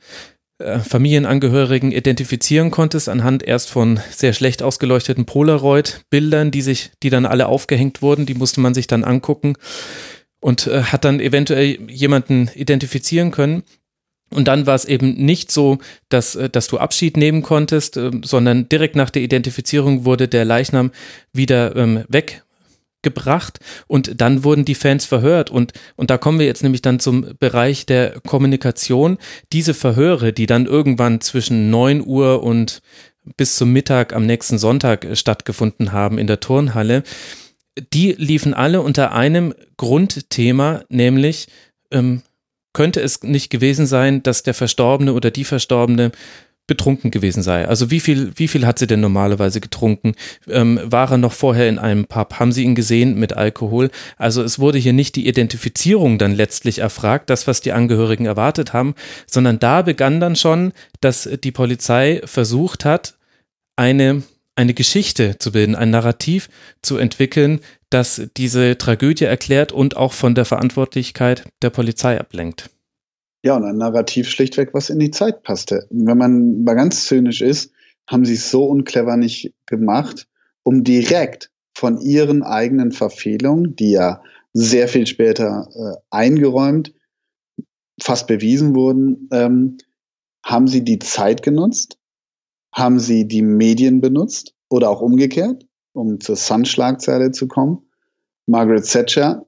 Familienangehörigen 0.58 1.92
identifizieren 1.92 2.70
konntest 2.72 3.08
anhand 3.08 3.44
erst 3.44 3.70
von 3.70 4.00
sehr 4.10 4.32
schlecht 4.32 4.62
ausgeleuchteten 4.62 5.24
Polaroid-Bildern, 5.24 6.50
die 6.50 6.62
sich, 6.62 6.90
die 7.02 7.10
dann 7.10 7.26
alle 7.26 7.46
aufgehängt 7.46 8.02
wurden, 8.02 8.26
die 8.26 8.34
musste 8.34 8.60
man 8.60 8.74
sich 8.74 8.88
dann 8.88 9.04
angucken 9.04 9.54
und 10.40 10.66
äh, 10.66 10.82
hat 10.82 11.04
dann 11.04 11.20
eventuell 11.20 11.78
jemanden 11.90 12.50
identifizieren 12.54 13.30
können. 13.30 13.62
Und 14.30 14.46
dann 14.46 14.66
war 14.66 14.74
es 14.74 14.84
eben 14.84 15.14
nicht 15.14 15.50
so, 15.50 15.78
dass, 16.08 16.34
äh, 16.34 16.50
dass 16.50 16.68
du 16.68 16.78
Abschied 16.78 17.16
nehmen 17.16 17.42
konntest, 17.42 17.96
äh, 17.96 18.10
sondern 18.24 18.68
direkt 18.68 18.96
nach 18.96 19.10
der 19.10 19.22
Identifizierung 19.22 20.04
wurde 20.04 20.28
der 20.28 20.44
Leichnam 20.44 20.90
wieder 21.32 21.76
ähm, 21.76 22.04
weg 22.08 22.42
gebracht 23.02 23.60
und 23.86 24.20
dann 24.20 24.44
wurden 24.44 24.64
die 24.64 24.74
Fans 24.74 25.04
verhört 25.04 25.50
und, 25.50 25.72
und 25.96 26.10
da 26.10 26.18
kommen 26.18 26.38
wir 26.38 26.46
jetzt 26.46 26.62
nämlich 26.62 26.82
dann 26.82 26.98
zum 26.98 27.34
Bereich 27.38 27.86
der 27.86 28.20
Kommunikation. 28.26 29.18
Diese 29.52 29.74
Verhöre, 29.74 30.32
die 30.32 30.46
dann 30.46 30.66
irgendwann 30.66 31.20
zwischen 31.20 31.70
9 31.70 32.04
Uhr 32.04 32.42
und 32.42 32.82
bis 33.36 33.56
zum 33.56 33.72
Mittag 33.72 34.14
am 34.14 34.26
nächsten 34.26 34.58
Sonntag 34.58 35.06
stattgefunden 35.12 35.92
haben 35.92 36.18
in 36.18 36.26
der 36.26 36.40
Turnhalle, 36.40 37.02
die 37.92 38.12
liefen 38.12 38.54
alle 38.54 38.80
unter 38.82 39.12
einem 39.12 39.54
Grundthema, 39.76 40.82
nämlich 40.88 41.46
ähm, 41.92 42.22
könnte 42.72 43.00
es 43.00 43.22
nicht 43.22 43.50
gewesen 43.50 43.86
sein, 43.86 44.22
dass 44.22 44.42
der 44.42 44.54
Verstorbene 44.54 45.12
oder 45.12 45.30
die 45.30 45.44
Verstorbene 45.44 46.12
betrunken 46.68 47.10
gewesen 47.10 47.42
sei. 47.42 47.66
Also 47.66 47.90
wie 47.90 47.98
viel, 47.98 48.30
wie 48.36 48.46
viel 48.46 48.64
hat 48.64 48.78
sie 48.78 48.86
denn 48.86 49.00
normalerweise 49.00 49.60
getrunken? 49.60 50.14
Ähm, 50.48 50.78
war 50.84 51.10
er 51.10 51.18
noch 51.18 51.32
vorher 51.32 51.68
in 51.68 51.80
einem 51.80 52.04
Pub? 52.04 52.34
Haben 52.34 52.52
sie 52.52 52.62
ihn 52.62 52.76
gesehen 52.76 53.18
mit 53.18 53.32
Alkohol? 53.32 53.90
Also 54.18 54.44
es 54.44 54.60
wurde 54.60 54.78
hier 54.78 54.92
nicht 54.92 55.16
die 55.16 55.26
Identifizierung 55.26 56.18
dann 56.18 56.34
letztlich 56.34 56.78
erfragt, 56.78 57.30
das, 57.30 57.48
was 57.48 57.60
die 57.60 57.72
Angehörigen 57.72 58.26
erwartet 58.26 58.72
haben, 58.72 58.94
sondern 59.26 59.58
da 59.58 59.82
begann 59.82 60.20
dann 60.20 60.36
schon, 60.36 60.72
dass 61.00 61.28
die 61.42 61.52
Polizei 61.52 62.20
versucht 62.24 62.84
hat, 62.84 63.16
eine, 63.76 64.22
eine 64.54 64.74
Geschichte 64.74 65.38
zu 65.38 65.52
bilden, 65.52 65.74
ein 65.74 65.90
Narrativ 65.90 66.50
zu 66.82 66.98
entwickeln, 66.98 67.60
das 67.88 68.28
diese 68.36 68.76
Tragödie 68.76 69.24
erklärt 69.24 69.72
und 69.72 69.96
auch 69.96 70.12
von 70.12 70.34
der 70.34 70.44
Verantwortlichkeit 70.44 71.44
der 71.62 71.70
Polizei 71.70 72.20
ablenkt. 72.20 72.68
Ja, 73.44 73.56
und 73.56 73.64
ein 73.64 73.76
Narrativ 73.76 74.28
schlichtweg, 74.28 74.74
was 74.74 74.90
in 74.90 74.98
die 74.98 75.10
Zeit 75.10 75.42
passte. 75.42 75.86
Wenn 75.90 76.18
man 76.18 76.64
mal 76.64 76.74
ganz 76.74 77.06
zynisch 77.06 77.40
ist, 77.40 77.72
haben 78.06 78.24
sie 78.24 78.34
es 78.34 78.50
so 78.50 78.64
unclever 78.64 79.16
nicht 79.16 79.54
gemacht, 79.66 80.26
um 80.64 80.82
direkt 80.82 81.50
von 81.74 82.00
ihren 82.00 82.42
eigenen 82.42 82.90
Verfehlungen, 82.90 83.76
die 83.76 83.92
ja 83.92 84.22
sehr 84.52 84.88
viel 84.88 85.06
später 85.06 85.68
äh, 85.74 86.00
eingeräumt, 86.10 86.92
fast 88.00 88.26
bewiesen 88.26 88.74
wurden, 88.74 89.28
ähm, 89.32 89.78
haben 90.44 90.66
sie 90.66 90.82
die 90.82 90.98
Zeit 90.98 91.42
genutzt, 91.42 91.98
haben 92.72 92.98
sie 92.98 93.28
die 93.28 93.42
Medien 93.42 94.00
benutzt 94.00 94.54
oder 94.68 94.90
auch 94.90 95.00
umgekehrt, 95.00 95.66
um 95.92 96.20
zur 96.20 96.36
Sun-Schlagzeile 96.36 97.30
zu 97.30 97.46
kommen. 97.46 97.88
Margaret 98.46 98.90
Thatcher 98.90 99.46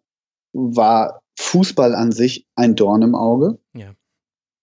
war 0.52 1.22
Fußball 1.38 1.94
an 1.94 2.12
sich 2.12 2.46
ein 2.54 2.76
Dorn 2.76 3.02
im 3.02 3.14
Auge. 3.14 3.58
Ja. 3.74 3.94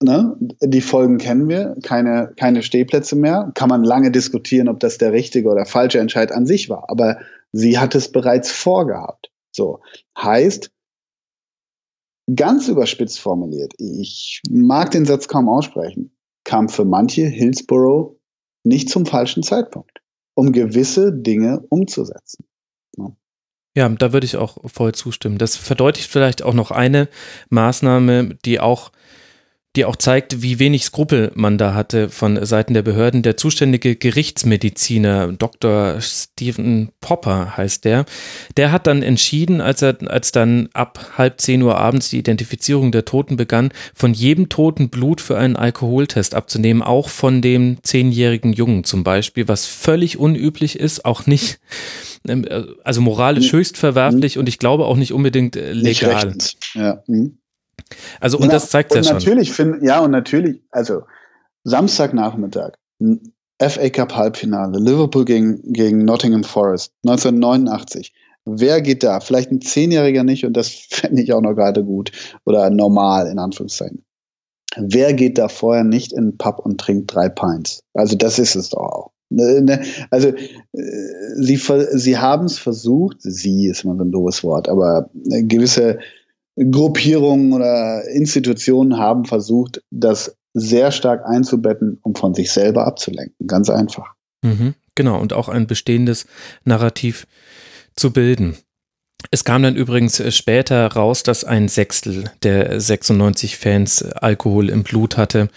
Ne? 0.02 0.38
Die 0.62 0.82
Folgen 0.82 1.18
kennen 1.18 1.50
wir, 1.50 1.76
keine, 1.82 2.34
keine 2.38 2.62
Stehplätze 2.62 3.16
mehr. 3.16 3.52
Kann 3.56 3.70
man 3.70 3.84
lange 3.84 4.12
diskutieren, 4.12 4.68
ob 4.68 4.80
das 4.80 4.98
der 4.98 5.12
richtige 5.12 5.50
oder 5.50 5.66
falsche 5.66 6.00
Entscheid 6.00 6.32
an 6.32 6.46
sich 6.46 6.70
war. 6.70 6.90
Aber 6.90 7.20
sie 7.52 7.80
hat 7.80 7.96
es 7.96 8.12
bereits 8.12 8.52
vorgehabt. 8.52 9.32
So. 9.52 9.82
Heißt, 10.18 10.72
ganz 12.34 12.68
überspitzt 12.68 13.20
formuliert, 13.20 13.74
ich 13.78 14.42
mag 14.50 14.92
den 14.92 15.06
Satz 15.06 15.28
kaum 15.28 15.50
aussprechen, 15.50 16.16
kam 16.44 16.70
für 16.70 16.86
manche 16.86 17.26
Hillsborough 17.26 18.20
nicht 18.64 18.90
zum 18.90 19.06
falschen 19.06 19.44
Zeitpunkt, 19.44 20.02
um 20.36 20.52
gewisse 20.52 21.14
Dinge 21.14 21.66
umzusetzen. 21.70 22.46
Ja, 23.78 23.88
da 23.90 24.12
würde 24.12 24.26
ich 24.26 24.38
auch 24.38 24.58
voll 24.66 24.96
zustimmen. 24.96 25.38
Das 25.38 25.56
verdeutlicht 25.56 26.10
vielleicht 26.10 26.42
auch 26.42 26.56
noch 26.56 26.72
eine 26.72 27.10
Maßnahme, 27.50 28.36
die 28.44 28.60
auch 28.60 28.92
die 29.78 29.86
auch 29.86 29.96
zeigt, 29.96 30.42
wie 30.42 30.60
wenig 30.60 30.84
Skrupel 30.84 31.32
man 31.36 31.58
da 31.58 31.74
hatte 31.74 32.10
von 32.10 32.44
Seiten 32.46 32.74
der 32.74 32.82
Behörden. 32.82 33.22
Der 33.22 33.38
zuständige 33.38 33.96
Gerichtsmediziner, 33.96 35.32
Dr. 35.32 36.02
Stephen 36.02 36.90
Popper 37.00 37.56
heißt 37.56 37.86
der, 37.86 38.06
der 38.58 38.72
hat 38.72 38.88
dann 38.88 39.04
entschieden, 39.04 39.62
als 39.62 39.84
er, 39.84 39.98
als 40.08 40.32
dann 40.32 40.70
ab 40.74 41.14
halb 41.18 41.40
zehn 41.40 41.62
Uhr 41.62 41.78
abends 41.78 42.10
die 42.10 42.18
Identifizierung 42.18 42.92
der 42.92 43.06
Toten 43.06 43.38
begann, 43.38 43.70
von 43.94 44.14
jedem 44.14 44.50
toten 44.50 44.90
Blut 44.90 45.22
für 45.22 45.38
einen 45.38 45.56
Alkoholtest 45.56 46.34
abzunehmen, 46.34 46.82
auch 46.82 47.08
von 47.08 47.44
dem 47.44 47.78
zehnjährigen 47.84 48.54
Jungen 48.54 48.84
zum 48.84 49.04
Beispiel, 49.04 49.48
was 49.48 49.68
völlig 49.68 50.18
unüblich 50.18 50.80
ist, 50.80 51.06
auch 51.06 51.28
nicht, 51.28 51.60
ähm, 52.28 52.46
äh, 52.46 52.64
also 52.84 53.02
moralisch 53.02 53.52
höchst 53.52 53.78
verwerflich 53.78 54.40
und 54.40 54.50
ich 54.50 54.58
glaube 54.58 54.86
auch 54.86 54.98
nicht 54.98 55.14
unbedingt 55.14 55.56
äh, 55.56 55.72
legal. 55.72 56.34
Nicht 56.34 56.58
ja. 56.74 57.04
Mhm. 57.06 57.38
Also, 58.20 58.38
und 58.38 58.48
Na, 58.48 58.54
das 58.54 58.70
zeigt 58.70 58.94
ja 58.94 59.04
schon. 59.04 59.14
Natürlich 59.14 59.52
find, 59.52 59.84
ja, 59.84 60.00
und 60.00 60.12
natürlich, 60.12 60.62
also 60.72 61.04
Samstagnachmittag, 61.64 62.74
FA 63.60 63.90
Cup 63.90 64.16
Halbfinale, 64.16 64.80
Liverpool 64.80 65.26
gegen, 65.26 65.74
gegen 65.74 66.06
Nottingham 66.06 66.44
Forest, 66.44 66.94
1989. 67.06 68.14
Wer 68.46 68.82
geht 68.82 69.04
da? 69.04 69.20
Vielleicht 69.20 69.52
ein 69.52 69.62
Zehnjähriger 69.62 70.24
nicht 70.24 70.46
und 70.46 70.54
das 70.54 70.70
fände 70.90 71.22
ich 71.22 71.34
auch 71.34 71.42
noch 71.42 71.54
gerade 71.54 71.84
gut 71.84 72.12
oder 72.46 72.70
normal 72.70 73.28
in 73.28 73.40
Anführungszeichen. 73.40 74.04
wer 74.78 75.14
geht 75.14 75.38
da 75.38 75.48
vorher 75.48 75.84
nicht 75.84 76.14
in 76.14 76.32
den 76.32 76.38
Pub 76.38 76.60
und 76.60 76.80
trinkt 76.80 77.14
drei 77.14 77.30
Pints? 77.30 77.82
Also 77.94 78.16
das 78.16 78.40
ist 78.40 78.56
es 78.56 78.70
doch 78.70 78.80
auch. 78.80 79.12
Ne, 79.30 79.62
ne, 79.62 79.84
also 80.10 80.30
äh, 80.30 80.34
sie, 81.36 81.60
sie 81.92 82.18
haben 82.18 82.46
es 82.46 82.58
versucht, 82.58 83.18
sie 83.20 83.68
ist 83.68 83.84
mal 83.84 83.98
so 83.98 84.06
ein 84.06 84.12
doofes 84.12 84.42
Wort, 84.46 84.70
aber 84.70 85.10
gewisse 85.14 86.00
Gruppierungen 86.58 87.54
oder 87.54 88.08
Institutionen 88.08 88.98
haben 88.98 89.26
versucht, 89.26 89.84
das 89.92 90.36
sehr 90.54 90.92
stark 90.92 91.26
einzubetten, 91.26 92.00
um 92.02 92.16
von 92.16 92.34
sich 92.34 92.52
selber 92.52 92.88
abzulenken. 92.88 93.48
Ganz 93.48 93.70
einfach. 93.70 94.14
Mhm, 94.44 94.74
genau, 94.96 95.20
und 95.20 95.34
auch 95.34 95.50
ein 95.50 95.68
bestehendes 95.68 96.26
Narrativ 96.66 97.28
zu 97.96 98.12
bilden. 98.12 98.58
Es 99.32 99.44
kam 99.44 99.64
dann 99.64 99.76
übrigens 99.76 100.22
später 100.36 100.88
raus, 100.88 101.24
dass 101.24 101.44
ein 101.44 101.68
Sechstel 101.68 102.32
der 102.44 102.80
96 102.80 103.58
Fans 103.58 104.04
Alkohol 104.04 104.70
im 104.70 104.84
Blut 104.84 105.18
hatte. 105.18 105.50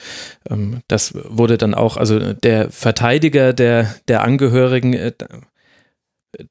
Ähm, 0.48 0.80
das 0.88 1.14
wurde 1.14 1.58
dann 1.58 1.74
auch, 1.74 1.96
also 1.96 2.32
der 2.32 2.70
Verteidiger 2.70 3.52
der, 3.52 3.94
der 4.08 4.22
Angehörigen 4.22 4.94
äh, 4.94 5.12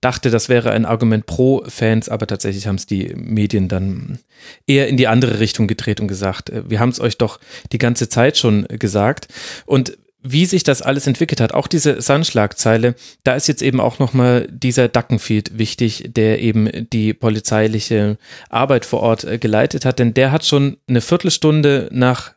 dachte, 0.02 0.30
das 0.30 0.50
wäre 0.50 0.72
ein 0.72 0.86
Argument 0.86 1.26
pro 1.26 1.64
Fans, 1.68 2.10
aber 2.10 2.28
tatsächlich 2.28 2.68
haben 2.68 2.76
es 2.76 2.86
die 2.86 3.14
Medien 3.16 3.68
dann 3.68 4.20
eher 4.68 4.88
in 4.88 4.98
die 4.98 5.08
andere 5.08 5.40
Richtung 5.40 5.68
gedreht 5.68 6.00
und 6.02 6.08
gesagt, 6.08 6.50
äh, 6.50 6.70
wir 6.70 6.80
haben 6.80 6.90
es 6.90 7.00
euch 7.00 7.18
doch 7.18 7.40
die 7.72 7.78
ganze 7.78 8.10
Zeit 8.10 8.38
schon 8.38 8.66
gesagt. 8.68 9.28
Und 9.66 9.98
wie 10.22 10.46
sich 10.46 10.64
das 10.64 10.82
alles 10.82 11.08
entwickelt 11.08 11.40
hat, 11.40 11.54
auch 11.54 11.68
diese 11.68 12.02
Sun-Schlagzeile, 12.02 12.96
da 13.24 13.36
ist 13.36 13.48
jetzt 13.48 13.62
eben 13.62 13.80
auch 13.80 14.00
nochmal 14.00 14.48
dieser 14.52 14.90
Duckenfield 14.90 15.58
wichtig, 15.58 16.10
der 16.10 16.42
eben 16.42 16.88
die 16.92 17.14
polizeiliche 17.14 18.18
Arbeit 18.50 18.86
vor 18.86 19.00
Ort 19.00 19.24
äh, 19.24 19.38
geleitet 19.38 19.86
hat, 19.86 20.00
denn 20.00 20.14
der 20.14 20.32
hat 20.32 20.46
schon 20.46 20.78
eine 20.88 21.02
Viertelstunde 21.02 21.90
nach 21.92 22.34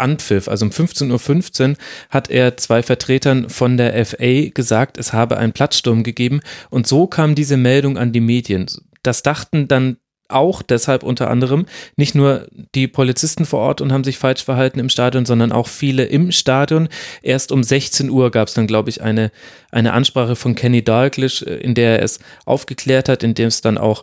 Anpfiff, 0.00 0.48
also 0.48 0.66
um 0.66 0.72
15.15 0.72 1.70
Uhr, 1.70 1.76
hat 2.08 2.30
er 2.30 2.56
zwei 2.56 2.82
Vertretern 2.82 3.48
von 3.48 3.76
der 3.76 4.04
FA 4.04 4.48
gesagt, 4.52 4.98
es 4.98 5.12
habe 5.12 5.38
einen 5.38 5.52
Platzsturm 5.52 6.02
gegeben 6.02 6.40
und 6.70 6.86
so 6.86 7.06
kam 7.06 7.34
diese 7.34 7.56
Meldung 7.56 7.98
an 7.98 8.12
die 8.12 8.20
Medien. 8.20 8.66
Das 9.02 9.22
dachten 9.22 9.68
dann 9.68 9.96
auch 10.30 10.62
deshalb 10.62 11.02
unter 11.02 11.28
anderem 11.28 11.66
nicht 11.96 12.14
nur 12.14 12.46
die 12.74 12.88
Polizisten 12.88 13.44
vor 13.44 13.60
Ort 13.60 13.80
und 13.80 13.92
haben 13.92 14.04
sich 14.04 14.18
falsch 14.18 14.44
verhalten 14.44 14.78
im 14.78 14.88
Stadion, 14.88 15.26
sondern 15.26 15.52
auch 15.52 15.68
viele 15.68 16.04
im 16.04 16.32
Stadion. 16.32 16.88
Erst 17.22 17.52
um 17.52 17.62
16 17.62 18.10
Uhr 18.10 18.30
gab 18.30 18.48
es 18.48 18.54
dann, 18.54 18.66
glaube 18.66 18.90
ich, 18.90 19.02
eine, 19.02 19.30
eine 19.70 19.92
Ansprache 19.92 20.36
von 20.36 20.54
Kenny 20.54 20.82
Dalglish, 20.82 21.42
äh, 21.42 21.56
in 21.56 21.74
der 21.74 21.98
er 21.98 22.04
es 22.04 22.20
aufgeklärt 22.44 23.08
hat, 23.08 23.22
in 23.22 23.34
dem 23.34 23.48
es 23.48 23.60
dann 23.60 23.78
auch 23.78 24.02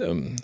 ähm, 0.00 0.36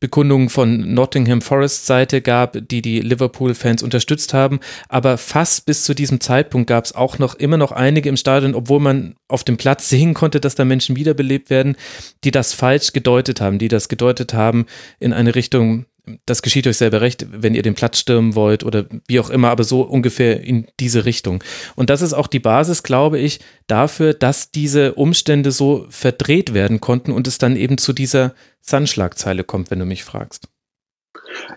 Bekundungen 0.00 0.48
von 0.48 0.94
Nottingham 0.94 1.42
Forest 1.42 1.86
Seite 1.86 2.22
gab, 2.22 2.56
die 2.68 2.82
die 2.82 3.00
Liverpool-Fans 3.00 3.82
unterstützt 3.82 4.34
haben. 4.34 4.60
Aber 4.88 5.18
fast 5.18 5.66
bis 5.66 5.84
zu 5.84 5.94
diesem 5.94 6.20
Zeitpunkt 6.20 6.68
gab 6.68 6.84
es 6.84 6.94
auch 6.94 7.18
noch 7.18 7.34
immer 7.34 7.56
noch 7.56 7.72
einige 7.72 8.08
im 8.08 8.16
Stadion, 8.16 8.54
obwohl 8.54 8.80
man 8.80 9.14
auf 9.28 9.44
dem 9.44 9.56
Platz 9.56 9.88
sehen 9.94 10.14
konnte, 10.14 10.40
dass 10.40 10.54
da 10.54 10.64
Menschen 10.64 10.96
wiederbelebt 10.96 11.50
werden, 11.50 11.76
die 12.24 12.30
das 12.30 12.52
falsch 12.52 12.92
gedeutet 12.92 13.40
haben, 13.40 13.58
die 13.58 13.68
das 13.68 13.88
gedeutet 13.88 14.34
haben 14.34 14.66
in 14.98 15.12
eine 15.12 15.34
Richtung, 15.34 15.86
das 16.26 16.42
geschieht 16.42 16.66
euch 16.66 16.76
selber 16.76 17.00
recht, 17.00 17.26
wenn 17.30 17.54
ihr 17.54 17.62
den 17.62 17.74
Platz 17.74 17.98
stürmen 17.98 18.34
wollt 18.34 18.62
oder 18.62 18.84
wie 19.08 19.20
auch 19.20 19.30
immer, 19.30 19.48
aber 19.48 19.64
so 19.64 19.82
ungefähr 19.82 20.42
in 20.42 20.66
diese 20.78 21.06
Richtung. 21.06 21.42
Und 21.76 21.88
das 21.88 22.02
ist 22.02 22.12
auch 22.12 22.26
die 22.26 22.40
Basis, 22.40 22.82
glaube 22.82 23.18
ich, 23.18 23.40
dafür, 23.66 24.12
dass 24.12 24.50
diese 24.50 24.94
Umstände 24.94 25.50
so 25.50 25.86
verdreht 25.88 26.52
werden 26.52 26.80
konnten 26.80 27.10
und 27.10 27.26
es 27.26 27.38
dann 27.38 27.56
eben 27.56 27.78
zu 27.78 27.92
dieser 27.92 28.34
Sun-Schlagzeile 28.66 29.44
kommt, 29.44 29.70
wenn 29.70 29.78
du 29.78 29.84
mich 29.84 30.04
fragst. 30.04 30.48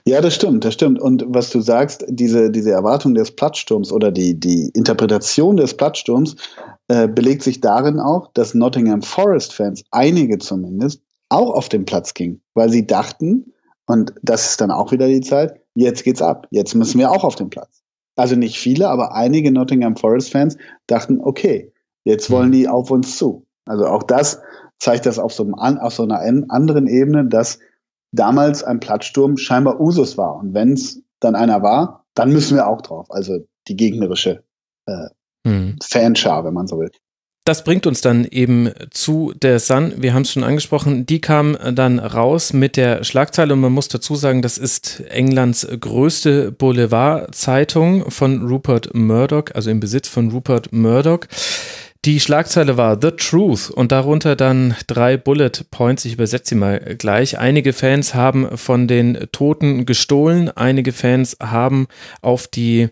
Ja, 0.06 0.22
das 0.22 0.36
stimmt, 0.36 0.66
das 0.66 0.74
stimmt. 0.74 1.00
Und 1.00 1.26
was 1.28 1.50
du 1.50 1.62
sagst, 1.62 2.06
diese, 2.08 2.52
diese 2.52 2.72
Erwartung 2.72 3.14
des 3.14 3.32
Plattsturms 3.32 3.92
oder 3.92 4.12
die, 4.12 4.40
die 4.40 4.70
Interpretation 4.74 5.58
des 5.58 5.76
Plattsturms 5.76 6.36
äh, 6.88 7.08
belegt 7.08 7.44
sich 7.44 7.62
darin 7.62 8.00
auch, 8.00 8.32
dass 8.34 8.54
Nottingham 8.54 9.02
Forest-Fans, 9.02 9.84
einige 9.92 10.38
zumindest, 10.38 11.02
auch 11.30 11.52
auf 11.52 11.70
den 11.70 11.86
Platz 11.86 12.14
gingen, 12.14 12.42
weil 12.54 12.70
sie 12.70 12.88
dachten, 12.88 13.54
und 13.86 14.14
das 14.22 14.50
ist 14.52 14.62
dann 14.62 14.72
auch 14.72 14.92
wieder 14.92 15.08
die 15.08 15.22
Zeit, 15.22 15.60
jetzt 15.76 16.04
geht's 16.04 16.22
ab, 16.22 16.48
jetzt 16.52 16.74
müssen 16.76 17.00
wir 17.00 17.12
auch 17.12 17.24
auf 17.24 17.36
den 17.36 17.50
Platz. 17.50 17.84
Also 18.16 18.36
nicht 18.36 18.58
viele, 18.58 18.90
aber 18.90 19.14
einige 19.14 19.52
Nottingham 19.52 19.96
Forest-Fans 19.96 20.58
dachten, 20.88 21.20
okay, 21.22 21.72
jetzt 22.04 22.32
wollen 22.32 22.52
die 22.52 22.68
auf 22.68 22.90
uns 22.90 23.18
zu. 23.18 23.46
Also 23.66 23.86
auch 23.86 24.04
das 24.04 24.42
zeigt 24.80 25.06
das 25.06 25.20
auf 25.20 25.34
so, 25.34 25.44
einem, 25.44 25.56
auf 25.80 25.94
so 25.94 26.04
einer 26.04 26.20
anderen 26.50 26.88
Ebene, 26.88 27.26
dass 27.26 27.60
damals 28.12 28.64
ein 28.64 28.80
Platzsturm 28.80 29.38
scheinbar 29.38 29.80
Usus 29.80 30.18
war. 30.18 30.36
Und 30.38 30.54
wenn 30.54 30.74
es 30.74 31.02
dann 31.20 31.36
einer 31.36 31.62
war, 31.62 32.06
dann 32.14 32.32
müssen 32.32 32.56
wir 32.56 32.68
auch 32.68 32.82
drauf. 32.82 33.08
Also 33.10 33.40
die 33.68 33.76
gegnerische 33.76 34.44
äh, 34.86 35.08
hm. 35.46 35.78
Fanschar, 35.84 36.46
wenn 36.46 36.54
man 36.54 36.68
so 36.68 36.80
will. 36.80 36.92
Das 37.48 37.64
bringt 37.64 37.88
uns 37.88 38.02
dann 38.02 38.26
eben 38.26 38.72
zu 38.92 39.32
der 39.34 39.60
Sun. 39.60 39.94
Wir 39.96 40.14
haben 40.14 40.24
es 40.24 40.34
schon 40.34 40.44
angesprochen. 40.44 41.06
Die 41.06 41.22
kam 41.22 41.58
dann 41.74 41.98
raus 41.98 42.52
mit 42.52 42.76
der 42.76 43.06
Schlagzeile 43.06 43.54
und 43.54 43.62
man 43.62 43.72
muss 43.72 43.88
dazu 43.88 44.16
sagen, 44.16 44.42
das 44.42 44.58
ist 44.58 45.00
Englands 45.10 45.66
größte 45.80 46.52
Boulevardzeitung 46.52 48.12
von 48.12 48.46
Rupert 48.46 48.94
Murdoch, 48.94 49.46
also 49.54 49.70
im 49.70 49.80
Besitz 49.80 50.10
von 50.10 50.30
Rupert 50.30 50.74
Murdoch. 50.74 51.22
Die 52.08 52.22
Schlagzeile 52.22 52.78
war 52.78 52.98
The 53.02 53.12
Truth 53.12 53.70
und 53.70 53.92
darunter 53.92 54.38
dann 54.38 54.78
drei 54.88 55.18
Bullet 55.18 55.52
Points. 55.72 56.06
Ich 56.06 56.14
übersetze 56.14 56.52
sie 56.52 56.56
mal 56.56 56.80
gleich. 56.98 57.38
Einige 57.38 57.74
Fans 57.74 58.16
haben 58.16 58.58
von 58.58 58.88
den 58.88 59.28
Toten 59.34 59.86
gestohlen. 59.86 60.50
Einige 60.50 60.94
Fans 60.94 61.36
haben 61.44 61.88
auf 62.22 62.48
die 62.48 62.88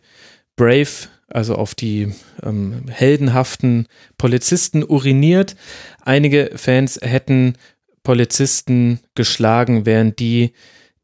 Brave, 0.57 1.07
also 1.29 1.55
auf 1.55 1.75
die 1.75 2.11
ähm, 2.43 2.87
heldenhaften 2.89 3.87
Polizisten 4.17 4.83
uriniert. 4.83 5.55
Einige 6.01 6.51
Fans 6.57 6.99
hätten 7.01 7.53
Polizisten 8.03 8.99
geschlagen, 9.15 9.85
während 9.85 10.19
die 10.19 10.51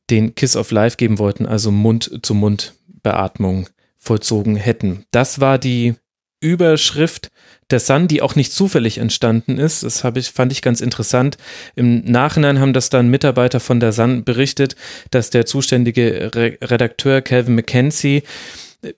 den 0.09 0.35
Kiss 0.35 0.57
of 0.57 0.71
Life 0.71 0.97
geben 0.97 1.17
wollten, 1.17 1.45
also 1.45 1.71
Mund-zu-Mund-Beatmung 1.71 3.69
vollzogen 3.97 4.57
hätten. 4.57 5.05
Das 5.11 5.39
war 5.39 5.57
die 5.57 5.95
Überschrift 6.41 7.31
der 7.69 7.79
Sun, 7.79 8.07
die 8.07 8.21
auch 8.21 8.35
nicht 8.35 8.51
zufällig 8.51 8.97
entstanden 8.97 9.57
ist. 9.57 9.83
Das 9.83 10.03
habe 10.03 10.19
ich, 10.19 10.31
fand 10.31 10.51
ich 10.51 10.61
ganz 10.61 10.81
interessant. 10.81 11.37
Im 11.75 12.03
Nachhinein 12.03 12.59
haben 12.59 12.73
das 12.73 12.89
dann 12.89 13.07
Mitarbeiter 13.07 13.59
von 13.59 13.79
der 13.79 13.93
Sun 13.93 14.25
berichtet, 14.25 14.75
dass 15.11 15.29
der 15.29 15.45
zuständige 15.45 16.31
Re 16.35 16.57
Redakteur 16.61 17.21
Calvin 17.21 17.55
McKenzie 17.55 18.23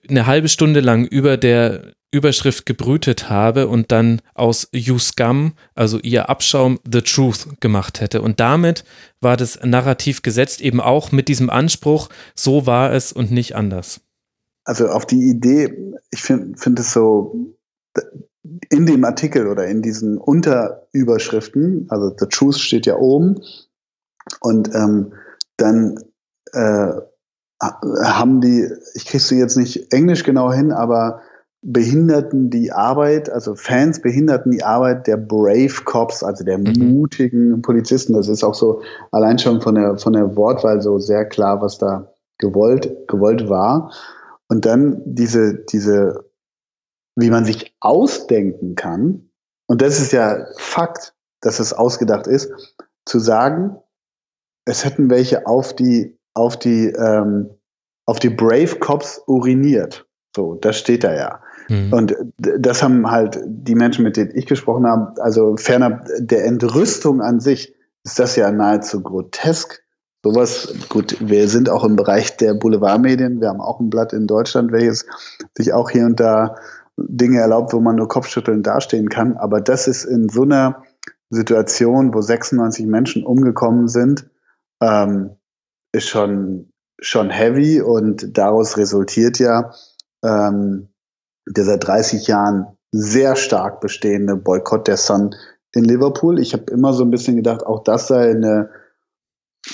eine 0.08 0.26
halbe 0.26 0.48
Stunde 0.48 0.80
lang 0.80 1.04
über 1.06 1.36
der 1.36 1.92
Überschrift 2.10 2.64
gebrütet 2.64 3.28
habe 3.28 3.66
und 3.66 3.90
dann 3.90 4.22
aus 4.34 4.68
You 4.72 4.98
Scum, 4.98 5.54
also 5.74 5.98
ihr 5.98 6.28
Abschaum, 6.30 6.78
The 6.90 7.02
Truth 7.02 7.60
gemacht 7.60 8.00
hätte. 8.00 8.22
Und 8.22 8.38
damit 8.38 8.84
war 9.20 9.36
das 9.36 9.58
Narrativ 9.64 10.22
gesetzt, 10.22 10.60
eben 10.60 10.80
auch 10.80 11.10
mit 11.10 11.26
diesem 11.26 11.50
Anspruch, 11.50 12.08
so 12.34 12.66
war 12.66 12.92
es 12.92 13.12
und 13.12 13.32
nicht 13.32 13.56
anders. 13.56 14.00
Also 14.64 14.88
auf 14.88 15.06
die 15.06 15.28
Idee, 15.28 15.94
ich 16.10 16.22
finde 16.22 16.58
find 16.58 16.78
es 16.78 16.92
so, 16.92 17.54
in 18.70 18.86
dem 18.86 19.04
Artikel 19.04 19.46
oder 19.46 19.66
in 19.66 19.82
diesen 19.82 20.18
Unterüberschriften, 20.18 21.86
also 21.90 22.14
The 22.18 22.26
Truth 22.26 22.58
steht 22.58 22.86
ja 22.86 22.96
oben, 22.96 23.40
und 24.40 24.74
ähm, 24.74 25.12
dann 25.56 25.98
äh, 26.52 26.92
haben 27.60 28.40
die, 28.40 28.68
ich 28.94 29.06
kriege 29.06 29.22
sie 29.22 29.38
jetzt 29.38 29.56
nicht 29.56 29.92
englisch 29.92 30.24
genau 30.24 30.52
hin, 30.52 30.72
aber 30.72 31.20
behinderten 31.62 32.50
die 32.50 32.72
Arbeit, 32.72 33.30
also 33.30 33.54
Fans 33.54 34.02
behinderten 34.02 34.52
die 34.52 34.62
Arbeit 34.62 35.06
der 35.06 35.16
Brave 35.16 35.84
Cops, 35.84 36.22
also 36.22 36.44
der 36.44 36.58
mhm. 36.58 36.94
mutigen 36.94 37.62
Polizisten. 37.62 38.12
Das 38.12 38.28
ist 38.28 38.44
auch 38.44 38.54
so 38.54 38.82
allein 39.12 39.38
schon 39.38 39.62
von 39.62 39.74
der, 39.74 39.96
von 39.96 40.12
der 40.12 40.36
Wortwahl 40.36 40.82
so 40.82 40.98
sehr 40.98 41.24
klar, 41.24 41.62
was 41.62 41.78
da 41.78 42.12
gewollt, 42.38 43.08
gewollt 43.08 43.48
war. 43.48 43.92
Und 44.48 44.66
dann 44.66 45.02
diese, 45.04 45.54
diese 45.54 46.30
wie 47.16 47.30
man 47.30 47.44
sich 47.44 47.74
ausdenken 47.80 48.74
kann, 48.74 49.30
und 49.66 49.80
das 49.82 50.00
ist 50.00 50.12
ja 50.12 50.46
Fakt, 50.58 51.14
dass 51.40 51.60
es 51.60 51.72
ausgedacht 51.72 52.26
ist, 52.26 52.50
zu 53.06 53.18
sagen, 53.18 53.76
es 54.66 54.84
hätten 54.84 55.10
welche 55.10 55.46
auf 55.46 55.74
die, 55.74 56.18
auf 56.34 56.58
die, 56.58 56.86
ähm, 56.88 57.50
auf 58.06 58.18
die 58.18 58.30
Brave 58.30 58.76
Cops 58.78 59.22
uriniert. 59.26 60.06
So, 60.34 60.54
das 60.54 60.78
steht 60.78 61.04
da 61.04 61.14
ja. 61.14 61.40
Mhm. 61.68 61.92
Und 61.92 62.16
das 62.38 62.82
haben 62.82 63.10
halt 63.10 63.40
die 63.46 63.74
Menschen, 63.74 64.04
mit 64.04 64.16
denen 64.16 64.32
ich 64.34 64.46
gesprochen 64.46 64.86
habe, 64.86 65.22
also 65.22 65.56
ferner 65.56 66.04
der 66.18 66.44
Entrüstung 66.44 67.22
an 67.22 67.40
sich, 67.40 67.74
ist 68.04 68.18
das 68.18 68.36
ja 68.36 68.50
nahezu 68.50 69.02
grotesk. 69.02 69.83
Sowas, 70.24 70.74
gut, 70.88 71.18
wir 71.20 71.48
sind 71.48 71.68
auch 71.68 71.84
im 71.84 71.96
Bereich 71.96 72.38
der 72.38 72.54
Boulevardmedien. 72.54 73.42
Wir 73.42 73.50
haben 73.50 73.60
auch 73.60 73.78
ein 73.78 73.90
Blatt 73.90 74.14
in 74.14 74.26
Deutschland, 74.26 74.72
welches 74.72 75.04
sich 75.54 75.74
auch 75.74 75.90
hier 75.90 76.06
und 76.06 76.18
da 76.18 76.56
Dinge 76.96 77.40
erlaubt, 77.40 77.74
wo 77.74 77.80
man 77.80 77.96
nur 77.96 78.08
Kopfschütteln 78.08 78.62
dastehen 78.62 79.10
kann. 79.10 79.36
Aber 79.36 79.60
das 79.60 79.86
ist 79.86 80.06
in 80.06 80.30
so 80.30 80.44
einer 80.44 80.82
Situation, 81.28 82.14
wo 82.14 82.22
96 82.22 82.86
Menschen 82.86 83.22
umgekommen 83.22 83.86
sind, 83.86 84.30
ähm, 84.80 85.36
ist 85.92 86.08
schon 86.08 86.70
schon 87.00 87.28
heavy 87.28 87.82
und 87.82 88.38
daraus 88.38 88.78
resultiert 88.78 89.38
ja 89.38 89.72
ähm, 90.24 90.88
der 91.46 91.64
seit 91.64 91.86
30 91.86 92.26
Jahren 92.26 92.66
sehr 92.92 93.36
stark 93.36 93.80
bestehende 93.80 94.36
Boykott 94.36 94.88
der 94.88 94.96
Sun 94.96 95.34
in 95.72 95.84
Liverpool. 95.84 96.38
Ich 96.38 96.54
habe 96.54 96.72
immer 96.72 96.94
so 96.94 97.04
ein 97.04 97.10
bisschen 97.10 97.36
gedacht, 97.36 97.66
auch 97.66 97.82
das 97.82 98.06
sei 98.06 98.30
eine, 98.30 98.70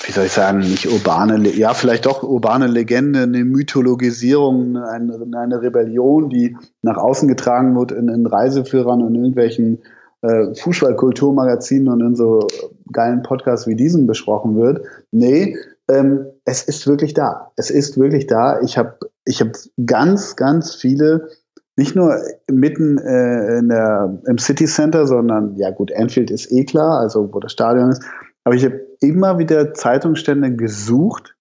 wie 0.05 0.11
soll 0.11 0.25
ich 0.25 0.31
sagen, 0.31 0.59
nicht 0.59 0.89
urbane, 0.89 1.49
ja, 1.49 1.73
vielleicht 1.73 2.05
doch 2.05 2.23
urbane 2.23 2.67
Legende, 2.67 3.23
eine 3.23 3.43
Mythologisierung, 3.43 4.77
eine, 4.77 5.19
eine 5.37 5.61
Rebellion, 5.61 6.29
die 6.29 6.55
nach 6.81 6.97
außen 6.97 7.27
getragen 7.27 7.75
wird 7.75 7.91
in, 7.91 8.07
in 8.07 8.25
Reiseführern 8.25 9.01
und 9.01 9.15
irgendwelchen 9.15 9.79
äh, 10.21 10.55
Fußballkulturmagazinen 10.55 11.89
und 11.89 12.01
in 12.01 12.15
so 12.15 12.47
geilen 12.91 13.21
Podcasts 13.23 13.67
wie 13.67 13.75
diesem 13.75 14.07
besprochen 14.07 14.55
wird. 14.55 14.85
Nee, 15.11 15.57
ähm, 15.89 16.25
es 16.45 16.63
ist 16.63 16.87
wirklich 16.87 17.13
da. 17.13 17.51
Es 17.57 17.69
ist 17.69 17.99
wirklich 17.99 18.27
da. 18.27 18.61
Ich 18.61 18.77
habe 18.77 18.97
ich 19.25 19.41
hab 19.41 19.49
ganz, 19.85 20.35
ganz 20.35 20.73
viele 20.73 21.27
nicht 21.75 21.95
nur 21.95 22.15
mitten 22.49 22.97
äh, 22.97 23.57
in 23.57 23.69
der, 23.69 24.21
im 24.27 24.37
City 24.37 24.65
Center, 24.65 25.07
sondern 25.07 25.55
ja 25.55 25.71
gut, 25.71 25.91
Anfield 25.93 26.29
ist 26.29 26.51
eh 26.51 26.63
klar, 26.65 26.99
also 26.99 27.33
wo 27.33 27.39
das 27.39 27.51
Stadion 27.51 27.91
ist. 27.91 28.03
Aber 28.43 28.55
ich 28.55 28.65
habe 28.65 28.81
immer 29.01 29.37
wieder 29.39 29.73
Zeitungsstände 29.73 30.55
gesucht, 30.55 31.35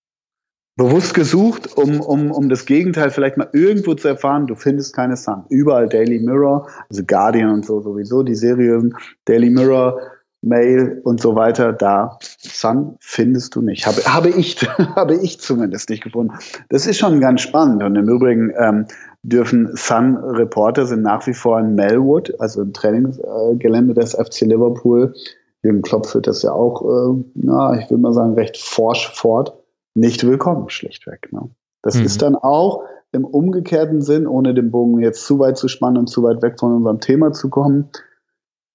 bewusst 0.76 1.14
gesucht, 1.14 1.76
um, 1.76 2.00
um, 2.00 2.30
um 2.30 2.48
das 2.48 2.66
Gegenteil 2.66 3.10
vielleicht 3.10 3.36
mal 3.36 3.48
irgendwo 3.52 3.94
zu 3.94 4.08
erfahren. 4.08 4.46
Du 4.46 4.54
findest 4.54 4.94
keine 4.94 5.16
Sun. 5.16 5.44
Überall 5.48 5.88
Daily 5.88 6.18
Mirror, 6.20 6.68
also 6.88 7.02
Guardian 7.04 7.50
und 7.50 7.66
so 7.66 7.80
sowieso, 7.80 8.22
die 8.22 8.34
Serien 8.34 8.94
Daily 9.26 9.50
Mirror, 9.50 10.00
Mail 10.42 11.02
und 11.04 11.20
so 11.20 11.34
weiter, 11.34 11.72
da 11.72 12.18
Sun 12.38 12.96
findest 13.00 13.54
du 13.54 13.60
nicht. 13.60 13.86
Habe, 13.86 14.02
habe, 14.06 14.30
ich, 14.30 14.56
habe 14.96 15.14
ich 15.16 15.38
zumindest 15.40 15.90
nicht 15.90 16.02
gefunden. 16.02 16.32
Das 16.70 16.86
ist 16.86 16.98
schon 16.98 17.20
ganz 17.20 17.42
spannend. 17.42 17.82
Und 17.82 17.96
im 17.96 18.08
Übrigen 18.08 18.52
ähm, 18.58 18.86
dürfen 19.22 19.70
Sun-Reporter 19.74 20.86
sind 20.86 21.02
nach 21.02 21.26
wie 21.26 21.34
vor 21.34 21.60
in 21.60 21.74
Melwood, 21.74 22.32
also 22.40 22.62
im 22.62 22.72
Trainingsgelände 22.72 23.92
des 23.92 24.14
FC 24.14 24.42
Liverpool. 24.42 25.14
Jürgen 25.62 25.82
Klopp 25.82 26.06
führt 26.06 26.26
das 26.26 26.42
ja 26.42 26.52
auch, 26.52 26.82
äh, 26.82 27.24
na, 27.34 27.78
ich 27.78 27.90
will 27.90 27.98
mal 27.98 28.12
sagen, 28.12 28.34
recht 28.34 28.56
forsch 28.56 29.12
fort. 29.14 29.56
Nicht 29.94 30.26
willkommen, 30.26 30.70
schlichtweg. 30.70 31.32
Ne? 31.32 31.50
Das 31.82 31.96
mhm. 31.96 32.04
ist 32.04 32.22
dann 32.22 32.36
auch 32.36 32.84
im 33.12 33.24
umgekehrten 33.24 34.02
Sinn, 34.02 34.26
ohne 34.26 34.54
den 34.54 34.70
Bogen 34.70 35.00
jetzt 35.00 35.26
zu 35.26 35.38
weit 35.38 35.58
zu 35.58 35.68
spannen 35.68 35.98
und 35.98 36.06
zu 36.06 36.22
weit 36.22 36.42
weg 36.42 36.58
von 36.58 36.74
unserem 36.74 37.00
Thema 37.00 37.32
zu 37.32 37.50
kommen, 37.50 37.90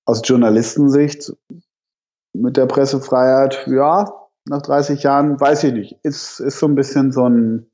aus 0.06 0.22
Journalistensicht 0.24 1.34
mit 2.34 2.58
der 2.58 2.66
Pressefreiheit, 2.66 3.66
ja, 3.68 4.14
nach 4.48 4.62
30 4.62 5.02
Jahren, 5.02 5.40
weiß 5.40 5.64
ich 5.64 5.74
nicht, 5.74 6.00
ist, 6.04 6.40
ist 6.40 6.60
so 6.60 6.68
ein 6.68 6.76
bisschen 6.76 7.12
so 7.12 7.28
ein 7.28 7.66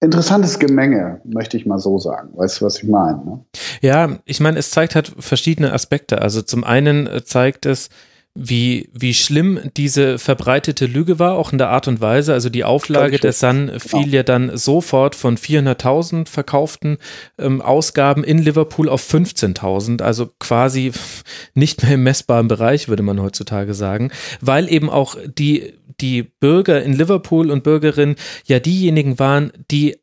interessantes 0.00 0.58
Gemenge, 0.58 1.20
möchte 1.24 1.56
ich 1.56 1.66
mal 1.66 1.78
so 1.78 1.98
sagen. 1.98 2.30
Weißt 2.36 2.60
du, 2.60 2.64
was 2.64 2.78
ich 2.78 2.88
meine? 2.88 3.24
Ne? 3.24 3.44
Ja, 3.80 4.18
ich 4.24 4.40
meine, 4.40 4.58
es 4.58 4.70
zeigt 4.70 4.94
halt 4.94 5.12
verschiedene 5.18 5.72
Aspekte. 5.72 6.20
Also 6.22 6.42
zum 6.42 6.64
einen 6.64 7.08
zeigt 7.24 7.66
es, 7.66 7.88
wie, 8.36 8.90
wie 8.92 9.14
schlimm 9.14 9.58
diese 9.76 10.18
verbreitete 10.18 10.86
Lüge 10.86 11.18
war, 11.18 11.36
auch 11.36 11.52
in 11.52 11.58
der 11.58 11.70
Art 11.70 11.88
und 11.88 12.00
Weise. 12.00 12.34
Also 12.34 12.50
die 12.50 12.64
Auflage 12.64 13.18
der 13.18 13.32
Sun 13.32 13.72
fiel 13.78 14.04
genau. 14.04 14.16
ja 14.16 14.22
dann 14.22 14.56
sofort 14.56 15.14
von 15.14 15.38
400.000 15.38 16.28
verkauften 16.28 16.98
ähm, 17.38 17.62
Ausgaben 17.62 18.22
in 18.22 18.38
Liverpool 18.38 18.88
auf 18.88 19.02
15.000, 19.02 20.02
also 20.02 20.28
quasi 20.38 20.92
nicht 21.54 21.82
mehr 21.82 21.94
im 21.94 22.02
messbaren 22.02 22.48
Bereich, 22.48 22.88
würde 22.88 23.02
man 23.02 23.20
heutzutage 23.20 23.72
sagen, 23.72 24.10
weil 24.40 24.70
eben 24.70 24.90
auch 24.90 25.16
die, 25.38 25.72
die 26.00 26.22
Bürger 26.22 26.82
in 26.82 26.92
Liverpool 26.92 27.50
und 27.50 27.62
Bürgerinnen 27.62 28.16
ja 28.44 28.58
diejenigen 28.58 29.18
waren, 29.18 29.52
die 29.70 29.98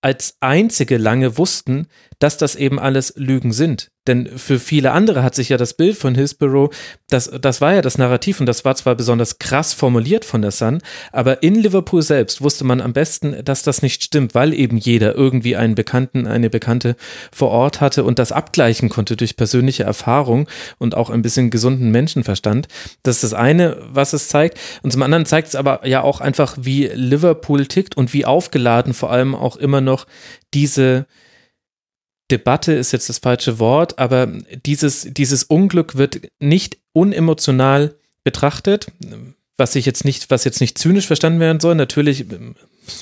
als 0.00 0.36
einzige 0.40 0.98
lange 0.98 1.38
wussten, 1.38 1.86
dass 2.18 2.36
das 2.36 2.56
eben 2.56 2.78
alles 2.78 3.14
Lügen 3.16 3.52
sind. 3.52 3.90
Denn 4.06 4.36
für 4.36 4.58
viele 4.58 4.92
andere 4.92 5.22
hat 5.22 5.34
sich 5.34 5.48
ja 5.48 5.56
das 5.56 5.74
Bild 5.74 5.96
von 5.96 6.14
Hillsborough, 6.14 6.70
das, 7.08 7.30
das 7.40 7.60
war 7.60 7.74
ja 7.74 7.80
das 7.80 7.96
Narrativ 7.96 8.40
und 8.40 8.46
das 8.46 8.64
war 8.64 8.74
zwar 8.76 8.94
besonders 8.94 9.38
krass 9.38 9.72
formuliert 9.72 10.24
von 10.24 10.42
der 10.42 10.50
Sun, 10.50 10.82
aber 11.12 11.42
in 11.42 11.54
Liverpool 11.54 12.02
selbst 12.02 12.42
wusste 12.42 12.64
man 12.64 12.80
am 12.80 12.92
besten, 12.92 13.44
dass 13.44 13.62
das 13.62 13.82
nicht 13.82 14.02
stimmt, 14.02 14.34
weil 14.34 14.52
eben 14.52 14.76
jeder 14.76 15.14
irgendwie 15.14 15.56
einen 15.56 15.74
Bekannten, 15.74 16.26
eine 16.26 16.50
Bekannte 16.50 16.96
vor 17.32 17.50
Ort 17.50 17.80
hatte 17.80 18.04
und 18.04 18.18
das 18.18 18.32
abgleichen 18.32 18.88
konnte 18.88 19.16
durch 19.16 19.36
persönliche 19.36 19.84
Erfahrung 19.84 20.48
und 20.78 20.94
auch 20.94 21.10
ein 21.10 21.22
bisschen 21.22 21.50
gesunden 21.50 21.90
Menschenverstand. 21.90 22.68
Das 23.02 23.16
ist 23.16 23.24
das 23.24 23.34
eine, 23.34 23.78
was 23.88 24.12
es 24.12 24.28
zeigt. 24.28 24.58
Und 24.82 24.92
zum 24.92 25.02
anderen 25.02 25.26
zeigt 25.26 25.48
es 25.48 25.54
aber 25.54 25.86
ja 25.86 26.02
auch 26.02 26.20
einfach, 26.20 26.56
wie 26.60 26.86
Liverpool 26.86 27.66
tickt 27.66 27.96
und 27.96 28.12
wie 28.12 28.26
aufgeladen 28.26 28.92
vor 28.94 29.10
allem 29.10 29.34
auch 29.34 29.56
immer 29.56 29.80
noch 29.80 30.06
diese 30.52 31.06
Debatte 32.30 32.72
ist 32.72 32.92
jetzt 32.92 33.08
das 33.08 33.18
falsche 33.18 33.58
Wort, 33.58 33.98
aber 33.98 34.28
dieses, 34.64 35.06
dieses 35.10 35.44
Unglück 35.44 35.96
wird 35.96 36.22
nicht 36.40 36.78
unemotional 36.92 37.96
betrachtet, 38.22 38.90
was 39.56 39.76
ich 39.76 39.86
jetzt 39.86 40.04
nicht, 40.04 40.30
was 40.30 40.44
jetzt 40.44 40.60
nicht 40.60 40.78
zynisch 40.78 41.06
verstanden 41.06 41.40
werden 41.40 41.60
soll. 41.60 41.74
Natürlich 41.74 42.26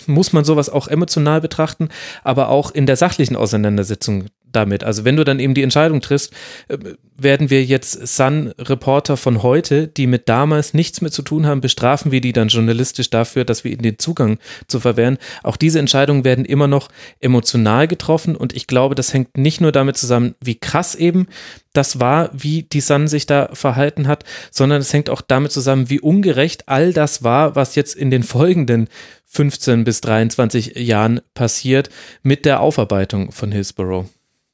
muss 0.07 0.33
man 0.33 0.45
sowas 0.45 0.69
auch 0.69 0.89
emotional 0.89 1.41
betrachten, 1.41 1.89
aber 2.25 2.49
auch 2.49 2.71
in 2.73 2.87
der 2.87 2.97
sachlichen 2.97 3.37
Auseinandersetzung 3.37 4.27
damit. 4.53 4.85
Also 4.85 5.05
wenn 5.05 5.17
du 5.17 5.25
dann 5.25 5.41
eben 5.41 5.55
die 5.55 5.63
Entscheidung 5.63 6.01
triffst, 6.01 6.33
äh, 6.69 6.79
werden 7.17 7.51
wir 7.51 7.65
jetzt 7.65 8.07
Sun-Reporter 8.07 9.17
von 9.17 9.43
heute, 9.43 9.87
die 9.87 10.07
mit 10.07 10.29
damals 10.29 10.75
nichts 10.75 11.01
mehr 11.01 11.11
zu 11.11 11.23
tun 11.23 11.47
haben, 11.47 11.61
bestrafen 11.61 12.11
wir 12.11 12.21
die 12.21 12.33
dann 12.33 12.49
journalistisch 12.49 13.11
dafür, 13.11 13.45
dass 13.45 13.65
wir 13.65 13.73
ihnen 13.73 13.83
den 13.83 13.99
Zugang 13.99 14.39
zu 14.67 14.81
verwehren. 14.81 15.19
Auch 15.43 15.57
diese 15.57 15.79
Entscheidungen 15.79 16.25
werden 16.25 16.45
immer 16.45 16.67
noch 16.67 16.89
emotional 17.21 17.87
getroffen 17.87 18.37
und 18.37 18.55
ich 18.55 18.67
glaube, 18.67 18.95
das 18.95 19.13
hängt 19.13 19.37
nicht 19.37 19.61
nur 19.61 19.73
damit 19.73 19.97
zusammen, 19.97 20.35
wie 20.41 20.57
krass 20.57 20.95
eben 20.95 21.27
das 21.73 22.01
war, 22.01 22.31
wie 22.33 22.63
die 22.63 22.81
Sun 22.81 23.09
sich 23.09 23.27
da 23.27 23.49
verhalten 23.53 24.07
hat, 24.07 24.25
sondern 24.51 24.81
es 24.81 24.93
hängt 24.93 25.09
auch 25.09 25.23
damit 25.23 25.53
zusammen, 25.53 25.89
wie 25.91 26.01
ungerecht 26.01 26.69
all 26.69 26.93
das 26.93 27.23
war, 27.23 27.57
was 27.57 27.75
jetzt 27.75 27.95
in 27.95 28.11
den 28.11 28.23
folgenden 28.23 28.89
15 29.27 29.85
bis 29.85 30.03
23 30.03 30.77
Jahren 30.77 31.21
passiert 31.35 31.89
mit 32.23 32.45
der 32.45 32.61
Aufarbeitung 32.61 33.33
von 33.33 33.51
Hillsborough. 33.51 34.07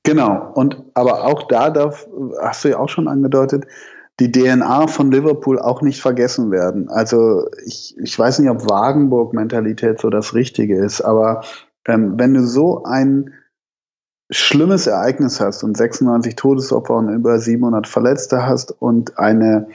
Genau, 0.08 0.52
und 0.54 0.82
aber 0.94 1.24
auch 1.24 1.48
da 1.48 1.68
darf, 1.68 2.08
hast 2.40 2.64
du 2.64 2.70
ja 2.70 2.78
auch 2.78 2.88
schon 2.88 3.08
angedeutet, 3.08 3.66
die 4.20 4.32
DNA 4.32 4.86
von 4.86 5.12
Liverpool 5.12 5.58
auch 5.58 5.82
nicht 5.82 6.00
vergessen 6.00 6.50
werden. 6.50 6.88
Also 6.88 7.46
ich, 7.66 7.94
ich 7.98 8.18
weiß 8.18 8.38
nicht, 8.38 8.48
ob 8.48 8.70
Wagenburg-Mentalität 8.70 10.00
so 10.00 10.08
das 10.08 10.32
Richtige 10.32 10.82
ist, 10.82 11.02
aber 11.02 11.42
ähm, 11.86 12.14
wenn 12.16 12.32
du 12.32 12.42
so 12.46 12.84
ein 12.84 13.34
schlimmes 14.30 14.86
Ereignis 14.86 15.42
hast 15.42 15.62
und 15.62 15.76
96 15.76 16.36
Todesopfer 16.36 16.94
und 16.94 17.10
über 17.10 17.38
700 17.38 17.86
Verletzte 17.86 18.46
hast 18.46 18.70
und 18.80 19.18
eine 19.18 19.68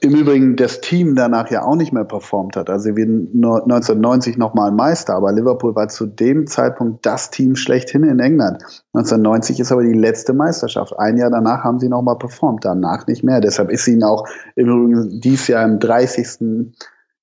im 0.00 0.14
Übrigen 0.14 0.56
das 0.56 0.80
Team 0.80 1.14
danach 1.14 1.50
ja 1.50 1.62
auch 1.62 1.76
nicht 1.76 1.92
mehr 1.92 2.04
performt 2.04 2.56
hat. 2.56 2.70
Also 2.70 2.96
wir 2.96 3.04
1990 3.04 4.38
nochmal 4.38 4.72
Meister, 4.72 5.14
aber 5.14 5.30
Liverpool 5.32 5.74
war 5.74 5.88
zu 5.88 6.06
dem 6.06 6.46
Zeitpunkt 6.46 7.04
das 7.04 7.30
Team 7.30 7.54
schlechthin 7.54 8.02
in 8.02 8.18
England. 8.18 8.62
1990 8.94 9.60
ist 9.60 9.72
aber 9.72 9.82
die 9.82 9.92
letzte 9.92 10.32
Meisterschaft. 10.32 10.98
Ein 10.98 11.18
Jahr 11.18 11.30
danach 11.30 11.64
haben 11.64 11.80
sie 11.80 11.90
nochmal 11.90 12.16
performt, 12.16 12.64
danach 12.64 13.06
nicht 13.06 13.24
mehr. 13.24 13.42
Deshalb 13.42 13.70
ist 13.70 13.86
ihnen 13.86 14.04
auch 14.04 14.26
im 14.56 14.68
Übrigen 14.68 15.20
dies 15.20 15.48
Jahr 15.48 15.64
im 15.66 15.78
30. 15.78 16.72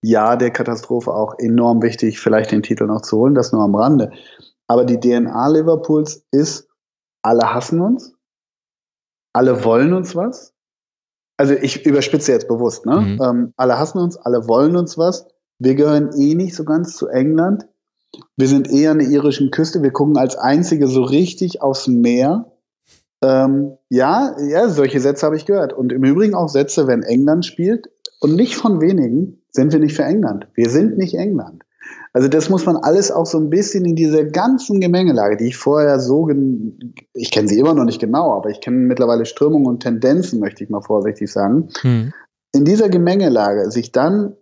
Jahr 0.04 0.38
der 0.38 0.52
Katastrophe 0.52 1.12
auch 1.14 1.40
enorm 1.40 1.82
wichtig, 1.82 2.20
vielleicht 2.20 2.52
den 2.52 2.62
Titel 2.62 2.86
noch 2.86 3.02
zu 3.02 3.18
holen, 3.18 3.34
das 3.34 3.52
nur 3.52 3.64
am 3.64 3.76
Rande. 3.76 4.12
Aber 4.68 4.86
die 4.86 5.00
DNA 5.00 5.48
Liverpools 5.48 6.26
ist, 6.32 6.68
alle 7.24 7.54
hassen 7.54 7.82
uns, 7.82 8.16
alle 9.34 9.64
wollen 9.64 9.94
uns 9.94 10.16
was, 10.16 10.54
also 11.42 11.56
ich 11.56 11.88
überspitze 11.88 12.32
jetzt 12.32 12.48
bewusst, 12.48 12.86
ne? 12.86 13.02
Mhm. 13.02 13.20
Ähm, 13.20 13.54
alle 13.58 13.80
hassen 13.80 13.98
uns, 13.98 14.16
alle 14.16 14.48
wollen 14.48 14.76
uns 14.76 14.96
was. 14.96 15.26
Wir 15.58 15.74
gehören 15.74 16.12
eh 16.16 16.36
nicht 16.36 16.54
so 16.56 16.64
ganz 16.66 16.96
zu 16.96 17.08
England. 17.08 17.66
Wir 18.38 18.48
sind 18.48 18.70
eher 18.70 18.92
an 18.92 19.00
der 19.00 19.08
irischen 19.08 19.50
Küste. 19.50 19.82
Wir 19.82 19.90
gucken 19.90 20.18
als 20.18 20.36
einzige 20.36 20.86
so 20.86 21.02
richtig 21.02 21.64
aufs 21.64 21.88
Meer. 21.88 22.52
Ähm, 23.24 23.72
ja, 23.90 24.36
ja, 24.40 24.70
solche 24.70 25.00
Sätze 25.00 25.26
habe 25.26 25.36
ich 25.36 25.48
gehört. 25.48 25.74
Und 25.74 25.92
im 25.92 26.04
Übrigen 26.04 26.36
auch 26.36 26.48
Sätze, 26.48 26.86
wenn 26.86 27.02
England 27.02 27.44
spielt. 27.44 27.90
Und 28.20 28.36
nicht 28.36 28.56
von 28.56 28.80
wenigen 28.80 29.42
sind 29.50 29.74
wir 29.74 29.80
nicht 29.80 29.96
für 29.96 30.04
England. 30.04 30.48
Wir 30.54 30.70
sind 30.70 31.00
nicht 31.00 31.16
England. 31.16 31.64
Also 32.14 32.28
das 32.28 32.50
muss 32.50 32.66
man 32.66 32.76
alles 32.76 33.10
auch 33.10 33.26
so 33.26 33.38
ein 33.38 33.50
bisschen 33.50 33.86
in 33.86 33.96
dieser 33.96 34.26
ganzen 34.26 34.82
Gemengelage, 34.82 35.38
die 35.38 35.48
ich 35.48 35.58
vorher 35.58 36.00
so, 36.00 36.30
ich 37.14 37.32
kenne 37.32 37.48
sie 37.48 37.60
immer 37.60 37.74
noch 37.74 37.86
nicht 37.86 38.02
genau, 38.02 38.34
aber 38.34 38.50
ich 38.50 38.60
kenne 38.60 38.78
mittlerweile 38.78 39.26
Strömungen 39.26 39.68
und 39.68 39.82
Tendenzen, 39.82 40.40
möchte 40.40 40.64
ich 40.64 40.70
mal 40.70 40.82
vorsichtig 40.82 41.32
sagen. 41.32 41.70
Hm. 41.82 42.12
In 42.54 42.66
dieser 42.66 42.90
Gemengelage 42.90 43.72
sich 43.72 43.94
dann 43.94 44.36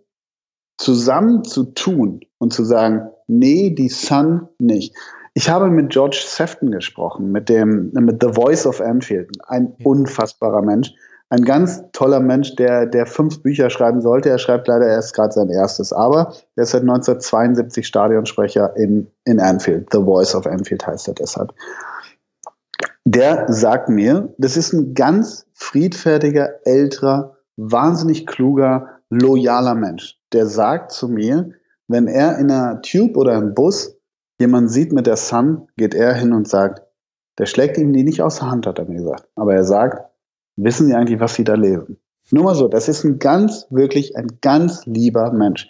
zusammen 0.78 1.44
zu 1.44 1.64
tun 1.64 2.20
und 2.38 2.52
zu 2.52 2.64
sagen, 2.64 3.10
nee, 3.28 3.70
die 3.70 3.88
Sun 3.88 4.48
nicht. 4.58 4.96
Ich 5.34 5.48
habe 5.48 5.70
mit 5.70 5.90
George 5.90 6.20
Sefton 6.26 6.72
gesprochen, 6.72 7.30
mit 7.30 7.48
dem, 7.48 7.92
mit 7.92 8.20
The 8.20 8.32
Voice 8.32 8.66
of 8.66 8.80
Anfield, 8.80 9.30
ein 9.46 9.76
unfassbarer 9.84 10.62
Mensch, 10.62 10.92
ein 11.30 11.44
ganz 11.44 11.82
toller 11.92 12.18
Mensch, 12.18 12.56
der, 12.56 12.86
der 12.86 13.06
fünf 13.06 13.42
Bücher 13.42 13.70
schreiben 13.70 14.00
sollte. 14.00 14.28
Er 14.28 14.38
schreibt 14.38 14.66
leider 14.66 14.86
erst 14.86 15.14
gerade 15.14 15.32
sein 15.32 15.48
erstes, 15.48 15.92
aber 15.92 16.34
er 16.56 16.64
ist 16.64 16.70
seit 16.70 16.82
1972 16.82 17.86
Stadionsprecher 17.86 18.76
in, 18.76 19.06
in 19.24 19.38
Anfield. 19.38 19.88
The 19.92 20.02
Voice 20.02 20.34
of 20.34 20.46
Anfield 20.46 20.84
heißt 20.86 21.06
er 21.06 21.14
deshalb. 21.14 21.54
Der 23.04 23.50
sagt 23.50 23.88
mir, 23.88 24.34
das 24.38 24.56
ist 24.56 24.72
ein 24.72 24.94
ganz 24.94 25.46
friedfertiger, 25.54 26.50
älterer, 26.64 27.36
wahnsinnig 27.56 28.26
kluger, 28.26 28.88
loyaler 29.08 29.76
Mensch. 29.76 30.18
Der 30.32 30.46
sagt 30.46 30.90
zu 30.90 31.08
mir, 31.08 31.50
wenn 31.86 32.08
er 32.08 32.38
in 32.38 32.50
einer 32.50 32.82
Tube 32.82 33.16
oder 33.16 33.34
im 33.36 33.54
Bus 33.54 33.96
jemanden 34.40 34.68
sieht 34.68 34.92
mit 34.92 35.06
der 35.06 35.16
Sun, 35.16 35.68
geht 35.76 35.94
er 35.94 36.12
hin 36.14 36.32
und 36.32 36.48
sagt, 36.48 36.82
der 37.38 37.46
schlägt 37.46 37.78
ihm 37.78 37.92
die 37.92 38.04
nicht 38.04 38.20
aus 38.20 38.38
der 38.38 38.50
Hand, 38.50 38.66
hat 38.66 38.78
er 38.78 38.86
mir 38.86 38.98
gesagt. 38.98 39.28
Aber 39.34 39.54
er 39.54 39.64
sagt, 39.64 40.09
wissen 40.62 40.86
Sie 40.86 40.94
eigentlich, 40.94 41.20
was 41.20 41.34
Sie 41.34 41.44
da 41.44 41.54
lesen? 41.54 41.98
Nur 42.30 42.44
mal 42.44 42.54
so, 42.54 42.68
das 42.68 42.88
ist 42.88 43.04
ein 43.04 43.18
ganz, 43.18 43.66
wirklich 43.70 44.16
ein 44.16 44.38
ganz 44.40 44.86
lieber 44.86 45.32
Mensch. 45.32 45.68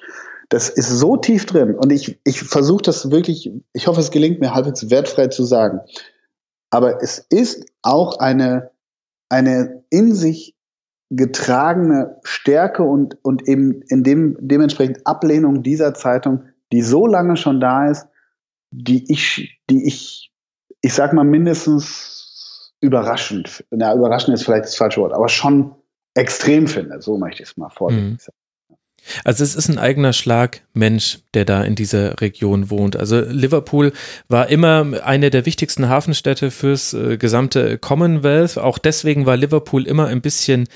Das 0.49 0.69
ist 0.69 0.89
so 0.89 1.17
tief 1.17 1.47
drin 1.47 1.77
und 1.77 1.93
ich, 1.93 2.19
ich 2.25 2.43
versuche 2.43 2.83
das 2.83 3.11
wirklich, 3.11 3.53
ich 3.73 3.87
hoffe, 3.87 4.01
es 4.01 4.11
gelingt 4.11 4.41
mir 4.41 4.53
halbwegs 4.53 4.91
wertfrei 4.91 5.29
zu 5.29 5.45
sagen. 5.45 5.81
Aber 6.71 7.03
es 7.03 7.19
ist 7.31 7.67
auch 7.83 8.19
eine, 8.19 8.71
eine 9.29 9.85
in 9.91 10.15
sich 10.15 10.57
getragene 11.11 12.17
Stärke 12.23 12.83
und, 12.83 13.17
und 13.23 13.47
eben 13.49 13.83
in 13.89 14.05
dem, 14.05 14.37
dementsprechend 14.41 15.07
Ablehnung 15.07 15.63
dieser 15.63 15.95
Zeitung, 15.95 16.45
die 16.73 16.83
so 16.83 17.07
lange 17.07 17.37
schon 17.37 17.61
da 17.61 17.89
ist, 17.89 18.07
die 18.71 19.11
ich, 19.11 19.61
die 19.69 19.87
ich, 19.87 20.33
ich 20.81 20.95
sag 20.95 21.13
mal 21.13 21.25
mindestens 21.25 22.20
überraschend, 22.81 23.65
na, 23.71 23.95
überraschend 23.95 24.35
ist 24.35 24.45
vielleicht 24.45 24.65
das 24.65 24.77
falsche 24.77 25.01
Wort, 25.01 25.13
aber 25.13 25.29
schon 25.29 25.75
extrem 26.15 26.67
finde, 26.67 27.01
so 27.01 27.17
möchte 27.19 27.43
ich 27.43 27.51
es 27.51 27.57
mal 27.57 27.71
vorsichtig 27.71 28.29
mhm. 28.29 28.77
Also 29.25 29.43
es 29.45 29.55
ist 29.55 29.69
ein 29.69 29.79
eigener 29.79 30.13
Schlag 30.13 30.63
Mensch, 30.75 31.21
der 31.35 31.45
da 31.45 31.63
in 31.63 31.77
dieser 31.77 32.21
Region 32.21 32.71
wohnt. 32.71 32.97
Also 32.97 33.21
Liverpool 33.21 33.93
war 34.29 34.49
immer 34.49 34.87
eine 35.05 35.31
der 35.31 35.47
wichtigsten 35.47 35.89
Hafenstädte 35.89 36.51
fürs 36.51 36.93
äh, 36.93 37.17
gesamte 37.19 37.79
Commonwealth. 37.79 38.59
Auch 38.59 38.79
deswegen 38.79 39.27
war 39.27 39.37
Liverpool 39.37 39.87
immer 39.87 40.07
ein 40.07 40.21
bisschen 40.21 40.67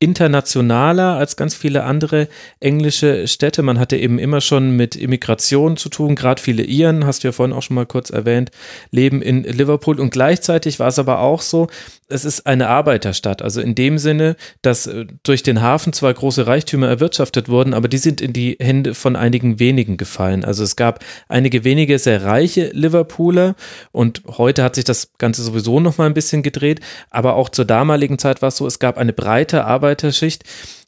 internationaler 0.00 1.16
als 1.16 1.36
ganz 1.36 1.54
viele 1.54 1.84
andere 1.84 2.28
englische 2.58 3.28
Städte. 3.28 3.62
Man 3.62 3.78
hatte 3.78 3.96
eben 3.96 4.18
immer 4.18 4.40
schon 4.40 4.76
mit 4.76 4.96
Immigration 4.96 5.76
zu 5.76 5.88
tun. 5.88 6.16
Gerade 6.16 6.42
viele 6.42 6.64
Iren, 6.64 7.06
hast 7.06 7.22
du 7.22 7.28
ja 7.28 7.32
vorhin 7.32 7.54
auch 7.54 7.62
schon 7.62 7.76
mal 7.76 7.86
kurz 7.86 8.10
erwähnt, 8.10 8.50
leben 8.90 9.22
in 9.22 9.44
Liverpool. 9.44 10.00
Und 10.00 10.10
gleichzeitig 10.10 10.80
war 10.80 10.88
es 10.88 10.98
aber 10.98 11.20
auch 11.20 11.40
so, 11.40 11.68
es 12.08 12.24
ist 12.24 12.46
eine 12.46 12.68
Arbeiterstadt. 12.68 13.42
Also 13.42 13.60
in 13.60 13.74
dem 13.74 13.98
Sinne, 13.98 14.36
dass 14.62 14.86
äh, 14.86 15.06
durch 15.22 15.42
den 15.42 15.62
Hafen 15.62 15.92
zwar 15.92 16.12
große 16.12 16.46
Reichtümer 16.46 16.88
erwirtschaftet 16.88 17.48
wurden, 17.48 17.74
aber 17.74 17.88
die 17.88 17.98
sind 17.98 18.20
in 18.20 18.32
die 18.32 18.56
Hände 18.60 18.94
von 18.94 19.16
einigen 19.16 19.60
wenigen 19.60 19.96
gefallen. 20.00 20.44
Also 20.44 20.64
es 20.64 20.74
gab 20.74 21.04
einige 21.28 21.62
wenige 21.62 22.00
sehr 22.00 22.24
reiche 22.24 22.70
Liverpooler 22.72 23.54
und 23.92 24.22
heute 24.26 24.64
hat 24.64 24.74
sich 24.74 24.84
das 24.84 25.12
Ganze 25.18 25.44
sowieso 25.44 25.78
noch 25.78 25.98
mal 25.98 26.06
ein 26.06 26.14
bisschen 26.14 26.42
gedreht. 26.42 26.80
Aber 27.10 27.34
auch 27.34 27.50
zur 27.50 27.64
damaligen 27.64 28.18
Zeit 28.18 28.42
war 28.42 28.48
es 28.48 28.56
so, 28.56 28.66
es 28.66 28.80
gab 28.80 28.98
eine 28.98 29.12
breite 29.12 29.64
Arbeiterschicht, 29.64 30.42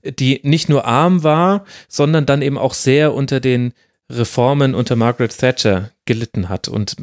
die 0.04 0.40
nicht 0.42 0.68
nur 0.68 0.84
arm 0.84 1.22
war, 1.22 1.64
sondern 1.86 2.26
dann 2.26 2.42
eben 2.42 2.58
auch 2.58 2.74
sehr 2.74 3.14
unter 3.14 3.38
den 3.38 3.72
Reformen 4.10 4.74
unter 4.74 4.96
Margaret 4.96 5.36
Thatcher 5.36 5.90
gelitten 6.04 6.48
hat. 6.48 6.68
Und 6.68 6.96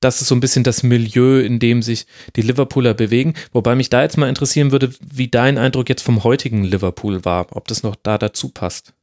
das 0.00 0.20
ist 0.20 0.28
so 0.28 0.34
ein 0.34 0.40
bisschen 0.40 0.64
das 0.64 0.82
Milieu, 0.82 1.40
in 1.40 1.58
dem 1.58 1.82
sich 1.82 2.06
die 2.36 2.42
Liverpooler 2.42 2.94
bewegen. 2.94 3.34
Wobei 3.52 3.74
mich 3.74 3.90
da 3.90 4.02
jetzt 4.02 4.18
mal 4.18 4.28
interessieren 4.28 4.70
würde, 4.70 4.90
wie 5.00 5.28
dein 5.28 5.58
Eindruck 5.58 5.88
jetzt 5.88 6.02
vom 6.02 6.24
heutigen 6.24 6.62
Liverpool 6.62 7.24
war, 7.24 7.46
ob 7.56 7.68
das 7.68 7.82
noch 7.82 7.96
da 7.96 8.18
dazu 8.18 8.50
passt. 8.50 8.93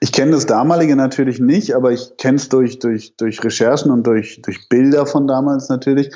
Ich 0.00 0.12
kenne 0.12 0.32
das 0.32 0.46
damalige 0.46 0.96
natürlich 0.96 1.40
nicht, 1.40 1.74
aber 1.74 1.92
ich 1.92 2.16
kenne 2.16 2.36
es 2.36 2.48
durch, 2.48 2.78
durch, 2.78 3.16
durch 3.16 3.42
Recherchen 3.42 3.90
und 3.90 4.06
durch, 4.06 4.40
durch 4.42 4.68
Bilder 4.68 5.06
von 5.06 5.26
damals 5.26 5.68
natürlich. 5.68 6.14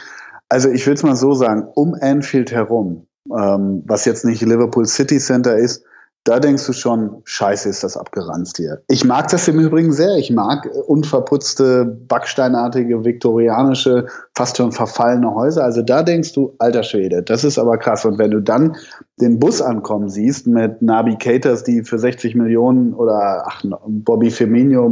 Also 0.49 0.69
ich 0.71 0.87
will 0.87 0.95
es 0.95 1.03
mal 1.03 1.17
so 1.17 1.35
sagen, 1.35 1.67
um 1.75 1.95
Anfield 2.01 2.53
herum, 2.53 3.07
ähm, 3.37 3.83
was 3.87 4.05
jetzt 4.05 4.25
nicht 4.25 4.43
Liverpool 4.43 4.87
City 4.87 5.19
Center 5.19 5.57
ist, 5.57 5.85
da 6.25 6.41
denkst 6.41 6.67
du 6.67 6.75
schon, 6.75 7.23
scheiße 7.25 7.69
ist 7.71 7.83
das 7.83 7.97
abgeranzt 7.97 8.59
hier. 8.59 8.83
Ich 8.89 9.05
mag 9.05 9.29
das 9.29 9.49
im 9.49 9.59
Übrigen 9.59 9.93
sehr. 9.93 10.17
Ich 10.17 10.31
mag 10.31 10.69
unverputzte, 10.87 11.87
backsteinartige, 12.07 13.05
viktorianische, 13.05 14.07
fast 14.35 14.59
schon 14.59 14.73
verfallene 14.73 15.35
Häuser. 15.35 15.65
Also 15.65 15.81
da 15.81 16.03
denkst 16.03 16.35
du, 16.35 16.55
alter 16.59 16.83
Schwede, 16.83 17.23
das 17.23 17.45
ist 17.45 17.59
aber 17.59 17.79
krass. 17.79 18.05
Und 18.05 18.19
wenn 18.19 18.31
du 18.31 18.41
dann 18.41 18.77
den 19.21 19.39
Bus 19.39 19.63
ankommen 19.63 20.11
siehst 20.11 20.47
mit 20.47 20.83
Navigators, 20.83 21.65
die 21.65 21.83
für 21.83 21.99
60 21.99 22.35
Millionen 22.35 22.93
oder 22.93 23.45
ach, 23.47 23.65
Bobby 23.87 24.31
Firmino, 24.31 24.89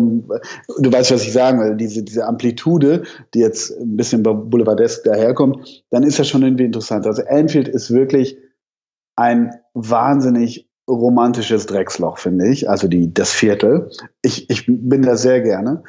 du 0.78 0.92
weißt, 0.92 1.12
was 1.12 1.22
ich 1.22 1.32
sagen 1.32 1.60
will, 1.60 1.76
diese, 1.76 2.02
diese 2.02 2.26
Amplitude, 2.26 3.02
die 3.34 3.40
jetzt 3.40 3.72
ein 3.78 3.96
bisschen 3.96 4.22
boulevardesk 4.22 5.04
daherkommt, 5.04 5.84
dann 5.90 6.02
ist 6.02 6.18
das 6.18 6.28
schon 6.28 6.42
irgendwie 6.42 6.64
interessant. 6.64 7.06
Also 7.06 7.22
Anfield 7.28 7.68
ist 7.68 7.92
wirklich 7.92 8.38
ein 9.16 9.50
wahnsinnig 9.74 10.65
romantisches 10.88 11.66
Drecksloch, 11.66 12.18
finde 12.18 12.48
ich. 12.48 12.68
Also 12.70 12.88
die, 12.88 13.12
das 13.12 13.32
Viertel. 13.32 13.90
Ich, 14.22 14.50
ich 14.50 14.66
bin 14.66 15.02
da 15.02 15.16
sehr 15.16 15.40
gerne. 15.40 15.82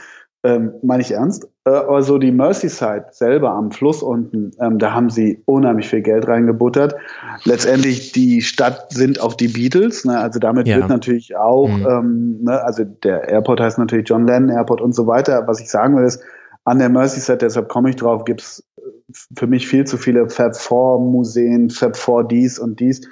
Ähm, 0.44 0.74
meine 0.84 1.02
ich 1.02 1.12
ernst. 1.12 1.50
Äh, 1.66 1.72
also 1.72 2.20
die 2.20 2.32
Merseyside 2.32 3.08
selber 3.12 3.52
am 3.52 3.72
Fluss 3.72 4.04
unten, 4.04 4.52
ähm, 4.60 4.78
da 4.78 4.94
haben 4.94 5.10
sie 5.10 5.42
unheimlich 5.46 5.90
viel 5.90 6.02
Geld 6.02 6.28
reingebuttert. 6.28 6.96
Letztendlich 7.44 8.12
die 8.12 8.42
Stadt 8.42 8.94
sind 8.94 9.20
auch 9.20 9.34
die 9.34 9.48
Beatles. 9.48 10.06
Ne? 10.06 10.18
Also 10.18 10.40
damit 10.40 10.68
ja. 10.68 10.78
wird 10.78 10.90
natürlich 10.90 11.36
auch, 11.36 11.68
mhm. 11.68 11.88
ähm, 11.90 12.44
ne? 12.44 12.64
also 12.64 12.84
der 12.84 13.28
Airport 13.30 13.60
heißt 13.60 13.80
natürlich 13.80 14.08
John 14.08 14.28
Lennon 14.28 14.50
Airport 14.50 14.80
und 14.80 14.94
so 14.94 15.08
weiter. 15.08 15.44
Was 15.48 15.60
ich 15.60 15.70
sagen 15.70 15.98
will 15.98 16.06
ist, 16.06 16.22
an 16.66 16.80
der 16.80 16.90
Merseyside, 16.90 17.40
deshalb 17.40 17.68
komme 17.68 17.90
ich 17.90 17.96
drauf, 17.96 18.24
gibt's 18.26 18.64
für 19.36 19.48
mich 19.48 19.68
viel 19.68 19.86
zu 19.86 19.98
viele 19.98 20.30
Fab 20.30 20.56
4 20.56 21.00
Museen, 21.00 21.70
Fab 21.70 21.96
4 21.96 22.24
dies 22.24 22.60
und 22.60 22.80
dies. 22.80 23.08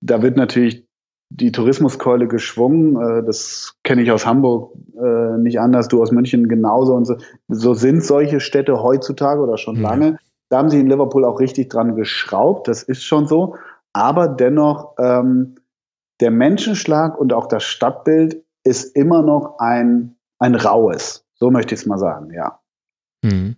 Da 0.00 0.22
wird 0.22 0.36
natürlich 0.36 0.83
die 1.34 1.50
Tourismuskeule 1.50 2.28
geschwungen. 2.28 2.96
Äh, 2.96 3.24
das 3.24 3.76
kenne 3.82 4.02
ich 4.02 4.10
aus 4.10 4.26
Hamburg 4.26 4.72
äh, 4.96 5.38
nicht 5.38 5.60
anders, 5.60 5.88
du 5.88 6.00
aus 6.00 6.12
München 6.12 6.48
genauso. 6.48 6.94
Und 6.94 7.04
so, 7.06 7.16
so 7.48 7.74
sind 7.74 8.04
solche 8.04 8.40
Städte 8.40 8.82
heutzutage 8.82 9.40
oder 9.40 9.58
schon 9.58 9.76
lange. 9.76 10.18
Da 10.48 10.58
haben 10.58 10.70
sie 10.70 10.80
in 10.80 10.88
Liverpool 10.88 11.24
auch 11.24 11.40
richtig 11.40 11.70
dran 11.70 11.96
geschraubt, 11.96 12.68
das 12.68 12.82
ist 12.82 13.02
schon 13.02 13.26
so. 13.26 13.56
Aber 13.92 14.28
dennoch, 14.28 14.94
ähm, 14.98 15.56
der 16.20 16.30
Menschenschlag 16.30 17.18
und 17.18 17.32
auch 17.32 17.46
das 17.46 17.64
Stadtbild 17.64 18.44
ist 18.62 18.96
immer 18.96 19.22
noch 19.22 19.58
ein, 19.58 20.16
ein 20.38 20.54
raues. 20.54 21.26
So 21.34 21.50
möchte 21.50 21.74
ich 21.74 21.80
es 21.80 21.86
mal 21.86 21.98
sagen, 21.98 22.32
ja. 22.32 22.60
Mhm. 23.22 23.56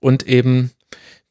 Und 0.00 0.26
eben 0.26 0.70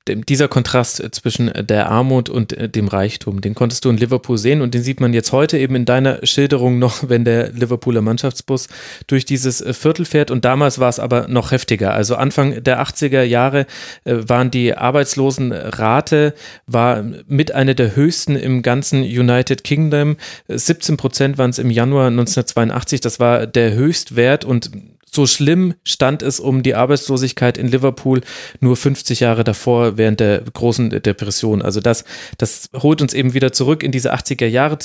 dieser 0.08 0.50
Kontrast 0.50 1.02
zwischen 1.16 1.52
der 1.54 1.90
Armut 1.90 2.30
und 2.30 2.54
äh, 2.54 2.68
dem 2.68 2.88
Reichtum, 2.88 3.40
den 3.40 3.56
konntest 3.56 3.86
du 3.86 3.90
in 3.90 3.98
Liverpool 3.98 4.38
sehen 4.38 4.62
und 4.62 4.74
den 4.74 4.84
sieht 4.84 5.00
man 5.00 5.14
jetzt 5.14 5.32
heute 5.32 5.58
eben 5.58 5.76
in 5.76 5.86
deiner 5.86 6.26
Schilderung 6.26 6.78
noch, 6.78 7.04
wenn 7.10 7.24
der 7.24 7.52
Liverpooler 7.52 8.02
Mannschaftsbus 8.02 8.68
durch 9.08 9.26
dieses 9.26 9.62
äh, 9.62 9.74
Viertel 9.74 10.06
fährt 10.06 10.32
und 10.32 10.44
damals 10.44 10.80
war 10.80 10.90
es 10.90 11.00
aber 11.00 11.28
noch 11.28 11.52
heftiger. 11.52 11.94
Also 11.94 12.16
Anfang 12.16 12.64
der 12.64 12.82
80er 12.82 13.24
Jahre 13.24 13.66
äh, 14.04 14.16
waren 14.28 14.52
die 14.52 14.76
Arbeitslosenrate 14.76 16.34
war 16.68 17.04
mit 17.28 17.54
einer 17.54 17.74
der 17.74 17.96
höchsten 17.96 18.36
im 18.36 18.62
ganzen 18.62 19.04
United 19.04 19.64
Kingdom. 19.64 20.18
17 20.48 20.98
Prozent 20.98 21.38
waren 21.38 21.52
es 21.52 21.60
im 21.60 21.70
Januar 21.70 22.08
1982, 22.08 23.00
das 23.02 23.20
war 23.20 23.48
der 23.48 23.74
Höchstwert 23.74 24.44
und 24.44 24.72
so 25.14 25.28
schlimm 25.28 25.76
stand 25.84 26.22
es 26.22 26.40
um 26.40 26.64
die 26.64 26.76
Arbeitslosigkeit 26.76 27.58
in 27.58 27.68
Liverpool 27.68 28.22
nur 28.60 28.76
50 28.76 29.20
Jahre 29.20 29.44
davor 29.44 29.98
während 29.98 30.20
der 30.20 30.42
großen 30.42 30.90
Depression. 30.90 31.62
Also 31.62 31.82
das, 31.82 32.04
das 32.38 32.70
holt 32.76 33.02
uns 33.02 33.14
eben 33.14 33.34
wieder 33.34 33.52
zurück 33.52 33.84
in 33.84 33.92
diese 33.92 34.14
80er 34.14 34.48
Jahre. 34.48 34.78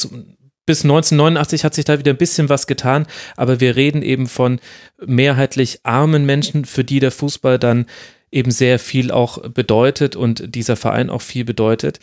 Bis 0.67 0.85
1989 0.85 1.65
hat 1.65 1.75
sich 1.75 1.87
da 1.87 1.99
wieder 1.99 2.13
ein 2.13 2.19
bisschen 2.19 2.51
was 2.51 2.67
getan, 2.67 3.07
aber 3.37 3.61
wir 3.61 3.75
reden 3.75 4.03
eben 4.03 4.27
von 4.27 4.61
mehrheitlich 5.05 5.81
armen 5.85 6.27
Menschen, 6.27 6.67
für 6.67 6.85
die 6.85 7.01
der 7.01 7.11
Fußball 7.11 7.59
dann 7.59 7.87
eben 8.31 8.51
sehr 8.51 8.79
viel 8.79 9.11
auch 9.11 9.49
bedeutet 9.49 10.15
und 10.15 10.55
dieser 10.55 10.77
Verein 10.77 11.09
auch 11.09 11.23
viel 11.23 11.47
bedeutet. 11.47 12.01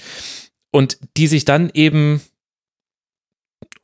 Und 0.71 0.97
die 1.15 1.27
sich 1.27 1.45
dann 1.45 1.69
eben 1.73 2.21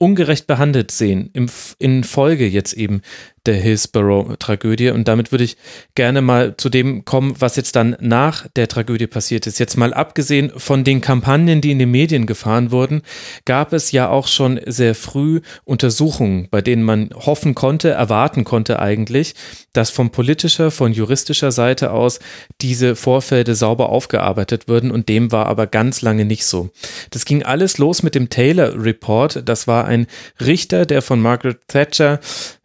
ungerecht 0.01 0.47
behandelt 0.47 0.89
sehen, 0.89 1.31
in 1.77 2.03
Folge 2.03 2.47
jetzt 2.47 2.73
eben 2.73 3.03
der 3.45 3.55
Hillsborough-Tragödie. 3.55 4.91
Und 4.91 5.07
damit 5.07 5.31
würde 5.31 5.43
ich 5.43 5.57
gerne 5.95 6.21
mal 6.21 6.55
zu 6.57 6.69
dem 6.69 7.05
kommen, 7.05 7.35
was 7.39 7.55
jetzt 7.55 7.75
dann 7.75 7.95
nach 7.99 8.47
der 8.55 8.67
Tragödie 8.67 9.07
passiert 9.07 9.47
ist. 9.47 9.59
Jetzt 9.59 9.77
mal 9.77 9.93
abgesehen 9.93 10.51
von 10.55 10.83
den 10.83 11.01
Kampagnen, 11.01 11.61
die 11.61 11.71
in 11.71 11.79
den 11.79 11.91
Medien 11.91 12.25
gefahren 12.25 12.71
wurden, 12.71 13.01
gab 13.45 13.73
es 13.73 13.91
ja 13.91 14.09
auch 14.09 14.27
schon 14.27 14.59
sehr 14.65 14.95
früh 14.95 15.41
Untersuchungen, 15.63 16.47
bei 16.51 16.61
denen 16.61 16.83
man 16.83 17.09
hoffen 17.15 17.55
konnte, 17.55 17.89
erwarten 17.89 18.43
konnte 18.43 18.79
eigentlich, 18.79 19.33
dass 19.73 19.89
von 19.89 20.11
politischer, 20.11 20.69
von 20.69 20.93
juristischer 20.93 21.51
Seite 21.51 21.91
aus 21.91 22.19
diese 22.61 22.95
Vorfälle 22.95 23.55
sauber 23.55 23.89
aufgearbeitet 23.89 24.67
würden. 24.67 24.91
Und 24.91 25.09
dem 25.09 25.31
war 25.31 25.47
aber 25.47 25.67
ganz 25.67 26.01
lange 26.01 26.25
nicht 26.25 26.45
so. 26.45 26.69
Das 27.09 27.25
ging 27.25 27.43
alles 27.43 27.77
los 27.77 28.03
mit 28.03 28.15
dem 28.15 28.29
Taylor 28.29 28.73
Report. 28.83 29.41
Das 29.45 29.67
war 29.67 29.85
ein 29.85 30.07
Richter, 30.39 30.85
der 30.85 31.01
von 31.01 31.21
Margaret 31.21 31.59
Thatcher 31.67 32.19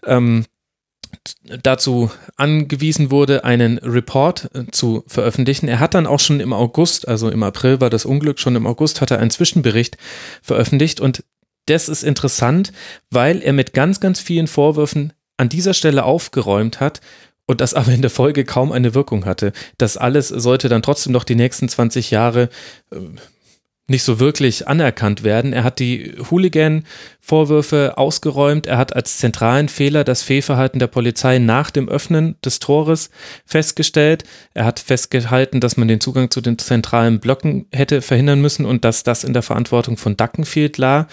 ähm, 0.04 0.44
dazu 1.62 2.10
angewiesen 2.36 3.10
wurde, 3.10 3.44
einen 3.44 3.78
Report 3.78 4.50
äh, 4.54 4.70
zu 4.70 5.04
veröffentlichen. 5.06 5.68
Er 5.68 5.80
hat 5.80 5.94
dann 5.94 6.06
auch 6.06 6.20
schon 6.20 6.40
im 6.40 6.52
August, 6.52 7.08
also 7.08 7.30
im 7.30 7.42
April 7.42 7.80
war 7.80 7.90
das 7.90 8.04
Unglück, 8.04 8.38
schon 8.38 8.56
im 8.56 8.66
August 8.66 9.00
hat 9.00 9.10
er 9.10 9.18
einen 9.18 9.30
Zwischenbericht 9.30 9.96
veröffentlicht 10.42 11.00
und 11.00 11.24
das 11.66 11.88
ist 11.88 12.04
interessant, 12.04 12.72
weil 13.10 13.42
er 13.42 13.52
mit 13.52 13.72
ganz, 13.72 14.00
ganz 14.00 14.20
vielen 14.20 14.46
Vorwürfen 14.46 15.12
an 15.36 15.48
dieser 15.48 15.74
Stelle 15.74 16.04
aufgeräumt 16.04 16.80
hat 16.80 17.00
und 17.46 17.60
das 17.60 17.74
aber 17.74 17.92
in 17.92 18.02
der 18.02 18.10
Folge 18.10 18.44
kaum 18.44 18.72
eine 18.72 18.94
Wirkung 18.94 19.24
hatte. 19.24 19.52
Das 19.78 19.96
alles 19.96 20.28
sollte 20.28 20.68
dann 20.68 20.82
trotzdem 20.82 21.12
noch 21.12 21.24
die 21.24 21.34
nächsten 21.34 21.68
20 21.68 22.10
Jahre 22.10 22.48
äh, 22.90 22.98
nicht 23.88 24.02
so 24.02 24.18
wirklich 24.18 24.66
anerkannt 24.66 25.22
werden. 25.22 25.52
Er 25.52 25.62
hat 25.62 25.78
die 25.78 26.14
Hooligan-Vorwürfe 26.30 27.96
ausgeräumt. 27.96 28.66
Er 28.66 28.78
hat 28.78 28.96
als 28.96 29.18
zentralen 29.18 29.68
Fehler 29.68 30.02
das 30.02 30.22
Fehlverhalten 30.22 30.80
der 30.80 30.88
Polizei 30.88 31.38
nach 31.38 31.70
dem 31.70 31.88
Öffnen 31.88 32.34
des 32.44 32.58
Tores 32.58 33.10
festgestellt. 33.44 34.24
Er 34.54 34.64
hat 34.64 34.80
festgehalten, 34.80 35.60
dass 35.60 35.76
man 35.76 35.86
den 35.86 36.00
Zugang 36.00 36.30
zu 36.30 36.40
den 36.40 36.58
zentralen 36.58 37.20
Blöcken 37.20 37.66
hätte 37.72 38.02
verhindern 38.02 38.40
müssen 38.40 38.66
und 38.66 38.84
dass 38.84 39.04
das 39.04 39.22
in 39.22 39.32
der 39.32 39.42
Verantwortung 39.42 39.96
von 39.96 40.16
Duckenfield 40.16 40.78
lag. 40.78 41.06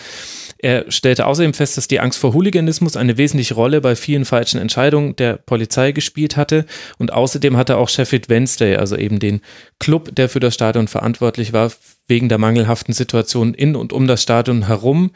Er 0.64 0.90
stellte 0.90 1.26
außerdem 1.26 1.54
fest, 1.54 1.76
dass 1.76 1.90
die 1.90 2.00
Angst 2.00 2.18
vor 2.18 2.34
Hooliganismus 2.34 2.96
eine 2.96 3.18
wesentliche 3.18 3.54
Rolle 3.54 3.82
bei 3.82 3.98
vielen 3.98 4.24
falschen 4.24 4.62
Entscheidungen 4.62 5.14
der 5.18 5.34
Polizei 5.36 5.92
gespielt 5.92 6.38
hatte. 6.38 6.66
Und 6.98 7.12
außerdem 7.12 7.58
hatte 7.58 7.76
auch 7.76 7.90
Sheffield 7.90 8.30
Wednesday, 8.30 8.78
also 8.78 8.96
eben 8.96 9.20
den 9.20 9.42
Club, 9.80 10.16
der 10.16 10.30
für 10.30 10.40
das 10.40 10.54
Stadion 10.54 10.88
verantwortlich 10.88 11.52
war, 11.52 11.70
wegen 12.08 12.30
der 12.30 12.38
mangelhaften 12.38 12.94
Situation 12.94 13.54
in 13.54 13.76
und 13.76 13.92
um 13.92 14.08
das 14.08 14.24
Stadion 14.24 14.68
herum 14.68 15.12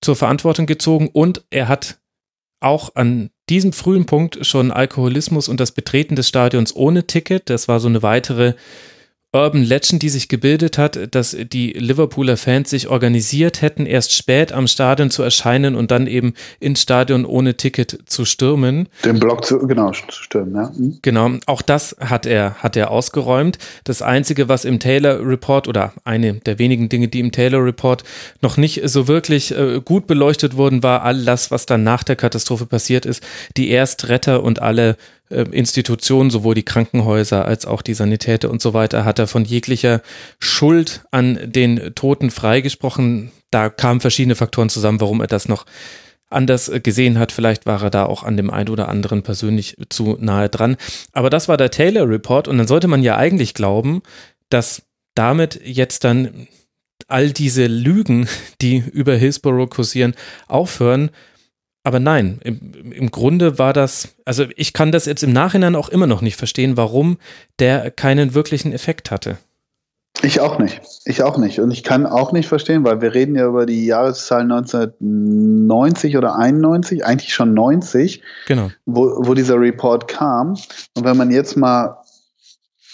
zur 0.00 0.16
Verantwortung 0.16 0.66
gezogen. 0.66 1.08
Und 1.12 1.44
er 1.50 1.68
hat 1.68 2.00
auch 2.58 2.96
an 2.96 3.30
diesem 3.50 3.72
frühen 3.72 4.06
Punkt 4.06 4.44
schon 4.44 4.72
Alkoholismus 4.72 5.48
und 5.48 5.60
das 5.60 5.70
Betreten 5.70 6.16
des 6.16 6.26
Stadions 6.26 6.74
ohne 6.74 7.06
Ticket, 7.06 7.50
das 7.50 7.68
war 7.68 7.78
so 7.78 7.86
eine 7.86 8.02
weitere 8.02 8.54
Urban 9.32 9.62
Legend, 9.62 10.02
die 10.02 10.08
sich 10.08 10.28
gebildet 10.28 10.76
hat, 10.76 11.14
dass 11.14 11.36
die 11.40 11.70
Liverpooler 11.70 12.36
Fans 12.36 12.68
sich 12.68 12.88
organisiert 12.88 13.62
hätten, 13.62 13.86
erst 13.86 14.12
spät 14.12 14.50
am 14.50 14.66
Stadion 14.66 15.12
zu 15.12 15.22
erscheinen 15.22 15.76
und 15.76 15.92
dann 15.92 16.08
eben 16.08 16.34
ins 16.58 16.82
Stadion 16.82 17.24
ohne 17.24 17.56
Ticket 17.56 17.96
zu 18.06 18.24
stürmen. 18.24 18.88
Den 19.04 19.20
Block 19.20 19.44
zu, 19.44 19.58
genau, 19.68 19.92
zu 19.92 20.22
stürmen, 20.24 20.56
ja. 20.56 20.72
Mhm. 20.76 20.98
Genau, 21.02 21.30
auch 21.46 21.62
das 21.62 21.94
hat 22.00 22.26
er, 22.26 22.56
hat 22.56 22.74
er 22.76 22.90
ausgeräumt. 22.90 23.58
Das 23.84 24.02
Einzige, 24.02 24.48
was 24.48 24.64
im 24.64 24.80
Taylor 24.80 25.24
Report 25.24 25.68
oder 25.68 25.92
eine 26.02 26.34
der 26.34 26.58
wenigen 26.58 26.88
Dinge, 26.88 27.06
die 27.06 27.20
im 27.20 27.30
Taylor 27.30 27.64
Report 27.64 28.02
noch 28.40 28.56
nicht 28.56 28.80
so 28.88 29.06
wirklich 29.06 29.56
äh, 29.56 29.80
gut 29.84 30.08
beleuchtet 30.08 30.56
wurden, 30.56 30.82
war 30.82 31.02
all 31.02 31.24
das, 31.24 31.52
was 31.52 31.66
dann 31.66 31.84
nach 31.84 32.02
der 32.02 32.16
Katastrophe 32.16 32.66
passiert 32.66 33.06
ist. 33.06 33.22
Die 33.56 33.70
Erstretter 33.70 34.42
und 34.42 34.60
alle 34.60 34.96
Institutionen, 35.36 36.30
sowohl 36.30 36.54
die 36.54 36.64
Krankenhäuser 36.64 37.44
als 37.44 37.66
auch 37.66 37.82
die 37.82 37.94
Sanitäter 37.94 38.50
und 38.50 38.60
so 38.60 38.74
weiter, 38.74 39.04
hat 39.04 39.18
er 39.18 39.26
von 39.26 39.44
jeglicher 39.44 40.02
Schuld 40.38 41.02
an 41.10 41.38
den 41.44 41.94
Toten 41.94 42.30
freigesprochen. 42.30 43.30
Da 43.50 43.68
kamen 43.68 44.00
verschiedene 44.00 44.34
Faktoren 44.34 44.68
zusammen, 44.68 45.00
warum 45.00 45.20
er 45.20 45.26
das 45.26 45.48
noch 45.48 45.66
anders 46.30 46.68
äh, 46.68 46.80
gesehen 46.80 47.18
hat. 47.18 47.32
Vielleicht 47.32 47.66
war 47.66 47.82
er 47.82 47.90
da 47.90 48.06
auch 48.06 48.22
an 48.22 48.36
dem 48.36 48.50
einen 48.50 48.68
oder 48.68 48.88
anderen 48.88 49.22
persönlich 49.22 49.76
zu 49.88 50.16
nahe 50.20 50.48
dran. 50.48 50.76
Aber 51.12 51.30
das 51.30 51.48
war 51.48 51.56
der 51.56 51.70
Taylor 51.70 52.08
Report 52.08 52.48
und 52.48 52.58
dann 52.58 52.68
sollte 52.68 52.88
man 52.88 53.02
ja 53.02 53.16
eigentlich 53.16 53.54
glauben, 53.54 54.02
dass 54.48 54.82
damit 55.14 55.60
jetzt 55.64 56.04
dann 56.04 56.48
all 57.08 57.30
diese 57.30 57.66
Lügen, 57.66 58.28
die 58.62 58.78
über 58.78 59.14
Hillsborough 59.14 59.68
kursieren, 59.68 60.14
aufhören, 60.48 61.10
aber 61.82 62.00
nein, 62.00 62.40
im, 62.44 62.92
im 62.92 63.10
Grunde 63.10 63.58
war 63.58 63.72
das, 63.72 64.14
also 64.24 64.44
ich 64.56 64.72
kann 64.72 64.92
das 64.92 65.06
jetzt 65.06 65.22
im 65.22 65.32
Nachhinein 65.32 65.74
auch 65.74 65.88
immer 65.88 66.06
noch 66.06 66.20
nicht 66.20 66.36
verstehen, 66.36 66.76
warum 66.76 67.18
der 67.58 67.90
keinen 67.90 68.34
wirklichen 68.34 68.72
Effekt 68.72 69.10
hatte. 69.10 69.38
Ich 70.22 70.40
auch 70.40 70.58
nicht. 70.58 70.82
Ich 71.06 71.22
auch 71.22 71.38
nicht. 71.38 71.60
Und 71.60 71.70
ich 71.70 71.82
kann 71.82 72.04
auch 72.04 72.32
nicht 72.32 72.48
verstehen, 72.48 72.84
weil 72.84 73.00
wir 73.00 73.14
reden 73.14 73.36
ja 73.36 73.46
über 73.46 73.64
die 73.64 73.86
Jahreszahlen 73.86 74.52
1990 74.52 76.16
oder 76.18 76.36
91, 76.36 77.06
eigentlich 77.06 77.32
schon 77.32 77.54
90, 77.54 78.22
genau. 78.46 78.70
wo, 78.84 79.26
wo 79.26 79.34
dieser 79.34 79.58
Report 79.58 80.08
kam. 80.08 80.50
Und 80.94 81.04
wenn 81.04 81.16
man 81.16 81.30
jetzt 81.30 81.56
mal 81.56 81.99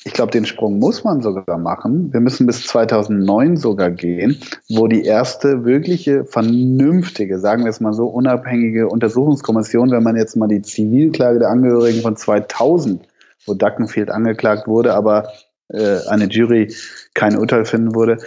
ich 0.06 0.12
glaube, 0.12 0.30
den 0.30 0.46
Sprung 0.46 0.78
muss 0.78 1.02
man 1.02 1.20
sogar 1.20 1.58
machen. 1.58 2.12
Wir 2.12 2.20
müssen 2.20 2.46
bis 2.46 2.64
2009 2.64 3.56
sogar 3.56 3.90
gehen, 3.90 4.40
wo 4.68 4.86
die 4.86 5.02
erste 5.02 5.64
wirkliche, 5.64 6.24
vernünftige, 6.24 7.40
sagen 7.40 7.64
wir 7.64 7.70
es 7.70 7.80
mal 7.80 7.92
so, 7.92 8.06
unabhängige 8.06 8.86
Untersuchungskommission, 8.86 9.90
wenn 9.90 10.04
man 10.04 10.14
jetzt 10.14 10.36
mal 10.36 10.46
die 10.46 10.62
Zivilklage 10.62 11.40
der 11.40 11.48
Angehörigen 11.48 12.02
von 12.02 12.14
2000, 12.14 13.02
wo 13.46 13.54
Duckenfield 13.54 14.12
angeklagt 14.12 14.68
wurde, 14.68 14.94
aber 14.94 15.28
äh, 15.70 15.98
eine 16.06 16.26
Jury 16.26 16.72
kein 17.12 17.36
Urteil 17.36 17.64
finden 17.64 17.96
wurde, 17.96 18.18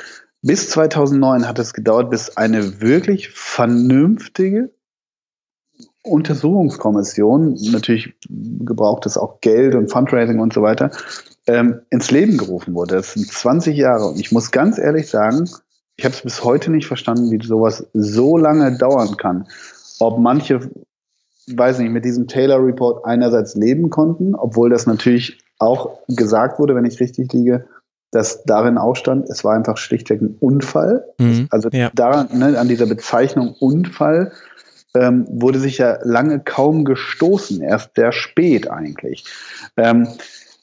bis 0.42 0.70
2009 0.72 1.48
hat 1.48 1.60
es 1.60 1.74
gedauert, 1.74 2.10
bis 2.10 2.36
eine 2.36 2.82
wirklich 2.82 3.30
vernünftige 3.30 4.74
Untersuchungskommission, 6.04 7.58
natürlich 7.72 8.16
gebraucht 8.30 9.06
es 9.06 9.18
auch 9.18 9.42
Geld 9.42 9.76
und 9.76 9.90
Fundraising 9.90 10.40
und 10.40 10.54
so 10.54 10.62
weiter, 10.62 10.92
ähm, 11.50 11.82
ins 11.90 12.12
Leben 12.12 12.38
gerufen 12.38 12.76
wurde. 12.76 12.96
Das 12.98 13.14
sind 13.14 13.28
20 13.28 13.76
Jahre. 13.76 14.06
Und 14.06 14.20
ich 14.20 14.32
muss 14.32 14.52
ganz 14.52 14.78
ehrlich 14.78 15.10
sagen, 15.10 15.50
ich 15.96 16.06
habe 16.06 16.14
es 16.14 16.22
bis 16.22 16.44
heute 16.44 16.72
nicht 16.72 16.88
verstanden, 16.88 17.32
wie 17.32 17.46
sowas 17.46 17.88
so 17.94 18.38
lange 18.38 18.78
dauern 18.78 19.18
kann. 19.18 19.48
Ob 20.00 20.20
manche, 20.20 20.70
weiß 21.48 21.80
nicht, 21.80 21.92
mit 21.92 22.06
diesem 22.06 22.28
Taylor 22.28 22.64
Report 22.64 23.04
einerseits 23.04 23.56
leben 23.56 23.90
konnten, 23.90 24.36
obwohl 24.36 24.70
das 24.70 24.86
natürlich 24.86 25.44
auch 25.58 26.00
gesagt 26.08 26.60
wurde, 26.60 26.76
wenn 26.76 26.86
ich 26.86 27.00
richtig 27.00 27.34
liege, 27.34 27.66
dass 28.12 28.44
darin 28.44 28.78
auch 28.78 28.96
stand, 28.96 29.30
es 29.30 29.44
war 29.44 29.56
einfach 29.56 29.78
schlichtweg 29.78 30.22
ein 30.22 30.38
Unfall. 30.40 31.06
Mhm, 31.20 31.48
also 31.50 31.70
ja. 31.72 31.92
daran, 31.94 32.30
ne, 32.38 32.58
an 32.58 32.68
dieser 32.68 32.86
Bezeichnung 32.86 33.56
Unfall 33.60 34.32
ähm, 34.96 35.28
wurde 35.30 35.60
sich 35.60 35.78
ja 35.80 36.00
lange 36.04 36.40
kaum 36.40 36.86
gestoßen, 36.86 37.62
erst 37.62 37.96
sehr 37.96 38.12
spät 38.12 38.70
eigentlich. 38.70 39.26
Ähm, 39.78 40.08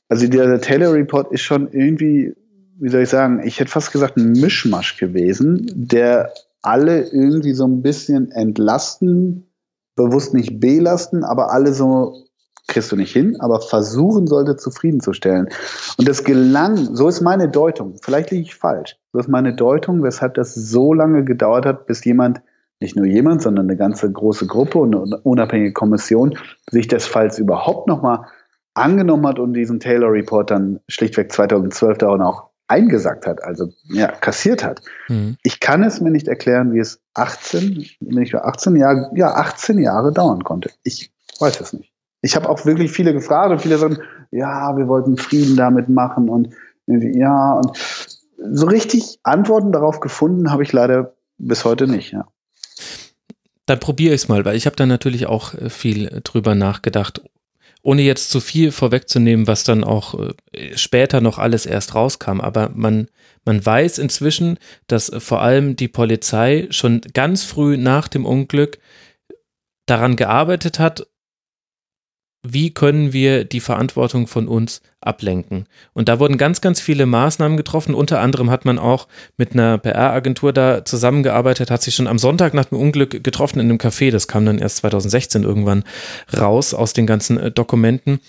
also 0.08 0.28
der 0.28 0.60
Taylor 0.60 0.92
Report 0.92 1.32
ist 1.32 1.42
schon 1.42 1.70
irgendwie, 1.72 2.34
wie 2.78 2.88
soll 2.88 3.02
ich 3.02 3.08
sagen, 3.08 3.42
ich 3.44 3.58
hätte 3.58 3.70
fast 3.70 3.92
gesagt 3.92 4.16
ein 4.16 4.32
Mischmasch 4.32 4.96
gewesen, 4.98 5.66
der 5.74 6.32
alle 6.62 7.08
irgendwie 7.10 7.52
so 7.52 7.66
ein 7.66 7.82
bisschen 7.82 8.30
entlasten, 8.32 9.48
bewusst 9.94 10.34
nicht 10.34 10.60
belasten, 10.60 11.24
aber 11.24 11.52
alle 11.52 11.72
so 11.72 12.26
kriegst 12.68 12.90
du 12.90 12.96
nicht 12.96 13.12
hin, 13.12 13.36
aber 13.40 13.60
versuchen 13.60 14.26
sollte 14.26 14.56
zufriedenzustellen. 14.56 15.48
Und 15.98 16.08
das 16.08 16.24
gelang, 16.24 16.76
so 16.76 17.08
ist 17.08 17.20
meine 17.20 17.48
Deutung, 17.48 17.96
vielleicht 18.02 18.30
liege 18.30 18.42
ich 18.42 18.54
falsch, 18.56 18.96
so 19.12 19.20
ist 19.20 19.28
meine 19.28 19.54
Deutung, 19.54 20.02
weshalb 20.02 20.34
das 20.34 20.54
so 20.54 20.92
lange 20.92 21.24
gedauert 21.24 21.64
hat, 21.64 21.86
bis 21.86 22.04
jemand, 22.04 22.40
nicht 22.80 22.96
nur 22.96 23.06
jemand, 23.06 23.40
sondern 23.40 23.66
eine 23.66 23.76
ganze 23.76 24.10
große 24.10 24.46
Gruppe 24.46 24.78
und 24.78 24.94
eine 24.94 25.18
unabhängige 25.22 25.72
Kommission 25.72 26.36
sich 26.70 26.88
des 26.88 27.06
Falls 27.06 27.38
überhaupt 27.38 27.86
nochmal 27.86 28.26
angenommen 28.76 29.26
hat 29.26 29.38
und 29.38 29.54
diesen 29.54 29.80
Taylor 29.80 30.12
Report 30.12 30.50
dann 30.50 30.80
schlichtweg 30.88 31.32
2012 31.32 31.98
darin 31.98 32.22
auch 32.22 32.50
eingesagt 32.68 33.26
hat, 33.26 33.42
also 33.44 33.68
ja, 33.84 34.08
kassiert 34.08 34.64
hat. 34.64 34.80
Mhm. 35.08 35.36
Ich 35.42 35.60
kann 35.60 35.84
es 35.84 36.00
mir 36.00 36.10
nicht 36.10 36.28
erklären, 36.28 36.72
wie 36.74 36.80
es 36.80 37.00
18, 37.14 37.86
nicht 38.00 38.34
18 38.34 38.76
Jahre, 38.76 39.10
ja, 39.14 39.34
18 39.34 39.78
Jahre 39.78 40.12
dauern 40.12 40.42
konnte. 40.42 40.70
Ich 40.82 41.12
weiß 41.38 41.60
es 41.60 41.72
nicht. 41.72 41.92
Ich 42.22 42.34
habe 42.34 42.48
auch 42.48 42.64
wirklich 42.66 42.90
viele 42.90 43.12
gefragt 43.12 43.52
und 43.52 43.62
viele 43.62 43.78
sagen, 43.78 43.98
ja, 44.30 44.76
wir 44.76 44.88
wollten 44.88 45.16
Frieden 45.16 45.56
damit 45.56 45.88
machen 45.88 46.28
und 46.28 46.54
ja, 46.86 47.52
und 47.52 47.76
so 48.38 48.66
richtig 48.66 49.18
Antworten 49.22 49.72
darauf 49.72 50.00
gefunden 50.00 50.50
habe 50.50 50.62
ich 50.62 50.72
leider 50.72 51.14
bis 51.38 51.64
heute 51.64 51.86
nicht, 51.86 52.12
ja. 52.12 52.26
Dann 53.66 53.80
probiere 53.80 54.14
ich 54.14 54.22
es 54.22 54.28
mal, 54.28 54.44
weil 54.44 54.56
ich 54.56 54.66
habe 54.66 54.76
da 54.76 54.86
natürlich 54.86 55.26
auch 55.26 55.54
äh, 55.54 55.70
viel 55.70 56.20
drüber 56.22 56.54
nachgedacht 56.54 57.22
ohne 57.86 58.02
jetzt 58.02 58.30
zu 58.30 58.40
viel 58.40 58.72
vorwegzunehmen, 58.72 59.46
was 59.46 59.62
dann 59.62 59.84
auch 59.84 60.18
äh, 60.52 60.76
später 60.76 61.20
noch 61.20 61.38
alles 61.38 61.66
erst 61.66 61.94
rauskam, 61.94 62.40
aber 62.40 62.70
man, 62.74 63.06
man 63.44 63.64
weiß 63.64 63.98
inzwischen, 63.98 64.58
dass 64.88 65.12
vor 65.18 65.40
allem 65.40 65.76
die 65.76 65.86
Polizei 65.86 66.66
schon 66.70 67.00
ganz 67.14 67.44
früh 67.44 67.76
nach 67.76 68.08
dem 68.08 68.26
Unglück 68.26 68.78
daran 69.86 70.16
gearbeitet 70.16 70.80
hat, 70.80 71.06
wie 72.52 72.72
können 72.72 73.12
wir 73.12 73.44
die 73.44 73.60
Verantwortung 73.60 74.26
von 74.26 74.48
uns 74.48 74.82
ablenken. 75.00 75.66
Und 75.92 76.08
da 76.08 76.18
wurden 76.18 76.36
ganz, 76.36 76.60
ganz 76.60 76.80
viele 76.80 77.06
Maßnahmen 77.06 77.56
getroffen. 77.56 77.94
Unter 77.94 78.20
anderem 78.20 78.50
hat 78.50 78.64
man 78.64 78.78
auch 78.78 79.06
mit 79.36 79.52
einer 79.52 79.78
PR-Agentur 79.78 80.52
da 80.52 80.84
zusammengearbeitet, 80.84 81.70
hat 81.70 81.82
sich 81.82 81.94
schon 81.94 82.08
am 82.08 82.18
Sonntag 82.18 82.54
nach 82.54 82.66
dem 82.66 82.78
Unglück 82.78 83.22
getroffen 83.22 83.60
in 83.60 83.70
einem 83.70 83.78
Café. 83.78 84.10
Das 84.10 84.28
kam 84.28 84.44
dann 84.44 84.58
erst 84.58 84.78
2016 84.78 85.44
irgendwann 85.44 85.84
raus 86.36 86.74
aus 86.74 86.92
den 86.92 87.06
ganzen 87.06 87.38
äh, 87.38 87.50
Dokumenten 87.50 88.20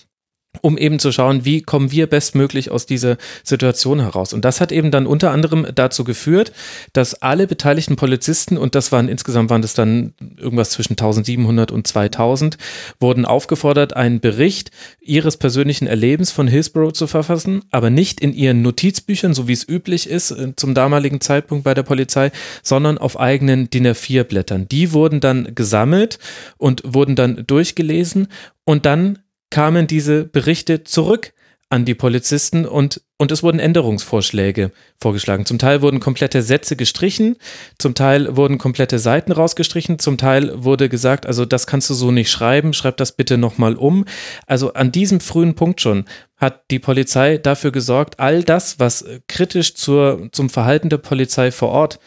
um 0.62 0.78
eben 0.78 0.98
zu 0.98 1.12
schauen, 1.12 1.44
wie 1.44 1.62
kommen 1.62 1.92
wir 1.92 2.06
bestmöglich 2.06 2.70
aus 2.70 2.86
dieser 2.86 3.16
Situation 3.44 4.00
heraus. 4.00 4.32
Und 4.32 4.44
das 4.44 4.60
hat 4.60 4.72
eben 4.72 4.90
dann 4.90 5.06
unter 5.06 5.30
anderem 5.30 5.66
dazu 5.74 6.04
geführt, 6.04 6.52
dass 6.92 7.14
alle 7.14 7.46
beteiligten 7.46 7.96
Polizisten, 7.96 8.56
und 8.56 8.74
das 8.74 8.90
waren 8.90 9.08
insgesamt 9.08 9.50
waren 9.50 9.62
das 9.62 9.74
dann 9.74 10.14
irgendwas 10.36 10.70
zwischen 10.70 10.94
1700 10.94 11.70
und 11.70 11.86
2000, 11.86 12.58
wurden 12.98 13.24
aufgefordert, 13.24 13.94
einen 13.94 14.20
Bericht 14.20 14.70
ihres 15.00 15.36
persönlichen 15.36 15.86
Erlebens 15.86 16.32
von 16.32 16.48
Hillsborough 16.48 16.92
zu 16.92 17.06
verfassen, 17.06 17.62
aber 17.70 17.90
nicht 17.90 18.20
in 18.20 18.32
ihren 18.32 18.62
Notizbüchern, 18.62 19.34
so 19.34 19.48
wie 19.48 19.52
es 19.52 19.68
üblich 19.68 20.08
ist 20.08 20.30
äh, 20.30 20.54
zum 20.56 20.74
damaligen 20.74 21.20
Zeitpunkt 21.20 21.64
bei 21.64 21.74
der 21.74 21.82
Polizei, 21.82 22.32
sondern 22.62 22.98
auf 22.98 23.20
eigenen 23.20 23.70
DIN 23.70 23.86
A4 23.86 24.24
Blättern. 24.24 24.66
Die 24.68 24.92
wurden 24.92 25.20
dann 25.20 25.54
gesammelt 25.54 26.18
und 26.56 26.82
wurden 26.84 27.16
dann 27.16 27.44
durchgelesen 27.46 28.28
und 28.64 28.86
dann 28.86 29.18
kamen 29.50 29.86
diese 29.86 30.24
Berichte 30.24 30.84
zurück 30.84 31.32
an 31.70 31.84
die 31.84 31.94
Polizisten 31.94 32.64
und, 32.64 33.02
und 33.18 33.30
es 33.30 33.42
wurden 33.42 33.58
Änderungsvorschläge 33.58 34.72
vorgeschlagen. 34.98 35.44
Zum 35.44 35.58
Teil 35.58 35.82
wurden 35.82 36.00
komplette 36.00 36.40
Sätze 36.40 36.76
gestrichen, 36.76 37.36
zum 37.78 37.94
Teil 37.94 38.36
wurden 38.38 38.56
komplette 38.56 38.98
Seiten 38.98 39.32
rausgestrichen, 39.32 39.98
zum 39.98 40.16
Teil 40.16 40.64
wurde 40.64 40.88
gesagt, 40.88 41.26
also 41.26 41.44
das 41.44 41.66
kannst 41.66 41.90
du 41.90 41.94
so 41.94 42.10
nicht 42.10 42.30
schreiben, 42.30 42.72
schreib 42.72 42.96
das 42.96 43.12
bitte 43.12 43.36
nochmal 43.36 43.74
um. 43.74 44.06
Also 44.46 44.72
an 44.72 44.92
diesem 44.92 45.20
frühen 45.20 45.54
Punkt 45.54 45.82
schon 45.82 46.06
hat 46.38 46.70
die 46.70 46.78
Polizei 46.78 47.36
dafür 47.36 47.70
gesorgt, 47.70 48.18
all 48.18 48.42
das, 48.42 48.78
was 48.78 49.04
kritisch 49.26 49.74
zur, 49.74 50.30
zum 50.32 50.48
Verhalten 50.48 50.88
der 50.88 50.98
Polizei 50.98 51.50
vor 51.50 51.68
Ort 51.68 51.98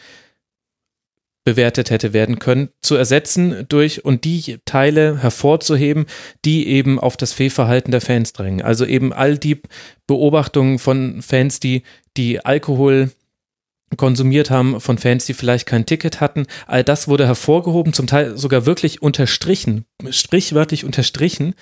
bewertet 1.44 1.90
hätte 1.90 2.12
werden 2.12 2.38
können, 2.38 2.68
zu 2.82 2.94
ersetzen 2.94 3.66
durch 3.68 4.04
und 4.04 4.24
die 4.24 4.58
Teile 4.64 5.20
hervorzuheben, 5.20 6.06
die 6.44 6.68
eben 6.68 7.00
auf 7.00 7.16
das 7.16 7.32
Fehlverhalten 7.32 7.90
der 7.90 8.00
Fans 8.00 8.32
drängen. 8.32 8.62
Also 8.62 8.86
eben 8.86 9.12
all 9.12 9.38
die 9.38 9.60
Beobachtungen 10.06 10.78
von 10.78 11.22
Fans, 11.22 11.58
die, 11.60 11.82
die 12.16 12.44
Alkohol 12.44 13.10
konsumiert 13.96 14.50
haben, 14.50 14.80
von 14.80 14.98
Fans, 14.98 15.26
die 15.26 15.34
vielleicht 15.34 15.66
kein 15.66 15.86
Ticket 15.86 16.20
hatten. 16.20 16.46
All 16.66 16.84
das 16.84 17.08
wurde 17.08 17.26
hervorgehoben, 17.26 17.92
zum 17.92 18.06
Teil 18.06 18.36
sogar 18.38 18.64
wirklich 18.66 19.02
unterstrichen, 19.02 19.84
sprichwörtlich 20.10 20.84
unterstrichen. 20.84 21.54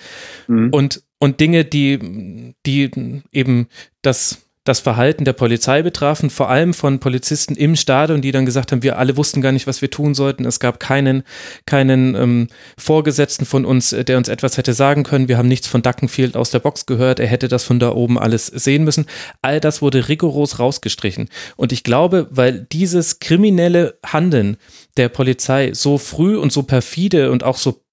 Mhm. 0.47 0.69
Und, 0.71 1.03
und 1.19 1.39
Dinge, 1.39 1.65
die, 1.65 2.53
die 2.65 2.91
eben 3.31 3.67
das 4.01 4.43
das 4.63 4.79
Verhalten 4.79 5.25
der 5.25 5.33
Polizei 5.33 5.81
betrafen, 5.81 6.29
vor 6.29 6.49
allem 6.49 6.75
von 6.75 6.99
Polizisten 6.99 7.55
im 7.55 7.75
Stadion, 7.75 8.21
die 8.21 8.31
dann 8.31 8.45
gesagt 8.45 8.71
haben, 8.71 8.83
wir 8.83 8.99
alle 8.99 9.17
wussten 9.17 9.41
gar 9.41 9.51
nicht, 9.51 9.65
was 9.65 9.81
wir 9.81 9.89
tun 9.89 10.13
sollten. 10.13 10.45
Es 10.45 10.59
gab 10.59 10.79
keinen, 10.79 11.23
keinen 11.65 12.13
ähm, 12.13 12.47
Vorgesetzten 12.77 13.45
von 13.45 13.65
uns, 13.65 13.91
äh, 13.91 14.05
der 14.05 14.17
uns 14.17 14.27
etwas 14.27 14.57
hätte 14.57 14.73
sagen 14.73 15.03
können. 15.03 15.27
Wir 15.27 15.39
haben 15.39 15.47
nichts 15.47 15.67
von 15.67 15.81
Duckenfield 15.81 16.37
aus 16.37 16.51
der 16.51 16.59
Box 16.59 16.85
gehört. 16.85 17.19
Er 17.19 17.27
hätte 17.27 17.47
das 17.47 17.63
von 17.63 17.79
da 17.79 17.91
oben 17.91 18.19
alles 18.19 18.45
sehen 18.45 18.83
müssen. 18.83 19.07
All 19.41 19.59
das 19.59 19.81
wurde 19.81 20.07
rigoros 20.07 20.59
rausgestrichen. 20.59 21.29
Und 21.55 21.71
ich 21.71 21.83
glaube, 21.83 22.27
weil 22.29 22.67
dieses 22.71 23.19
kriminelle 23.19 23.97
Handeln 24.05 24.57
der 24.95 25.09
Polizei 25.09 25.73
so 25.73 25.97
früh 25.97 26.37
und 26.37 26.53
so 26.53 26.61
perfide 26.63 27.31
und 27.31 27.43
auch 27.43 27.57
so 27.57 27.83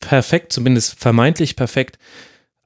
perfekt, 0.00 0.52
zumindest 0.52 0.98
vermeintlich 0.98 1.56
perfekt, 1.56 1.98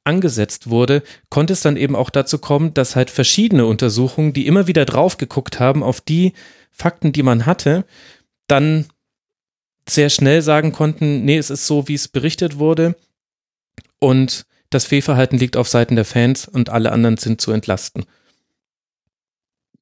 angesetzt 0.06 0.70
wurde, 0.70 1.02
konnte 1.30 1.52
es 1.52 1.60
dann 1.60 1.76
eben 1.76 1.96
auch 1.96 2.10
dazu 2.10 2.38
kommen, 2.38 2.74
dass 2.74 2.96
halt 2.96 3.10
verschiedene 3.10 3.66
Untersuchungen, 3.66 4.32
die 4.32 4.46
immer 4.46 4.66
wieder 4.66 4.84
drauf 4.84 5.16
geguckt 5.18 5.60
haben 5.60 5.82
auf 5.82 6.00
die 6.00 6.32
Fakten, 6.70 7.12
die 7.12 7.22
man 7.22 7.46
hatte, 7.46 7.84
dann 8.46 8.86
sehr 9.88 10.10
schnell 10.10 10.42
sagen 10.42 10.72
konnten, 10.72 11.24
nee, 11.24 11.38
es 11.38 11.50
ist 11.50 11.66
so, 11.66 11.88
wie 11.88 11.94
es 11.94 12.08
berichtet 12.08 12.58
wurde 12.58 12.96
und 13.98 14.46
das 14.70 14.84
Fehlverhalten 14.84 15.38
liegt 15.38 15.56
auf 15.56 15.68
Seiten 15.68 15.96
der 15.96 16.04
Fans 16.04 16.46
und 16.48 16.70
alle 16.70 16.92
anderen 16.92 17.16
sind 17.16 17.40
zu 17.40 17.52
entlasten. 17.52 18.04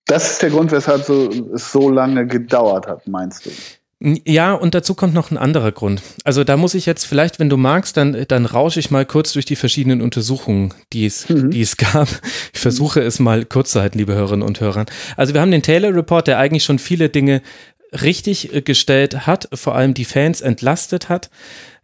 Das 0.07 0.33
ist 0.33 0.43
der 0.43 0.51
Grund, 0.51 0.71
weshalb 0.71 1.05
so, 1.05 1.31
es 1.55 1.73
so 1.73 1.91
lange 1.91 2.27
gedauert 2.27 2.87
hat, 2.87 3.09
meinst 3.09 3.47
du? 3.47 3.51
Ja, 4.27 4.53
und 4.53 4.75
dazu 4.75 4.95
kommt 4.95 5.15
noch 5.15 5.31
ein 5.31 5.39
anderer 5.39 5.73
Grund. 5.73 6.03
Also 6.25 6.45
da 6.45 6.59
muss 6.59 6.75
ich 6.75 6.85
jetzt 6.85 7.07
vielleicht, 7.07 7.39
wenn 7.39 7.49
du 7.49 7.57
magst, 7.57 7.97
dann, 7.97 8.25
dann 8.29 8.45
rausche 8.45 8.79
ich 8.79 8.91
mal 8.91 9.07
kurz 9.07 9.33
durch 9.33 9.47
die 9.47 9.57
verschiedenen 9.57 10.03
Untersuchungen, 10.03 10.75
die 10.93 11.07
es, 11.07 11.27
mhm. 11.29 11.51
die 11.51 11.63
es 11.63 11.77
gab. 11.79 12.09
Ich 12.53 12.61
versuche 12.61 13.01
es 13.01 13.19
mal 13.19 13.47
kurz 13.47 13.71
zu 13.71 13.81
halten, 13.81 13.97
liebe 13.97 14.15
Hörerinnen 14.15 14.47
und 14.47 14.61
Hörer. 14.61 14.85
Also 15.17 15.33
wir 15.33 15.41
haben 15.41 15.51
den 15.51 15.63
Taylor 15.63 15.95
Report, 15.95 16.27
der 16.27 16.39
eigentlich 16.39 16.65
schon 16.65 16.79
viele 16.79 17.09
Dinge 17.09 17.41
richtig 18.03 18.55
äh, 18.55 18.61
gestellt 18.61 19.27
hat, 19.27 19.49
vor 19.55 19.75
allem 19.75 19.95
die 19.95 20.05
Fans 20.05 20.43
entlastet 20.43 21.09
hat 21.09 21.31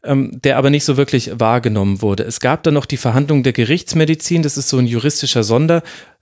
ähm, 0.03 0.41
der 0.43 0.57
aber 0.57 0.71
nicht 0.71 0.85
so 0.85 0.97
wirklich 0.97 1.31
wahrgenommen 1.35 2.03
wurde. 2.03 2.25
Es 2.25 2.41
gab 2.41 2.63
dann 2.63 2.75
noch 2.75 2.87
die 2.87 2.97
Verhandlung 2.97 3.43
der 3.43 3.53
Gerichtsmedizin, 3.53 4.43
das 4.43 4.57
ist 4.57 4.69
so 4.69 4.79
ein 4.79 4.87
juristischer 4.87 5.45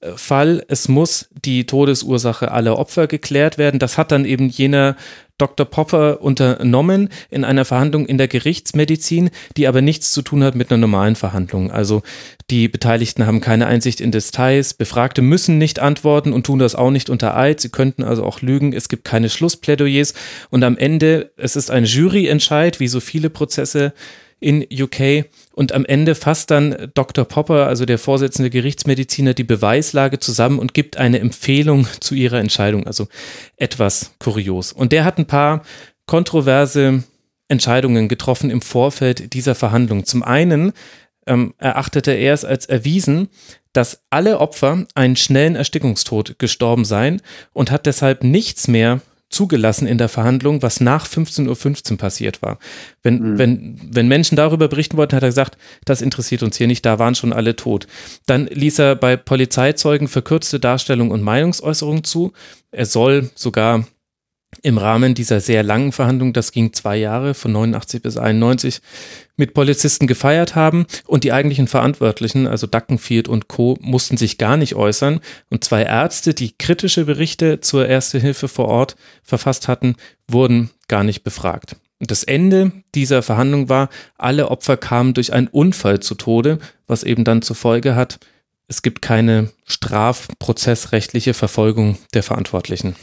Sonderfall. 0.01 0.65
Es 0.69 0.89
muss 0.89 1.29
die 1.45 1.67
Todesursache 1.67 2.51
aller 2.51 2.79
Opfer 2.79 3.07
geklärt 3.07 3.59
werden. 3.59 3.81
Das 3.81 3.99
hat 3.99 4.13
dann 4.13 4.25
eben 4.25 4.49
jener 4.49 4.97
Dr. 5.39 5.67
Popper 5.67 6.21
unternommen 6.21 7.11
in 7.31 7.45
einer 7.45 7.65
Verhandlung 7.65 8.07
in 8.07 8.19
der 8.19 8.27
Gerichtsmedizin, 8.27 9.31
die 9.57 9.69
aber 9.69 9.83
nichts 9.83 10.11
zu 10.13 10.23
tun 10.23 10.43
hat 10.43 10.57
mit 10.57 10.71
einer 10.71 10.81
normalen 10.81 11.15
Verhandlung. 11.15 11.71
Also 11.71 12.03
die 12.51 12.67
Beteiligten 12.67 13.25
haben 13.25 13.41
keine 13.41 13.69
Einsicht 13.69 14.01
in 14.01 14.11
Details, 14.11 14.75
Befragte 14.75 15.23
müssen 15.23 15.57
nicht 15.57 15.79
antworten 15.79 16.33
und 16.33 16.45
tun 16.45 16.59
das 16.59 16.75
auch 16.75 16.91
nicht 16.91 17.09
unter 17.09 17.37
Eid. 17.37 17.61
Sie 17.61 17.69
könnten 17.69 18.03
also 18.03 18.25
auch 18.25 18.43
lügen. 18.43 18.73
Es 18.73 18.89
gibt 18.89 19.05
keine 19.05 19.31
Schlussplädoyers 19.31 20.15
und 20.51 20.65
am 20.65 20.77
Ende, 20.77 21.31
es 21.37 21.55
ist 21.55 21.71
ein 21.71 21.85
Juryentscheid, 21.85 22.81
wie 22.81 22.89
so 22.89 22.99
viele 22.99 23.31
Prozesse 23.31 23.93
in 24.41 24.67
UK 24.71 25.27
und 25.59 25.73
am 25.73 25.85
Ende 25.85 26.15
fasst 26.15 26.53
dann 26.53 26.93
Dr. 26.95 27.25
Popper, 27.25 27.67
also 27.67 27.85
der 27.85 27.99
Vorsitzende 27.99 28.49
Gerichtsmediziner, 28.49 29.35
die 29.35 29.43
Beweislage 29.43 30.21
zusammen 30.21 30.61
und 30.61 30.73
gibt 30.73 30.99
eine 30.99 31.19
Empfehlung 31.19 31.89
zu 31.99 32.15
ihrer 32.15 32.39
Entscheidung, 32.39 32.87
also 32.87 33.09
etwas 33.57 34.13
kurios. 34.21 34.71
Und 34.71 34.93
der 34.93 35.05
hat 35.05 35.19
ein 35.19 35.27
paar 35.27 35.65
kontroverse 36.07 37.03
Entscheidungen 37.49 38.07
getroffen 38.07 38.51
im 38.51 38.63
Vorfeld 38.63 39.33
dieser 39.33 39.57
Verhandlung. 39.57 40.05
Zum 40.05 40.23
einen 40.23 40.75
ähm, 41.27 41.55
erachtete 41.59 42.13
er 42.13 42.35
es 42.35 42.45
als 42.45 42.67
erwiesen, 42.67 43.29
dass 43.73 44.05
alle 44.11 44.39
Opfer 44.39 44.87
einen 44.95 45.17
schnellen 45.17 45.57
Erstickungstod 45.57 46.39
gestorben 46.39 46.85
seien 46.85 47.21
und 47.53 47.73
hat 47.73 47.87
deshalb 47.87 48.23
nichts 48.23 48.69
mehr 48.69 49.01
zugelassen 49.39 49.87
in 49.87 49.99
der 49.99 50.09
Verhandlung, 50.09 50.63
was 50.63 50.81
nach 50.81 51.07
15.15 51.07 51.47
.15 51.55 51.93
Uhr 51.93 51.99
passiert 51.99 52.43
war. 52.43 52.59
Wenn, 53.05 53.21
mhm. 53.21 53.39
wenn, 53.39 53.81
wenn 53.89 54.09
Menschen 54.09 54.35
darüber 54.35 54.67
berichten 54.67 54.97
wollten, 54.97 55.15
hat 55.15 55.23
er 55.23 55.29
gesagt, 55.29 55.57
das 55.85 56.03
interessiert 56.03 56.43
uns 56.43 56.57
hier 56.57 56.67
nicht, 56.67 56.85
da 56.85 56.99
waren 56.99 57.15
schon 57.15 57.33
alle 57.33 57.55
tot. 57.55 57.87
Dann 58.27 58.49
ließ 58.49 58.81
er 58.81 58.97
bei 58.97 59.17
Polizeizeugen 59.17 60.09
verkürzte 60.09 60.59
Darstellung 60.59 61.13
und 61.13 61.23
Meinungsäußerung 61.23 62.03
zu. 62.03 62.33
Er 62.73 62.85
soll 62.85 63.31
sogar 63.37 63.85
im 64.63 64.79
Rahmen 64.79 65.15
dieser 65.15 65.41
sehr 65.41 65.63
langen 65.63 65.93
Verhandlung, 65.93 66.33
das 66.33 66.53
ging 66.53 66.73
zwei 66.73 66.97
Jahre, 66.97 67.35
von 67.35 67.53
89 67.53 68.03
bis 68.03 68.17
91, 68.17 68.81
mit 69.37 69.55
Polizisten 69.55 70.07
gefeiert 70.07 70.55
haben 70.55 70.87
und 71.07 71.25
die 71.25 71.33
eigentlichen 71.33 71.69
Verantwortlichen, 71.69 72.47
also 72.47 72.67
Duckenfield 72.67 73.29
und 73.29 73.49
Co., 73.49 73.77
mussten 73.81 74.17
sich 74.17 74.39
gar 74.39 74.57
nicht 74.57 74.75
äußern 74.75 75.21
und 75.51 75.65
zwei 75.65 75.83
Ärzte, 75.83 76.35
die 76.35 76.57
kritische 76.57 77.05
Berichte 77.05 77.61
zur 77.61 77.87
Erste 77.87 78.19
Hilfe 78.19 78.49
vor 78.49 78.67
Ort 78.67 78.97
verfasst 79.23 79.69
hatten, 79.69 79.97
wurden 80.27 80.71
gar 80.89 81.05
nicht 81.05 81.23
befragt. 81.23 81.77
Und 82.01 82.11
das 82.11 82.25
Ende 82.25 82.73
dieser 82.95 83.23
Verhandlung 83.23 83.69
war, 83.69 83.89
alle 84.17 84.51
Opfer 84.51 84.77
kamen 84.77 85.15
durch 85.15 85.33
einen 85.33 85.49
Unfall 85.49 86.01
zu 86.01 86.15
Tode, 86.15 86.59
was 86.87 87.03
eben 87.03 87.25
dann 87.25 87.43
zur 87.43 87.57
Folge 87.57 87.95
hat, 87.95 88.19
es 88.69 88.83
gibt 88.83 89.03
keine 89.03 89.51
strafprozessrechtliche 89.67 91.33
Verfolgung 91.33 91.97
der 92.13 92.23
Verantwortlichen. 92.23 92.97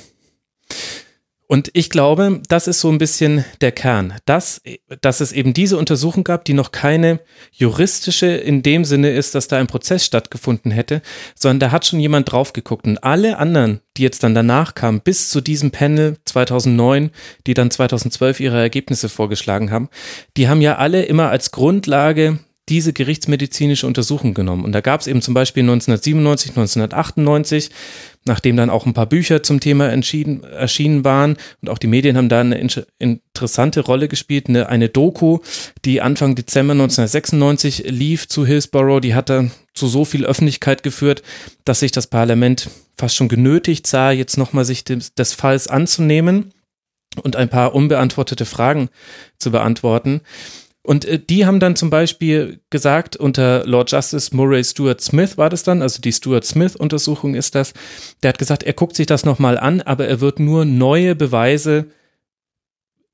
Und 1.48 1.70
ich 1.74 1.92
glaube, 1.92 2.42
das 2.50 2.68
ist 2.68 2.80
so 2.80 2.90
ein 2.90 2.98
bisschen 2.98 3.46
der 3.62 3.72
Kern, 3.72 4.16
dass, 4.26 4.62
dass 5.02 5.22
es 5.22 5.32
eben 5.32 5.54
diese 5.54 5.78
Untersuchung 5.78 6.24
gab, 6.24 6.44
die 6.46 6.54
noch 6.54 6.72
keine 6.72 7.20
juristische 7.52 8.28
in 8.28 8.64
dem 8.64 8.84
Sinne 8.84 9.12
ist, 9.12 9.36
dass 9.36 9.48
da 9.48 9.58
ein 9.58 9.68
Prozess 9.68 10.04
stattgefunden 10.04 10.72
hätte, 10.72 11.04
sondern 11.36 11.60
da 11.60 11.72
hat 11.72 11.86
schon 11.86 12.00
jemand 12.00 12.32
drauf 12.32 12.54
geguckt. 12.54 12.86
Und 12.88 13.04
alle 13.04 13.38
anderen, 13.38 13.82
die 13.98 14.02
jetzt 14.02 14.24
dann 14.24 14.34
danach 14.34 14.74
kamen, 14.74 15.02
bis 15.02 15.30
zu 15.30 15.40
diesem 15.40 15.70
Panel 15.70 16.18
2009, 16.26 17.12
die 17.46 17.54
dann 17.54 17.70
2012 17.70 18.40
ihre 18.40 18.60
Ergebnisse 18.60 19.08
vorgeschlagen 19.08 19.70
haben, 19.70 19.90
die 20.38 20.50
haben 20.50 20.62
ja 20.62 20.78
alle 20.78 21.04
immer 21.04 21.30
als 21.30 21.52
Grundlage 21.52 22.40
diese 22.70 22.94
gerichtsmedizinische 22.94 23.86
Untersuchung 23.86 24.34
genommen. 24.34 24.66
Und 24.66 24.72
da 24.72 24.82
gab 24.82 25.02
es 25.02 25.08
eben 25.08 25.22
zum 25.22 25.34
Beispiel 25.34 25.62
1997, 25.62 26.52
1998, 26.52 27.70
nachdem 28.26 28.58
dann 28.58 28.72
auch 28.72 28.88
ein 28.88 28.94
paar 28.94 29.06
Bücher 29.06 29.44
zum 29.44 29.60
Thema 29.60 29.88
erschienen 29.88 31.04
waren 31.04 31.38
und 31.62 31.70
auch 31.70 31.78
die 31.78 31.88
Medien 31.88 32.18
haben 32.18 32.30
da 32.30 32.42
eine 32.42 32.58
interessante 32.98 33.82
Rolle 33.82 34.08
gespielt, 34.08 34.50
eine, 34.50 34.68
eine 34.68 34.90
Doku, 34.90 35.40
die 35.86 36.02
Anfang 36.02 36.34
Dezember 36.34 36.72
1996 36.72 37.84
lief 37.88 38.28
zu 38.28 38.46
Hillsborough, 38.46 39.00
die 39.00 39.14
hatte 39.14 39.52
zu 39.76 39.88
so 39.88 40.06
viel 40.06 40.26
Öffentlichkeit 40.26 40.82
geführt, 40.82 41.22
dass 41.66 41.82
sich 41.82 41.92
das 41.92 42.08
Parlament 42.08 42.70
fast 42.98 43.16
schon 43.16 43.28
genötigt 43.28 43.86
sah, 43.86 44.10
jetzt 44.10 44.38
nochmal 44.38 44.66
sich 44.66 44.84
des, 44.84 45.14
des 45.14 45.34
Falls 45.34 45.68
anzunehmen 45.68 46.52
und 47.22 47.36
ein 47.36 47.50
paar 47.50 47.76
unbeantwortete 47.76 48.46
Fragen 48.46 48.90
zu 49.38 49.52
beantworten. 49.52 50.22
Und 50.86 51.06
äh, 51.06 51.20
die 51.20 51.46
haben 51.46 51.60
dann 51.60 51.76
zum 51.76 51.90
Beispiel 51.90 52.60
gesagt, 52.70 53.18
unter 53.18 53.66
Lord 53.66 53.92
Justice 53.92 54.36
Murray 54.36 54.64
Stuart 54.64 55.02
Smith 55.02 55.38
war 55.38 55.50
das 55.50 55.64
dann, 55.64 55.82
also 55.82 56.02
die 56.02 56.14
Stuart 56.14 56.46
Smith-Untersuchung 56.46 57.36
ist 57.36 57.56
das, 57.56 57.74
der 58.24 58.30
hat 58.30 58.38
gesagt, 58.38 58.64
er 58.64 58.74
guckt 58.74 58.96
sich 58.96 59.08
das 59.08 59.26
nochmal 59.26 59.58
an, 59.58 59.82
aber 59.82 60.08
er 60.08 60.22
wird 60.22 60.40
nur 60.40 60.66
neue 60.66 61.16
Beweise 61.16 61.88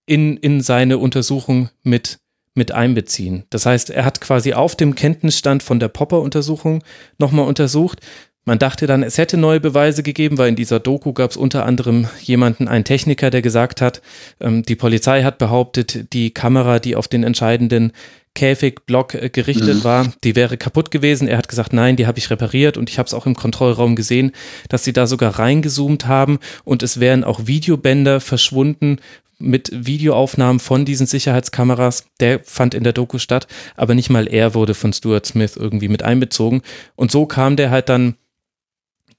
in, 0.06 0.38
in 0.38 0.61
seine 0.61 0.98
Untersuchung 0.98 1.69
mit, 1.84 2.19
mit 2.53 2.72
einbeziehen. 2.72 3.45
Das 3.49 3.65
heißt, 3.65 3.89
er 3.89 4.03
hat 4.03 4.19
quasi 4.19 4.53
auf 4.53 4.76
dem 4.76 4.95
Kenntnisstand 4.95 5.64
von 5.64 5.80
der 5.80 5.88
Popper-Untersuchung 5.88 6.84
nochmal 7.18 7.48
untersucht, 7.48 8.02
man 8.43 8.57
dachte 8.57 8.88
dann, 8.88 9.03
es 9.03 9.18
hätte 9.18 9.38
neue 9.38 9.59
Beweise 9.59 10.01
gegeben, 10.01 10.38
weil 10.38 10.49
in 10.49 10.55
dieser 10.55 10.80
Doku 10.80 11.13
gab 11.13 11.31
es 11.31 11.38
unter 11.38 11.65
anderem 11.65 12.07
jemanden, 12.22 12.68
einen 12.68 12.84
Techniker, 12.84 13.30
der 13.30 13.41
gesagt 13.41 13.81
hat, 13.81 14.01
ähm, 14.39 14.63
die 14.63 14.76
Polizei 14.76 15.23
hat 15.23 15.38
behauptet, 15.38 16.11
die 16.13 16.31
Kamera, 16.31 16.80
die 16.80 16.95
auf 16.95 17.07
den 17.07 17.23
entscheidenden 17.23 17.91
Käfigblock 18.34 19.13
äh, 19.13 19.30
gerichtet 19.30 19.80
mhm. 19.80 19.84
war, 19.84 20.13
die 20.23 20.35
wäre 20.35 20.57
kaputt 20.57 20.89
gewesen. 20.89 21.27
Er 21.27 21.38
hat 21.38 21.49
gesagt, 21.49 21.72
nein, 21.72 21.97
die 21.97 22.07
habe 22.07 22.18
ich 22.18 22.31
repariert 22.31 22.77
und 22.77 22.89
ich 22.89 22.97
habe 22.97 23.07
es 23.07 23.13
auch 23.13 23.27
im 23.27 23.35
Kontrollraum 23.35 23.95
gesehen, 23.95 24.31
dass 24.69 24.84
sie 24.84 24.93
da 24.93 25.05
sogar 25.05 25.38
reingezoomt 25.38 26.07
haben 26.07 26.39
und 26.63 26.81
es 26.81 26.99
wären 26.99 27.23
auch 27.23 27.45
Videobänder 27.45 28.22
verschwunden 28.22 28.97
mit 29.38 29.72
Videoaufnahmen 29.73 30.59
von 30.59 30.85
diesen 30.85 31.07
Sicherheitskameras. 31.07 32.05
Der 32.19 32.39
fand 32.43 32.73
in 32.73 32.84
der 32.84 32.93
Doku 32.93 33.18
statt, 33.18 33.47
aber 33.76 33.95
nicht 33.95 34.09
mal 34.09 34.27
er 34.27 34.53
wurde 34.53 34.73
von 34.73 34.93
Stuart 34.93 35.26
Smith 35.26 35.57
irgendwie 35.57 35.89
mit 35.89 36.03
einbezogen. 36.03 36.61
Und 36.95 37.11
so 37.11 37.26
kam 37.26 37.55
der 37.55 37.72
halt 37.72 37.89
dann 37.89 38.15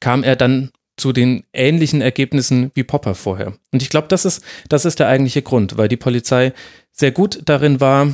kam 0.02 0.24
er 0.24 0.34
dann 0.34 0.72
zu 0.96 1.12
den 1.12 1.44
ähnlichen 1.52 2.02
Ergebnissen 2.02 2.72
wie 2.74 2.82
Popper 2.82 3.14
vorher. 3.14 3.54
Und 3.72 3.82
ich 3.82 3.88
glaube, 3.88 4.08
das 4.08 4.24
ist, 4.24 4.44
das 4.68 4.84
ist 4.84 4.98
der 4.98 5.06
eigentliche 5.06 5.42
Grund, 5.42 5.78
weil 5.78 5.88
die 5.88 5.96
Polizei 5.96 6.52
sehr 6.90 7.12
gut 7.12 7.40
darin 7.44 7.80
war, 7.80 8.12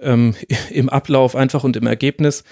ähm, 0.00 0.34
im 0.70 0.90
Ablauf 0.90 1.34
einfach 1.34 1.64
und 1.64 1.76
im 1.76 1.86
Ergebnis 1.86 2.44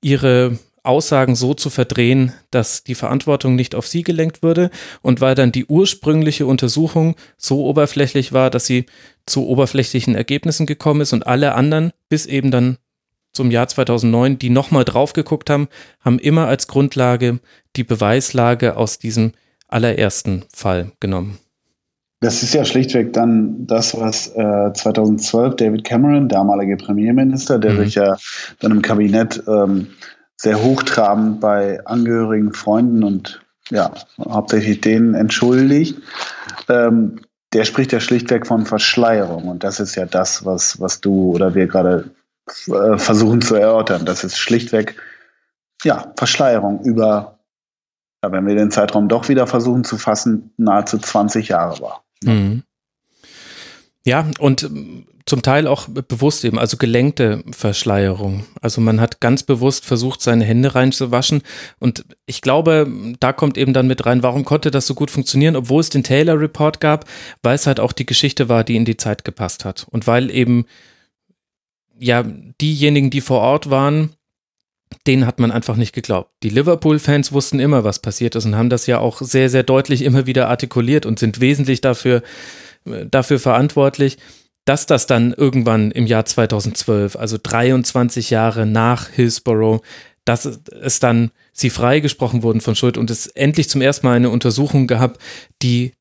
ihre 0.00 0.58
Aussagen 0.84 1.34
so 1.34 1.52
zu 1.52 1.68
verdrehen, 1.68 2.32
dass 2.52 2.84
die 2.84 2.94
Verantwortung 2.94 3.56
nicht 3.56 3.74
auf 3.74 3.88
sie 3.88 4.04
gelenkt 4.04 4.44
würde 4.44 4.70
und 5.02 5.20
weil 5.20 5.34
dann 5.34 5.50
die 5.50 5.66
ursprüngliche 5.66 6.46
Untersuchung 6.46 7.16
so 7.36 7.66
oberflächlich 7.66 8.32
war, 8.32 8.50
dass 8.50 8.66
sie 8.66 8.86
zu 9.26 9.46
oberflächlichen 9.48 10.14
Ergebnissen 10.14 10.64
gekommen 10.64 11.00
ist 11.00 11.12
und 11.12 11.26
alle 11.26 11.54
anderen, 11.54 11.90
bis 12.08 12.24
eben 12.24 12.52
dann 12.52 12.78
zum 13.32 13.50
Jahr 13.50 13.68
2009, 13.68 14.38
die 14.38 14.50
nochmal 14.50 14.84
drauf 14.84 15.12
geguckt 15.12 15.50
haben, 15.50 15.68
haben 16.00 16.18
immer 16.18 16.46
als 16.46 16.66
Grundlage 16.66 17.40
die 17.76 17.84
Beweislage 17.84 18.76
aus 18.76 18.98
diesem 18.98 19.32
allerersten 19.68 20.44
Fall 20.54 20.92
genommen. 21.00 21.38
Das 22.20 22.42
ist 22.42 22.52
ja 22.52 22.64
schlichtweg 22.64 23.12
dann 23.12 23.66
das, 23.66 23.98
was 23.98 24.34
äh, 24.34 24.72
2012 24.72 25.54
David 25.54 25.84
Cameron, 25.84 26.28
damaliger 26.28 26.76
Premierminister, 26.76 27.60
der 27.60 27.74
mhm. 27.74 27.84
sich 27.84 27.94
ja 27.94 28.16
dann 28.58 28.72
im 28.72 28.82
Kabinett 28.82 29.42
ähm, 29.46 29.88
sehr 30.36 30.62
hochtrabend 30.62 31.40
bei 31.40 31.84
Angehörigen, 31.86 32.52
Freunden 32.52 33.04
und 33.04 33.40
ja, 33.70 33.92
hauptsächlich 34.18 34.80
denen 34.80 35.14
entschuldigt, 35.14 35.96
ähm, 36.68 37.20
der 37.52 37.64
spricht 37.64 37.92
ja 37.92 38.00
schlichtweg 38.00 38.46
von 38.46 38.66
Verschleierung. 38.66 39.44
Und 39.44 39.62
das 39.62 39.78
ist 39.78 39.94
ja 39.94 40.06
das, 40.06 40.44
was, 40.44 40.80
was 40.80 41.00
du 41.00 41.32
oder 41.32 41.54
wir 41.54 41.66
gerade 41.66 42.10
versuchen 42.52 43.40
zu 43.40 43.54
erörtern. 43.54 44.04
Das 44.04 44.24
ist 44.24 44.38
schlichtweg 44.38 44.96
ja, 45.84 46.12
Verschleierung 46.16 46.82
über, 46.84 47.38
ja, 48.22 48.32
wenn 48.32 48.46
wir 48.46 48.54
den 48.54 48.70
Zeitraum 48.70 49.08
doch 49.08 49.28
wieder 49.28 49.46
versuchen 49.46 49.84
zu 49.84 49.96
fassen, 49.98 50.52
nahezu 50.56 50.98
20 50.98 51.48
Jahre 51.48 51.80
war. 51.80 52.04
Mhm. 52.22 52.62
Ja, 54.04 54.26
und 54.38 54.62
ähm, 54.62 55.06
zum 55.26 55.42
Teil 55.42 55.66
auch 55.66 55.88
bewusst 55.88 56.42
eben, 56.46 56.58
also 56.58 56.78
gelenkte 56.78 57.44
Verschleierung. 57.50 58.46
Also 58.62 58.80
man 58.80 58.98
hat 58.98 59.20
ganz 59.20 59.42
bewusst 59.42 59.84
versucht, 59.84 60.22
seine 60.22 60.44
Hände 60.44 60.74
reinzuwaschen. 60.74 61.42
Und 61.78 62.06
ich 62.24 62.40
glaube, 62.40 62.90
da 63.20 63.34
kommt 63.34 63.58
eben 63.58 63.74
dann 63.74 63.86
mit 63.86 64.06
rein, 64.06 64.22
warum 64.22 64.46
konnte 64.46 64.70
das 64.70 64.86
so 64.86 64.94
gut 64.94 65.10
funktionieren, 65.10 65.54
obwohl 65.54 65.80
es 65.80 65.90
den 65.90 66.02
Taylor 66.02 66.40
Report 66.40 66.80
gab, 66.80 67.04
weil 67.42 67.56
es 67.56 67.66
halt 67.66 67.78
auch 67.78 67.92
die 67.92 68.06
Geschichte 68.06 68.48
war, 68.48 68.64
die 68.64 68.76
in 68.76 68.86
die 68.86 68.96
Zeit 68.96 69.26
gepasst 69.26 69.66
hat. 69.66 69.86
Und 69.90 70.06
weil 70.06 70.30
eben 70.30 70.64
ja, 71.98 72.24
diejenigen, 72.60 73.10
die 73.10 73.20
vor 73.20 73.40
Ort 73.40 73.70
waren, 73.70 74.10
denen 75.06 75.26
hat 75.26 75.38
man 75.38 75.50
einfach 75.50 75.76
nicht 75.76 75.92
geglaubt. 75.92 76.30
Die 76.42 76.48
Liverpool-Fans 76.48 77.32
wussten 77.32 77.60
immer, 77.60 77.84
was 77.84 77.98
passiert 77.98 78.34
ist 78.34 78.46
und 78.46 78.56
haben 78.56 78.70
das 78.70 78.86
ja 78.86 78.98
auch 78.98 79.20
sehr, 79.20 79.50
sehr 79.50 79.62
deutlich 79.62 80.02
immer 80.02 80.26
wieder 80.26 80.48
artikuliert 80.48 81.06
und 81.06 81.18
sind 81.18 81.40
wesentlich 81.40 81.80
dafür, 81.80 82.22
äh, 82.86 83.06
dafür 83.10 83.38
verantwortlich, 83.38 84.18
dass 84.64 84.86
das 84.86 85.06
dann 85.06 85.32
irgendwann 85.32 85.90
im 85.90 86.06
Jahr 86.06 86.24
2012, 86.24 87.16
also 87.16 87.38
23 87.42 88.30
Jahre 88.30 88.66
nach 88.66 89.08
Hillsborough, 89.08 89.80
dass 90.24 90.44
es 90.44 91.00
dann 91.00 91.30
sie 91.52 91.70
freigesprochen 91.70 92.42
wurden 92.42 92.60
von 92.60 92.74
Schuld 92.74 92.98
und 92.98 93.10
es 93.10 93.28
endlich 93.28 93.70
zum 93.70 93.80
ersten 93.80 94.06
Mal 94.06 94.16
eine 94.16 94.28
Untersuchung 94.28 94.86
gab, 94.86 95.18
die 95.62 95.92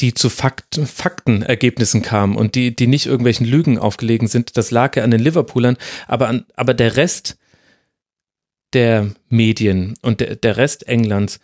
die 0.00 0.14
zu 0.14 0.30
Fakt, 0.30 0.80
Faktenergebnissen 0.82 2.02
kamen 2.02 2.36
und 2.36 2.54
die, 2.54 2.74
die 2.74 2.86
nicht 2.86 3.06
irgendwelchen 3.06 3.46
Lügen 3.46 3.78
aufgelegen 3.78 4.28
sind. 4.28 4.56
Das 4.56 4.70
lag 4.70 4.96
ja 4.96 5.04
an 5.04 5.10
den 5.10 5.20
Liverpoolern, 5.20 5.76
aber, 6.08 6.28
an, 6.28 6.46
aber 6.56 6.74
der 6.74 6.96
Rest 6.96 7.36
der 8.72 9.10
Medien 9.28 9.94
und 10.02 10.20
der, 10.20 10.36
der 10.36 10.56
Rest 10.56 10.86
Englands, 10.86 11.40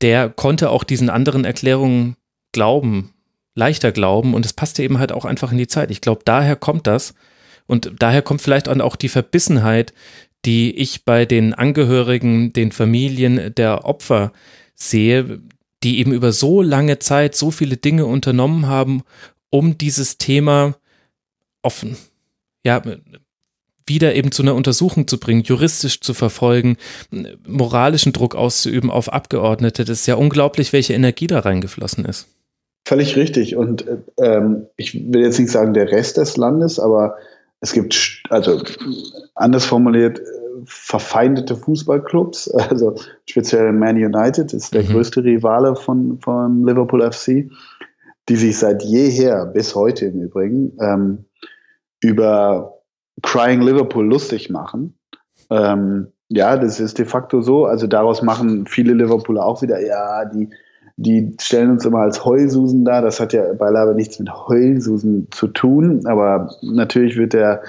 der 0.00 0.28
konnte 0.28 0.70
auch 0.70 0.84
diesen 0.84 1.10
anderen 1.10 1.44
Erklärungen 1.44 2.16
glauben, 2.52 3.12
leichter 3.54 3.92
glauben 3.92 4.34
und 4.34 4.44
es 4.44 4.52
passte 4.52 4.82
eben 4.82 4.98
halt 4.98 5.12
auch 5.12 5.24
einfach 5.24 5.52
in 5.52 5.58
die 5.58 5.68
Zeit. 5.68 5.90
Ich 5.90 6.00
glaube, 6.00 6.22
daher 6.24 6.56
kommt 6.56 6.86
das 6.86 7.14
und 7.66 7.92
daher 7.98 8.22
kommt 8.22 8.42
vielleicht 8.42 8.68
auch 8.68 8.96
die 8.96 9.08
Verbissenheit, 9.08 9.92
die 10.44 10.74
ich 10.76 11.04
bei 11.04 11.26
den 11.26 11.54
Angehörigen, 11.54 12.52
den 12.52 12.72
Familien 12.72 13.54
der 13.54 13.84
Opfer 13.84 14.32
sehe, 14.74 15.40
die 15.82 15.98
eben 15.98 16.12
über 16.12 16.32
so 16.32 16.62
lange 16.62 16.98
Zeit 16.98 17.34
so 17.34 17.50
viele 17.50 17.76
Dinge 17.76 18.06
unternommen 18.06 18.66
haben, 18.66 19.02
um 19.50 19.78
dieses 19.78 20.18
Thema 20.18 20.74
offen, 21.62 21.96
ja, 22.64 22.82
wieder 23.86 24.14
eben 24.14 24.30
zu 24.30 24.42
einer 24.42 24.54
Untersuchung 24.54 25.08
zu 25.08 25.18
bringen, 25.18 25.42
juristisch 25.42 26.00
zu 26.00 26.14
verfolgen, 26.14 26.76
moralischen 27.46 28.12
Druck 28.12 28.34
auszuüben 28.36 28.90
auf 28.90 29.12
Abgeordnete. 29.12 29.84
Das 29.84 30.00
ist 30.00 30.06
ja 30.06 30.14
unglaublich, 30.14 30.72
welche 30.72 30.94
Energie 30.94 31.26
da 31.26 31.40
reingeflossen 31.40 32.04
ist. 32.04 32.28
Völlig 32.86 33.16
richtig. 33.16 33.56
Und 33.56 33.84
ähm, 34.18 34.66
ich 34.76 34.94
will 34.94 35.22
jetzt 35.22 35.38
nicht 35.38 35.50
sagen 35.50 35.74
der 35.74 35.90
Rest 35.90 36.16
des 36.16 36.36
Landes, 36.36 36.78
aber 36.78 37.16
es 37.60 37.72
gibt, 37.72 38.22
also 38.30 38.62
anders 39.34 39.66
formuliert, 39.66 40.20
verfeindete 40.66 41.56
Fußballclubs, 41.56 42.50
also 42.54 42.94
speziell 43.26 43.72
Man 43.72 43.96
United 43.96 44.52
ist 44.52 44.74
der 44.74 44.82
mhm. 44.82 44.88
größte 44.88 45.24
Rivale 45.24 45.76
von, 45.76 46.18
von 46.20 46.66
Liverpool 46.66 47.10
FC, 47.10 47.50
die 48.28 48.36
sich 48.36 48.58
seit 48.58 48.82
jeher, 48.82 49.46
bis 49.46 49.74
heute 49.74 50.06
im 50.06 50.20
Übrigen, 50.22 50.72
ähm, 50.80 51.24
über 52.00 52.80
Crying 53.22 53.60
Liverpool 53.60 54.06
lustig 54.06 54.50
machen. 54.50 54.98
Ähm, 55.50 56.08
ja, 56.28 56.56
das 56.56 56.78
ist 56.80 56.98
de 56.98 57.06
facto 57.06 57.42
so. 57.42 57.66
Also 57.66 57.86
daraus 57.86 58.22
machen 58.22 58.66
viele 58.66 58.94
Liverpooler 58.94 59.44
auch 59.44 59.62
wieder, 59.62 59.84
ja, 59.84 60.24
die, 60.24 60.48
die 60.96 61.36
stellen 61.40 61.70
uns 61.70 61.84
immer 61.84 61.98
als 61.98 62.24
Heulsusen 62.24 62.84
dar. 62.84 63.02
Das 63.02 63.18
hat 63.18 63.32
ja 63.32 63.52
beileibe 63.52 63.94
nichts 63.94 64.18
mit 64.18 64.32
Heulsusen 64.32 65.26
zu 65.32 65.48
tun, 65.48 66.06
aber 66.06 66.54
natürlich 66.62 67.16
wird 67.16 67.32
der 67.32 67.62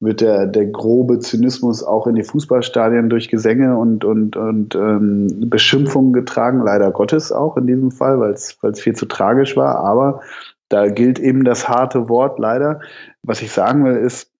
wird 0.00 0.20
der, 0.20 0.46
der 0.46 0.66
grobe 0.66 1.18
Zynismus 1.18 1.82
auch 1.82 2.06
in 2.06 2.14
die 2.14 2.22
Fußballstadien 2.22 3.10
durch 3.10 3.28
Gesänge 3.28 3.76
und, 3.76 4.04
und, 4.04 4.36
und 4.36 4.74
ähm, 4.76 5.50
Beschimpfungen 5.50 6.12
getragen, 6.12 6.62
leider 6.62 6.92
Gottes 6.92 7.32
auch 7.32 7.56
in 7.56 7.66
diesem 7.66 7.90
Fall, 7.90 8.20
weil 8.20 8.32
es 8.32 8.56
viel 8.74 8.94
zu 8.94 9.06
tragisch 9.06 9.56
war. 9.56 9.80
Aber 9.80 10.20
da 10.68 10.88
gilt 10.88 11.18
eben 11.18 11.44
das 11.44 11.68
harte 11.68 12.08
Wort 12.08 12.38
leider. 12.38 12.80
Was 13.22 13.42
ich 13.42 13.50
sagen 13.50 13.84
will, 13.84 13.96
ist, 13.96 14.30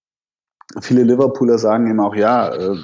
viele 0.80 1.02
Liverpooler 1.02 1.58
sagen 1.58 1.88
eben 1.88 2.00
auch, 2.00 2.14
ja, 2.14 2.54
äh, 2.54 2.76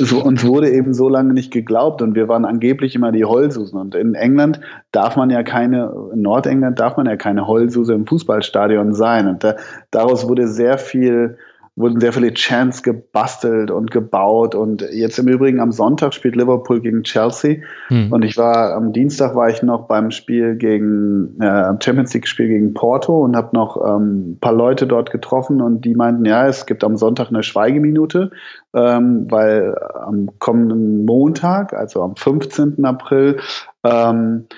so, 0.00 0.22
uns 0.22 0.44
wurde 0.46 0.70
eben 0.70 0.94
so 0.94 1.08
lange 1.08 1.34
nicht 1.34 1.52
geglaubt 1.52 2.02
und 2.02 2.14
wir 2.14 2.28
waren 2.28 2.44
angeblich 2.44 2.94
immer 2.94 3.12
die 3.12 3.24
Heulsusen. 3.24 3.78
Und 3.78 3.94
in 3.94 4.14
England 4.14 4.60
darf 4.92 5.16
man 5.16 5.30
ja 5.30 5.42
keine, 5.42 5.92
in 6.12 6.22
Nordengland 6.22 6.80
darf 6.80 6.96
man 6.96 7.06
ja 7.06 7.16
keine 7.16 7.46
Heulsuse 7.46 7.94
im 7.94 8.06
Fußballstadion 8.06 8.94
sein. 8.94 9.28
Und 9.28 9.44
da, 9.44 9.56
daraus 9.90 10.28
wurde 10.28 10.48
sehr 10.48 10.78
viel 10.78 11.38
wurden 11.80 12.00
sehr 12.00 12.12
viele 12.12 12.32
Chants 12.32 12.82
gebastelt 12.82 13.70
und 13.70 13.90
gebaut. 13.90 14.54
Und 14.54 14.82
jetzt 14.92 15.18
im 15.18 15.28
Übrigen 15.28 15.60
am 15.60 15.72
Sonntag 15.72 16.14
spielt 16.14 16.36
Liverpool 16.36 16.80
gegen 16.80 17.02
Chelsea. 17.02 17.58
Hm. 17.88 18.12
Und 18.12 18.24
ich 18.24 18.36
war 18.36 18.74
am 18.74 18.92
Dienstag 18.92 19.34
war 19.34 19.48
ich 19.48 19.62
noch 19.62 19.86
beim 19.86 20.10
Spiel 20.10 20.56
gegen 20.56 21.40
äh, 21.40 21.72
Champions 21.80 22.14
League 22.14 22.28
Spiel 22.28 22.48
gegen 22.48 22.74
Porto 22.74 23.24
und 23.24 23.36
habe 23.36 23.54
noch 23.54 23.76
ähm, 23.84 24.38
paar 24.40 24.52
Leute 24.52 24.86
dort 24.86 25.10
getroffen 25.10 25.60
und 25.60 25.84
die 25.84 25.94
meinten, 25.94 26.24
ja, 26.24 26.46
es 26.46 26.66
gibt 26.66 26.84
am 26.84 26.96
Sonntag 26.96 27.28
eine 27.28 27.42
Schweigeminute, 27.42 28.30
ähm, 28.74 29.26
weil 29.30 29.76
am 29.94 30.30
kommenden 30.38 31.04
Montag, 31.04 31.72
also 31.72 32.02
am 32.02 32.16
15. 32.16 32.84
April, 32.84 33.38
ähm, 33.84 34.46
äh, 34.48 34.54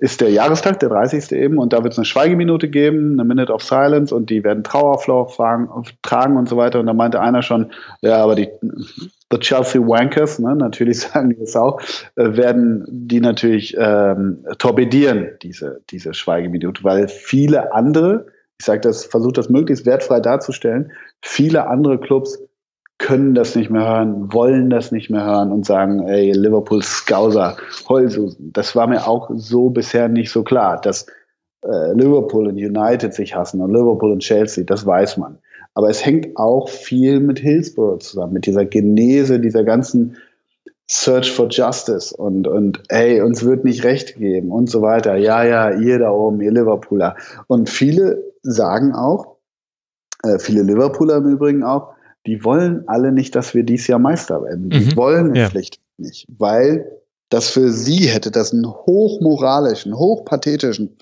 ist 0.00 0.20
der 0.20 0.30
Jahrestag, 0.30 0.80
der 0.80 0.90
30. 0.90 1.32
eben, 1.32 1.58
und 1.58 1.72
da 1.72 1.82
wird 1.82 1.94
es 1.94 1.98
eine 1.98 2.04
Schweigeminute 2.04 2.68
geben, 2.68 3.12
eine 3.18 3.24
Minute 3.26 3.52
of 3.52 3.62
Silence, 3.62 4.14
und 4.14 4.28
die 4.28 4.44
werden 4.44 4.64
Trauerflor 4.64 5.28
tragen 6.02 6.36
und 6.36 6.48
so 6.48 6.56
weiter. 6.56 6.80
Und 6.80 6.86
da 6.86 6.92
meinte 6.92 7.20
einer 7.20 7.42
schon, 7.42 7.72
ja, 8.02 8.16
aber 8.22 8.34
die 8.34 8.48
the 9.30 9.38
Chelsea 9.38 9.80
Wankers, 9.80 10.38
ne, 10.38 10.54
natürlich 10.54 11.00
sagen 11.12 11.30
die 11.30 11.38
das 11.38 11.56
auch, 11.56 11.80
äh, 12.16 12.36
werden 12.36 12.84
die 12.88 13.20
natürlich 13.20 13.76
ähm, 13.78 14.44
torpedieren, 14.58 15.30
diese, 15.42 15.80
diese 15.90 16.14
Schweigeminute, 16.14 16.84
weil 16.84 17.08
viele 17.08 17.72
andere, 17.74 18.26
ich 18.58 18.66
sage 18.66 18.80
das, 18.80 19.04
versuche 19.04 19.34
das 19.34 19.48
möglichst 19.48 19.86
wertfrei 19.86 20.20
darzustellen, 20.20 20.92
viele 21.22 21.66
andere 21.66 21.98
Clubs 21.98 22.38
können 22.98 23.34
das 23.34 23.54
nicht 23.54 23.70
mehr 23.70 23.86
hören, 23.86 24.32
wollen 24.32 24.70
das 24.70 24.90
nicht 24.90 25.10
mehr 25.10 25.24
hören 25.24 25.52
und 25.52 25.66
sagen, 25.66 26.06
ey, 26.08 26.32
Liverpool 26.32 26.82
Scouser, 26.82 27.56
Heulsusen. 27.88 28.52
Das 28.52 28.74
war 28.74 28.86
mir 28.86 29.06
auch 29.06 29.30
so 29.34 29.70
bisher 29.70 30.08
nicht 30.08 30.30
so 30.30 30.42
klar, 30.42 30.80
dass 30.80 31.06
äh, 31.62 31.92
Liverpool 31.92 32.48
und 32.48 32.56
United 32.56 33.12
sich 33.12 33.34
hassen 33.34 33.60
und 33.60 33.72
Liverpool 33.72 34.12
und 34.12 34.20
Chelsea, 34.20 34.64
das 34.64 34.86
weiß 34.86 35.18
man. 35.18 35.38
Aber 35.74 35.90
es 35.90 36.06
hängt 36.06 36.36
auch 36.38 36.70
viel 36.70 37.20
mit 37.20 37.38
Hillsborough 37.38 37.98
zusammen, 38.02 38.32
mit 38.32 38.46
dieser 38.46 38.64
Genese, 38.64 39.40
dieser 39.40 39.62
ganzen 39.62 40.16
Search 40.88 41.32
for 41.32 41.48
Justice 41.50 42.16
und, 42.16 42.46
und 42.46 42.82
hey, 42.88 43.20
uns 43.20 43.44
wird 43.44 43.64
nicht 43.64 43.84
recht 43.84 44.16
geben 44.16 44.52
und 44.52 44.70
so 44.70 44.80
weiter. 44.80 45.16
Ja, 45.16 45.44
ja, 45.44 45.70
ihr 45.70 45.98
da 45.98 46.10
oben, 46.10 46.40
ihr 46.40 46.52
Liverpooler. 46.52 47.16
Und 47.48 47.68
viele 47.68 48.22
sagen 48.42 48.94
auch, 48.94 49.36
äh, 50.22 50.38
viele 50.38 50.62
Liverpooler 50.62 51.16
im 51.16 51.28
Übrigen 51.28 51.64
auch, 51.64 51.95
die 52.26 52.44
wollen 52.44 52.84
alle 52.86 53.12
nicht, 53.12 53.34
dass 53.34 53.54
wir 53.54 53.62
dies 53.62 53.86
Jahr 53.86 53.98
Meister 53.98 54.42
werden. 54.42 54.70
Die 54.70 54.86
mhm. 54.86 54.96
wollen 54.96 55.30
es 55.32 55.38
ja. 55.38 55.50
schlicht 55.50 55.80
nicht, 55.98 56.26
weil 56.38 56.90
das 57.28 57.50
für 57.50 57.70
sie 57.70 58.06
hätte 58.06 58.30
das 58.30 58.52
einen 58.52 58.66
hochmoralischen, 58.66 59.96
hochpathetischen, 59.96 60.96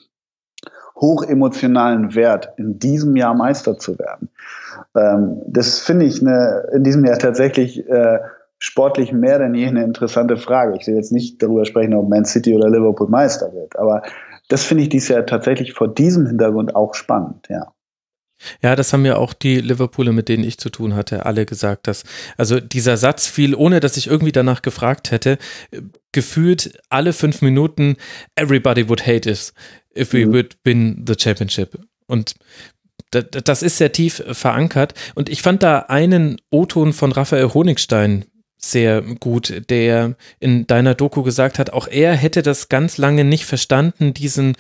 hochemotionalen 0.97 2.15
Wert, 2.15 2.51
in 2.57 2.79
diesem 2.79 3.17
Jahr 3.17 3.35
Meister 3.35 3.79
zu 3.79 3.99
werden. 3.99 4.31
Ähm, 4.97 5.43
das 5.47 5.81
finde 5.81 6.07
ich 6.07 6.21
eine, 6.21 6.69
in 6.75 6.85
diesem 6.85 7.05
Jahr 7.05 7.19
tatsächlich 7.19 7.87
äh, 7.89 8.19
sportlich 8.59 9.13
mehr 9.13 9.39
denn 9.39 9.55
je 9.55 9.67
eine 9.67 9.85
interessante 9.85 10.37
Frage. 10.37 10.79
Ich 10.81 10.87
will 10.87 10.95
jetzt 10.95 11.13
nicht 11.13 11.43
darüber 11.43 11.65
sprechen, 11.65 11.95
ob 11.95 12.09
Man 12.09 12.25
City 12.25 12.55
oder 12.55 12.71
Liverpool 12.71 13.09
Meister 13.09 13.53
wird, 13.53 13.79
aber 13.79 14.03
das 14.49 14.65
finde 14.65 14.85
ich 14.85 14.89
dieses 14.91 15.09
Jahr 15.09 15.27
tatsächlich 15.27 15.73
vor 15.73 15.93
diesem 15.93 16.27
Hintergrund 16.27 16.77
auch 16.77 16.95
spannend, 16.95 17.47
ja. 17.49 17.73
Ja, 18.63 18.77
das 18.77 18.93
haben 18.93 19.05
ja 19.05 19.17
auch 19.17 19.33
die 19.33 19.61
Liverpooler, 19.61 20.13
mit 20.13 20.29
denen 20.29 20.45
ich 20.45 20.59
zu 20.59 20.71
tun 20.71 20.95
hatte, 20.95 21.27
alle 21.27 21.47
gesagt, 21.47 21.87
dass, 21.87 22.05
also 22.37 22.61
dieser 22.61 22.97
Satz 22.97 23.27
fiel, 23.27 23.55
ohne 23.55 23.81
dass 23.81 23.97
ich 23.97 24.07
irgendwie 24.07 24.33
danach 24.33 24.63
gefragt 24.63 25.11
hätte, 25.11 25.39
gefühlt 26.13 26.79
alle 26.89 27.13
fünf 27.13 27.43
Minuten, 27.43 27.97
everybody 28.37 28.89
would 28.89 29.07
hate 29.07 29.29
us 29.29 29.53
if 29.97 30.13
we 30.13 30.27
mhm. 30.27 30.33
would 30.33 30.57
win 30.65 31.05
the 31.07 31.15
championship. 31.19 31.79
Und 32.07 32.35
das 33.11 33.63
ist 33.63 33.79
sehr 33.79 33.93
tief 33.93 34.23
verankert. 34.33 34.95
Und 35.15 35.29
ich 35.29 35.43
fand 35.43 35.63
da 35.63 35.81
einen 35.81 36.41
O-Ton 36.51 36.93
von 36.93 37.13
Raphael 37.13 37.55
Honigstein 37.55 38.25
sehr 38.71 39.03
gut, 39.03 39.63
der 39.69 40.17
in 40.41 40.67
deiner 40.67 40.95
Doku 40.95 41.23
gesagt 41.23 41.59
hat, 41.59 41.71
auch 41.71 41.87
er 41.87 42.15
hätte 42.15 42.43
das 42.43 42.69
ganz 42.69 42.99
lange 42.99 43.25
nicht 43.25 43.45
verstanden, 43.45 44.15
diesen, 44.15 44.55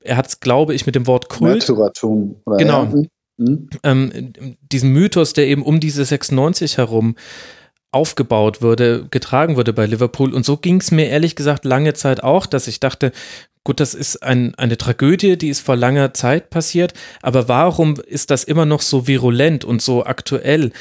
er 0.00 0.16
hat 0.16 0.26
es, 0.26 0.40
glaube 0.40 0.74
ich, 0.74 0.86
mit 0.86 0.94
dem 0.94 1.06
Wort 1.06 1.28
Kult. 1.28 1.52
Märtyrertum. 1.52 2.36
Genau. 2.58 2.84
Ja. 2.84 3.02
Mhm. 3.36 3.68
Ähm, 3.82 4.32
diesen 4.60 4.92
Mythos, 4.92 5.32
der 5.32 5.46
eben 5.46 5.62
um 5.62 5.80
diese 5.80 6.04
96 6.04 6.78
herum 6.78 7.16
aufgebaut 7.90 8.60
wurde, 8.60 9.06
getragen 9.10 9.56
wurde 9.56 9.72
bei 9.72 9.86
Liverpool. 9.86 10.34
Und 10.34 10.44
so 10.44 10.56
ging 10.56 10.80
es 10.80 10.90
mir 10.90 11.08
ehrlich 11.08 11.36
gesagt 11.36 11.64
lange 11.64 11.94
Zeit 11.94 12.22
auch, 12.22 12.46
dass 12.46 12.66
ich 12.66 12.80
dachte, 12.80 13.12
gut, 13.62 13.80
das 13.80 13.94
ist 13.94 14.22
ein, 14.22 14.54
eine 14.56 14.76
Tragödie, 14.76 15.38
die 15.38 15.48
ist 15.48 15.60
vor 15.60 15.76
langer 15.76 16.12
Zeit 16.12 16.50
passiert, 16.50 16.92
aber 17.22 17.48
warum 17.48 17.94
ist 18.06 18.30
das 18.30 18.44
immer 18.44 18.66
noch 18.66 18.82
so 18.82 19.06
virulent 19.06 19.64
und 19.64 19.80
so 19.80 20.04
aktuell 20.04 20.72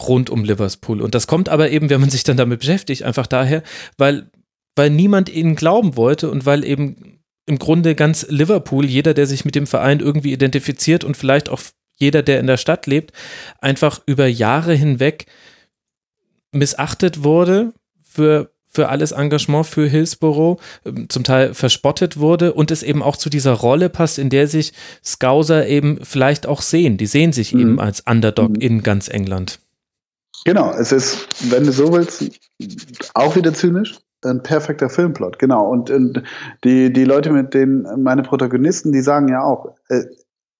rund 0.00 0.30
um 0.30 0.44
Liverpool? 0.44 1.02
Und 1.02 1.14
das 1.14 1.26
kommt 1.26 1.48
aber 1.48 1.70
eben, 1.70 1.90
wenn 1.90 2.00
man 2.00 2.10
sich 2.10 2.24
dann 2.24 2.38
damit 2.38 2.60
beschäftigt, 2.60 3.02
einfach 3.02 3.26
daher, 3.26 3.62
weil, 3.98 4.30
weil 4.74 4.90
niemand 4.90 5.28
ihnen 5.28 5.54
glauben 5.54 5.96
wollte 5.96 6.30
und 6.30 6.46
weil 6.46 6.64
eben 6.64 7.20
im 7.46 7.58
Grunde 7.58 7.94
ganz 7.94 8.26
Liverpool, 8.28 8.86
jeder, 8.86 9.12
der 9.12 9.26
sich 9.26 9.44
mit 9.44 9.54
dem 9.56 9.66
Verein 9.66 10.00
irgendwie 10.00 10.32
identifiziert 10.32 11.04
und 11.04 11.16
vielleicht 11.16 11.48
auch 11.48 11.60
jeder, 12.00 12.22
der 12.22 12.40
in 12.40 12.46
der 12.46 12.56
Stadt 12.56 12.86
lebt, 12.86 13.12
einfach 13.60 14.00
über 14.06 14.26
Jahre 14.26 14.74
hinweg 14.74 15.26
missachtet 16.52 17.22
wurde 17.22 17.72
für 18.02 18.50
für 18.72 18.88
alles 18.88 19.10
Engagement 19.10 19.66
für 19.66 19.86
Hillsborough, 19.86 20.60
ähm, 20.84 21.08
zum 21.08 21.24
Teil 21.24 21.54
verspottet 21.54 22.18
wurde 22.18 22.54
und 22.54 22.70
es 22.70 22.82
eben 22.82 23.02
auch 23.02 23.16
zu 23.16 23.28
dieser 23.28 23.52
Rolle 23.52 23.88
passt, 23.88 24.18
in 24.18 24.30
der 24.30 24.46
sich 24.46 24.72
Scouser 25.04 25.66
eben 25.66 25.98
vielleicht 26.02 26.46
auch 26.46 26.62
sehen. 26.62 26.96
Die 26.96 27.06
sehen 27.06 27.32
sich 27.32 27.52
mhm. 27.52 27.60
eben 27.60 27.80
als 27.80 28.00
Underdog 28.02 28.50
mhm. 28.50 28.60
in 28.60 28.82
ganz 28.82 29.08
England. 29.08 29.58
Genau, 30.44 30.72
es 30.72 30.92
ist, 30.92 31.26
wenn 31.50 31.64
du 31.64 31.72
so 31.72 31.92
willst, 31.92 32.30
auch 33.14 33.36
wieder 33.36 33.52
zynisch, 33.52 33.98
ein 34.24 34.42
perfekter 34.42 34.88
Filmplot, 34.88 35.38
genau. 35.38 35.68
Und, 35.68 35.90
und 35.90 36.22
die, 36.64 36.92
die 36.92 37.04
Leute, 37.04 37.32
mit 37.32 37.52
denen 37.52 38.02
meine 38.02 38.22
Protagonisten, 38.22 38.92
die 38.92 39.00
sagen 39.00 39.28
ja 39.28 39.42
auch, 39.42 39.74
äh, 39.88 40.04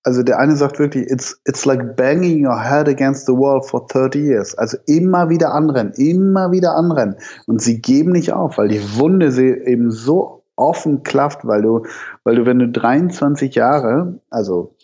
also 0.02 0.22
der 0.22 0.39
eine 0.39 0.56
sagt 0.56 0.78
wirklich, 0.78 1.10
it's, 1.10 1.40
it's 1.44 1.64
like 1.66 1.97
banging 1.97 2.47
your 2.47 2.59
head 2.59 2.89
against 2.89 3.27
the 3.27 3.32
wall 3.32 3.62
for 3.62 3.86
30 3.86 4.18
years. 4.18 4.55
Also 4.56 4.78
immer 4.86 5.28
wieder 5.28 5.52
anrennen, 5.52 5.93
immer 5.94 6.52
wieder 6.52 6.74
anrennen. 6.74 7.16
Und 7.47 7.60
sie 7.60 7.81
geben 7.81 8.12
nicht 8.12 8.32
auf, 8.32 8.56
weil 8.59 8.68
die 8.68 8.82
Wunde 8.98 9.31
sie 9.31 9.48
eben 9.48 9.90
so 9.90 10.43
offen 10.56 11.02
klafft, 11.02 11.47
weil 11.47 11.62
du, 11.62 11.85
weil 12.24 12.36
du, 12.36 12.47
wenn 12.47 12.59
du 12.59 12.68
23 12.68 13.55
Jahre, 13.55 14.20
also 14.31 14.74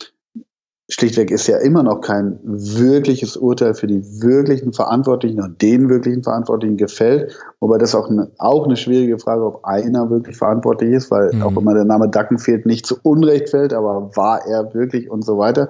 schlichtweg 0.88 1.30
ist 1.30 1.48
ja 1.48 1.58
immer 1.58 1.82
noch 1.82 2.00
kein 2.00 2.38
wirkliches 2.44 3.36
Urteil 3.36 3.74
für 3.74 3.88
die 3.88 4.02
wirklichen 4.22 4.72
Verantwortlichen 4.72 5.40
und 5.40 5.60
den 5.60 5.88
wirklichen 5.88 6.22
Verantwortlichen 6.22 6.76
gefällt. 6.76 7.36
Wobei 7.58 7.78
das 7.78 7.94
auch 7.94 8.08
eine, 8.08 8.30
auch 8.38 8.66
eine 8.66 8.76
schwierige 8.76 9.18
Frage, 9.18 9.44
ob 9.44 9.64
einer 9.64 10.10
wirklich 10.10 10.36
verantwortlich 10.36 10.92
ist, 10.92 11.10
weil 11.10 11.34
mhm. 11.34 11.42
auch 11.42 11.56
immer 11.56 11.74
der 11.74 11.84
Name 11.84 12.08
Dacken 12.08 12.38
fehlt, 12.38 12.66
nicht 12.66 12.86
zu 12.86 12.96
Unrecht 13.02 13.50
fällt, 13.50 13.72
aber 13.72 14.16
war 14.16 14.46
er 14.46 14.74
wirklich 14.74 15.10
und 15.10 15.24
so 15.24 15.38
weiter. 15.38 15.68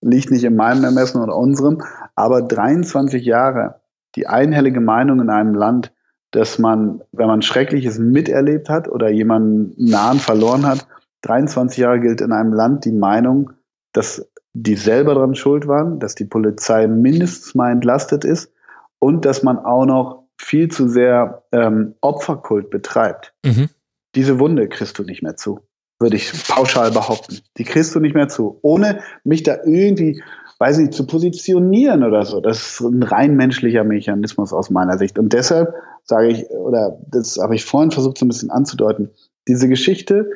Liegt 0.00 0.30
nicht 0.30 0.44
in 0.44 0.54
meinem 0.54 0.84
Ermessen 0.84 1.22
oder 1.22 1.34
unserem. 1.34 1.82
Aber 2.14 2.42
23 2.42 3.24
Jahre, 3.24 3.76
die 4.16 4.26
einhellige 4.26 4.80
Meinung 4.80 5.20
in 5.20 5.30
einem 5.30 5.54
Land, 5.54 5.92
dass 6.30 6.58
man, 6.58 7.00
wenn 7.12 7.26
man 7.26 7.40
Schreckliches 7.40 7.98
miterlebt 7.98 8.68
hat 8.68 8.86
oder 8.86 9.08
jemanden 9.08 9.72
nahen 9.78 10.18
verloren 10.18 10.66
hat, 10.66 10.86
23 11.22 11.78
Jahre 11.78 12.00
gilt 12.00 12.20
in 12.20 12.32
einem 12.32 12.52
Land 12.52 12.84
die 12.84 12.92
Meinung, 12.92 13.50
dass 13.92 14.28
die 14.54 14.76
selber 14.76 15.14
daran 15.14 15.34
schuld 15.34 15.68
waren, 15.68 16.00
dass 16.00 16.14
die 16.14 16.24
Polizei 16.24 16.86
mindestens 16.86 17.54
mal 17.54 17.70
entlastet 17.70 18.24
ist 18.24 18.52
und 18.98 19.24
dass 19.24 19.42
man 19.42 19.58
auch 19.58 19.86
noch 19.86 20.24
viel 20.40 20.68
zu 20.68 20.88
sehr 20.88 21.42
ähm, 21.52 21.94
Opferkult 22.00 22.70
betreibt. 22.70 23.34
Mhm. 23.44 23.68
Diese 24.14 24.38
Wunde 24.38 24.68
kriegst 24.68 24.98
du 24.98 25.02
nicht 25.02 25.22
mehr 25.22 25.36
zu, 25.36 25.60
würde 25.98 26.16
ich 26.16 26.32
pauschal 26.48 26.90
behaupten. 26.90 27.40
Die 27.56 27.64
kriegst 27.64 27.94
du 27.94 28.00
nicht 28.00 28.14
mehr 28.14 28.28
zu, 28.28 28.58
ohne 28.62 29.00
mich 29.24 29.42
da 29.42 29.58
irgendwie, 29.64 30.22
weiß 30.58 30.78
nicht, 30.78 30.94
zu 30.94 31.06
positionieren 31.06 32.02
oder 32.02 32.24
so. 32.24 32.40
Das 32.40 32.58
ist 32.58 32.80
ein 32.80 33.02
rein 33.02 33.36
menschlicher 33.36 33.84
Mechanismus 33.84 34.52
aus 34.52 34.70
meiner 34.70 34.98
Sicht. 34.98 35.18
Und 35.18 35.32
deshalb 35.32 35.74
sage 36.04 36.28
ich, 36.28 36.48
oder 36.50 36.98
das 37.06 37.38
habe 37.38 37.54
ich 37.54 37.64
vorhin 37.64 37.90
versucht 37.90 38.18
so 38.18 38.24
ein 38.24 38.28
bisschen 38.28 38.50
anzudeuten, 38.50 39.10
diese 39.46 39.68
Geschichte 39.68 40.30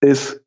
ist 0.00 0.40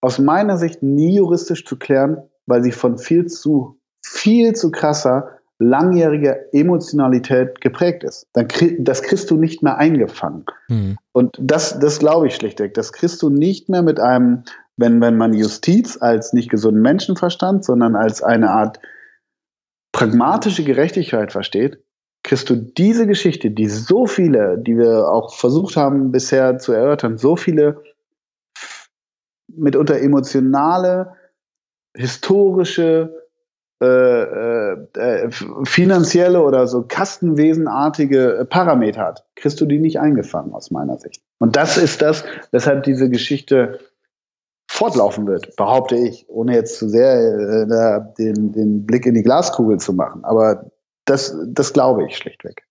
aus 0.00 0.18
meiner 0.18 0.58
Sicht 0.58 0.82
nie 0.82 1.16
juristisch 1.16 1.64
zu 1.64 1.76
klären, 1.76 2.22
weil 2.48 2.62
sie 2.62 2.72
von 2.72 2.98
viel 2.98 3.26
zu, 3.26 3.78
viel 4.02 4.54
zu 4.54 4.70
krasser, 4.70 5.38
langjähriger 5.58 6.36
Emotionalität 6.52 7.60
geprägt 7.60 8.04
ist. 8.04 8.26
Dann 8.32 8.48
krieg, 8.48 8.76
das 8.80 9.02
kriegst 9.02 9.30
du 9.30 9.36
nicht 9.36 9.62
mehr 9.62 9.76
eingefangen. 9.76 10.44
Mhm. 10.68 10.96
Und 11.12 11.36
das, 11.40 11.78
das 11.78 11.98
glaube 11.98 12.28
ich 12.28 12.36
schlichtweg. 12.36 12.74
Das 12.74 12.92
kriegst 12.92 13.20
du 13.22 13.28
nicht 13.28 13.68
mehr 13.68 13.82
mit 13.82 13.98
einem, 13.98 14.44
wenn, 14.76 15.00
wenn 15.00 15.16
man 15.16 15.34
Justiz 15.34 15.98
als 16.00 16.32
nicht 16.32 16.48
gesunden 16.48 16.80
Menschenverstand, 16.82 17.64
sondern 17.64 17.96
als 17.96 18.22
eine 18.22 18.50
Art 18.50 18.78
pragmatische 19.92 20.62
Gerechtigkeit 20.62 21.32
versteht, 21.32 21.82
kriegst 22.22 22.48
du 22.50 22.56
diese 22.56 23.06
Geschichte, 23.06 23.50
die 23.50 23.68
so 23.68 24.06
viele, 24.06 24.58
die 24.58 24.78
wir 24.78 25.08
auch 25.08 25.34
versucht 25.34 25.76
haben 25.76 26.12
bisher 26.12 26.58
zu 26.58 26.72
erörtern, 26.72 27.18
so 27.18 27.36
viele 27.36 27.82
mitunter 29.48 30.00
emotionale, 30.00 31.14
historische, 31.94 33.28
äh, 33.80 34.72
äh, 34.72 35.30
finanzielle 35.64 36.42
oder 36.42 36.66
so 36.66 36.82
Kastenwesenartige 36.82 38.46
Parameter 38.50 39.02
hat, 39.02 39.24
kriegst 39.36 39.60
du 39.60 39.66
die 39.66 39.78
nicht 39.78 40.00
eingefangen 40.00 40.52
aus 40.52 40.70
meiner 40.70 40.98
Sicht. 40.98 41.22
Und 41.38 41.54
das 41.54 41.76
ist 41.76 42.02
das, 42.02 42.24
weshalb 42.50 42.82
diese 42.82 43.08
Geschichte 43.08 43.78
fortlaufen 44.68 45.26
wird, 45.26 45.54
behaupte 45.56 45.96
ich, 45.96 46.28
ohne 46.28 46.54
jetzt 46.54 46.78
zu 46.78 46.88
sehr 46.88 47.14
äh, 47.14 48.14
den, 48.18 48.52
den 48.52 48.84
Blick 48.84 49.06
in 49.06 49.14
die 49.14 49.22
Glaskugel 49.22 49.78
zu 49.78 49.92
machen. 49.92 50.24
Aber 50.24 50.70
das, 51.04 51.36
das 51.46 51.72
glaube 51.72 52.04
ich 52.04 52.16
schlichtweg. 52.16 52.67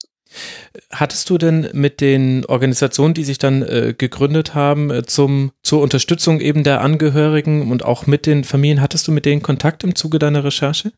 Hattest 0.92 1.30
du 1.30 1.38
denn 1.38 1.70
mit 1.74 2.02
den 2.02 2.46
Organisationen, 2.46 3.14
die 3.14 3.24
sich 3.24 3.38
dann 3.38 3.62
äh, 3.62 3.94
gegründet 3.98 4.56
haben, 4.56 4.92
äh, 4.92 5.04
zum, 5.04 5.52
zur 5.64 5.82
Unterstützung 5.82 6.40
eben 6.40 6.64
der 6.64 6.82
Angehörigen 6.82 7.72
und 7.72 7.84
auch 7.84 8.08
mit 8.08 8.26
den 8.26 8.44
Familien, 8.44 8.82
hattest 8.82 9.08
du 9.08 9.12
mit 9.12 9.26
denen 9.26 9.42
Kontakt 9.42 9.84
im 9.84 9.96
Zuge 9.96 10.20
deiner 10.20 10.44
Recherche? 10.44 10.92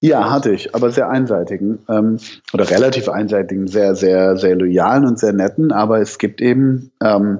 Ja, 0.00 0.30
hatte 0.30 0.52
ich, 0.52 0.74
aber 0.74 0.90
sehr 0.90 1.08
einseitigen 1.08 1.78
ähm, 1.88 2.18
oder 2.52 2.68
relativ 2.68 3.08
einseitigen, 3.08 3.66
sehr, 3.66 3.94
sehr, 3.94 4.36
sehr 4.36 4.54
loyalen 4.54 5.06
und 5.06 5.18
sehr 5.18 5.32
netten. 5.32 5.72
Aber 5.72 6.00
es 6.00 6.18
gibt 6.18 6.42
eben 6.42 6.92
ähm, 7.02 7.38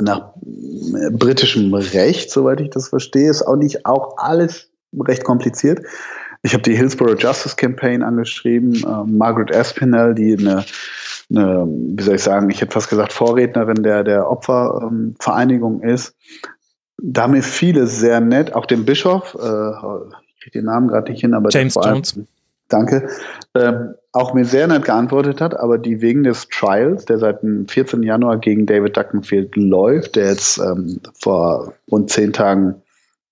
nach 0.00 0.34
äh, 0.44 1.10
britischem 1.10 1.72
Recht, 1.72 2.30
soweit 2.30 2.60
ich 2.60 2.70
das 2.70 2.88
verstehe, 2.88 3.30
ist 3.30 3.42
auch 3.42 3.56
nicht 3.56 3.86
auch 3.86 4.18
alles 4.18 4.70
recht 4.98 5.24
kompliziert. 5.24 5.80
Ich 6.42 6.52
habe 6.52 6.62
die 6.62 6.74
Hillsborough 6.74 7.18
Justice 7.18 7.56
Campaign 7.56 8.02
angeschrieben, 8.02 8.74
äh, 8.74 9.04
Margaret 9.04 9.54
Aspinall, 9.54 10.14
die 10.14 10.36
eine, 10.38 10.64
eine, 11.30 11.66
wie 11.66 12.02
soll 12.02 12.14
ich 12.16 12.22
sagen, 12.22 12.48
ich 12.50 12.60
hätte 12.60 12.72
fast 12.72 12.88
gesagt, 12.88 13.12
Vorrednerin 13.12 13.82
der, 13.82 14.04
der 14.04 14.30
Opfervereinigung 14.30 15.82
ähm, 15.82 15.88
ist. 15.88 16.14
Da 17.00 17.22
haben 17.22 17.32
mir 17.32 17.42
viele 17.42 17.86
sehr 17.86 18.20
nett, 18.20 18.54
auch 18.54 18.66
den 18.66 18.84
Bischof, 18.84 19.36
äh, 19.40 19.70
ich 20.34 20.40
kriege 20.42 20.58
den 20.60 20.66
Namen 20.66 20.88
gerade 20.88 21.10
nicht 21.10 21.20
hin, 21.20 21.34
aber 21.34 21.50
James 21.50 21.74
Jones. 21.74 22.20
Danke. 22.68 23.08
Ähm, 23.54 23.94
auch 24.12 24.34
mir 24.34 24.44
sehr 24.44 24.66
nett 24.66 24.84
geantwortet 24.84 25.40
hat, 25.40 25.58
aber 25.58 25.78
die 25.78 26.00
wegen 26.02 26.22
des 26.22 26.48
Trials, 26.48 27.06
der 27.06 27.18
seit 27.18 27.42
dem 27.42 27.66
14. 27.66 28.02
Januar 28.02 28.38
gegen 28.38 28.66
David 28.66 28.96
Duckenfield 28.96 29.56
läuft, 29.56 30.16
der 30.16 30.30
jetzt 30.30 30.58
ähm, 30.58 31.00
vor 31.18 31.72
rund 31.90 32.10
zehn 32.10 32.32
Tagen 32.32 32.82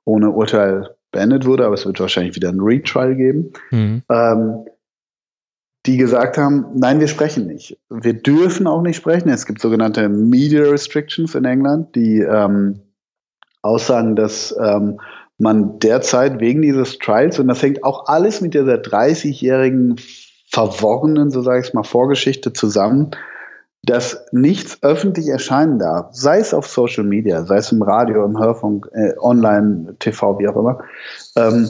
ohne 0.04 0.30
Urteil 0.30 0.95
beendet 1.12 1.46
wurde, 1.46 1.64
aber 1.64 1.74
es 1.74 1.86
wird 1.86 2.00
wahrscheinlich 2.00 2.36
wieder 2.36 2.50
ein 2.50 2.60
Retrial 2.60 3.14
geben, 3.14 3.52
mhm. 3.70 4.02
ähm, 4.10 4.66
die 5.86 5.96
gesagt 5.96 6.36
haben, 6.36 6.66
nein, 6.74 6.98
wir 7.00 7.08
sprechen 7.08 7.46
nicht. 7.46 7.78
Wir 7.88 8.14
dürfen 8.14 8.66
auch 8.66 8.82
nicht 8.82 8.96
sprechen. 8.96 9.28
Es 9.28 9.46
gibt 9.46 9.60
sogenannte 9.60 10.08
Media 10.08 10.62
Restrictions 10.62 11.34
in 11.34 11.44
England, 11.44 11.94
die 11.94 12.20
ähm, 12.20 12.80
aussagen, 13.62 14.16
dass 14.16 14.54
ähm, 14.60 15.00
man 15.38 15.78
derzeit 15.78 16.40
wegen 16.40 16.62
dieses 16.62 16.98
Trials, 16.98 17.38
und 17.38 17.48
das 17.48 17.62
hängt 17.62 17.84
auch 17.84 18.06
alles 18.06 18.40
mit 18.40 18.54
dieser 18.54 18.76
30-jährigen 18.76 19.96
verworrenen, 20.50 21.30
so 21.30 21.42
sage 21.42 21.60
ich 21.60 21.68
es 21.68 21.74
mal, 21.74 21.82
Vorgeschichte 21.82 22.52
zusammen, 22.52 23.10
dass 23.86 24.26
nichts 24.32 24.78
öffentlich 24.82 25.28
erscheinen 25.28 25.78
darf, 25.78 26.08
sei 26.12 26.38
es 26.38 26.52
auf 26.52 26.66
Social 26.66 27.04
Media, 27.04 27.44
sei 27.44 27.58
es 27.58 27.72
im 27.72 27.82
Radio, 27.82 28.24
im 28.24 28.38
Hörfunk, 28.38 28.88
äh, 28.92 29.12
online, 29.18 29.94
TV, 30.00 30.38
wie 30.38 30.48
auch 30.48 30.56
immer, 30.56 30.80
ähm, 31.36 31.68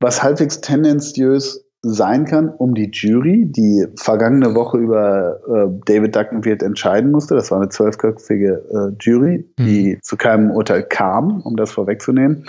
was 0.00 0.22
halbwegs 0.22 0.60
tendenziös 0.60 1.64
sein 1.82 2.24
kann, 2.24 2.48
um 2.48 2.74
die 2.74 2.90
Jury, 2.92 3.44
die 3.46 3.86
vergangene 3.96 4.54
Woche 4.54 4.78
über 4.78 5.40
äh, 5.48 5.80
David 5.84 6.16
Duckenfield 6.16 6.62
entscheiden 6.62 7.10
musste. 7.10 7.34
Das 7.34 7.50
war 7.50 7.60
eine 7.60 7.68
zwölfköpfige 7.68 8.64
äh, 8.70 8.96
Jury, 9.00 9.48
die 9.58 9.94
mhm. 9.94 10.02
zu 10.02 10.16
keinem 10.16 10.50
Urteil 10.50 10.84
kam, 10.84 11.42
um 11.42 11.56
das 11.56 11.72
vorwegzunehmen, 11.72 12.46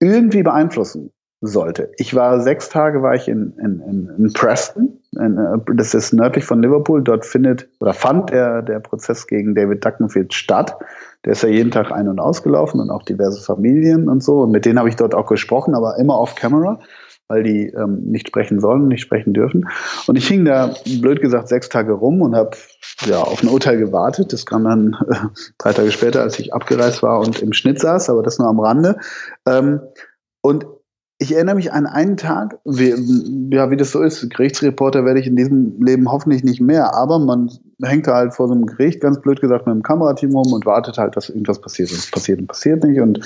irgendwie 0.00 0.42
beeinflussen 0.42 1.10
sollte. 1.40 1.92
Ich 1.98 2.14
war 2.14 2.40
sechs 2.40 2.68
Tage 2.68 3.02
war 3.02 3.14
ich 3.14 3.28
in, 3.28 3.54
in, 3.58 3.80
in, 3.80 4.10
in 4.18 4.32
Preston, 4.32 4.98
in, 5.12 5.38
äh, 5.38 5.74
das 5.74 5.94
ist 5.94 6.12
nördlich 6.12 6.44
von 6.44 6.62
Liverpool. 6.62 7.02
Dort 7.02 7.24
findet 7.24 7.68
oder 7.80 7.92
fand 7.92 8.30
der, 8.30 8.62
der 8.62 8.80
Prozess 8.80 9.26
gegen 9.26 9.54
David 9.54 9.84
Duckenfield 9.84 10.34
statt. 10.34 10.76
Der 11.24 11.32
ist 11.32 11.42
ja 11.42 11.48
jeden 11.48 11.70
Tag 11.70 11.92
ein- 11.92 12.08
und 12.08 12.18
ausgelaufen 12.18 12.80
und 12.80 12.90
auch 12.90 13.02
diverse 13.02 13.40
Familien 13.40 14.08
und 14.08 14.22
so. 14.22 14.40
Und 14.40 14.50
mit 14.50 14.64
denen 14.64 14.78
habe 14.78 14.88
ich 14.88 14.96
dort 14.96 15.14
auch 15.14 15.26
gesprochen, 15.26 15.74
aber 15.74 15.96
immer 15.98 16.18
off 16.18 16.34
Camera 16.34 16.80
weil 17.28 17.42
die 17.42 17.66
ähm, 17.66 18.04
nicht 18.04 18.28
sprechen 18.28 18.58
sollen, 18.58 18.88
nicht 18.88 19.02
sprechen 19.02 19.34
dürfen. 19.34 19.68
Und 20.06 20.16
ich 20.16 20.26
hing 20.26 20.46
da, 20.46 20.74
blöd 21.00 21.20
gesagt, 21.20 21.48
sechs 21.48 21.68
Tage 21.68 21.92
rum 21.92 22.22
und 22.22 22.34
habe 22.34 22.56
ja, 23.04 23.20
auf 23.20 23.42
ein 23.42 23.50
Urteil 23.50 23.76
gewartet. 23.76 24.32
Das 24.32 24.46
kam 24.46 24.64
dann 24.64 24.96
äh, 25.10 25.14
drei 25.58 25.74
Tage 25.74 25.92
später, 25.92 26.22
als 26.22 26.38
ich 26.38 26.54
abgereist 26.54 27.02
war 27.02 27.20
und 27.20 27.40
im 27.42 27.52
Schnitt 27.52 27.80
saß, 27.80 28.08
aber 28.08 28.22
das 28.22 28.38
nur 28.38 28.48
am 28.48 28.60
Rande. 28.60 28.96
Ähm, 29.46 29.80
und 30.40 30.66
ich 31.20 31.34
erinnere 31.34 31.56
mich 31.56 31.72
an 31.72 31.86
einen 31.86 32.16
Tag, 32.16 32.58
wie, 32.64 32.94
ja, 33.52 33.70
wie 33.70 33.76
das 33.76 33.90
so 33.90 34.02
ist. 34.02 34.30
Gerichtsreporter 34.30 35.04
werde 35.04 35.18
ich 35.18 35.26
in 35.26 35.34
diesem 35.34 35.82
Leben 35.82 36.10
hoffentlich 36.10 36.44
nicht 36.44 36.60
mehr, 36.60 36.94
aber 36.94 37.18
man 37.18 37.50
hängt 37.82 38.06
da 38.06 38.14
halt 38.14 38.34
vor 38.34 38.46
so 38.46 38.54
einem 38.54 38.66
Gericht, 38.66 39.00
ganz 39.00 39.20
blöd 39.20 39.40
gesagt, 39.40 39.66
mit 39.66 39.72
einem 39.72 39.82
Kamerateam 39.82 40.34
rum 40.36 40.52
und 40.52 40.64
wartet 40.64 40.96
halt, 40.96 41.16
dass 41.16 41.28
irgendwas 41.28 41.60
passiert. 41.60 41.90
Und 41.90 41.98
es 41.98 42.10
passiert 42.10 42.38
und 42.38 42.46
passiert 42.46 42.84
nicht. 42.84 43.00
Und 43.00 43.20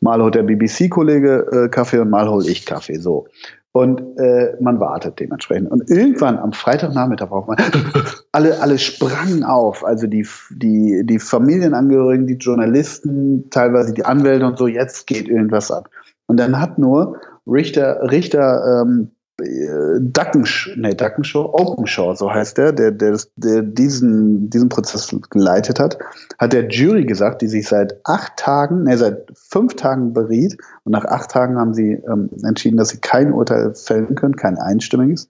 mal 0.00 0.20
holt 0.22 0.34
der 0.34 0.44
BBC-Kollege 0.44 1.46
äh, 1.52 1.68
Kaffee 1.68 1.98
und 1.98 2.08
mal 2.08 2.28
hole 2.28 2.48
ich 2.48 2.64
Kaffee. 2.64 2.98
So. 2.98 3.26
Und 3.72 4.00
äh, 4.18 4.56
man 4.60 4.80
wartet 4.80 5.20
dementsprechend. 5.20 5.70
Und 5.70 5.90
irgendwann 5.90 6.38
am 6.38 6.54
Freitagnachmittag 6.54 7.28
braucht 7.28 7.48
man, 7.48 7.58
alle, 8.32 8.58
alle 8.62 8.78
sprangen 8.78 9.44
auf. 9.44 9.84
Also 9.84 10.06
die, 10.06 10.26
die, 10.50 11.02
die 11.04 11.18
Familienangehörigen, 11.18 12.26
die 12.26 12.36
Journalisten, 12.36 13.50
teilweise 13.50 13.92
die 13.92 14.06
Anwälte 14.06 14.46
und 14.46 14.56
so, 14.56 14.66
jetzt 14.66 15.06
geht 15.06 15.28
irgendwas 15.28 15.70
ab. 15.70 15.90
Und 16.26 16.38
dann 16.38 16.60
hat 16.60 16.78
nur 16.78 17.20
Richter, 17.46 18.10
Richter 18.10 18.82
ähm, 18.82 19.12
Duckensch, 19.38 20.74
nee, 20.76 20.94
Duckenshaw, 20.94 21.52
Openshaw, 21.52 22.14
so 22.14 22.32
heißt 22.32 22.56
der, 22.56 22.72
der, 22.72 22.90
der, 22.90 23.18
der 23.36 23.62
diesen, 23.62 24.48
diesen 24.48 24.70
Prozess 24.70 25.14
geleitet 25.28 25.78
hat, 25.78 25.98
hat 26.38 26.54
der 26.54 26.68
Jury 26.68 27.04
gesagt, 27.04 27.42
die 27.42 27.48
sich 27.48 27.68
seit 27.68 28.00
acht 28.04 28.36
Tagen, 28.38 28.84
nee, 28.84 28.96
seit 28.96 29.30
fünf 29.34 29.74
Tagen 29.76 30.14
beriet. 30.14 30.56
Und 30.84 30.92
nach 30.92 31.04
acht 31.04 31.30
Tagen 31.30 31.58
haben 31.58 31.74
sie 31.74 32.02
ähm, 32.10 32.30
entschieden, 32.44 32.78
dass 32.78 32.88
sie 32.88 33.00
kein 33.00 33.32
Urteil 33.32 33.74
fällen 33.74 34.14
können, 34.14 34.36
kein 34.36 34.56
einstimmiges, 34.56 35.28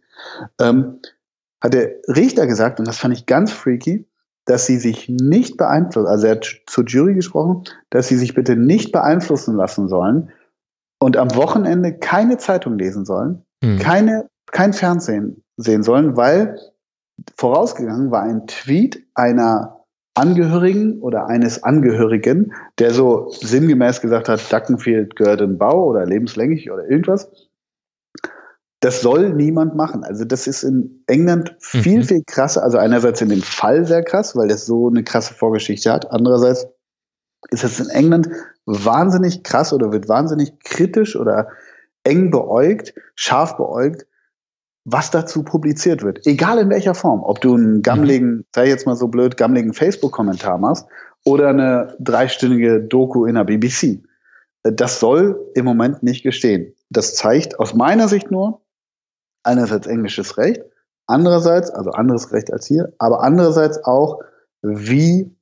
ähm, 0.61 1.01
hat 1.61 1.75
der 1.75 1.91
Richter 2.07 2.47
gesagt, 2.47 2.79
und 2.79 2.87
das 2.87 2.99
fand 2.99 3.13
ich 3.13 3.27
ganz 3.27 3.51
freaky, 3.51 4.07
dass 4.45 4.67
sie 4.67 4.77
sich 4.77 5.09
nicht 5.09 5.57
beeinflussen, 5.57 6.07
also 6.07 6.27
er 6.29 6.37
hat 6.37 6.47
zur 6.67 6.85
Jury 6.85 7.15
gesprochen, 7.15 7.65
dass 7.91 8.07
sie 8.07 8.17
sich 8.17 8.35
bitte 8.35 8.55
nicht 8.55 8.93
beeinflussen 8.93 9.57
lassen 9.57 9.89
sollen 9.89 10.31
und 10.99 11.17
am 11.17 11.35
Wochenende 11.35 11.95
keine 11.99 12.39
Zeitung 12.39 12.79
lesen 12.79 13.05
sollen, 13.05 13.43
mhm. 13.63 13.79
keine, 13.79 14.29
kein 14.51 14.73
Fernsehen 14.73 15.43
sehen 15.57 15.83
sollen, 15.83 16.17
weil 16.17 16.59
vorausgegangen 17.37 18.11
war 18.11 18.23
ein 18.23 18.47
Tweet 18.47 19.07
einer 19.15 19.77
Angehörigen 20.15 21.01
oder 21.01 21.27
eines 21.27 21.63
Angehörigen, 21.63 22.55
der 22.79 22.93
so 22.93 23.29
sinngemäß 23.31 24.01
gesagt 24.01 24.29
hat, 24.29 24.51
Duckenfield 24.51 25.15
gehört 25.15 25.43
in 25.43 25.59
Bau 25.59 25.85
oder 25.91 26.07
lebenslänglich 26.07 26.71
oder 26.71 26.89
irgendwas. 26.89 27.31
Das 28.81 29.03
soll 29.03 29.33
niemand 29.33 29.75
machen. 29.75 30.05
Also 30.05 30.25
das 30.25 30.47
ist 30.47 30.63
in 30.63 31.03
England 31.07 31.55
viel, 31.61 31.99
mhm. 31.99 32.05
viel 32.05 32.23
krasser. 32.27 32.63
Also 32.63 32.79
einerseits 32.79 33.21
in 33.21 33.29
dem 33.29 33.43
Fall 33.43 33.85
sehr 33.85 34.03
krass, 34.03 34.37
weil 34.37 34.49
das 34.49 34.65
so 34.65 34.89
eine 34.89 35.03
krasse 35.05 35.35
Vorgeschichte 35.35 35.93
hat. 35.93 36.11
Andererseits 36.11 36.67
ist 37.51 37.65
es 37.65 37.81
in 37.81 37.89
England 37.89 38.29
wahnsinnig 38.65 39.43
krass 39.43 39.73
oder 39.73 39.93
wird 39.93 40.09
wahnsinnig 40.09 40.59
kritisch 40.61 41.17
oder 41.17 41.49
eng 42.05 42.31
beäugt, 42.31 42.95
scharf 43.15 43.57
beäugt, 43.57 44.07
was 44.85 45.11
dazu 45.11 45.43
publiziert 45.43 46.03
wird. 46.03 46.27
Egal 46.27 46.59
in 46.59 46.71
welcher 46.71 46.95
Form. 46.95 47.23
Ob 47.23 47.41
du 47.41 47.55
einen 47.55 47.83
gammeligen, 47.83 48.45
sei 48.55 48.69
jetzt 48.69 48.87
mal 48.87 48.97
so 48.97 49.09
blöd, 49.09 49.37
gammeligen 49.37 49.75
Facebook-Kommentar 49.75 50.59
machst 50.59 50.87
oder 51.25 51.49
eine 51.49 51.97
dreistündige 51.99 52.81
Doku 52.81 53.25
in 53.27 53.35
der 53.35 53.45
BBC. 53.45 54.03
Das 54.63 55.01
soll 55.01 55.51
im 55.55 55.65
Moment 55.65 56.03
nicht 56.03 56.23
gestehen. 56.23 56.75
Das 56.89 57.15
zeigt 57.15 57.59
aus 57.59 57.75
meiner 57.75 58.09
Sicht 58.09 58.31
nur, 58.31 58.63
einerseits 59.43 59.87
englisches 59.87 60.39
Recht, 60.39 60.63
andererseits, 61.07 61.71
also 61.71 61.91
anderes 61.91 62.33
Recht 62.33 62.53
als 62.53 62.67
hier, 62.67 62.93
aber 62.99 63.23
andererseits 63.23 63.83
auch, 63.85 64.21
wie 64.63 65.36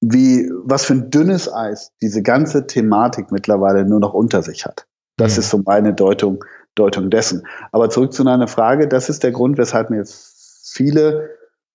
wie, 0.00 0.50
was 0.64 0.84
für 0.84 0.94
ein 0.94 1.10
dünnes 1.10 1.52
Eis 1.52 1.92
diese 2.00 2.22
ganze 2.22 2.66
Thematik 2.66 3.32
mittlerweile 3.32 3.84
nur 3.84 4.00
noch 4.00 4.14
unter 4.14 4.42
sich 4.42 4.64
hat. 4.64 4.86
Das 5.16 5.34
mhm. 5.34 5.38
ist 5.40 5.50
so 5.50 5.62
meine 5.64 5.94
Deutung, 5.94 6.44
Deutung 6.74 7.10
dessen. 7.10 7.46
Aber 7.72 7.90
zurück 7.90 8.12
zu 8.12 8.26
einer 8.26 8.48
Frage, 8.48 8.88
das 8.88 9.08
ist 9.08 9.22
der 9.24 9.32
Grund, 9.32 9.58
weshalb 9.58 9.90
mir 9.90 9.96
jetzt 9.96 10.70
viele 10.72 11.30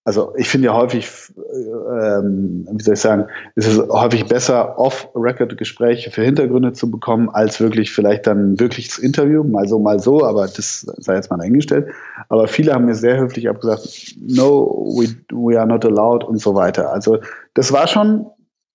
also 0.05 0.33
ich 0.37 0.49
finde 0.49 0.67
ja 0.67 0.73
häufig, 0.73 1.09
ähm, 1.37 2.67
wie 2.69 2.83
soll 2.83 2.95
ich 2.95 2.99
sagen, 2.99 3.27
ist 3.55 3.67
es 3.67 3.79
häufig 3.87 4.25
besser, 4.25 4.77
off-Record-Gespräche 4.77 6.11
für 6.11 6.23
Hintergründe 6.23 6.73
zu 6.73 6.91
bekommen, 6.91 7.29
als 7.29 7.61
wirklich 7.61 7.93
vielleicht 7.93 8.27
dann 8.27 8.53
ein 8.53 8.59
wirkliches 8.59 8.97
Interview, 8.97 9.45
mal 9.45 9.67
so, 9.67 9.79
mal 9.79 9.99
so, 9.99 10.25
aber 10.25 10.47
das 10.47 10.81
sei 10.97 11.15
jetzt 11.15 11.29
mal 11.29 11.37
dahingestellt. 11.37 11.87
Aber 12.27 12.49
viele 12.49 12.73
haben 12.73 12.85
mir 12.85 12.95
sehr 12.95 13.17
höflich 13.17 13.47
abgesagt, 13.47 14.15
no, 14.19 14.93
we, 14.97 15.15
we 15.31 15.57
are 15.57 15.67
not 15.67 15.85
allowed 15.85 16.25
und 16.25 16.39
so 16.39 16.53
weiter. 16.53 16.91
Also 16.91 17.19
das 17.53 17.71
war 17.71 17.87
schon 17.87 18.25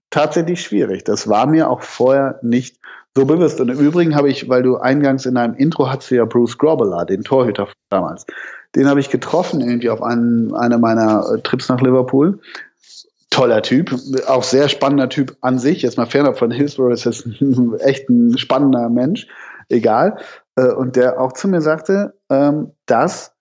tatsächlich 0.09 0.63
schwierig. 0.63 1.05
Das 1.05 1.29
war 1.29 1.47
mir 1.47 1.69
auch 1.69 1.83
vorher 1.83 2.39
nicht 2.41 2.79
so 3.15 3.27
bewusst. 3.27 3.61
Und 3.61 3.69
im 3.69 3.79
Übrigen 3.79 4.15
habe 4.15 4.31
ich, 4.31 4.49
weil 4.49 4.63
du 4.63 4.77
eingangs 4.77 5.27
in 5.27 5.35
deinem 5.35 5.55
Intro 5.55 5.91
hattest 5.91 6.11
ja 6.11 6.25
Bruce 6.25 6.57
Grobbelaar, 6.57 7.05
den 7.05 7.23
Torhüter 7.23 7.69
damals. 7.91 8.25
Den 8.75 8.89
habe 8.89 9.01
ich 9.01 9.11
getroffen 9.11 9.61
irgendwie 9.61 9.91
auf 9.91 10.03
einen, 10.03 10.55
einer 10.55 10.79
meiner 10.79 11.25
äh, 11.35 11.41
Trips 11.41 11.69
nach 11.69 11.81
Liverpool. 11.81 12.41
Toller 13.31 13.63
Typ, 13.63 13.95
auch 14.27 14.43
sehr 14.43 14.69
spannender 14.69 15.09
Typ 15.09 15.37
an 15.43 15.59
sich. 15.59 15.83
Jetzt 15.83 15.99
mal 15.99 16.07
fernab 16.07 16.39
von 16.39 16.51
Hillsborough 16.51 16.93
ist 16.93 17.07
das 17.07 17.25
echt 17.81 18.09
ein 18.09 18.39
spannender 18.39 18.89
Mensch. 18.89 19.27
Egal. 19.69 20.19
Äh, 20.57 20.73
und 20.73 20.97
der 20.97 21.21
auch 21.21 21.33
zu 21.33 21.49
mir 21.49 21.61
sagte, 21.61 22.15
ähm, 22.31 22.73
dass 22.87 23.33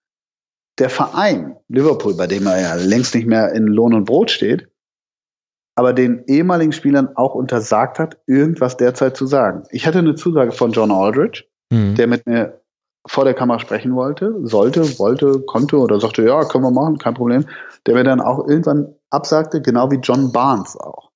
der 0.78 0.90
Verein 0.90 1.56
Liverpool, 1.70 2.16
bei 2.16 2.28
dem 2.28 2.46
er 2.46 2.62
ja 2.62 2.76
längst 2.76 3.16
nicht 3.16 3.28
mehr 3.28 3.52
in 3.54 3.68
Lohn 3.68 3.94
und 3.94 4.06
Brot 4.06 4.30
steht, 4.30 4.70
aber 5.76 5.94
den 5.94 6.24
ehemaligen 6.26 6.72
Spielern 6.72 7.10
auch 7.16 7.36
untersagt 7.36 8.00
hat, 8.00 8.18
irgendwas 8.26 8.78
derzeit 8.78 9.16
zu 9.16 9.28
sagen. 9.28 9.64
Ich 9.70 9.86
hatte 9.86 10.00
eine 10.00 10.16
Zusage 10.16 10.52
von 10.52 10.72
John 10.72 10.92
Aldridge, 10.92 11.46
mhm. 11.72 11.96
der 11.96 12.08
mit 12.08 12.26
mir 12.26 12.62
vor 13.08 13.24
der 13.24 13.34
Kamera 13.34 13.60
sprechen 13.60 13.96
wollte, 13.96 14.36
sollte, 14.44 15.00
wollte, 15.00 15.40
konnte 15.42 15.78
oder 15.78 16.00
sagte, 16.00 16.24
ja, 16.24 16.44
können 16.46 16.64
wir 16.64 16.72
machen, 16.72 16.98
kein 16.98 17.14
Problem, 17.14 17.46
der 17.86 17.96
mir 17.96 18.04
dann 18.04 18.22
auch 18.22 18.48
irgendwann 18.48 18.94
absagte, 19.10 19.62
genau 19.62 19.90
wie 19.92 19.98
John 19.98 20.32
Barnes 20.32 20.78
auch. 20.78 21.12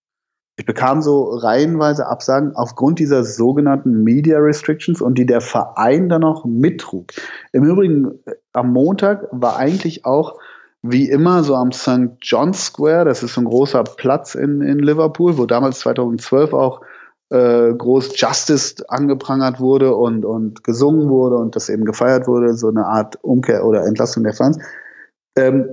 Ich 0.58 0.66
bekam 0.66 1.02
so 1.02 1.24
reihenweise 1.24 2.08
Absagen 2.08 2.56
aufgrund 2.56 3.00
dieser 3.00 3.24
sogenannten 3.24 4.04
Media 4.04 4.38
Restrictions 4.38 5.02
und 5.02 5.18
die 5.18 5.26
der 5.26 5.42
Verein 5.42 6.10
dann 6.10 6.22
noch 6.22 6.46
mittrug. 6.46 7.08
Im 7.52 7.64
Übrigen, 7.64 8.20
äh, 8.26 8.36
am 8.54 8.72
Montag 8.72 9.28
war 9.32 9.58
eigentlich 9.58 10.06
auch 10.06 10.38
wie 10.84 11.10
immer 11.10 11.44
so 11.44 11.56
am 11.56 11.72
St. 11.72 12.18
John's 12.22 12.66
Square, 12.66 13.06
das 13.06 13.24
ist 13.24 13.36
so 13.36 13.42
ein 13.42 13.46
großer 13.46 13.84
Platz 13.84 14.36
in, 14.36 14.62
in 14.62 14.80
Liverpool, 14.80 15.38
wo 15.38 15.46
damals 15.46 15.80
2012 15.80 16.54
auch 16.54 16.82
äh, 17.32 17.74
groß 17.74 18.20
Justice 18.20 18.84
angeprangert 18.90 19.60
wurde 19.60 19.96
und, 19.96 20.26
und 20.26 20.64
gesungen 20.64 21.10
wurde 21.10 21.38
und 21.38 21.56
das 21.56 21.70
eben 21.70 21.86
gefeiert 21.86 22.28
wurde, 22.28 22.54
so 22.56 22.68
eine 22.68 22.86
Art 22.86 23.24
Umkehr 23.24 23.66
oder 23.66 23.86
Entlassung 23.86 24.24
der 24.24 24.34
Fans. 24.34 24.60
Ähm, 25.38 25.70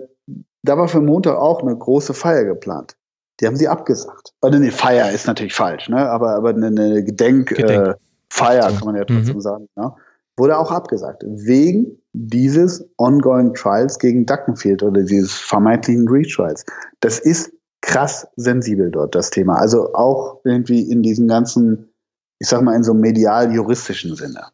da 0.63 0.79
war 0.79 0.89
für 0.89 1.01
Montag 1.01 1.37
auch 1.37 1.63
eine 1.63 1.77
große 1.77 2.15
Feier 2.15 2.45
geplant. 2.45 2.97
Die 3.41 3.47
haben 3.47 3.57
sie 3.57 3.69
abgesagt. 3.69 4.33
Oder 4.41 4.59
nee, 4.59 4.71
Feier 4.71 5.11
ist 5.11 5.27
natürlich 5.27 5.55
falsch, 5.55 5.89
ne? 5.89 6.09
aber, 6.09 6.37
aber 6.37 6.51
eine, 6.51 6.69
eine 6.69 7.03
Gedenkfeier 7.03 7.97
Gedenk. 8.31 8.75
äh, 8.75 8.79
kann 8.79 8.85
man 8.85 8.97
ja 8.97 9.05
trotzdem 9.05 9.37
mhm. 9.37 9.41
sagen. 9.41 9.69
Ne? 9.77 9.93
Wurde 10.37 10.57
auch 10.59 10.71
abgesagt. 10.71 11.25
Wegen 11.27 12.01
dieses 12.13 12.89
ongoing 12.99 13.55
Trials 13.55 13.99
gegen 13.99 14.27
Duckenfield 14.27 14.83
oder 14.83 15.03
dieses 15.03 15.33
vermeintlichen 15.33 16.09
Retrials. 16.09 16.65
Das 17.01 17.19
ist 17.19 17.53
krass 17.81 18.27
sensibel 18.37 18.91
dort, 18.91 19.15
das 19.15 19.31
Thema. 19.31 19.57
Also 19.57 19.95
auch 19.95 20.41
irgendwie 20.45 20.91
in 20.91 21.03
diesem 21.03 21.29
ganzen, 21.29 21.93
ich 22.39 22.49
sag 22.49 22.63
mal, 22.63 22.75
in 22.75 22.85
so 22.85 22.95
medial-juristischen 22.95 24.17
Sinne. 24.17 24.47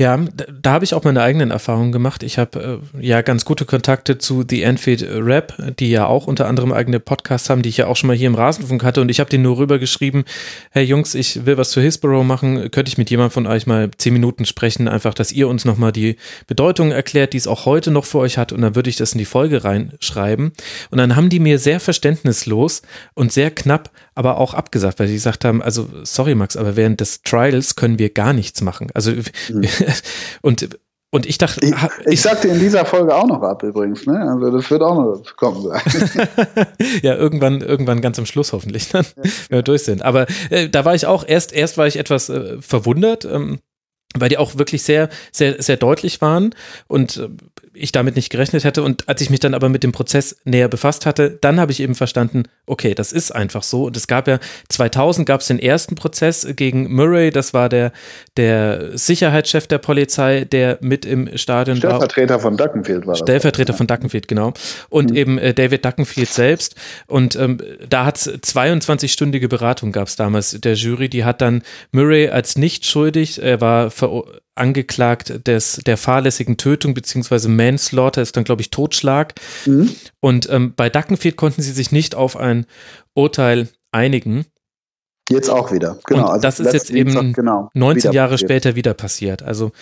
Ja, 0.00 0.16
da, 0.16 0.44
da 0.62 0.72
habe 0.74 0.84
ich 0.84 0.94
auch 0.94 1.02
meine 1.02 1.22
eigenen 1.22 1.50
Erfahrungen 1.50 1.90
gemacht. 1.90 2.22
Ich 2.22 2.38
habe 2.38 2.80
äh, 2.94 3.04
ja 3.04 3.20
ganz 3.20 3.44
gute 3.44 3.64
Kontakte 3.64 4.16
zu 4.16 4.44
The 4.48 4.62
Enfield 4.62 5.04
Rap, 5.10 5.54
die 5.80 5.90
ja 5.90 6.06
auch 6.06 6.28
unter 6.28 6.46
anderem 6.46 6.72
eigene 6.72 7.00
Podcasts 7.00 7.50
haben, 7.50 7.62
die 7.62 7.68
ich 7.68 7.78
ja 7.78 7.88
auch 7.88 7.96
schon 7.96 8.06
mal 8.06 8.16
hier 8.16 8.28
im 8.28 8.36
Rasenfunk 8.36 8.84
hatte. 8.84 9.00
Und 9.00 9.08
ich 9.08 9.18
habe 9.18 9.28
denen 9.28 9.42
nur 9.42 9.58
rübergeschrieben, 9.58 10.24
hey 10.70 10.84
Jungs, 10.84 11.16
ich 11.16 11.46
will 11.46 11.56
was 11.56 11.70
zu 11.70 11.80
Hillsborough 11.80 12.24
machen. 12.24 12.70
Könnte 12.70 12.90
ich 12.90 12.96
mit 12.96 13.10
jemand 13.10 13.32
von 13.32 13.48
euch 13.48 13.66
mal 13.66 13.90
zehn 13.98 14.12
Minuten 14.12 14.44
sprechen? 14.44 14.86
Einfach, 14.86 15.14
dass 15.14 15.32
ihr 15.32 15.48
uns 15.48 15.64
nochmal 15.64 15.90
die 15.90 16.14
Bedeutung 16.46 16.92
erklärt, 16.92 17.32
die 17.32 17.38
es 17.38 17.48
auch 17.48 17.66
heute 17.66 17.90
noch 17.90 18.04
für 18.04 18.18
euch 18.18 18.38
hat. 18.38 18.52
Und 18.52 18.62
dann 18.62 18.76
würde 18.76 18.90
ich 18.90 18.96
das 18.96 19.14
in 19.14 19.18
die 19.18 19.24
Folge 19.24 19.64
reinschreiben. 19.64 20.52
Und 20.92 20.98
dann 20.98 21.16
haben 21.16 21.28
die 21.28 21.40
mir 21.40 21.58
sehr 21.58 21.80
verständnislos 21.80 22.82
und 23.14 23.32
sehr 23.32 23.50
knapp 23.50 23.90
aber 24.18 24.38
auch 24.38 24.52
abgesagt, 24.52 24.98
weil 24.98 25.06
sie 25.06 25.14
gesagt 25.14 25.44
haben, 25.44 25.62
also 25.62 25.88
sorry 26.02 26.34
Max, 26.34 26.56
aber 26.56 26.74
während 26.74 27.00
des 27.00 27.22
Trials 27.22 27.76
können 27.76 28.00
wir 28.00 28.10
gar 28.10 28.32
nichts 28.32 28.60
machen. 28.62 28.88
Also 28.92 29.12
mhm. 29.12 29.64
und 30.42 30.68
und 31.10 31.24
ich 31.24 31.38
dachte, 31.38 31.64
ich, 31.64 31.74
ich 32.04 32.20
sagte 32.20 32.48
in 32.48 32.58
dieser 32.58 32.84
Folge 32.84 33.14
auch 33.14 33.26
noch 33.26 33.40
ab 33.42 33.62
übrigens, 33.62 34.04
ne? 34.06 34.20
Also 34.20 34.50
das 34.50 34.70
wird 34.70 34.82
auch 34.82 34.94
noch 34.94 35.36
kommen 35.36 35.62
sein. 35.62 35.80
ja, 37.02 37.14
irgendwann, 37.14 37.62
irgendwann 37.62 38.02
ganz 38.02 38.18
am 38.18 38.26
Schluss 38.26 38.52
hoffentlich, 38.52 38.90
dann, 38.90 39.06
ja. 39.16 39.22
wenn 39.22 39.58
wir 39.58 39.62
durch 39.62 39.84
sind. 39.84 40.02
Aber 40.02 40.26
äh, 40.50 40.68
da 40.68 40.84
war 40.84 40.94
ich 40.94 41.06
auch 41.06 41.24
erst, 41.26 41.54
erst 41.54 41.78
war 41.78 41.86
ich 41.86 41.96
etwas 41.96 42.28
äh, 42.28 42.60
verwundert. 42.60 43.24
Ähm, 43.24 43.60
weil 44.16 44.30
die 44.30 44.38
auch 44.38 44.56
wirklich 44.56 44.82
sehr, 44.82 45.08
sehr, 45.32 45.62
sehr 45.62 45.76
deutlich 45.76 46.20
waren 46.20 46.54
und 46.86 47.18
äh, 47.18 47.28
ich 47.78 47.92
damit 47.92 48.16
nicht 48.16 48.30
gerechnet 48.30 48.64
hätte. 48.64 48.82
Und 48.82 49.08
als 49.08 49.20
ich 49.20 49.30
mich 49.30 49.40
dann 49.40 49.54
aber 49.54 49.68
mit 49.68 49.82
dem 49.82 49.92
Prozess 49.92 50.36
näher 50.44 50.68
befasst 50.68 51.06
hatte, 51.06 51.38
dann 51.40 51.60
habe 51.60 51.72
ich 51.72 51.80
eben 51.80 51.94
verstanden, 51.94 52.44
okay, 52.66 52.94
das 52.94 53.12
ist 53.12 53.30
einfach 53.30 53.62
so. 53.62 53.84
Und 53.84 53.96
es 53.96 54.06
gab 54.06 54.28
ja 54.28 54.38
2000 54.68 55.26
gab 55.26 55.40
es 55.40 55.46
den 55.46 55.58
ersten 55.58 55.94
Prozess 55.94 56.46
gegen 56.56 56.92
Murray, 56.92 57.30
das 57.30 57.54
war 57.54 57.68
der, 57.68 57.92
der 58.36 58.96
Sicherheitschef 58.96 59.66
der 59.66 59.78
Polizei, 59.78 60.44
der 60.44 60.78
mit 60.80 61.04
im 61.04 61.36
Stadion 61.36 61.76
Stellvertreter 61.76 61.98
war. 61.98 62.08
Stellvertreter 62.08 62.38
von 62.40 62.56
Duckenfield 62.56 63.06
war 63.06 63.14
das. 63.14 63.20
Stellvertreter 63.20 63.74
von 63.74 63.86
Duckenfield, 63.86 64.28
genau. 64.28 64.52
Und 64.88 65.10
mhm. 65.10 65.16
eben 65.16 65.38
äh, 65.38 65.54
David 65.54 65.84
Duckenfield 65.84 66.28
selbst. 66.28 66.74
Und 67.06 67.36
ähm, 67.36 67.58
da 67.88 68.04
hat 68.04 68.16
es 68.16 68.28
22-stündige 68.28 69.48
Beratung 69.48 69.92
gab 69.92 70.08
es 70.08 70.16
damals 70.16 70.50
der 70.60 70.74
Jury. 70.74 71.08
Die 71.08 71.24
hat 71.24 71.40
dann 71.40 71.62
Murray 71.92 72.28
als 72.28 72.56
nicht 72.56 72.86
schuldig, 72.86 73.40
er 73.42 73.60
war 73.60 73.90
angeklagt 74.58 75.46
des, 75.46 75.80
der 75.86 75.96
fahrlässigen 75.96 76.56
Tötung 76.56 76.94
beziehungsweise 76.94 77.48
Manslaughter 77.48 78.22
ist 78.22 78.36
dann, 78.36 78.44
glaube 78.44 78.62
ich, 78.62 78.70
Totschlag. 78.70 79.34
Mhm. 79.66 79.94
Und 80.20 80.48
ähm, 80.50 80.74
bei 80.76 80.90
Duckenfield 80.90 81.36
konnten 81.36 81.62
sie 81.62 81.72
sich 81.72 81.92
nicht 81.92 82.14
auf 82.14 82.36
ein 82.36 82.66
Urteil 83.14 83.68
einigen. 83.92 84.46
Jetzt 85.30 85.50
auch 85.50 85.72
wieder, 85.72 85.98
genau. 86.06 86.24
Und 86.24 86.30
also 86.30 86.42
das 86.42 86.60
ist 86.60 86.72
jetzt 86.72 86.90
eben 86.90 87.32
genau, 87.34 87.70
19 87.74 88.12
Jahre 88.12 88.32
passiert. 88.32 88.50
später 88.50 88.76
wieder 88.76 88.94
passiert. 88.94 89.42
Also 89.42 89.72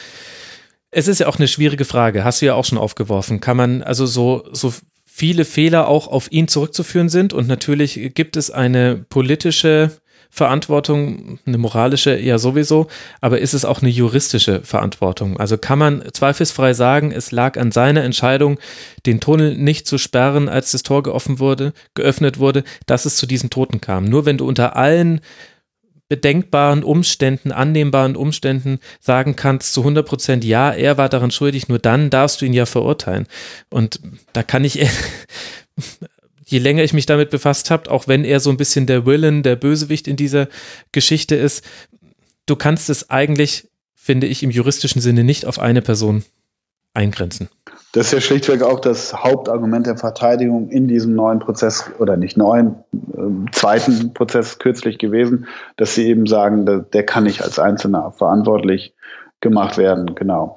es 0.90 1.08
ist 1.08 1.20
ja 1.20 1.28
auch 1.28 1.36
eine 1.36 1.48
schwierige 1.48 1.84
Frage, 1.84 2.24
hast 2.24 2.42
du 2.42 2.46
ja 2.46 2.54
auch 2.54 2.64
schon 2.64 2.78
aufgeworfen. 2.78 3.40
Kann 3.40 3.56
man 3.56 3.82
also 3.82 4.06
so, 4.06 4.44
so 4.52 4.72
viele 5.04 5.44
Fehler 5.44 5.88
auch 5.88 6.08
auf 6.08 6.30
ihn 6.32 6.48
zurückzuführen 6.48 7.08
sind 7.08 7.32
und 7.32 7.46
natürlich 7.48 8.12
gibt 8.14 8.36
es 8.36 8.50
eine 8.50 9.04
politische 9.08 9.92
Verantwortung, 10.30 11.38
eine 11.46 11.58
moralische 11.58 12.18
ja 12.18 12.38
sowieso, 12.38 12.88
aber 13.20 13.40
ist 13.40 13.54
es 13.54 13.64
auch 13.64 13.82
eine 13.82 13.90
juristische 13.90 14.62
Verantwortung? 14.62 15.38
Also 15.38 15.58
kann 15.58 15.78
man 15.78 16.04
zweifelsfrei 16.12 16.74
sagen, 16.74 17.12
es 17.12 17.32
lag 17.32 17.58
an 17.58 17.72
seiner 17.72 18.04
Entscheidung, 18.04 18.58
den 19.06 19.20
Tunnel 19.20 19.56
nicht 19.56 19.86
zu 19.86 19.98
sperren, 19.98 20.48
als 20.48 20.72
das 20.72 20.82
Tor 20.82 21.02
geöffnet 21.02 21.38
wurde, 21.38 21.72
geöffnet 21.94 22.38
wurde, 22.38 22.64
dass 22.86 23.04
es 23.04 23.16
zu 23.16 23.26
diesen 23.26 23.50
Toten 23.50 23.80
kam. 23.80 24.04
Nur 24.04 24.26
wenn 24.26 24.38
du 24.38 24.46
unter 24.46 24.76
allen 24.76 25.20
bedenkbaren 26.08 26.84
Umständen, 26.84 27.50
annehmbaren 27.50 28.16
Umständen 28.16 28.78
sagen 29.00 29.34
kannst 29.34 29.72
zu 29.72 29.80
100 29.80 30.06
Prozent, 30.06 30.44
ja, 30.44 30.70
er 30.70 30.98
war 30.98 31.08
daran 31.08 31.30
schuldig, 31.30 31.68
nur 31.68 31.78
dann 31.78 32.10
darfst 32.10 32.40
du 32.40 32.44
ihn 32.44 32.52
ja 32.52 32.66
verurteilen. 32.66 33.26
Und 33.70 34.00
da 34.32 34.42
kann 34.42 34.64
ich 34.64 34.78
je 36.46 36.58
länger 36.58 36.84
ich 36.84 36.94
mich 36.94 37.06
damit 37.06 37.30
befasst 37.30 37.70
habe, 37.70 37.90
auch 37.90 38.08
wenn 38.08 38.24
er 38.24 38.40
so 38.40 38.50
ein 38.50 38.56
bisschen 38.56 38.86
der 38.86 39.04
Villain, 39.04 39.42
der 39.42 39.56
Bösewicht 39.56 40.08
in 40.08 40.16
dieser 40.16 40.48
Geschichte 40.92 41.34
ist, 41.34 41.64
du 42.46 42.56
kannst 42.56 42.88
es 42.88 43.10
eigentlich, 43.10 43.68
finde 43.94 44.26
ich, 44.28 44.42
im 44.42 44.50
juristischen 44.50 45.02
Sinne 45.02 45.24
nicht 45.24 45.44
auf 45.44 45.58
eine 45.58 45.82
Person 45.82 46.24
eingrenzen. 46.94 47.48
Das 47.92 48.06
ist 48.06 48.12
ja 48.12 48.20
schlichtweg 48.20 48.62
auch 48.62 48.80
das 48.80 49.12
Hauptargument 49.12 49.86
der 49.86 49.96
Verteidigung 49.96 50.68
in 50.68 50.86
diesem 50.86 51.14
neuen 51.14 51.38
Prozess 51.38 51.90
oder 51.98 52.16
nicht 52.16 52.36
neuen, 52.36 52.76
äh, 52.92 53.50
zweiten 53.52 54.12
Prozess 54.12 54.58
kürzlich 54.58 54.98
gewesen, 54.98 55.46
dass 55.76 55.94
sie 55.94 56.06
eben 56.06 56.26
sagen, 56.26 56.66
der, 56.66 56.80
der 56.80 57.04
kann 57.04 57.24
nicht 57.24 57.42
als 57.42 57.58
Einzelner 57.58 58.12
verantwortlich 58.12 58.94
gemacht 59.40 59.78
werden, 59.78 60.14
genau. 60.14 60.56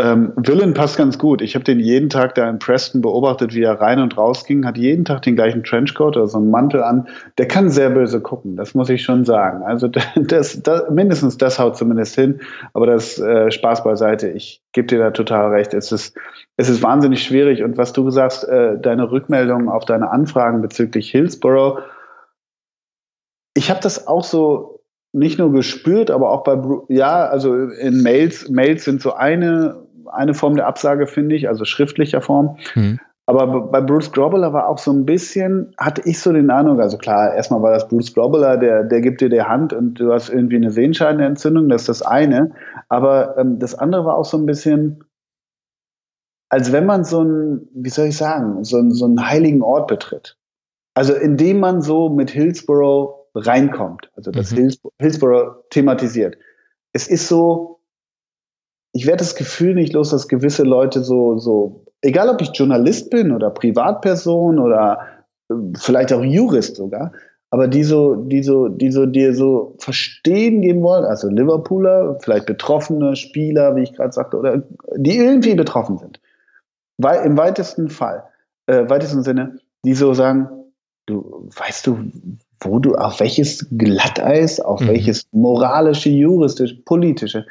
Ähm, 0.00 0.32
Willen 0.36 0.72
passt 0.72 0.96
ganz 0.96 1.18
gut. 1.18 1.42
Ich 1.42 1.54
habe 1.54 1.64
den 1.64 1.78
jeden 1.78 2.08
Tag 2.08 2.34
da 2.34 2.48
in 2.48 2.58
Preston 2.58 3.02
beobachtet, 3.02 3.54
wie 3.54 3.62
er 3.62 3.80
rein 3.80 4.00
und 4.00 4.16
raus 4.16 4.44
ging, 4.46 4.64
hat 4.64 4.78
jeden 4.78 5.04
Tag 5.04 5.22
den 5.22 5.36
gleichen 5.36 5.62
Trenchcoat 5.62 6.16
oder 6.16 6.26
so 6.26 6.38
einen 6.38 6.50
Mantel 6.50 6.82
an. 6.82 7.06
Der 7.36 7.46
kann 7.46 7.68
sehr 7.68 7.90
böse 7.90 8.20
gucken, 8.20 8.56
das 8.56 8.74
muss 8.74 8.88
ich 8.88 9.02
schon 9.02 9.26
sagen. 9.26 9.62
Also 9.62 9.88
das, 10.16 10.62
das, 10.62 10.88
mindestens 10.90 11.36
das 11.36 11.58
haut 11.58 11.76
zumindest 11.76 12.14
hin, 12.14 12.40
aber 12.72 12.86
das 12.86 13.18
äh, 13.18 13.50
Spaß 13.50 13.84
beiseite. 13.84 14.28
Ich 14.30 14.62
gebe 14.72 14.86
dir 14.86 14.98
da 14.98 15.10
total 15.10 15.50
recht. 15.50 15.74
Es 15.74 15.92
ist, 15.92 16.16
es 16.56 16.70
ist 16.70 16.82
wahnsinnig 16.82 17.22
schwierig 17.22 17.62
und 17.62 17.76
was 17.76 17.92
du 17.92 18.08
sagst, 18.10 18.48
äh, 18.48 18.78
deine 18.80 19.10
Rückmeldungen 19.10 19.68
auf 19.68 19.84
deine 19.84 20.10
Anfragen 20.10 20.62
bezüglich 20.62 21.10
Hillsborough, 21.10 21.80
ich 23.54 23.68
habe 23.68 23.80
das 23.82 24.06
auch 24.06 24.24
so 24.24 24.80
nicht 25.12 25.38
nur 25.38 25.52
gespürt, 25.52 26.10
aber 26.10 26.30
auch 26.30 26.44
bei, 26.44 26.56
ja, 26.88 27.26
also 27.26 27.54
in 27.54 28.02
Mails, 28.02 28.48
Mails 28.48 28.84
sind 28.84 29.02
so 29.02 29.14
eine, 29.14 29.86
eine 30.12 30.34
Form 30.34 30.56
der 30.56 30.66
Absage, 30.66 31.06
finde 31.06 31.36
ich, 31.36 31.48
also 31.48 31.64
schriftlicher 31.64 32.20
Form. 32.20 32.56
Mhm. 32.74 33.00
Aber 33.30 33.68
bei 33.68 33.80
Bruce 33.80 34.10
Grobbler 34.10 34.52
war 34.52 34.68
auch 34.68 34.78
so 34.78 34.90
ein 34.90 35.06
bisschen, 35.06 35.72
hatte 35.78 36.02
ich 36.04 36.18
so 36.18 36.32
den 36.32 36.50
Eindruck, 36.50 36.80
also 36.80 36.98
klar, 36.98 37.32
erstmal 37.32 37.62
war 37.62 37.70
das 37.70 37.86
Bruce 37.86 38.12
Grobbler, 38.12 38.56
der, 38.56 38.82
der 38.82 39.00
gibt 39.00 39.20
dir 39.20 39.28
die 39.28 39.42
Hand 39.42 39.72
und 39.72 40.00
du 40.00 40.12
hast 40.12 40.30
irgendwie 40.30 40.56
eine 40.56 40.72
Sehenscheidenentzündung, 40.72 41.68
das 41.68 41.82
ist 41.82 41.88
das 41.88 42.02
eine. 42.02 42.52
Aber 42.88 43.38
ähm, 43.38 43.60
das 43.60 43.76
andere 43.76 44.04
war 44.04 44.16
auch 44.16 44.24
so 44.24 44.36
ein 44.36 44.46
bisschen, 44.46 45.04
als 46.48 46.72
wenn 46.72 46.86
man 46.86 47.04
so 47.04 47.22
ein, 47.22 47.68
wie 47.72 47.90
soll 47.90 48.06
ich 48.06 48.16
sagen, 48.16 48.64
so, 48.64 48.78
ein, 48.78 48.90
so 48.90 49.04
einen 49.04 49.24
heiligen 49.28 49.62
Ort 49.62 49.86
betritt. 49.86 50.36
Also 50.94 51.14
indem 51.14 51.60
man 51.60 51.82
so 51.82 52.08
mit 52.08 52.30
Hillsborough 52.30 53.28
reinkommt, 53.36 54.10
also 54.16 54.32
das 54.32 54.50
mhm. 54.50 54.72
Hillsborough 54.98 55.68
thematisiert. 55.70 56.36
Es 56.92 57.06
ist 57.06 57.28
so, 57.28 57.79
ich 58.92 59.06
werde 59.06 59.18
das 59.18 59.34
Gefühl 59.34 59.74
nicht 59.74 59.92
los, 59.92 60.10
dass 60.10 60.28
gewisse 60.28 60.64
Leute 60.64 61.02
so, 61.04 61.38
so, 61.38 61.84
egal 62.02 62.28
ob 62.28 62.40
ich 62.40 62.50
Journalist 62.52 63.10
bin 63.10 63.32
oder 63.32 63.50
Privatperson 63.50 64.58
oder 64.58 65.00
äh, 65.48 65.54
vielleicht 65.78 66.12
auch 66.12 66.22
Jurist 66.22 66.76
sogar, 66.76 67.12
aber 67.50 67.66
die 67.66 67.84
so, 67.84 68.14
die 68.14 68.42
so, 68.42 68.68
die 68.68 68.90
so 68.90 69.06
dir 69.06 69.34
so 69.34 69.74
verstehen 69.78 70.62
geben 70.62 70.82
wollen, 70.82 71.04
also 71.04 71.28
Liverpooler, 71.28 72.18
vielleicht 72.20 72.46
betroffene 72.46 73.16
Spieler, 73.16 73.74
wie 73.76 73.82
ich 73.82 73.92
gerade 73.92 74.12
sagte, 74.12 74.36
oder 74.36 74.62
die 74.96 75.16
irgendwie 75.16 75.54
betroffen 75.54 75.98
sind. 75.98 76.20
Weil 76.98 77.24
im 77.24 77.36
weitesten 77.36 77.88
Fall, 77.88 78.24
äh, 78.66 78.88
weitesten 78.88 79.22
Sinne, 79.22 79.58
die 79.84 79.94
so 79.94 80.14
sagen, 80.14 80.48
du 81.06 81.48
weißt 81.56 81.86
du, 81.86 81.98
wo 82.60 82.78
du 82.78 82.94
auf 82.94 83.20
welches 83.20 83.66
Glatteis, 83.76 84.60
auf 84.60 84.80
mhm. 84.80 84.88
welches 84.88 85.24
moralische, 85.32 86.10
juristische, 86.10 86.76
politische, 86.84 87.46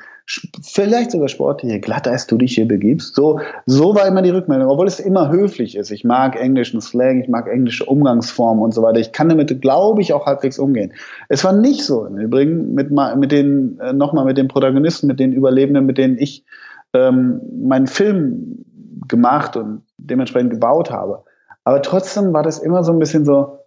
vielleicht 0.61 1.11
sogar 1.11 1.27
sportliche 1.27 1.79
Glatteis 1.79 2.27
du 2.27 2.37
dich 2.37 2.53
hier 2.53 2.67
begibst. 2.67 3.15
So, 3.15 3.39
so 3.65 3.95
war 3.95 4.07
immer 4.07 4.21
die 4.21 4.29
Rückmeldung, 4.29 4.69
obwohl 4.69 4.87
es 4.87 4.99
immer 4.99 5.31
höflich 5.31 5.75
ist. 5.75 5.89
Ich 5.89 6.03
mag 6.03 6.39
englischen 6.39 6.81
Slang, 6.81 7.21
ich 7.21 7.27
mag 7.27 7.47
englische 7.47 7.85
Umgangsformen 7.85 8.63
und 8.63 8.73
so 8.73 8.83
weiter. 8.83 8.99
Ich 8.99 9.11
kann 9.11 9.29
damit, 9.29 9.61
glaube 9.61 10.01
ich, 10.01 10.13
auch 10.13 10.25
halbwegs 10.25 10.59
umgehen. 10.59 10.93
Es 11.29 11.43
war 11.43 11.53
nicht 11.53 11.83
so 11.83 12.05
im 12.05 12.17
Übrigen 12.17 12.73
mit, 12.75 12.91
mit 12.91 13.31
den, 13.31 13.79
äh, 13.79 13.93
nochmal 13.93 14.25
mit 14.25 14.37
den 14.37 14.47
Protagonisten, 14.47 15.07
mit 15.07 15.19
den 15.19 15.33
Überlebenden, 15.33 15.85
mit 15.85 15.97
denen 15.97 16.17
ich 16.17 16.45
ähm, 16.93 17.41
meinen 17.63 17.87
Film 17.87 18.65
gemacht 19.07 19.57
und 19.57 19.83
dementsprechend 19.97 20.51
gebaut 20.51 20.91
habe. 20.91 21.23
Aber 21.63 21.81
trotzdem 21.81 22.33
war 22.33 22.43
das 22.43 22.59
immer 22.59 22.83
so 22.83 22.91
ein 22.91 22.99
bisschen 22.99 23.25
so, 23.25 23.59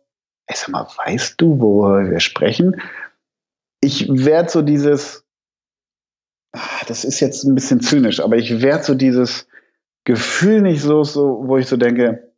ey, 0.47 0.56
sag 0.56 0.70
mal, 0.70 0.86
weißt 1.05 1.40
du, 1.40 1.60
worüber 1.60 2.10
wir 2.10 2.20
sprechen? 2.20 2.80
Ich 3.80 4.09
werde 4.09 4.48
so 4.48 4.62
dieses, 4.62 5.21
ah, 6.52 6.84
das 6.86 7.04
ist 7.04 7.20
jetzt 7.20 7.44
ein 7.44 7.54
bisschen 7.54 7.80
zynisch, 7.80 8.20
aber 8.20 8.36
ich 8.36 8.62
werde 8.62 8.84
so 8.84 8.94
dieses 8.94 9.46
Gefühl 10.04 10.62
nicht 10.62 10.82
so, 10.82 11.04
so, 11.04 11.44
wo 11.46 11.56
ich 11.56 11.66
so 11.66 11.76
denke, 11.76 12.32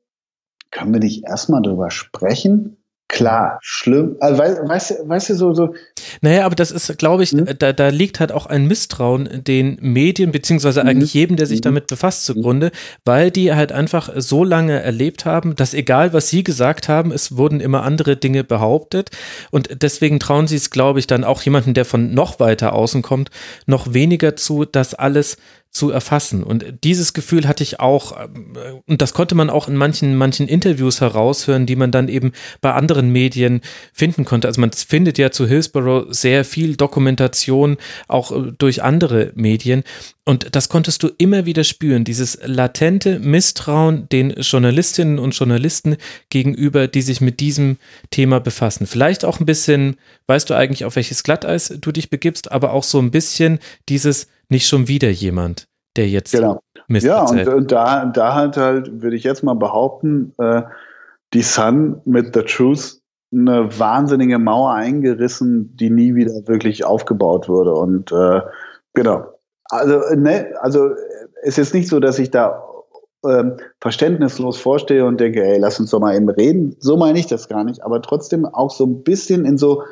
können 0.70 0.92
wir 0.92 1.00
nicht 1.00 1.24
erstmal 1.24 1.62
drüber 1.62 1.90
sprechen? 1.90 2.76
Klar, 3.14 3.60
schlimm. 3.62 4.16
Also, 4.18 4.42
weißt, 4.42 4.90
du, 4.90 5.08
weißt 5.08 5.30
du, 5.30 5.34
so, 5.36 5.54
so. 5.54 5.74
Naja, 6.20 6.44
aber 6.44 6.56
das 6.56 6.72
ist, 6.72 6.98
glaube 6.98 7.22
ich, 7.22 7.30
hm? 7.30 7.46
da, 7.60 7.72
da 7.72 7.90
liegt 7.90 8.18
halt 8.18 8.32
auch 8.32 8.46
ein 8.46 8.66
Misstrauen 8.66 9.44
den 9.44 9.78
Medien, 9.80 10.32
beziehungsweise 10.32 10.82
mhm. 10.82 10.88
eigentlich 10.88 11.14
jedem, 11.14 11.36
der 11.36 11.46
sich 11.46 11.60
mhm. 11.60 11.62
damit 11.62 11.86
befasst, 11.86 12.24
zugrunde, 12.24 12.72
weil 13.04 13.30
die 13.30 13.54
halt 13.54 13.70
einfach 13.70 14.10
so 14.16 14.42
lange 14.42 14.82
erlebt 14.82 15.26
haben, 15.26 15.54
dass 15.54 15.74
egal, 15.74 16.12
was 16.12 16.28
sie 16.28 16.42
gesagt 16.42 16.88
haben, 16.88 17.12
es 17.12 17.36
wurden 17.36 17.60
immer 17.60 17.84
andere 17.84 18.16
Dinge 18.16 18.42
behauptet. 18.42 19.10
Und 19.52 19.80
deswegen 19.80 20.18
trauen 20.18 20.48
sie 20.48 20.56
es, 20.56 20.70
glaube 20.70 20.98
ich, 20.98 21.06
dann 21.06 21.22
auch 21.22 21.40
jemanden, 21.42 21.72
der 21.72 21.84
von 21.84 22.14
noch 22.14 22.40
weiter 22.40 22.72
außen 22.72 23.02
kommt, 23.02 23.30
noch 23.66 23.94
weniger 23.94 24.34
zu, 24.34 24.64
dass 24.64 24.92
alles 24.92 25.36
zu 25.74 25.90
erfassen. 25.90 26.44
Und 26.44 26.64
dieses 26.84 27.14
Gefühl 27.14 27.48
hatte 27.48 27.64
ich 27.64 27.80
auch, 27.80 28.12
äh, 28.12 28.28
und 28.86 29.02
das 29.02 29.12
konnte 29.12 29.34
man 29.34 29.50
auch 29.50 29.66
in 29.66 29.74
manchen, 29.74 30.14
manchen 30.16 30.46
Interviews 30.46 31.00
heraushören, 31.00 31.66
die 31.66 31.74
man 31.74 31.90
dann 31.90 32.08
eben 32.08 32.32
bei 32.60 32.72
anderen 32.72 33.10
Medien 33.10 33.60
finden 33.92 34.24
konnte. 34.24 34.46
Also 34.46 34.60
man 34.60 34.70
findet 34.70 35.18
ja 35.18 35.32
zu 35.32 35.48
Hillsborough 35.48 36.06
sehr 36.10 36.44
viel 36.44 36.76
Dokumentation, 36.76 37.76
auch 38.06 38.30
äh, 38.30 38.52
durch 38.56 38.84
andere 38.84 39.32
Medien. 39.34 39.82
Und 40.24 40.54
das 40.54 40.68
konntest 40.68 41.02
du 41.02 41.10
immer 41.18 41.44
wieder 41.44 41.64
spüren, 41.64 42.04
dieses 42.04 42.38
latente 42.44 43.18
Misstrauen 43.18 44.08
den 44.08 44.30
Journalistinnen 44.30 45.18
und 45.18 45.36
Journalisten 45.36 45.96
gegenüber, 46.30 46.86
die 46.86 47.02
sich 47.02 47.20
mit 47.20 47.40
diesem 47.40 47.78
Thema 48.10 48.38
befassen. 48.38 48.86
Vielleicht 48.86 49.24
auch 49.24 49.40
ein 49.40 49.46
bisschen, 49.46 49.96
weißt 50.28 50.48
du 50.48 50.54
eigentlich, 50.54 50.84
auf 50.84 50.94
welches 50.94 51.24
Glatteis 51.24 51.74
du 51.80 51.90
dich 51.90 52.10
begibst, 52.10 52.52
aber 52.52 52.72
auch 52.72 52.84
so 52.84 53.00
ein 53.00 53.10
bisschen 53.10 53.58
dieses, 53.88 54.28
nicht 54.48 54.66
schon 54.66 54.88
wieder 54.88 55.10
jemand, 55.10 55.66
der 55.96 56.08
jetzt 56.08 56.32
genau. 56.32 56.60
Mist 56.86 57.06
Ja, 57.06 57.22
und, 57.22 57.46
und, 57.46 57.72
da, 57.72 58.06
da 58.06 58.34
hat 58.34 58.56
halt, 58.56 59.02
würde 59.02 59.16
ich 59.16 59.24
jetzt 59.24 59.42
mal 59.42 59.54
behaupten, 59.54 60.34
äh, 60.38 60.62
die 61.32 61.42
Sun 61.42 62.00
mit 62.04 62.34
The 62.34 62.42
Truth 62.42 63.00
eine 63.32 63.78
wahnsinnige 63.78 64.38
Mauer 64.38 64.72
eingerissen, 64.72 65.76
die 65.76 65.90
nie 65.90 66.14
wieder 66.14 66.46
wirklich 66.46 66.84
aufgebaut 66.84 67.48
wurde. 67.48 67.74
Und 67.74 68.12
äh, 68.12 68.40
genau. 68.92 69.26
Also, 69.70 70.00
ne, 70.14 70.52
also 70.60 70.90
es 71.42 71.58
ist 71.58 71.74
nicht 71.74 71.88
so, 71.88 71.98
dass 71.98 72.18
ich 72.18 72.30
da 72.30 72.62
ähm, 73.26 73.56
verständnislos 73.80 74.58
vorstehe 74.58 75.04
und 75.04 75.18
denke, 75.18 75.42
ey, 75.42 75.58
lass 75.58 75.80
uns 75.80 75.90
doch 75.90 76.00
mal 76.00 76.14
eben 76.14 76.28
reden. 76.28 76.76
So 76.78 76.96
meine 76.96 77.18
ich 77.18 77.26
das 77.26 77.48
gar 77.48 77.64
nicht, 77.64 77.82
aber 77.82 78.02
trotzdem 78.02 78.44
auch 78.44 78.70
so 78.70 78.84
ein 78.84 79.02
bisschen 79.02 79.44
in 79.44 79.58
so 79.58 79.82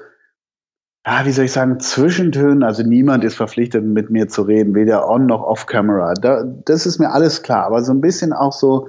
ja, 1.05 1.27
wie 1.27 1.33
soll 1.33 1.47
ich 1.47 1.53
sagen, 1.53 1.81
Zwischentönen. 1.81 2.63
Also 2.63 2.83
niemand 2.85 3.25
ist 3.25 3.35
verpflichtet, 3.35 3.85
mit 3.85 4.11
mir 4.11 4.29
zu 4.29 4.43
reden, 4.43 4.75
weder 4.75 5.09
on 5.09 5.27
noch 5.27 5.43
off 5.43 5.67
camera. 5.67 6.15
Da, 6.15 6.45
das 6.45 6.87
ist 6.87 6.99
mir 6.99 7.11
alles 7.11 7.43
klar. 7.43 7.65
Aber 7.65 7.83
so 7.83 7.93
ein 7.93 8.01
bisschen 8.01 8.33
auch 8.33 8.53
so, 8.53 8.89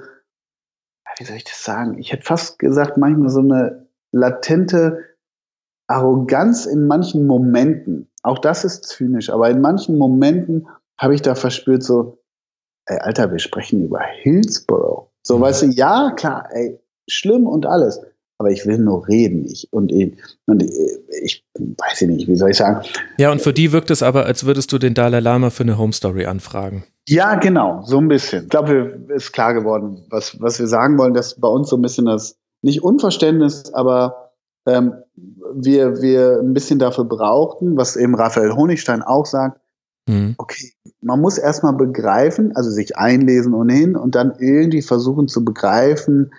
wie 1.18 1.24
soll 1.24 1.36
ich 1.36 1.44
das 1.44 1.64
sagen? 1.64 1.98
Ich 1.98 2.12
hätte 2.12 2.24
fast 2.24 2.58
gesagt, 2.58 2.96
manchmal 2.96 3.30
so 3.30 3.40
eine 3.40 3.88
latente 4.12 5.04
Arroganz 5.88 6.66
in 6.66 6.86
manchen 6.86 7.26
Momenten. 7.26 8.10
Auch 8.22 8.38
das 8.38 8.64
ist 8.64 8.84
zynisch, 8.84 9.30
aber 9.30 9.50
in 9.50 9.60
manchen 9.60 9.98
Momenten 9.98 10.68
habe 10.98 11.14
ich 11.14 11.22
da 11.22 11.34
verspürt 11.34 11.82
so, 11.82 12.22
ey, 12.86 12.98
Alter, 12.98 13.30
wir 13.32 13.38
sprechen 13.38 13.84
über 13.84 14.00
Hillsborough. 14.00 15.10
So, 15.22 15.38
mhm. 15.38 15.42
weißt 15.42 15.62
du, 15.62 15.66
ja, 15.66 16.12
klar, 16.16 16.48
ey, 16.52 16.80
schlimm 17.08 17.46
und 17.46 17.66
alles 17.66 18.00
aber 18.38 18.50
ich 18.50 18.66
will 18.66 18.78
nur 18.78 19.06
reden. 19.08 19.46
Ich, 19.46 19.68
und, 19.70 19.92
ich, 19.92 20.16
und 20.46 20.62
ich 21.22 21.44
weiß 21.54 22.02
nicht, 22.02 22.28
wie 22.28 22.36
soll 22.36 22.50
ich 22.50 22.56
sagen. 22.56 22.84
Ja, 23.18 23.30
und 23.30 23.40
für 23.40 23.52
die 23.52 23.72
wirkt 23.72 23.90
es 23.90 24.02
aber, 24.02 24.26
als 24.26 24.44
würdest 24.44 24.72
du 24.72 24.78
den 24.78 24.94
Dalai 24.94 25.20
Lama 25.20 25.50
für 25.50 25.62
eine 25.62 25.78
Home 25.78 25.92
Story 25.92 26.26
anfragen. 26.26 26.84
Ja, 27.08 27.34
genau, 27.36 27.82
so 27.84 27.98
ein 27.98 28.08
bisschen. 28.08 28.44
Ich 28.44 28.48
glaube, 28.48 28.98
ist 29.14 29.32
klar 29.32 29.54
geworden, 29.54 30.04
was, 30.08 30.40
was 30.40 30.58
wir 30.58 30.66
sagen 30.66 30.98
wollen, 30.98 31.14
dass 31.14 31.38
bei 31.38 31.48
uns 31.48 31.68
so 31.68 31.76
ein 31.76 31.82
bisschen 31.82 32.06
das, 32.06 32.36
nicht 32.62 32.82
Unverständnis, 32.82 33.72
aber 33.74 34.32
ähm, 34.66 34.94
wir, 35.54 36.00
wir 36.00 36.40
ein 36.40 36.54
bisschen 36.54 36.78
dafür 36.78 37.04
brauchten, 37.04 37.76
was 37.76 37.96
eben 37.96 38.14
Raphael 38.14 38.54
Honigstein 38.54 39.02
auch 39.02 39.26
sagt, 39.26 39.60
mhm. 40.08 40.34
okay, 40.38 40.72
man 41.02 41.20
muss 41.20 41.36
erstmal 41.36 41.74
begreifen, 41.74 42.56
also 42.56 42.70
sich 42.70 42.96
einlesen 42.96 43.52
ohnehin 43.52 43.96
und 43.96 44.14
dann 44.14 44.34
irgendwie 44.38 44.82
versuchen 44.82 45.28
zu 45.28 45.44
begreifen, 45.44 46.32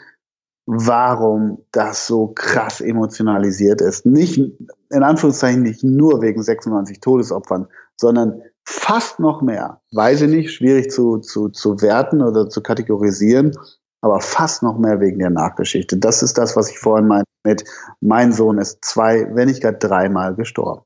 warum 0.65 1.59
das 1.71 2.07
so 2.07 2.27
krass 2.27 2.81
emotionalisiert 2.81 3.81
ist. 3.81 4.05
Nicht, 4.05 4.37
in 4.37 5.03
Anführungszeichen, 5.03 5.61
nicht 5.61 5.83
nur 5.83 6.21
wegen 6.21 6.41
96 6.41 6.99
Todesopfern, 6.99 7.67
sondern 7.97 8.41
fast 8.63 9.19
noch 9.19 9.41
mehr. 9.41 9.81
Weiß 9.91 10.21
ich 10.21 10.29
nicht, 10.29 10.53
schwierig 10.53 10.89
zu, 10.89 11.19
zu, 11.19 11.49
zu 11.49 11.81
werten 11.81 12.21
oder 12.21 12.49
zu 12.49 12.61
kategorisieren, 12.61 13.55
aber 14.01 14.21
fast 14.21 14.63
noch 14.63 14.77
mehr 14.77 14.99
wegen 14.99 15.19
der 15.19 15.29
Nachgeschichte. 15.29 15.97
Das 15.97 16.23
ist 16.23 16.37
das, 16.37 16.55
was 16.55 16.69
ich 16.69 16.79
vorhin 16.79 17.07
meinte 17.07 17.25
mit, 17.43 17.63
mein 18.01 18.31
Sohn 18.31 18.57
ist 18.57 18.83
zwei, 18.83 19.27
wenn 19.35 19.47
nicht 19.47 19.61
gar 19.61 19.73
dreimal 19.73 20.35
gestorben. 20.35 20.84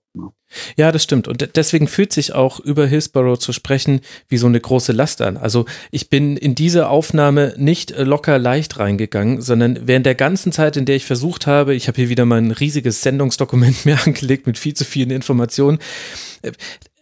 Ja, 0.76 0.92
das 0.92 1.04
stimmt. 1.04 1.28
Und 1.28 1.56
deswegen 1.56 1.88
fühlt 1.88 2.12
sich 2.12 2.34
auch 2.34 2.60
über 2.60 2.88
Hillsborough 2.88 3.40
zu 3.40 3.54
sprechen 3.54 4.02
wie 4.28 4.38
so 4.38 4.48
eine 4.48 4.60
große 4.60 4.92
Last 4.92 5.22
an. 5.22 5.38
Also 5.38 5.66
ich 5.92 6.10
bin 6.10 6.38
in 6.38 6.56
diese 6.56 6.90
Aufnahme 6.90 7.54
nicht 7.58 7.96
locker 7.96 8.40
leicht 8.40 8.80
reingegangen, 8.80 9.42
sondern 9.42 9.88
während 9.88 10.08
der 10.08 10.16
ganzen 10.16 10.52
Zeit, 10.52 10.78
in 10.78 10.86
der 10.86 10.96
ich 10.96 11.06
versucht 11.06 11.46
habe, 11.46 11.76
ich 11.76 11.88
habe 11.88 11.98
hier 11.98 12.10
wieder 12.10 12.26
mein 12.26 12.52
riesiges 12.52 13.04
Sendungsdokument 13.04 13.86
mir 13.86 14.00
angelegt 14.04 14.48
mit 14.48 14.58
viel 14.58 14.74
zu 14.74 14.86
vielen 14.86 15.12
Informationen, 15.12 15.78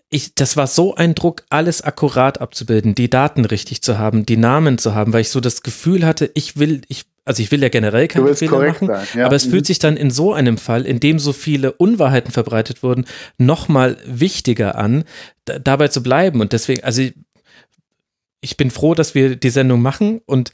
ich, 0.09 0.35
das 0.35 0.55
war 0.55 0.67
so 0.67 0.95
ein 0.95 1.15
Druck, 1.15 1.43
alles 1.49 1.81
akkurat 1.81 2.39
abzubilden, 2.39 2.95
die 2.95 3.09
Daten 3.09 3.43
richtig 3.43 3.81
zu 3.81 3.97
haben, 3.97 4.25
die 4.25 4.37
Namen 4.37 4.77
zu 4.77 4.95
haben, 4.95 5.11
weil 5.11 5.21
ich 5.21 5.29
so 5.29 5.41
das 5.41 5.63
Gefühl 5.63 6.05
hatte, 6.05 6.31
ich 6.33 6.57
will, 6.57 6.81
ich, 6.87 7.05
also 7.27 7.43
ich 7.43 7.51
will 7.51 7.61
ja 7.61 7.69
generell 7.69 8.07
keine 8.07 8.33
Fehler 8.35 8.67
machen, 8.67 8.89
ja. 9.13 9.25
aber 9.25 9.35
es 9.35 9.43
fühlt 9.43 9.63
mhm. 9.63 9.65
sich 9.65 9.79
dann 9.79 9.97
in 9.97 10.09
so 10.09 10.33
einem 10.33 10.57
Fall, 10.57 10.85
in 10.85 10.99
dem 10.99 11.19
so 11.19 11.33
viele 11.33 11.73
Unwahrheiten 11.73 12.31
verbreitet 12.31 12.83
wurden, 12.83 13.05
nochmal 13.37 13.97
wichtiger 14.05 14.75
an, 14.75 15.03
dabei 15.45 15.89
zu 15.89 16.01
bleiben. 16.01 16.39
Und 16.39 16.53
deswegen, 16.53 16.83
also 16.83 17.01
ich, 17.01 17.15
ich 18.39 18.55
bin 18.55 18.71
froh, 18.71 18.93
dass 18.93 19.13
wir 19.13 19.35
die 19.35 19.49
Sendung 19.49 19.81
machen 19.81 20.21
und 20.25 20.53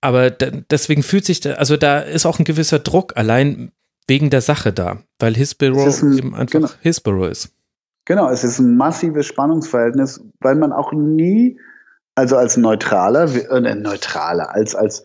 aber 0.00 0.30
deswegen 0.30 1.02
fühlt 1.02 1.24
sich, 1.24 1.40
da, 1.40 1.54
also 1.54 1.76
da 1.76 2.00
ist 2.00 2.26
auch 2.26 2.38
ein 2.38 2.44
gewisser 2.44 2.78
Druck 2.78 3.16
allein 3.16 3.72
wegen 4.06 4.28
der 4.28 4.42
Sache 4.42 4.72
da, 4.72 4.98
weil 5.18 5.34
Hillsborough 5.34 6.02
eben 6.02 6.34
einfach 6.34 6.52
genau. 6.52 6.68
Hillsborough 6.80 7.30
ist. 7.30 7.50
Genau, 8.04 8.28
es 8.28 8.44
ist 8.44 8.58
ein 8.58 8.76
massives 8.76 9.26
Spannungsverhältnis, 9.26 10.20
weil 10.40 10.56
man 10.56 10.72
auch 10.72 10.92
nie, 10.92 11.58
also 12.14 12.36
als 12.36 12.58
Neutraler, 12.58 13.34
äh, 13.50 13.74
Neutraler, 13.74 14.54
als, 14.54 14.74
als 14.74 15.04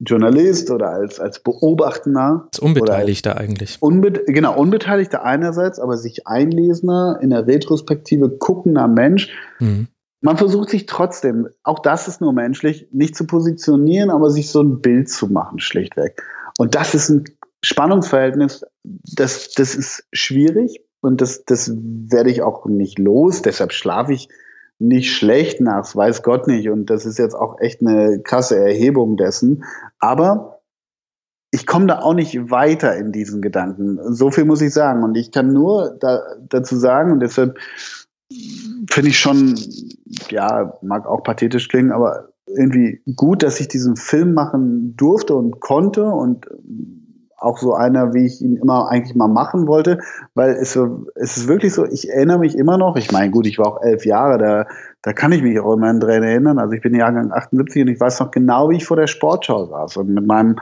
Journalist 0.00 0.70
oder 0.70 0.90
als, 0.90 1.20
als 1.20 1.40
Beobachtender. 1.40 2.46
Als 2.46 2.58
Unbeteiligter 2.58 3.32
als 3.32 3.40
eigentlich. 3.40 3.76
Unbe 3.80 4.12
genau, 4.26 4.56
Unbeteiligter 4.56 5.22
einerseits, 5.24 5.78
aber 5.78 5.98
sich 5.98 6.26
einlesender, 6.26 7.18
in 7.20 7.30
der 7.30 7.46
Retrospektive 7.46 8.30
guckender 8.30 8.88
Mensch. 8.88 9.28
Mhm. 9.58 9.88
Man 10.22 10.36
versucht 10.36 10.70
sich 10.70 10.86
trotzdem, 10.86 11.48
auch 11.62 11.78
das 11.78 12.08
ist 12.08 12.20
nur 12.20 12.32
menschlich, 12.32 12.88
nicht 12.92 13.16
zu 13.16 13.26
positionieren, 13.26 14.10
aber 14.10 14.30
sich 14.30 14.50
so 14.50 14.62
ein 14.62 14.80
Bild 14.80 15.08
zu 15.08 15.28
machen, 15.28 15.60
schlichtweg. 15.60 16.22
Und 16.58 16.74
das 16.74 16.94
ist 16.94 17.08
ein 17.10 17.24
Spannungsverhältnis, 17.62 18.64
das, 18.84 19.50
das 19.52 19.74
ist 19.74 20.04
schwierig 20.12 20.80
und 21.00 21.20
das, 21.20 21.44
das 21.44 21.72
werde 21.74 22.30
ich 22.30 22.42
auch 22.42 22.66
nicht 22.66 22.98
los. 22.98 23.42
Deshalb 23.42 23.72
schlafe 23.72 24.14
ich 24.14 24.28
nicht 24.80 25.12
schlecht 25.12 25.60
nachts, 25.60 25.94
weiß 25.94 26.22
Gott 26.22 26.46
nicht. 26.48 26.70
Und 26.70 26.90
das 26.90 27.06
ist 27.06 27.18
jetzt 27.18 27.34
auch 27.34 27.60
echt 27.60 27.80
eine 27.80 28.20
krasse 28.20 28.58
Erhebung 28.58 29.16
dessen. 29.16 29.64
Aber 29.98 30.60
ich 31.52 31.66
komme 31.66 31.86
da 31.86 32.00
auch 32.00 32.14
nicht 32.14 32.50
weiter 32.50 32.96
in 32.96 33.12
diesen 33.12 33.42
Gedanken. 33.42 33.98
So 34.14 34.30
viel 34.30 34.44
muss 34.44 34.62
ich 34.62 34.72
sagen. 34.72 35.04
Und 35.04 35.16
ich 35.16 35.32
kann 35.32 35.52
nur 35.52 35.96
da, 36.00 36.22
dazu 36.48 36.76
sagen, 36.76 37.12
und 37.12 37.20
deshalb 37.20 37.58
finde 38.90 39.10
ich 39.10 39.18
schon, 39.18 39.58
ja, 40.30 40.78
mag 40.82 41.06
auch 41.06 41.22
pathetisch 41.24 41.68
klingen, 41.68 41.92
aber 41.92 42.30
irgendwie 42.46 43.02
gut, 43.16 43.42
dass 43.42 43.60
ich 43.60 43.68
diesen 43.68 43.96
Film 43.96 44.32
machen 44.32 44.96
durfte 44.96 45.34
und 45.34 45.60
konnte 45.60 46.04
und 46.04 46.46
auch 47.40 47.58
so 47.58 47.74
einer, 47.74 48.14
wie 48.14 48.26
ich 48.26 48.40
ihn 48.40 48.56
immer 48.56 48.88
eigentlich 48.90 49.16
mal 49.16 49.28
machen 49.28 49.66
wollte, 49.66 49.98
weil 50.34 50.50
es, 50.50 50.76
es 51.14 51.36
ist 51.36 51.48
wirklich 51.48 51.72
so, 51.72 51.86
ich 51.86 52.10
erinnere 52.10 52.38
mich 52.38 52.56
immer 52.56 52.78
noch, 52.78 52.96
ich 52.96 53.10
meine, 53.10 53.30
gut, 53.30 53.46
ich 53.46 53.58
war 53.58 53.66
auch 53.66 53.82
elf 53.82 54.04
Jahre, 54.04 54.38
da, 54.38 54.66
da 55.02 55.12
kann 55.12 55.32
ich 55.32 55.42
mich 55.42 55.58
auch 55.58 55.72
immer 55.72 55.92
dran 55.98 56.22
erinnern, 56.22 56.58
also 56.58 56.74
ich 56.74 56.82
bin 56.82 56.94
Jahrgang 56.94 57.32
78 57.32 57.82
und 57.82 57.88
ich 57.88 58.00
weiß 58.00 58.20
noch 58.20 58.30
genau, 58.30 58.70
wie 58.70 58.76
ich 58.76 58.84
vor 58.84 58.96
der 58.96 59.06
Sportschau 59.06 59.66
saß 59.66 59.96
und 59.96 60.10
mit 60.10 60.26
meinem 60.26 60.56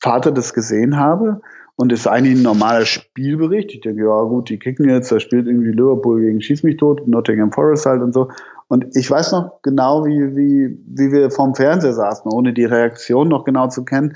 Vater 0.00 0.32
das 0.32 0.54
gesehen 0.54 0.98
habe 0.98 1.40
und 1.76 1.92
es 1.92 2.00
ist 2.00 2.06
eigentlich 2.06 2.38
ein 2.38 2.42
normaler 2.42 2.84
Spielbericht. 2.84 3.72
Ich 3.72 3.80
denke, 3.80 4.04
ja 4.04 4.22
gut, 4.22 4.50
die 4.50 4.58
kicken 4.58 4.88
jetzt, 4.88 5.10
da 5.10 5.18
spielt 5.20 5.46
irgendwie 5.46 5.72
Liverpool 5.72 6.20
gegen 6.20 6.40
Schieß 6.40 6.62
mich 6.62 6.76
tot, 6.76 7.06
Nottingham 7.08 7.50
Forest 7.50 7.86
halt 7.86 8.02
und 8.02 8.12
so. 8.12 8.28
Und 8.68 8.94
ich 8.94 9.10
weiß 9.10 9.32
noch 9.32 9.60
genau, 9.62 10.04
wie, 10.04 10.36
wie, 10.36 10.78
wie 10.86 11.12
wir 11.12 11.30
vorm 11.30 11.54
Fernseher 11.54 11.92
saßen, 11.92 12.30
ohne 12.30 12.52
die 12.52 12.64
Reaktion 12.64 13.28
noch 13.28 13.44
genau 13.44 13.68
zu 13.68 13.84
kennen. 13.84 14.14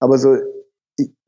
Aber 0.00 0.18
so, 0.18 0.36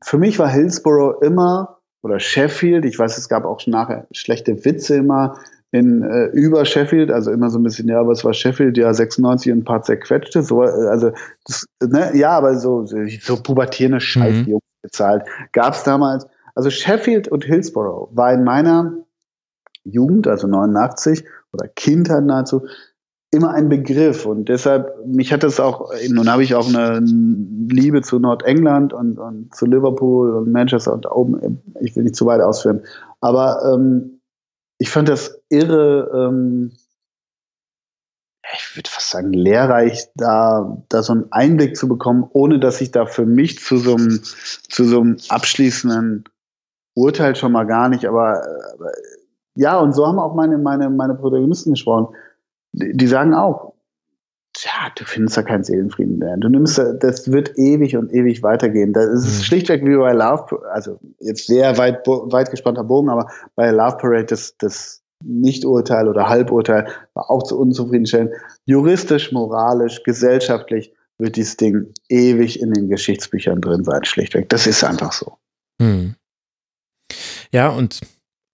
für 0.03 0.17
mich 0.17 0.39
war 0.39 0.49
Hillsborough 0.49 1.21
immer, 1.21 1.79
oder 2.03 2.19
Sheffield, 2.19 2.85
ich 2.85 2.97
weiß, 2.97 3.17
es 3.17 3.29
gab 3.29 3.45
auch 3.45 3.59
schon 3.59 3.71
nachher 3.71 4.07
schlechte 4.11 4.65
Witze 4.65 4.95
immer 4.95 5.37
in 5.71 6.03
äh, 6.03 6.25
über 6.27 6.65
Sheffield, 6.65 7.11
also 7.11 7.31
immer 7.31 7.49
so 7.49 7.57
ein 7.57 7.63
bisschen, 7.63 7.87
ja, 7.87 8.05
was 8.05 8.25
war 8.25 8.33
Sheffield, 8.33 8.77
ja, 8.77 8.93
96 8.93 9.53
und 9.53 9.59
ein 9.59 9.63
paar 9.63 9.83
zerquetschte, 9.83 10.43
so, 10.43 10.61
also, 10.61 11.11
das, 11.45 11.65
ne, 11.81 12.11
ja, 12.13 12.31
aber 12.31 12.57
so, 12.57 12.85
so 12.85 13.41
pubertierende 13.41 14.01
Scheiße, 14.01 14.49
mhm. 14.49 14.59
gezahlt, 14.81 15.23
gab 15.53 15.73
es 15.73 15.83
damals. 15.83 16.27
Also 16.55 16.69
Sheffield 16.69 17.29
und 17.29 17.45
Hillsborough 17.45 18.09
war 18.11 18.33
in 18.33 18.43
meiner 18.43 18.97
Jugend, 19.83 20.27
also 20.27 20.47
89 20.47 21.23
oder 21.53 21.67
Kindheit 21.69 22.25
nahezu, 22.25 22.67
immer 23.31 23.53
ein 23.53 23.69
Begriff 23.69 24.25
und 24.25 24.49
deshalb, 24.49 25.05
mich 25.05 25.31
hat 25.31 25.43
das 25.43 25.59
auch, 25.61 25.91
nun 26.09 26.29
habe 26.29 26.43
ich 26.43 26.53
auch 26.53 26.67
eine 26.67 26.99
Liebe 26.99 28.01
zu 28.01 28.19
Nordengland 28.19 28.91
und, 28.91 29.17
und 29.17 29.55
zu 29.55 29.65
Liverpool 29.65 30.35
und 30.35 30.51
Manchester 30.51 30.93
und 30.93 31.05
da 31.05 31.11
oben, 31.11 31.61
ich 31.79 31.95
will 31.95 32.03
nicht 32.03 32.17
zu 32.17 32.25
weit 32.25 32.41
ausführen, 32.41 32.81
aber 33.21 33.73
ähm, 33.73 34.19
ich 34.79 34.89
fand 34.89 35.07
das 35.07 35.41
irre, 35.47 36.11
ähm, 36.13 36.73
ich 38.53 38.75
würde 38.75 38.89
fast 38.89 39.11
sagen, 39.11 39.31
lehrreich, 39.31 40.09
da, 40.15 40.83
da 40.89 41.03
so 41.03 41.13
einen 41.13 41.31
Einblick 41.31 41.77
zu 41.77 41.87
bekommen, 41.87 42.27
ohne 42.33 42.59
dass 42.59 42.81
ich 42.81 42.91
da 42.91 43.05
für 43.05 43.25
mich 43.25 43.59
zu 43.59 43.77
so 43.77 43.95
einem, 43.95 44.21
zu 44.23 44.83
so 44.83 44.99
einem 44.99 45.17
abschließenden 45.29 46.25
Urteil 46.95 47.35
schon 47.35 47.53
mal 47.53 47.65
gar 47.65 47.87
nicht, 47.87 48.05
aber, 48.05 48.43
aber 48.73 48.91
ja, 49.55 49.79
und 49.79 49.93
so 49.93 50.05
haben 50.05 50.19
auch 50.19 50.35
meine, 50.35 50.57
meine, 50.57 50.89
meine 50.89 51.15
Protagonisten 51.15 51.71
gesprochen. 51.71 52.15
Die, 52.73 53.07
sagen 53.07 53.33
auch, 53.33 53.73
ja, 54.57 54.91
du 54.95 55.05
findest 55.05 55.37
da 55.37 55.43
keinen 55.43 55.63
Seelenfrieden 55.63 56.19
mehr. 56.19 56.37
Du 56.37 56.49
nimmst, 56.49 56.77
das 56.77 57.31
wird 57.31 57.57
ewig 57.57 57.95
und 57.97 58.13
ewig 58.13 58.43
weitergehen. 58.43 58.93
Das 58.93 59.05
ist 59.05 59.39
mhm. 59.39 59.43
schlichtweg 59.43 59.85
wie 59.85 59.95
bei 59.95 60.13
Love, 60.13 60.61
also 60.71 60.99
jetzt 61.19 61.47
sehr 61.47 61.77
weit, 61.77 62.05
weit 62.05 62.51
gespannter 62.51 62.83
Bogen, 62.83 63.09
aber 63.09 63.29
bei 63.55 63.71
Love 63.71 63.97
Parade 63.97 64.25
das, 64.25 64.55
das 64.57 65.01
Nicht-Urteil 65.23 66.07
oder 66.07 66.27
Halburteil 66.27 66.87
war 67.13 67.29
auch 67.29 67.43
zu 67.43 67.57
unzufriedenstellend. 67.59 68.31
Juristisch, 68.65 69.31
moralisch, 69.31 70.03
gesellschaftlich 70.03 70.93
wird 71.17 71.35
dieses 71.35 71.55
Ding 71.57 71.93
ewig 72.09 72.61
in 72.61 72.73
den 72.73 72.89
Geschichtsbüchern 72.89 73.61
drin 73.61 73.83
sein, 73.83 74.03
schlichtweg. 74.03 74.49
Das 74.49 74.67
ist 74.67 74.83
einfach 74.83 75.13
so. 75.13 75.37
Mhm. 75.79 76.15
Ja, 77.51 77.69
und 77.69 78.01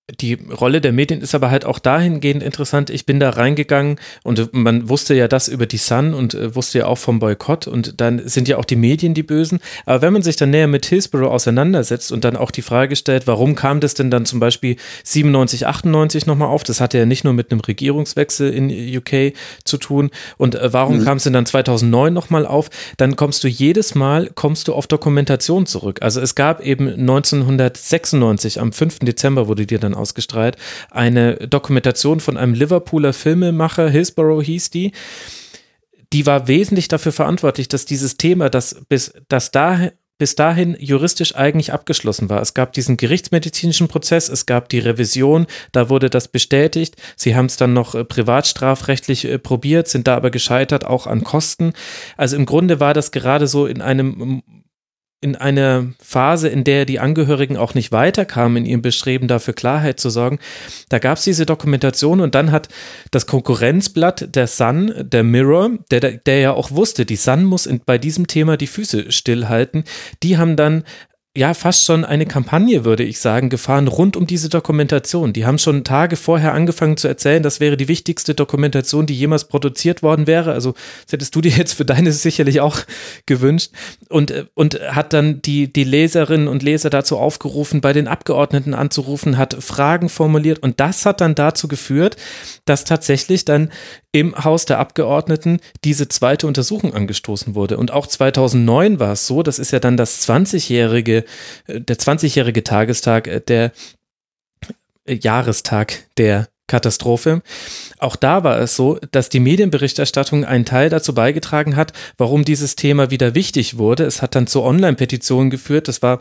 die 0.10 0.36
Rolle 0.36 0.80
der 0.80 0.94
Medien 0.94 1.20
ist 1.20 1.36
aber 1.36 1.52
halt 1.52 1.66
auch 1.66 1.80
dahingehend 1.80 2.42
interessant. 2.42 2.90
Ich 2.90 3.06
bin 3.06 3.20
da 3.20 3.32
reingegangen 3.32 4.00
und 4.24 4.54
man 4.54 4.88
wusste 4.88 5.14
ja 5.14 5.28
das 5.28 5.50
über 5.50 5.66
die 5.66 5.78
Sun 5.78 6.14
und 6.14 6.34
äh, 6.34 6.56
wusste 6.56 6.80
ja 6.80 6.86
auch 6.86 6.98
vom 6.98 7.20
Boykott 7.20 7.68
und 7.68 8.00
dann 8.00 8.26
sind 8.26 8.48
ja 8.48 8.56
auch 8.56 8.64
die 8.64 8.78
Medien 8.78 9.14
die 9.14 9.24
Bösen. 9.24 9.60
Aber 9.86 10.02
wenn 10.02 10.14
man 10.14 10.22
sich 10.22 10.38
dann 10.38 10.52
näher 10.52 10.68
mit 10.68 10.86
Hillsborough 10.86 11.30
auseinandersetzt 11.30 12.14
und 12.14 12.24
dann 12.24 12.38
auch 12.38 12.52
die 12.52 12.62
Frage 12.62 12.96
stellt, 12.96 13.28
warum 13.28 13.56
kam 13.56 13.82
das 13.82 13.96
denn 13.96 14.10
dann 14.10 14.26
zum 14.26 14.40
Beispiel 14.40 14.78
97, 15.04 15.68
98 15.68 16.26
nochmal 16.26 16.48
auf? 16.48 16.64
Das 16.64 16.80
hatte 16.80 16.98
ja 16.98 17.06
nicht 17.06 17.26
nur 17.26 17.34
mit 17.34 17.52
einem 17.52 17.60
Regierungswechsel 17.60 18.54
in 18.54 18.70
UK 18.70 19.34
zu 19.66 19.76
tun. 19.76 20.10
Und 20.38 20.56
äh, 20.56 20.72
warum 20.72 21.00
mhm. 21.00 21.04
kam 21.04 21.18
es 21.18 21.24
denn 21.24 21.34
dann 21.34 21.46
2009 21.46 22.14
nochmal 22.14 22.46
auf? 22.46 22.70
Dann 22.96 23.18
kommst 23.18 23.44
du 23.44 23.50
jedes 23.50 23.94
Mal, 23.94 24.30
kommst 24.34 24.70
du 24.70 24.74
auf 24.74 24.88
Dokumentation 24.88 25.66
zurück. 25.66 26.00
Also 26.02 26.22
es 26.22 26.34
gab 26.34 26.62
eben 26.62 26.88
1996, 26.88 28.62
am 28.62 28.72
5. 28.72 29.00
Dezember 29.00 29.50
wurde 29.50 29.66
dir 29.66 29.80
dann 29.80 29.97
ausgestrahlt. 29.98 30.58
Eine 30.92 31.36
Dokumentation 31.36 32.20
von 32.20 32.38
einem 32.38 32.54
Liverpooler 32.54 33.14
Filmemacher, 33.14 33.90
Hillsborough 33.90 34.44
hieß 34.44 34.70
die. 34.70 34.92
Die 36.14 36.26
war 36.26 36.48
wesentlich 36.48 36.88
dafür 36.88 37.12
verantwortlich, 37.12 37.68
dass 37.68 37.86
dieses 37.86 38.18
Thema, 38.18 38.50
das 38.50 38.82
bis, 38.88 39.14
das 39.28 39.52
dahin 39.52 39.92
bis 40.18 40.36
dahin 40.36 40.76
juristisch 40.80 41.36
eigentlich 41.36 41.74
abgeschlossen 41.74 42.30
war. 42.30 42.42
Es 42.42 42.54
gab 42.54 42.74
diesen 42.74 42.98
gerichtsmedizinischen 42.98 43.88
Prozess, 43.88 44.30
es 44.30 44.46
gab 44.46 44.70
die 44.70 44.80
Revision, 44.80 45.46
da 45.72 45.90
wurde 45.90 46.10
das 46.10 46.28
bestätigt. 46.28 46.96
Sie 47.16 47.36
haben 47.36 47.46
es 47.46 47.58
dann 47.58 47.74
noch 47.74 47.94
äh, 47.94 48.04
privatstrafrechtlich 48.04 49.26
äh, 49.26 49.38
probiert, 49.38 49.88
sind 49.88 50.08
da 50.08 50.16
aber 50.16 50.32
gescheitert, 50.32 50.86
auch 50.86 51.08
an 51.08 51.24
Kosten. 51.24 51.74
Also 52.16 52.36
im 52.36 52.46
Grunde 52.46 52.80
war 52.80 52.94
das 52.94 53.12
gerade 53.12 53.48
so 53.48 53.68
in 53.68 53.82
einem 53.82 54.42
in 55.28 55.36
einer 55.36 55.88
Phase, 56.02 56.48
in 56.48 56.64
der 56.64 56.86
die 56.86 57.00
Angehörigen 57.00 57.58
auch 57.58 57.74
nicht 57.74 57.92
weiterkamen 57.92 58.58
in 58.58 58.66
ihrem 58.66 58.82
Bestreben, 58.82 59.28
dafür 59.28 59.54
Klarheit 59.54 60.00
zu 60.00 60.10
sorgen. 60.10 60.40
Da 60.90 61.00
gab 61.00 61.18
es 61.18 61.24
diese 61.24 61.46
Dokumentation 61.46 62.22
und 62.22 62.36
dann 62.36 62.52
hat 62.52 62.70
das 63.12 63.28
Konkurrenzblatt 63.28 64.36
der 64.36 64.48
Sun, 64.48 64.94
der 64.98 65.24
Mirror, 65.24 65.72
der, 65.92 66.00
der 66.00 66.40
ja 66.40 66.54
auch 66.54 66.72
wusste, 66.72 67.06
die 67.06 67.16
Sun 67.16 67.44
muss 67.44 67.66
in, 67.66 67.82
bei 67.86 67.98
diesem 67.98 68.28
Thema 68.28 68.58
die 68.58 68.68
Füße 68.68 69.12
stillhalten, 69.12 69.84
die 70.24 70.38
haben 70.38 70.56
dann 70.56 70.84
ja 71.38 71.54
fast 71.54 71.86
schon 71.86 72.04
eine 72.04 72.26
Kampagne, 72.26 72.84
würde 72.84 73.04
ich 73.04 73.20
sagen, 73.20 73.50
gefahren 73.50 73.88
rund 73.88 74.18
um 74.18 74.26
diese 74.26 74.50
Dokumentation. 74.50 75.34
Die 75.34 75.46
haben 75.46 75.60
schon 75.60 75.84
Tage 75.84 76.16
vorher 76.16 76.54
angefangen 76.54 76.98
zu 76.98 77.08
erzählen, 77.08 77.44
das 77.44 77.60
wäre 77.60 77.78
die 77.78 77.88
wichtigste 77.88 78.34
Dokumentation, 78.34 79.06
die 79.06 79.14
jemals 79.14 79.46
produziert 79.46 80.02
worden 80.02 80.26
wäre. 80.26 80.52
Also 80.52 80.74
das 81.06 81.14
hättest 81.14 81.36
du 81.36 81.42
dir 81.42 81.52
jetzt 81.52 81.74
für 81.74 81.86
deine 81.86 82.12
sicherlich 82.12 82.60
auch 82.60 82.80
gewünscht. 83.28 83.72
Und, 84.10 84.48
und 84.56 84.80
hat 84.80 85.14
dann 85.14 85.42
die, 85.44 85.72
die 85.72 85.84
Leserinnen 85.84 86.48
und 86.48 86.64
Leser 86.64 86.90
dazu 86.90 87.18
aufgerufen, 87.18 87.82
bei 87.82 87.94
den 87.94 88.08
Abgeordneten 88.08 88.74
anzurufen, 88.74 89.38
hat 89.38 89.56
Fragen 89.60 90.10
formuliert. 90.10 90.60
Und 90.60 90.80
das 90.80 91.06
hat 91.06 91.22
dann 91.22 91.36
dazu 91.36 91.68
geführt, 91.68 92.18
dass 92.66 92.84
tatsächlich 92.84 93.46
dann 93.46 93.70
im 94.20 94.44
Haus 94.44 94.66
der 94.66 94.80
Abgeordneten 94.80 95.60
diese 95.84 96.08
zweite 96.08 96.48
Untersuchung 96.48 96.94
angestoßen 96.94 97.56
wurde. 97.56 97.78
Und 97.78 97.92
auch 97.92 98.08
2009 98.08 99.00
war 99.00 99.14
es 99.14 99.28
so, 99.28 99.44
das 99.44 99.60
ist 99.60 99.72
ja 99.72 99.80
dann 99.80 99.98
das 99.98 100.28
20-jährige, 100.28 101.26
äh, 101.68 101.82
der 101.82 101.98
20-jährige 101.98 102.64
Tagestag 102.64 103.28
äh, 103.28 103.42
der 103.42 103.72
äh, 105.06 105.16
Jahrestag 105.16 106.04
der 106.18 106.48
Katastrophe. 106.68 107.42
Auch 107.98 108.18
da 108.18 108.44
war 108.44 108.60
es 108.60 108.76
so, 108.76 109.00
dass 109.12 109.30
die 109.30 109.40
Medienberichterstattung 109.40 110.44
einen 110.44 110.66
Teil 110.66 110.90
dazu 110.90 111.14
beigetragen 111.14 111.78
hat, 111.78 111.94
warum 112.18 112.44
dieses 112.44 112.76
Thema 112.76 113.10
wieder 113.10 113.36
wichtig 113.36 113.78
wurde. 113.78 114.04
Es 114.04 114.22
hat 114.22 114.36
dann 114.36 114.48
zu 114.48 114.64
Online-Petitionen 114.64 115.50
geführt. 115.50 115.88
Das 115.88 116.02
war 116.02 116.20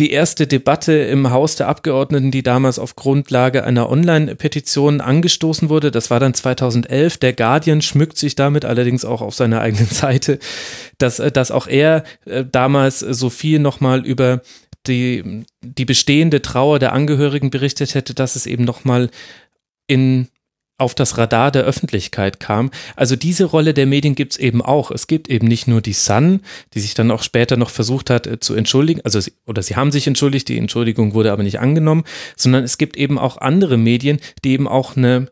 die 0.00 0.12
erste 0.12 0.46
Debatte 0.46 0.94
im 0.94 1.30
Haus 1.30 1.56
der 1.56 1.68
Abgeordneten, 1.68 2.30
die 2.30 2.42
damals 2.42 2.78
auf 2.78 2.96
Grundlage 2.96 3.64
einer 3.64 3.90
Online-Petition 3.90 5.02
angestoßen 5.02 5.68
wurde. 5.68 5.90
Das 5.90 6.10
war 6.10 6.18
dann 6.18 6.32
2011. 6.32 7.18
Der 7.18 7.34
Guardian 7.34 7.82
schmückt 7.82 8.16
sich 8.16 8.34
damit 8.34 8.64
allerdings 8.64 9.04
auch 9.04 9.20
auf 9.20 9.34
seiner 9.34 9.60
eigenen 9.60 9.86
Seite, 9.86 10.38
dass, 10.96 11.18
äh, 11.18 11.30
dass 11.30 11.50
auch 11.50 11.66
er 11.66 12.04
äh, 12.24 12.44
damals 12.50 13.00
so 13.00 13.28
viel 13.28 13.58
nochmal 13.58 14.06
über 14.06 14.40
die, 14.86 15.44
die 15.60 15.84
bestehende 15.84 16.40
Trauer 16.40 16.78
der 16.78 16.94
Angehörigen 16.94 17.50
berichtet 17.50 17.94
hätte, 17.94 18.14
dass 18.14 18.36
es 18.36 18.46
eben 18.46 18.64
nochmal 18.64 19.10
in 19.86 20.28
auf 20.80 20.94
das 20.94 21.18
Radar 21.18 21.50
der 21.50 21.64
Öffentlichkeit 21.64 22.40
kam. 22.40 22.70
Also 22.96 23.16
diese 23.16 23.44
Rolle 23.44 23.74
der 23.74 23.86
Medien 23.86 24.14
gibt 24.14 24.32
es 24.32 24.38
eben 24.38 24.62
auch. 24.62 24.90
Es 24.90 25.06
gibt 25.06 25.28
eben 25.28 25.46
nicht 25.46 25.68
nur 25.68 25.80
die 25.80 25.92
Sun, 25.92 26.40
die 26.74 26.80
sich 26.80 26.94
dann 26.94 27.10
auch 27.10 27.22
später 27.22 27.56
noch 27.56 27.70
versucht 27.70 28.10
hat 28.10 28.26
äh, 28.26 28.40
zu 28.40 28.54
entschuldigen, 28.54 29.00
also 29.04 29.20
sie, 29.20 29.32
oder 29.46 29.62
sie 29.62 29.76
haben 29.76 29.92
sich 29.92 30.06
entschuldigt, 30.06 30.48
die 30.48 30.58
Entschuldigung 30.58 31.14
wurde 31.14 31.32
aber 31.32 31.42
nicht 31.42 31.60
angenommen, 31.60 32.04
sondern 32.36 32.64
es 32.64 32.78
gibt 32.78 32.96
eben 32.96 33.18
auch 33.18 33.38
andere 33.38 33.76
Medien, 33.76 34.18
die 34.44 34.52
eben 34.52 34.68
auch 34.68 34.96
eine 34.96 35.28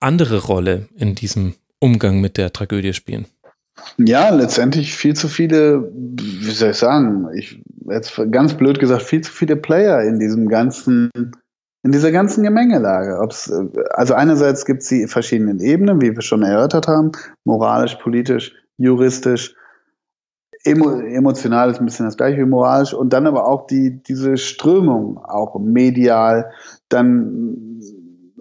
andere 0.00 0.38
Rolle 0.38 0.88
in 0.96 1.14
diesem 1.14 1.54
Umgang 1.78 2.20
mit 2.20 2.36
der 2.36 2.52
Tragödie 2.52 2.94
spielen. 2.94 3.26
Ja, 3.98 4.30
letztendlich 4.30 4.94
viel 4.94 5.14
zu 5.14 5.28
viele, 5.28 5.90
wie 5.94 6.50
soll 6.50 6.70
ich 6.70 6.76
sagen, 6.76 7.28
ich 7.34 7.60
jetzt 7.88 8.20
ganz 8.30 8.54
blöd 8.54 8.78
gesagt, 8.78 9.02
viel 9.02 9.22
zu 9.22 9.32
viele 9.32 9.56
Player 9.56 10.02
in 10.02 10.18
diesem 10.18 10.48
ganzen, 10.48 11.10
in 11.82 11.92
dieser 11.92 12.12
ganzen 12.12 12.44
Gemengelage. 12.44 13.18
Ob's, 13.20 13.50
also 13.90 14.14
einerseits 14.14 14.66
gibt 14.66 14.82
es 14.82 14.88
die 14.88 15.06
verschiedenen 15.06 15.60
Ebenen, 15.60 16.00
wie 16.00 16.14
wir 16.14 16.22
schon 16.22 16.42
erörtert 16.42 16.88
haben, 16.88 17.12
moralisch, 17.44 17.94
politisch, 17.96 18.54
juristisch, 18.76 19.54
emo, 20.64 21.00
emotional 21.00 21.70
ist 21.70 21.80
ein 21.80 21.86
bisschen 21.86 22.06
das 22.06 22.16
gleiche 22.16 22.38
wie 22.38 22.44
moralisch 22.44 22.92
und 22.92 23.12
dann 23.12 23.26
aber 23.26 23.46
auch 23.46 23.66
die, 23.66 24.02
diese 24.02 24.36
Strömung, 24.36 25.18
auch 25.18 25.58
medial, 25.58 26.50
dann 26.88 27.80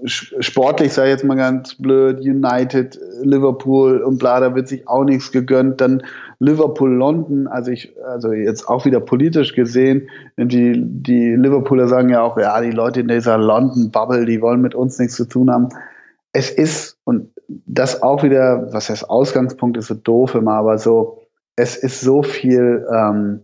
sportlich 0.06 0.94
sei 0.94 1.10
jetzt 1.10 1.24
mal 1.24 1.36
ganz 1.36 1.76
blöd, 1.76 2.20
United, 2.22 3.00
Liverpool 3.22 4.02
und 4.02 4.18
bla, 4.18 4.40
da 4.40 4.56
wird 4.56 4.68
sich 4.68 4.88
auch 4.88 5.04
nichts 5.04 5.32
gegönnt. 5.32 5.82
Dann 5.82 6.04
Liverpool, 6.40 6.94
London, 6.94 7.48
also 7.48 7.72
ich, 7.72 7.94
also 8.02 8.32
jetzt 8.32 8.68
auch 8.68 8.86
wieder 8.86 9.02
politisch 9.02 9.54
gesehen, 9.54 10.10
die, 10.38 10.74
die 10.78 11.36
Liverpooler 11.36 11.90
sagen 11.90 12.10
ja 12.10 12.22
auch, 12.22 12.38
ja, 12.38 12.62
die 12.62 12.72
Leute 12.72 13.02
in 13.02 13.10
dieser 13.10 13.38
London-Bubble, 13.38 14.26
die 14.26 14.42
wollen 14.42 14.62
mit 14.62 14.74
uns 14.74 14.98
nichts 15.00 15.16
zu 15.16 15.26
tun 15.26 15.52
haben. 15.52 15.70
Es 16.32 16.50
ist, 16.50 16.98
und 17.04 17.32
das 17.48 18.02
auch 18.02 18.24
wieder, 18.24 18.72
was 18.72 18.90
heißt 18.90 19.10
Ausgangspunkt 19.10 19.76
ist 19.78 19.88
so 19.88 19.96
doof 19.96 20.36
immer, 20.36 20.54
aber 20.54 20.78
so, 20.78 21.24
es 21.58 21.76
ist 21.76 22.00
so 22.00 22.24
viel, 22.24 22.88
ähm, 22.90 23.42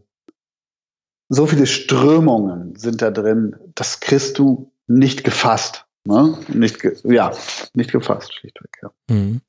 so 1.28 1.48
viele 1.48 1.66
Strömungen 1.66 2.78
sind 2.78 3.02
da 3.02 3.12
drin, 3.12 3.58
das 3.76 4.00
kriegst 4.00 4.40
du 4.40 4.72
nicht 4.88 5.26
gefasst. 5.26 5.86
Ne? 6.06 6.38
Nicht, 6.48 6.80
ge 6.80 6.96
ja, 7.04 7.34
nicht 7.74 7.92
gefasst, 7.92 8.34
schlichtweg, 8.36 8.70
ja. 8.82 8.92
Mhm. 9.10 9.42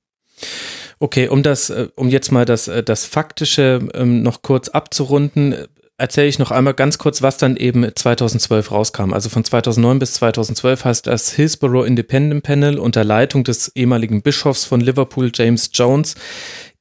Okay, 0.98 1.28
um 1.28 1.42
das, 1.42 1.70
äh, 1.70 1.88
um 1.94 2.08
jetzt 2.08 2.32
mal 2.32 2.44
das, 2.44 2.68
äh, 2.68 2.82
das 2.82 3.04
Faktische 3.04 3.88
ähm, 3.94 4.22
noch 4.22 4.42
kurz 4.42 4.68
abzurunden, 4.68 5.54
erzähle 5.98 6.28
ich 6.28 6.38
noch 6.38 6.50
einmal 6.50 6.74
ganz 6.74 6.98
kurz, 6.98 7.22
was 7.22 7.38
dann 7.38 7.56
eben 7.56 7.86
2012 7.94 8.70
rauskam. 8.70 9.12
Also 9.14 9.30
von 9.30 9.44
2009 9.44 9.98
bis 9.98 10.14
2012 10.14 10.84
heißt 10.84 11.06
das 11.06 11.32
Hillsborough 11.32 11.86
Independent 11.86 12.42
Panel 12.42 12.78
unter 12.78 13.02
Leitung 13.02 13.44
des 13.44 13.72
ehemaligen 13.74 14.20
Bischofs 14.20 14.66
von 14.66 14.80
Liverpool, 14.80 15.30
James 15.34 15.70
Jones, 15.72 16.14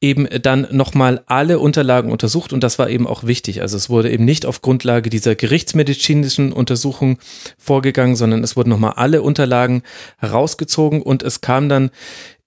eben 0.01 0.27
dann 0.41 0.67
nochmal 0.71 1.23
alle 1.27 1.59
Unterlagen 1.59 2.11
untersucht 2.11 2.51
und 2.51 2.63
das 2.63 2.77
war 2.77 2.89
eben 2.89 3.07
auch 3.07 3.23
wichtig. 3.23 3.61
Also 3.61 3.77
es 3.77 3.89
wurde 3.89 4.11
eben 4.11 4.25
nicht 4.25 4.45
auf 4.45 4.61
Grundlage 4.61 5.09
dieser 5.09 5.35
gerichtsmedizinischen 5.35 6.51
Untersuchung 6.51 7.17
vorgegangen, 7.57 8.17
sondern 8.17 8.43
es 8.43 8.57
wurden 8.57 8.69
nochmal 8.69 8.93
alle 8.97 9.21
Unterlagen 9.21 9.83
herausgezogen 10.17 11.01
und 11.01 11.23
es 11.23 11.39
kam 11.39 11.69
dann 11.69 11.89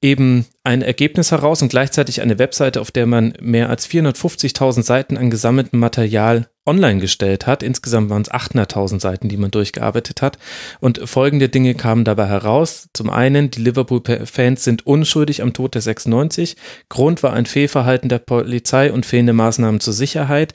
eben 0.01 0.47
ein 0.63 0.83
Ergebnis 0.83 1.33
heraus 1.33 1.61
und 1.61 1.71
gleichzeitig 1.71 2.21
eine 2.21 2.39
Webseite, 2.39 2.81
auf 2.81 2.91
der 2.91 3.07
man 3.07 3.35
mehr 3.41 3.69
als 3.69 3.89
450.000 3.89 4.83
Seiten 4.83 5.17
an 5.17 5.31
gesammeltem 5.31 5.81
Material 5.81 6.49
online 6.67 7.01
gestellt 7.01 7.47
hat. 7.47 7.63
Insgesamt 7.63 8.11
waren 8.11 8.23
es 8.23 8.31
800.000 8.31 9.01
Seiten, 9.01 9.29
die 9.29 9.37
man 9.37 9.51
durchgearbeitet 9.51 10.23
hat. 10.23 10.39
Und 10.81 11.01
folgende 11.09 11.49
Dinge 11.49 11.75
kamen 11.75 12.05
dabei 12.05 12.27
heraus. 12.27 12.89
Zum 12.93 13.11
einen, 13.11 13.51
die 13.51 13.63
Liverpool-Fans 13.63 14.63
sind 14.63 14.87
unschuldig 14.87 15.43
am 15.43 15.53
Tod 15.53 15.75
der 15.75 15.83
96. 15.83 16.57
Grund 16.89 17.23
war 17.23 17.33
ein 17.33 17.47
Fehlverhalten 17.47 18.09
der 18.09 18.19
Polizei 18.19 18.93
und 18.93 19.07
fehlende 19.07 19.33
Maßnahmen 19.33 19.81
zur 19.81 19.95
Sicherheit 19.95 20.53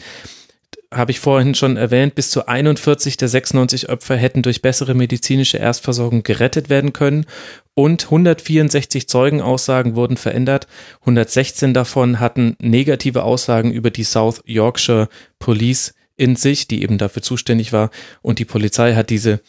habe 0.93 1.11
ich 1.11 1.19
vorhin 1.19 1.55
schon 1.55 1.77
erwähnt, 1.77 2.15
bis 2.15 2.29
zu 2.29 2.47
41 2.47 3.17
der 3.17 3.27
96 3.27 3.89
Opfer 3.89 4.15
hätten 4.15 4.41
durch 4.41 4.61
bessere 4.61 4.93
medizinische 4.93 5.57
Erstversorgung 5.57 6.23
gerettet 6.23 6.69
werden 6.69 6.93
können 6.93 7.25
und 7.73 8.05
164 8.05 9.07
Zeugenaussagen 9.07 9.95
wurden 9.95 10.17
verändert. 10.17 10.67
116 11.01 11.73
davon 11.73 12.19
hatten 12.19 12.55
negative 12.59 13.23
Aussagen 13.23 13.71
über 13.71 13.89
die 13.89 14.03
South 14.03 14.41
Yorkshire 14.45 15.09
Police 15.39 15.93
in 16.15 16.35
sich, 16.35 16.67
die 16.67 16.83
eben 16.83 16.97
dafür 16.97 17.21
zuständig 17.21 17.73
war 17.73 17.89
und 18.21 18.39
die 18.39 18.45
Polizei 18.45 18.93
hat 18.93 19.09
diese 19.09 19.41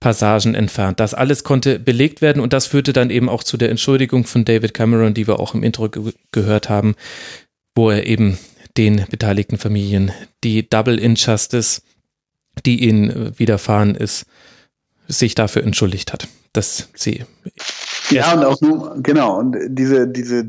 Passagen 0.00 0.54
entfernt. 0.54 0.98
Das 0.98 1.12
alles 1.12 1.44
konnte 1.44 1.78
belegt 1.78 2.22
werden 2.22 2.40
und 2.40 2.54
das 2.54 2.66
führte 2.66 2.94
dann 2.94 3.10
eben 3.10 3.28
auch 3.28 3.44
zu 3.44 3.58
der 3.58 3.68
Entschuldigung 3.68 4.24
von 4.24 4.46
David 4.46 4.72
Cameron, 4.72 5.12
die 5.12 5.26
wir 5.26 5.38
auch 5.38 5.54
im 5.54 5.62
Intro 5.62 5.90
ge 5.90 6.14
gehört 6.32 6.70
haben, 6.70 6.94
wo 7.74 7.90
er 7.90 8.06
eben 8.06 8.38
den 8.80 9.04
beteiligten 9.10 9.58
Familien 9.58 10.10
die 10.42 10.66
Double 10.66 10.98
Injustice, 10.98 11.82
die 12.64 12.82
ihnen 12.88 13.38
widerfahren 13.38 13.94
ist, 13.94 14.24
sich 15.06 15.34
dafür 15.34 15.64
entschuldigt 15.64 16.14
hat, 16.14 16.28
dass 16.54 16.88
sie. 16.94 17.26
Ja, 18.08 18.32
und 18.32 18.44
auch 18.44 18.58
nur, 18.62 18.96
genau, 19.02 19.38
und 19.38 19.54
diese, 19.68 20.08
diese 20.08 20.48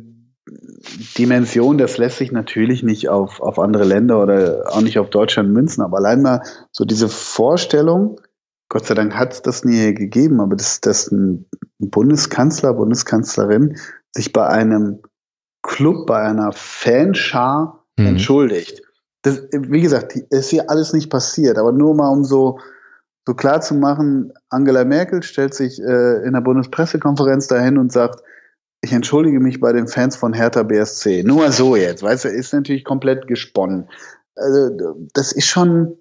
Dimension, 1.18 1.78
das 1.78 1.98
lässt 1.98 2.20
sich 2.20 2.32
natürlich 2.32 2.84
nicht 2.84 3.10
auf, 3.10 3.42
auf 3.42 3.60
andere 3.60 3.84
Länder 3.84 4.24
oder 4.24 4.64
auch 4.70 4.82
nicht 4.82 4.98
auf 4.98 5.10
Deutschland 5.10 5.52
münzen, 5.52 5.82
aber 5.82 5.98
allein 5.98 6.22
mal 6.22 6.42
so 6.72 6.86
diese 6.86 7.10
Vorstellung, 7.10 8.22
Gott 8.70 8.86
sei 8.86 8.94
Dank 8.94 9.14
hat 9.14 9.34
es 9.34 9.42
das 9.42 9.66
nie 9.66 9.94
gegeben, 9.94 10.40
aber 10.40 10.56
dass, 10.56 10.80
dass 10.80 11.12
ein 11.12 11.50
Bundeskanzler, 11.80 12.76
Bundeskanzlerin 12.76 13.78
sich 14.14 14.32
bei 14.32 14.48
einem 14.48 15.02
Club, 15.64 16.08
bei 16.08 16.22
einer 16.22 16.54
Fanschar 16.54 17.81
mhm. 18.02 18.08
entschuldigt. 18.08 18.82
Das, 19.24 19.42
wie 19.52 19.82
gesagt, 19.82 20.16
ist 20.16 20.50
hier 20.50 20.70
alles 20.70 20.94
nicht 20.94 21.10
passiert, 21.10 21.58
aber 21.58 21.72
nur 21.72 21.94
mal 21.94 22.10
um 22.10 22.24
so, 22.24 22.60
so 23.28 23.34
klar 23.34 23.62
zu 23.62 23.76
machen, 23.76 24.34
Angela 24.50 24.84
Merkel 24.84 25.22
stellt 25.22 25.54
sich 25.54 25.80
äh, 25.80 26.24
in 26.24 26.34
der 26.34 26.42
Bundespressekonferenz 26.42 27.48
dahin 27.48 27.78
und 27.78 27.92
sagt, 27.92 28.24
ich 28.82 28.94
entschuldige 28.94 29.40
mich 29.40 29.60
bei 29.60 29.74
den 29.74 29.88
Fans 29.88 30.16
von 30.16 30.34
Hertha 30.34 30.64
BSC. 30.64 31.24
Nur 31.24 31.38
mal 31.38 31.52
so 31.52 31.76
jetzt, 31.76 32.02
weißt 32.02 32.26
du, 32.26 32.30
ist 32.30 32.52
natürlich 32.52 32.84
komplett 32.84 33.28
gesponnen. 33.28 33.88
Also, 34.36 34.96
das 35.14 35.34
ist 35.34 35.46
schon, 35.46 35.98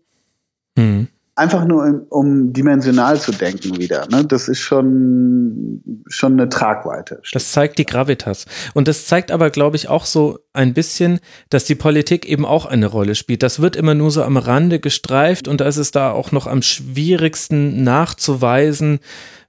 mhm 0.79 1.09
einfach 1.41 1.65
nur 1.65 2.07
um 2.11 2.53
dimensional 2.53 3.19
zu 3.19 3.33
denken 3.33 3.79
wieder. 3.79 4.07
Ne? 4.11 4.27
Das 4.27 4.47
ist 4.47 4.61
schon, 4.61 6.03
schon 6.07 6.35
eine 6.35 6.51
Tragweite. 6.51 7.23
Das 7.33 7.53
zeigt 7.53 7.79
die 7.79 7.87
Gravitas. 7.87 8.45
Und 8.75 8.89
das 8.89 9.07
zeigt 9.07 9.33
aber, 9.33 9.49
glaube 9.49 9.77
ich, 9.77 9.89
auch 9.89 10.05
so 10.05 10.39
ein 10.53 10.75
bisschen, 10.75 11.19
dass 11.49 11.65
die 11.65 11.75
Politik 11.75 12.27
eben 12.27 12.45
auch 12.45 12.67
eine 12.67 12.87
Rolle 12.87 13.15
spielt. 13.15 13.43
Das 13.43 13.61
wird 13.61 13.75
immer 13.75 13.95
nur 13.95 14.11
so 14.11 14.23
am 14.23 14.37
Rande 14.37 14.81
gestreift 14.81 15.49
und 15.49 15.63
da 15.63 15.67
ist 15.67 15.79
es 15.79 15.93
da 15.93 16.13
auch 16.13 16.31
noch 16.31 16.47
am 16.47 16.61
schwierigsten 16.61 17.83
nachzuweisen, 17.85 19.01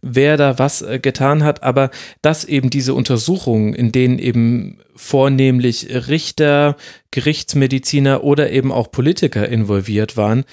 wer 0.02 0.38
da 0.38 0.58
was 0.58 0.82
äh, 0.82 0.98
getan 0.98 1.44
hat, 1.44 1.62
aber 1.62 1.92
dass 2.22 2.46
eben 2.46 2.70
diese 2.70 2.94
Untersuchungen, 2.94 3.74
in 3.74 3.92
denen 3.92 4.18
eben 4.18 4.80
vornehmlich 4.96 5.90
Richter, 6.08 6.78
Gerichtsmediziner 7.12 8.24
oder 8.24 8.50
eben 8.52 8.72
auch 8.72 8.92
Politiker 8.92 9.48
involviert 9.48 10.16
waren, 10.16 10.46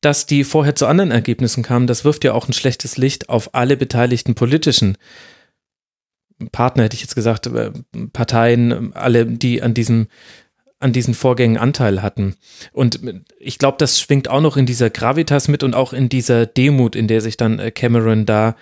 dass 0.00 0.26
die 0.26 0.44
vorher 0.44 0.74
zu 0.74 0.86
anderen 0.86 1.10
Ergebnissen 1.10 1.62
kamen, 1.62 1.86
das 1.86 2.04
wirft 2.04 2.24
ja 2.24 2.32
auch 2.32 2.48
ein 2.48 2.52
schlechtes 2.52 2.96
Licht 2.96 3.28
auf 3.28 3.54
alle 3.54 3.76
beteiligten 3.76 4.34
politischen 4.34 4.96
Partner, 6.52 6.84
hätte 6.84 6.94
ich 6.94 7.02
jetzt 7.02 7.14
gesagt, 7.14 7.46
äh, 7.46 7.72
Parteien, 8.12 8.92
alle, 8.94 9.26
die 9.26 9.62
an 9.62 9.74
diesem 9.74 10.08
an 10.78 10.92
diesen 10.92 11.14
Vorgängen 11.14 11.56
Anteil 11.56 12.02
hatten. 12.02 12.34
Und 12.72 13.00
ich 13.38 13.58
glaube, 13.58 13.78
das 13.78 13.98
schwingt 13.98 14.28
auch 14.28 14.42
noch 14.42 14.58
in 14.58 14.66
dieser 14.66 14.90
Gravitas 14.90 15.48
mit 15.48 15.62
und 15.62 15.74
auch 15.74 15.94
in 15.94 16.10
dieser 16.10 16.44
Demut, 16.44 16.94
in 16.94 17.08
der 17.08 17.22
sich 17.22 17.38
dann 17.38 17.58
äh, 17.58 17.70
Cameron 17.70 18.26
da 18.26 18.56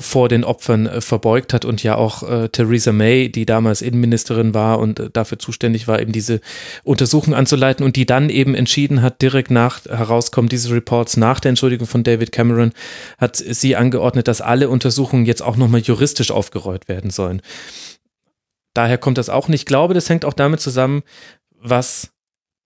vor 0.00 0.28
den 0.28 0.44
Opfern 0.44 0.86
äh, 0.86 1.00
verbeugt 1.00 1.52
hat 1.52 1.64
und 1.64 1.82
ja 1.82 1.96
auch 1.96 2.22
äh, 2.22 2.48
Theresa 2.48 2.92
May, 2.92 3.28
die 3.28 3.46
damals 3.46 3.82
Innenministerin 3.82 4.54
war 4.54 4.78
und 4.78 5.00
äh, 5.00 5.10
dafür 5.10 5.38
zuständig 5.38 5.88
war, 5.88 6.00
eben 6.00 6.12
diese 6.12 6.40
Untersuchung 6.84 7.34
anzuleiten 7.34 7.84
und 7.84 7.96
die 7.96 8.06
dann 8.06 8.30
eben 8.30 8.54
entschieden 8.54 9.02
hat, 9.02 9.22
direkt 9.22 9.50
nach 9.50 9.84
herauskommen 9.84 10.48
diese 10.48 10.74
Reports 10.74 11.16
nach 11.16 11.40
der 11.40 11.50
Entschuldigung 11.50 11.86
von 11.86 12.04
David 12.04 12.32
Cameron, 12.32 12.72
hat 13.18 13.36
sie 13.36 13.76
angeordnet, 13.76 14.28
dass 14.28 14.40
alle 14.40 14.68
Untersuchungen 14.68 15.26
jetzt 15.26 15.42
auch 15.42 15.56
nochmal 15.56 15.80
juristisch 15.80 16.30
aufgerollt 16.30 16.88
werden 16.88 17.10
sollen. 17.10 17.42
Daher 18.74 18.98
kommt 18.98 19.18
das 19.18 19.28
auch 19.28 19.48
nicht. 19.48 19.62
Ich 19.62 19.66
glaube, 19.66 19.94
das 19.94 20.08
hängt 20.08 20.24
auch 20.24 20.34
damit 20.34 20.60
zusammen, 20.60 21.02
was 21.60 22.12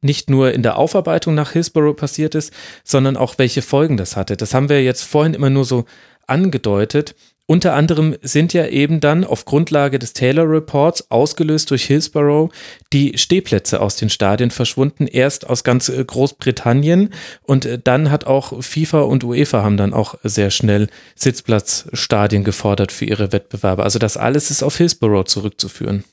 nicht 0.03 0.29
nur 0.29 0.53
in 0.53 0.63
der 0.63 0.77
Aufarbeitung 0.77 1.35
nach 1.35 1.53
Hillsborough 1.53 1.97
passiert 1.97 2.35
ist, 2.35 2.53
sondern 2.85 3.17
auch 3.17 3.39
welche 3.39 3.63
Folgen 3.63 3.97
das 3.97 4.17
hatte. 4.17 4.37
Das 4.37 4.53
haben 4.53 4.69
wir 4.69 4.83
jetzt 4.83 5.03
vorhin 5.03 5.33
immer 5.33 5.49
nur 5.49 5.65
so 5.65 5.85
angedeutet. 6.27 7.15
Unter 7.47 7.75
anderem 7.75 8.17
sind 8.23 8.53
ja 8.55 8.67
eben 8.67 9.01
dann 9.01 9.25
auf 9.25 9.45
Grundlage 9.45 9.99
des 9.99 10.13
Taylor 10.13 10.49
Reports, 10.49 11.11
ausgelöst 11.11 11.71
durch 11.71 11.85
Hillsborough, 11.85 12.51
die 12.93 13.19
Stehplätze 13.19 13.81
aus 13.81 13.97
den 13.97 14.09
Stadien 14.09 14.51
verschwunden, 14.51 15.07
erst 15.07 15.51
aus 15.51 15.65
ganz 15.65 15.89
äh, 15.89 16.05
Großbritannien 16.05 17.11
und 17.43 17.67
äh, 17.67 17.79
dann 17.83 18.11
hat 18.11 18.27
auch 18.27 18.63
FIFA 18.63 19.03
und 19.03 19.25
UEFA 19.25 19.63
haben 19.63 19.77
dann 19.77 19.93
auch 19.93 20.15
sehr 20.23 20.51
schnell 20.51 20.89
Sitzplatzstadien 21.17 22.45
gefordert 22.45 22.93
für 22.93 23.05
ihre 23.05 23.33
Wettbewerbe. 23.33 23.83
Also 23.83 23.99
das 23.99 24.17
alles 24.17 24.51
ist 24.51 24.63
auf 24.63 24.77
Hillsborough 24.77 25.27
zurückzuführen. 25.27 26.05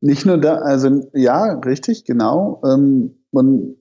Nicht 0.00 0.26
nur 0.26 0.38
da, 0.38 0.58
also 0.58 1.10
ja, 1.12 1.54
richtig, 1.54 2.04
genau. 2.04 2.62
Ähm, 2.64 3.16
und 3.30 3.76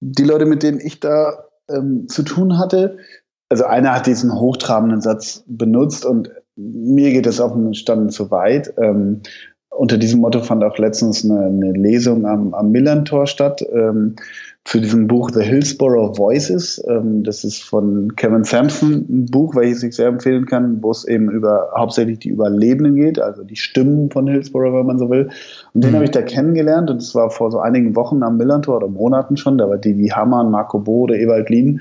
die 0.00 0.24
Leute, 0.24 0.44
mit 0.44 0.62
denen 0.62 0.80
ich 0.80 1.00
da 1.00 1.44
ähm, 1.68 2.08
zu 2.08 2.22
tun 2.24 2.58
hatte, 2.58 2.98
also 3.48 3.64
einer 3.64 3.94
hat 3.94 4.06
diesen 4.06 4.38
hochtrabenden 4.38 5.00
Satz 5.00 5.44
benutzt 5.46 6.04
und 6.04 6.30
mir 6.56 7.12
geht 7.12 7.26
es 7.26 7.40
auf 7.40 7.52
einen 7.52 7.74
Stand 7.74 8.12
zu 8.12 8.30
weit. 8.30 8.74
Ähm, 8.78 9.22
unter 9.70 9.96
diesem 9.96 10.20
Motto 10.20 10.40
fand 10.40 10.64
auch 10.64 10.76
letztens 10.78 11.24
eine, 11.24 11.46
eine 11.46 11.72
Lesung 11.72 12.26
am, 12.26 12.52
am 12.52 12.70
Millantor 12.70 13.26
statt. 13.26 13.64
Ähm, 13.72 14.16
zu 14.68 14.80
diesem 14.80 15.06
Buch 15.06 15.30
The 15.32 15.42
Hillsborough 15.42 16.18
Voices. 16.18 16.84
Ähm, 16.86 17.24
das 17.24 17.42
ist 17.42 17.62
von 17.62 18.16
Kevin 18.16 18.44
Sampson 18.44 19.06
ein 19.08 19.26
Buch, 19.26 19.56
welches 19.56 19.82
ich 19.82 19.96
sehr 19.96 20.08
empfehlen 20.08 20.44
kann, 20.44 20.82
wo 20.82 20.90
es 20.90 21.06
eben 21.06 21.30
über 21.30 21.70
hauptsächlich 21.74 22.18
die 22.18 22.28
Überlebenden 22.28 22.94
geht, 22.94 23.18
also 23.18 23.44
die 23.44 23.56
Stimmen 23.56 24.10
von 24.10 24.28
Hillsborough, 24.28 24.78
wenn 24.78 24.86
man 24.86 24.98
so 24.98 25.08
will. 25.08 25.30
Und 25.72 25.84
den 25.84 25.92
mhm. 25.92 25.94
habe 25.94 26.04
ich 26.04 26.10
da 26.10 26.20
kennengelernt 26.20 26.90
und 26.90 27.00
es 27.00 27.14
war 27.14 27.30
vor 27.30 27.50
so 27.50 27.60
einigen 27.60 27.96
Wochen 27.96 28.22
am 28.22 28.36
Millantor 28.36 28.76
oder 28.76 28.88
Monaten 28.88 29.38
schon. 29.38 29.56
Da 29.56 29.70
war 29.70 29.78
Divi 29.78 30.08
Hammann, 30.08 30.50
Marco 30.50 30.80
Bo 30.80 31.04
oder 31.04 31.14
Ewald 31.14 31.48
Lien. 31.48 31.80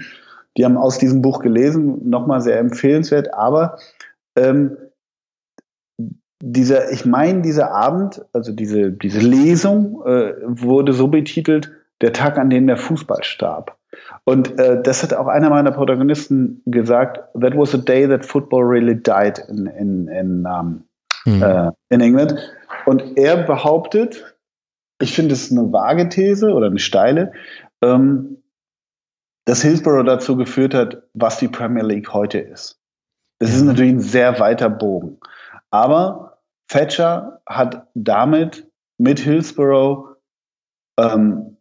Die 0.58 0.66
haben 0.66 0.78
aus 0.78 0.98
diesem 0.98 1.22
Buch 1.22 1.40
gelesen, 1.40 2.10
nochmal 2.10 2.42
sehr 2.42 2.60
empfehlenswert, 2.60 3.34
aber 3.34 3.78
ähm, 4.36 4.78
dieser, 6.42 6.92
ich 6.92 7.06
meine, 7.06 7.42
dieser 7.42 7.72
Abend, 7.72 8.26
also 8.34 8.52
diese, 8.52 8.92
diese 8.92 9.20
Lesung, 9.20 10.04
äh, 10.06 10.34
wurde 10.44 10.94
so 10.94 11.08
betitelt, 11.08 11.72
der 12.02 12.14
Tag, 12.14 12.38
an 12.38 12.50
dem 12.50 12.68
der 12.68 12.78
Fußball 12.78 13.24
starb. 13.24 13.78
Und 14.24 14.60
äh, 14.60 14.82
das 14.82 15.02
hat 15.02 15.14
auch 15.14 15.28
einer 15.28 15.50
meiner 15.50 15.72
Protagonisten 15.72 16.62
gesagt, 16.66 17.20
that 17.40 17.58
was 17.58 17.74
a 17.74 17.78
day 17.78 18.08
that 18.08 18.26
football 18.26 18.64
really 18.64 18.96
died 18.96 19.40
in, 19.50 19.66
in, 19.66 20.08
in, 20.08 20.46
um, 20.46 20.84
mhm. 21.26 21.42
äh, 21.42 21.72
in 21.90 22.02
England. 22.02 22.36
Und 22.86 23.18
er 23.18 23.38
behauptet, 23.38 24.36
ich 25.02 25.16
finde 25.16 25.34
es 25.34 25.52
eine 25.52 25.72
vage 25.72 26.10
These 26.10 26.54
oder 26.54 26.68
eine 26.68 26.80
steile, 26.80 27.32
ähm, 27.82 28.38
dass 29.48 29.62
Hillsborough 29.62 30.04
dazu 30.04 30.36
geführt 30.36 30.74
hat, 30.74 31.04
was 31.14 31.40
die 31.40 31.48
Premier 31.48 31.84
League 31.84 32.14
heute 32.14 32.38
ist. 32.38 32.82
Das 33.40 33.56
ist 33.56 33.64
natürlich 33.64 33.94
ein 33.94 34.00
sehr 34.02 34.40
weiter 34.42 34.70
Bogen. 34.70 35.20
Aber 35.72 36.40
Thatcher 36.68 37.42
hat 37.48 37.88
damit 37.94 38.70
mit 38.98 39.20
Hillsborough 39.20 40.18
ähm, 41.00 41.58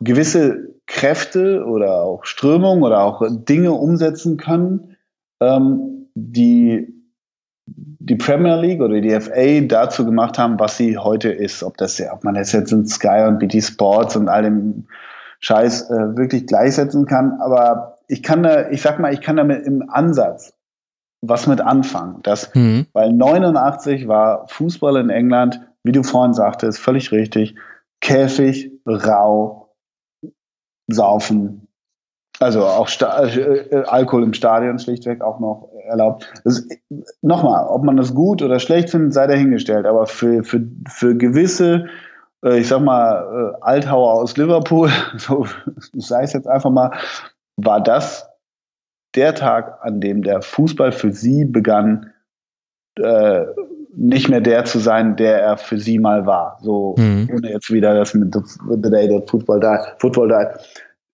gewisse 0.00 0.74
Kräfte 0.86 1.64
oder 1.64 2.02
auch 2.02 2.24
Strömungen 2.24 2.82
oder 2.82 3.04
auch 3.04 3.22
Dinge 3.30 3.70
umsetzen 3.70 4.36
können, 4.36 4.96
ähm, 5.40 6.08
die 6.14 6.92
die 7.66 8.16
Premier 8.16 8.56
League 8.56 8.80
oder 8.80 9.00
die 9.00 9.20
FA 9.20 9.60
dazu 9.60 10.04
gemacht 10.04 10.38
haben, 10.38 10.58
was 10.58 10.76
sie 10.76 10.98
heute 10.98 11.30
ist. 11.30 11.62
Ob 11.62 11.76
das 11.76 12.02
ob 12.12 12.24
man 12.24 12.34
das 12.34 12.50
jetzt 12.50 12.72
in 12.72 12.84
Sky 12.84 13.26
und 13.28 13.38
BT 13.38 13.62
Sports 13.62 14.16
und 14.16 14.28
all 14.28 14.42
dem 14.42 14.88
Scheiß 15.42 15.90
äh, 15.90 16.16
wirklich 16.16 16.46
gleichsetzen 16.46 17.06
kann. 17.06 17.40
Aber 17.40 17.98
ich 18.08 18.22
kann 18.22 18.42
da, 18.42 18.70
ich 18.70 18.82
sag 18.82 18.98
mal, 18.98 19.12
ich 19.12 19.20
kann 19.20 19.36
damit 19.36 19.66
im 19.66 19.88
Ansatz 19.90 20.54
was 21.22 21.46
mit 21.46 21.60
anfangen. 21.60 22.18
Das, 22.22 22.52
mhm. 22.54 22.86
Weil 22.92 23.12
89 23.12 24.08
war 24.08 24.48
Fußball 24.48 24.96
in 24.96 25.08
England, 25.08 25.60
wie 25.84 25.92
du 25.92 26.02
vorhin 26.02 26.34
sagtest, 26.34 26.78
völlig 26.78 27.12
richtig, 27.12 27.54
Käfig, 28.00 28.72
rau, 28.84 29.74
saufen. 30.88 31.68
Also 32.40 32.64
auch 32.64 32.88
Sta 32.88 33.24
äh, 33.24 33.38
äh, 33.38 33.84
Alkohol 33.84 34.24
im 34.24 34.34
Stadion 34.34 34.80
schlichtweg 34.80 35.22
auch 35.22 35.38
noch 35.38 35.68
erlaubt. 35.84 36.32
Nochmal, 37.20 37.66
ob 37.68 37.84
man 37.84 37.96
das 37.96 38.14
gut 38.14 38.42
oder 38.42 38.58
schlecht 38.58 38.90
findet, 38.90 39.14
sei 39.14 39.28
dahingestellt. 39.28 39.86
Aber 39.86 40.06
für, 40.06 40.42
für, 40.42 40.66
für 40.88 41.16
gewisse, 41.16 41.86
ich 42.50 42.68
sag 42.68 42.80
mal, 42.80 43.54
äh, 43.54 43.58
Althauer 43.60 44.14
aus 44.14 44.36
Liverpool, 44.36 44.90
so 45.16 45.46
sei 45.92 46.24
es 46.24 46.32
jetzt 46.32 46.48
einfach 46.48 46.70
mal, 46.70 46.92
war 47.56 47.80
das 47.80 48.28
der 49.14 49.34
Tag, 49.34 49.78
an 49.82 50.00
dem 50.00 50.22
der 50.22 50.42
Fußball 50.42 50.90
für 50.90 51.12
sie 51.12 51.44
begann, 51.44 52.12
äh, 52.98 53.44
nicht 53.94 54.30
mehr 54.30 54.40
der 54.40 54.64
zu 54.64 54.78
sein, 54.78 55.16
der 55.16 55.40
er 55.42 55.58
für 55.58 55.78
sie 55.78 55.98
mal 55.98 56.24
war. 56.24 56.58
So, 56.62 56.94
mhm. 56.96 57.28
ohne 57.32 57.50
jetzt 57.52 57.70
wieder 57.70 57.94
das 57.94 58.14
mit 58.14 58.34
The 58.34 58.90
Day 58.90 59.08
That 59.08 59.28
Football 59.28 59.60
Died. 59.60 59.80
Football 59.98 60.28
died. 60.28 60.48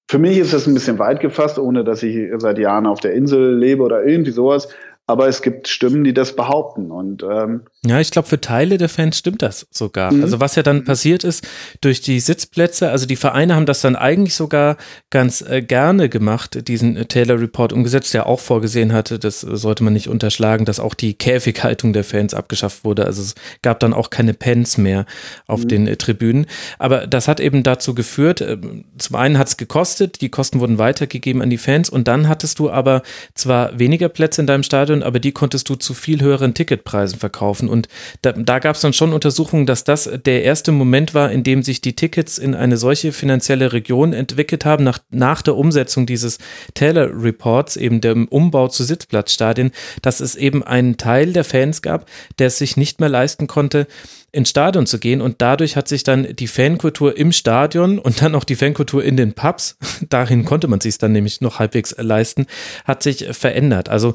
Für 0.09 0.19
mich 0.19 0.39
ist 0.39 0.53
das 0.53 0.67
ein 0.67 0.75
bisschen 0.75 0.99
weit 1.01 1.21
gefasst, 1.21 1.59
ohne 1.59 1.83
dass 1.83 2.05
ich 2.05 2.31
seit 2.39 2.57
Jahren 2.59 2.87
auf 2.87 3.01
der 3.01 3.15
Insel 3.15 3.59
lebe 3.59 3.83
oder 3.83 4.05
irgendwie 4.05 4.31
sowas 4.31 4.69
aber 5.09 5.27
es 5.27 5.41
gibt 5.41 5.69
Stimmen, 5.69 6.05
die 6.05 6.13
das 6.13 6.37
behaupten. 6.37 6.91
Und 6.91 7.23
ähm, 7.23 7.63
ja, 7.87 8.01
ich 8.01 8.11
glaube, 8.11 8.27
für 8.27 8.41
Teile 8.41 8.77
der 8.77 8.89
Fans 8.89 9.19
stimmt 9.19 9.41
das 9.41 9.69
sogar. 9.71 10.13
Mhm. 10.13 10.25
Also 10.25 10.41
was 10.41 10.57
ja 10.57 10.65
dann 10.65 10.83
passiert 10.83 11.23
ist 11.23 11.47
durch 11.81 12.01
die 12.01 12.19
Sitzplätze, 12.19 12.91
also 12.91 13.07
die 13.07 13.15
Vereine 13.15 13.55
haben 13.55 13.67
das 13.67 13.83
dann 13.83 13.95
eigentlich 13.95 14.35
sogar 14.35 14.79
ganz 15.11 15.43
äh, 15.43 15.63
gerne 15.63 16.09
gemacht, 16.09 16.67
diesen 16.67 16.97
äh, 16.97 17.05
Taylor 17.05 17.41
Report 17.41 17.73
umgesetzt, 17.73 18.13
der 18.15 18.27
auch 18.27 18.41
vorgesehen 18.41 18.93
hatte, 18.93 19.21
das 19.21 19.43
sollte 19.43 19.85
man 19.85 19.93
nicht 19.93 20.09
unterschlagen, 20.09 20.65
dass 20.65 20.81
auch 20.81 20.95
die 20.95 21.15
Käfighaltung 21.15 21.93
der 21.93 22.03
Fans 22.03 22.35
abgeschafft 22.35 22.83
wurde. 22.83 23.07
Also 23.07 23.23
es 23.23 23.37
gab 23.63 23.79
dann 23.79 23.95
auch 23.95 24.11
keine 24.11 24.35
Pens 24.35 24.77
mehr 24.77 25.07
auf 25.47 25.63
mhm. 25.63 25.69
den 25.69 25.87
äh, 25.87 25.97
Tribünen. 25.97 26.47
Aber 26.81 27.07
das 27.07 27.29
hat 27.29 27.39
eben 27.39 27.63
dazu 27.63 27.95
geführt, 27.95 28.41
äh, 28.41 28.59
zum 28.99 29.15
einen 29.15 29.39
hat 29.39 29.47
es 29.47 29.57
gekostet, 29.57 30.21
die 30.21 30.31
Kosten 30.31 30.59
wurden 30.59 30.79
weitergegeben 30.79 31.43
an 31.43 31.51
die 31.51 31.59
Fans 31.59 31.91
und 31.91 32.09
dann 32.09 32.27
hattest 32.27 32.59
du 32.59 32.71
aber 32.71 33.03
zwar 33.35 33.79
weniger 33.79 34.09
Plätze 34.09 34.41
in 34.41 34.49
deinem 34.49 34.65
Stadion, 34.65 35.05
aber 35.05 35.21
die 35.21 35.31
konntest 35.31 35.69
du 35.69 35.77
zu 35.77 35.95
viel 35.95 36.21
höheren 36.21 36.55
Ticketpreisen 36.55 37.21
verkaufen. 37.21 37.68
Und 37.69 37.89
da, 38.23 38.33
da 38.33 38.59
gab 38.59 38.77
es 38.77 38.83
dann 38.83 38.93
schon 38.93 39.13
Untersuchungen, 39.13 39.67
dass 39.67 39.85
das 39.85 40.11
der 40.25 40.45
erste 40.45 40.73
Moment 40.73 41.15
war, 41.15 41.31
in 41.31 41.43
dem 41.43 41.63
sich 41.63 41.81
die 41.81 41.95
Tickets 41.95 42.39
in 42.39 42.55
eine 42.55 42.77
solche 42.77 43.13
finanzielle 43.13 43.73
Region 43.73 44.13
entwickelt 44.13 44.65
haben, 44.65 44.85
nach, 44.85 44.99
nach 45.11 45.43
der 45.43 45.57
Umsetzung 45.57 46.07
dieses 46.07 46.39
Taylor 46.75 47.11
Reports, 47.13 47.77
eben 47.77 48.01
dem 48.01 48.29
Umbau 48.29 48.69
zu 48.69 48.85
Sitzplatzstadien, 48.85 49.73
dass 50.03 50.21
es 50.21 50.35
eben 50.35 50.63
einen 50.63 50.97
Teil 50.97 51.33
der 51.33 51.45
Fans 51.45 51.83
gab, 51.83 52.07
der 52.39 52.49
es 52.49 52.59
sich 52.59 52.77
nicht 52.77 53.01
mehr 53.01 53.09
leisten 53.09 53.47
konnte, 53.47 53.87
ins 54.31 54.51
Stadion 54.51 54.87
zu 54.87 54.99
gehen 54.99 55.23
und 55.23 55.41
dadurch 55.41 55.77
hat 55.77 55.89
sich 55.89 56.03
dann 56.03 56.35
die 56.37 56.49
Fankultur 56.49 57.17
im 57.17 57.33
Stadion 57.33 57.99
und 57.99 58.21
dann 58.21 58.35
auch 58.35 58.45
die 58.45 58.57
Fankultur 58.57 59.03
in 59.03 59.17
den 59.17 59.33
Pubs, 59.33 59.79
dahin 60.09 60.45
konnte 60.45 60.69
man 60.69 60.81
sich 60.81 60.99
dann 60.99 61.13
nämlich 61.13 61.41
noch 61.41 61.59
halbwegs 61.59 61.95
leisten, 61.99 62.47
hat 62.85 63.03
sich 63.03 63.27
verändert. 63.33 63.89
Also 63.89 64.15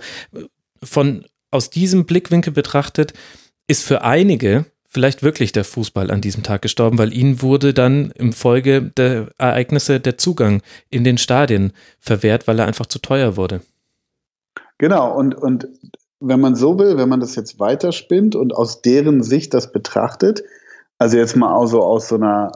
von 0.84 1.26
aus 1.50 1.70
diesem 1.70 2.06
Blickwinkel 2.06 2.54
betrachtet, 2.54 3.14
ist 3.68 3.84
für 3.84 4.04
einige 4.04 4.66
vielleicht 4.94 5.24
wirklich 5.24 5.52
der 5.52 5.64
Fußball 5.64 6.12
an 6.12 6.22
diesem 6.22 6.44
Tag 6.44 6.62
gestorben, 6.62 7.00
weil 7.00 7.14
ihnen 7.14 7.42
wurde 7.42 7.74
dann 7.74 8.12
im 8.12 8.32
Folge 8.32 8.92
der 8.96 9.30
Ereignisse 9.40 10.00
der 10.00 10.20
Zugang 10.20 10.62
in 10.92 11.04
den 11.04 11.18
Stadien 11.18 11.74
verwehrt, 12.00 12.48
weil 12.48 12.60
er 12.60 12.68
einfach 12.68 12.86
zu 12.86 13.00
teuer 13.00 13.36
wurde. 13.36 13.62
Genau, 14.78 15.16
und, 15.18 15.34
und 15.34 15.68
wenn 16.20 16.40
man 16.40 16.56
so 16.56 16.78
will, 16.78 16.98
wenn 16.98 17.10
man 17.10 17.20
das 17.20 17.36
jetzt 17.36 17.60
weiterspinnt 17.60 18.36
und 18.36 18.56
aus 18.56 18.82
deren 18.82 19.24
Sicht 19.24 19.54
das 19.54 19.72
betrachtet, 19.72 20.44
also 21.00 21.18
jetzt 21.18 21.36
mal 21.36 21.54
auch 21.54 21.66
so 21.66 21.82
aus 21.82 22.08
so 22.08 22.16
einer, 22.16 22.52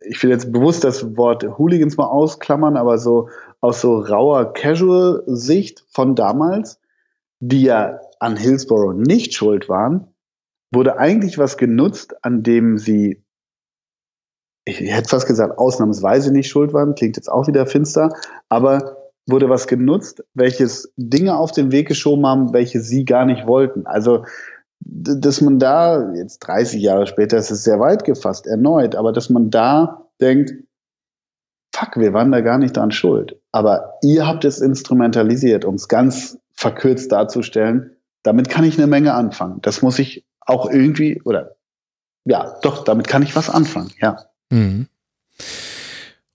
ich 0.00 0.22
will 0.22 0.30
jetzt 0.30 0.50
bewusst 0.50 0.82
das 0.82 1.16
Wort 1.16 1.44
Hooligans 1.58 1.96
mal 1.96 2.06
ausklammern, 2.06 2.76
aber 2.76 2.98
so 2.98 3.28
aus 3.60 3.80
so 3.80 3.98
rauer 3.98 4.52
Casual-Sicht 4.54 5.84
von 5.88 6.14
damals, 6.14 6.80
die 7.40 7.62
ja 7.62 8.00
an 8.20 8.36
Hillsborough 8.36 8.94
nicht 8.94 9.34
schuld 9.34 9.68
waren, 9.68 10.14
wurde 10.72 10.98
eigentlich 10.98 11.38
was 11.38 11.56
genutzt, 11.56 12.14
an 12.22 12.42
dem 12.42 12.78
sie, 12.78 13.22
ich 14.64 14.80
hätte 14.80 15.08
fast 15.08 15.26
gesagt, 15.26 15.58
ausnahmsweise 15.58 16.32
nicht 16.32 16.48
schuld 16.48 16.72
waren, 16.72 16.94
klingt 16.94 17.16
jetzt 17.16 17.28
auch 17.28 17.46
wieder 17.46 17.66
finster, 17.66 18.12
aber 18.48 18.96
wurde 19.26 19.48
was 19.48 19.66
genutzt, 19.66 20.22
welches 20.34 20.92
Dinge 20.96 21.36
auf 21.36 21.52
den 21.52 21.72
Weg 21.72 21.88
geschoben 21.88 22.26
haben, 22.26 22.52
welche 22.52 22.80
sie 22.80 23.04
gar 23.04 23.24
nicht 23.24 23.46
wollten. 23.46 23.86
Also, 23.86 24.24
dass 24.80 25.40
man 25.40 25.58
da, 25.58 26.12
jetzt 26.14 26.40
30 26.40 26.82
Jahre 26.82 27.06
später 27.06 27.38
ist 27.38 27.50
es 27.50 27.64
sehr 27.64 27.80
weit 27.80 28.04
gefasst, 28.04 28.46
erneut, 28.46 28.96
aber 28.96 29.12
dass 29.12 29.30
man 29.30 29.50
da 29.50 30.08
denkt, 30.20 30.52
fuck, 31.74 31.96
wir 31.96 32.12
waren 32.12 32.32
da 32.32 32.40
gar 32.40 32.58
nicht 32.58 32.76
dran 32.76 32.90
schuld. 32.90 33.40
Aber 33.50 33.94
ihr 34.02 34.26
habt 34.26 34.44
es 34.44 34.60
instrumentalisiert, 34.60 35.64
um 35.64 35.74
es 35.74 35.88
ganz 35.88 36.38
verkürzt 36.52 37.10
darzustellen. 37.10 37.93
Damit 38.24 38.48
kann 38.48 38.64
ich 38.64 38.76
eine 38.76 38.88
Menge 38.88 39.14
anfangen. 39.14 39.60
Das 39.62 39.82
muss 39.82 40.00
ich 40.00 40.24
auch 40.40 40.68
irgendwie, 40.68 41.22
oder 41.22 41.52
ja, 42.24 42.56
doch, 42.62 42.82
damit 42.82 43.06
kann 43.06 43.22
ich 43.22 43.36
was 43.36 43.50
anfangen, 43.50 43.92
ja. 44.00 44.18
Mhm. 44.50 44.88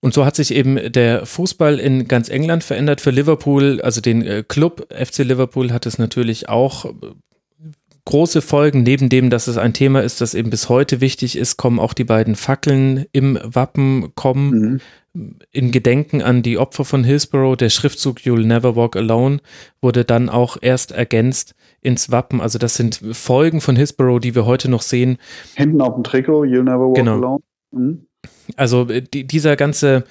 Und 0.01 0.13
so 0.13 0.23
hat 0.23 0.35
sich 0.35 0.53
eben 0.53 0.91
der 0.93 1.25
Fußball 1.25 1.77
in 1.77 2.07
ganz 2.07 2.29
England 2.29 2.63
verändert. 2.63 3.01
Für 3.01 3.11
Liverpool, 3.11 3.81
also 3.81 3.99
den 3.99 4.25
äh, 4.25 4.43
Club 4.47 4.87
FC 4.93 5.19
Liverpool 5.19 5.73
hat 5.73 5.85
es 5.85 5.97
natürlich 5.97 6.47
auch 6.47 6.85
äh, 6.85 6.91
große 8.05 8.41
Folgen. 8.41 8.83
Neben 8.83 9.09
dem, 9.09 9.29
dass 9.29 9.47
es 9.47 9.57
ein 9.57 9.73
Thema 9.73 10.01
ist, 10.01 10.21
das 10.21 10.35
eben 10.35 10.51
bis 10.51 10.69
heute 10.69 11.01
wichtig 11.01 11.35
ist, 11.35 11.57
kommen 11.57 11.79
auch 11.79 11.93
die 11.93 12.05
beiden 12.05 12.35
Fackeln 12.35 13.07
im 13.11 13.37
Wappen 13.43 14.13
kommen. 14.15 14.49
Mhm 14.49 14.81
in 15.51 15.71
Gedenken 15.71 16.21
an 16.21 16.43
die 16.43 16.57
Opfer 16.57 16.85
von 16.85 17.03
Hillsborough, 17.03 17.57
der 17.57 17.69
Schriftzug 17.69 18.19
You'll 18.19 18.45
Never 18.45 18.75
Walk 18.75 18.95
Alone 18.95 19.39
wurde 19.81 20.05
dann 20.05 20.29
auch 20.29 20.57
erst 20.61 20.91
ergänzt 20.91 21.55
ins 21.81 22.11
Wappen. 22.11 22.41
Also 22.41 22.59
das 22.59 22.75
sind 22.75 22.99
Folgen 23.13 23.61
von 23.61 23.75
Hillsborough, 23.75 24.19
die 24.19 24.35
wir 24.35 24.45
heute 24.45 24.69
noch 24.69 24.81
sehen. 24.81 25.17
Hinten 25.55 25.81
auf 25.81 25.95
dem 25.95 26.03
Trikot, 26.03 26.43
You'll 26.43 26.63
Never 26.63 26.87
Walk 26.87 26.95
genau. 26.95 27.15
Alone. 27.15 27.39
Mhm. 27.71 28.05
Also 28.55 28.87
äh, 28.89 29.01
die, 29.01 29.25
dieser 29.25 29.55
ganze, 29.55 30.03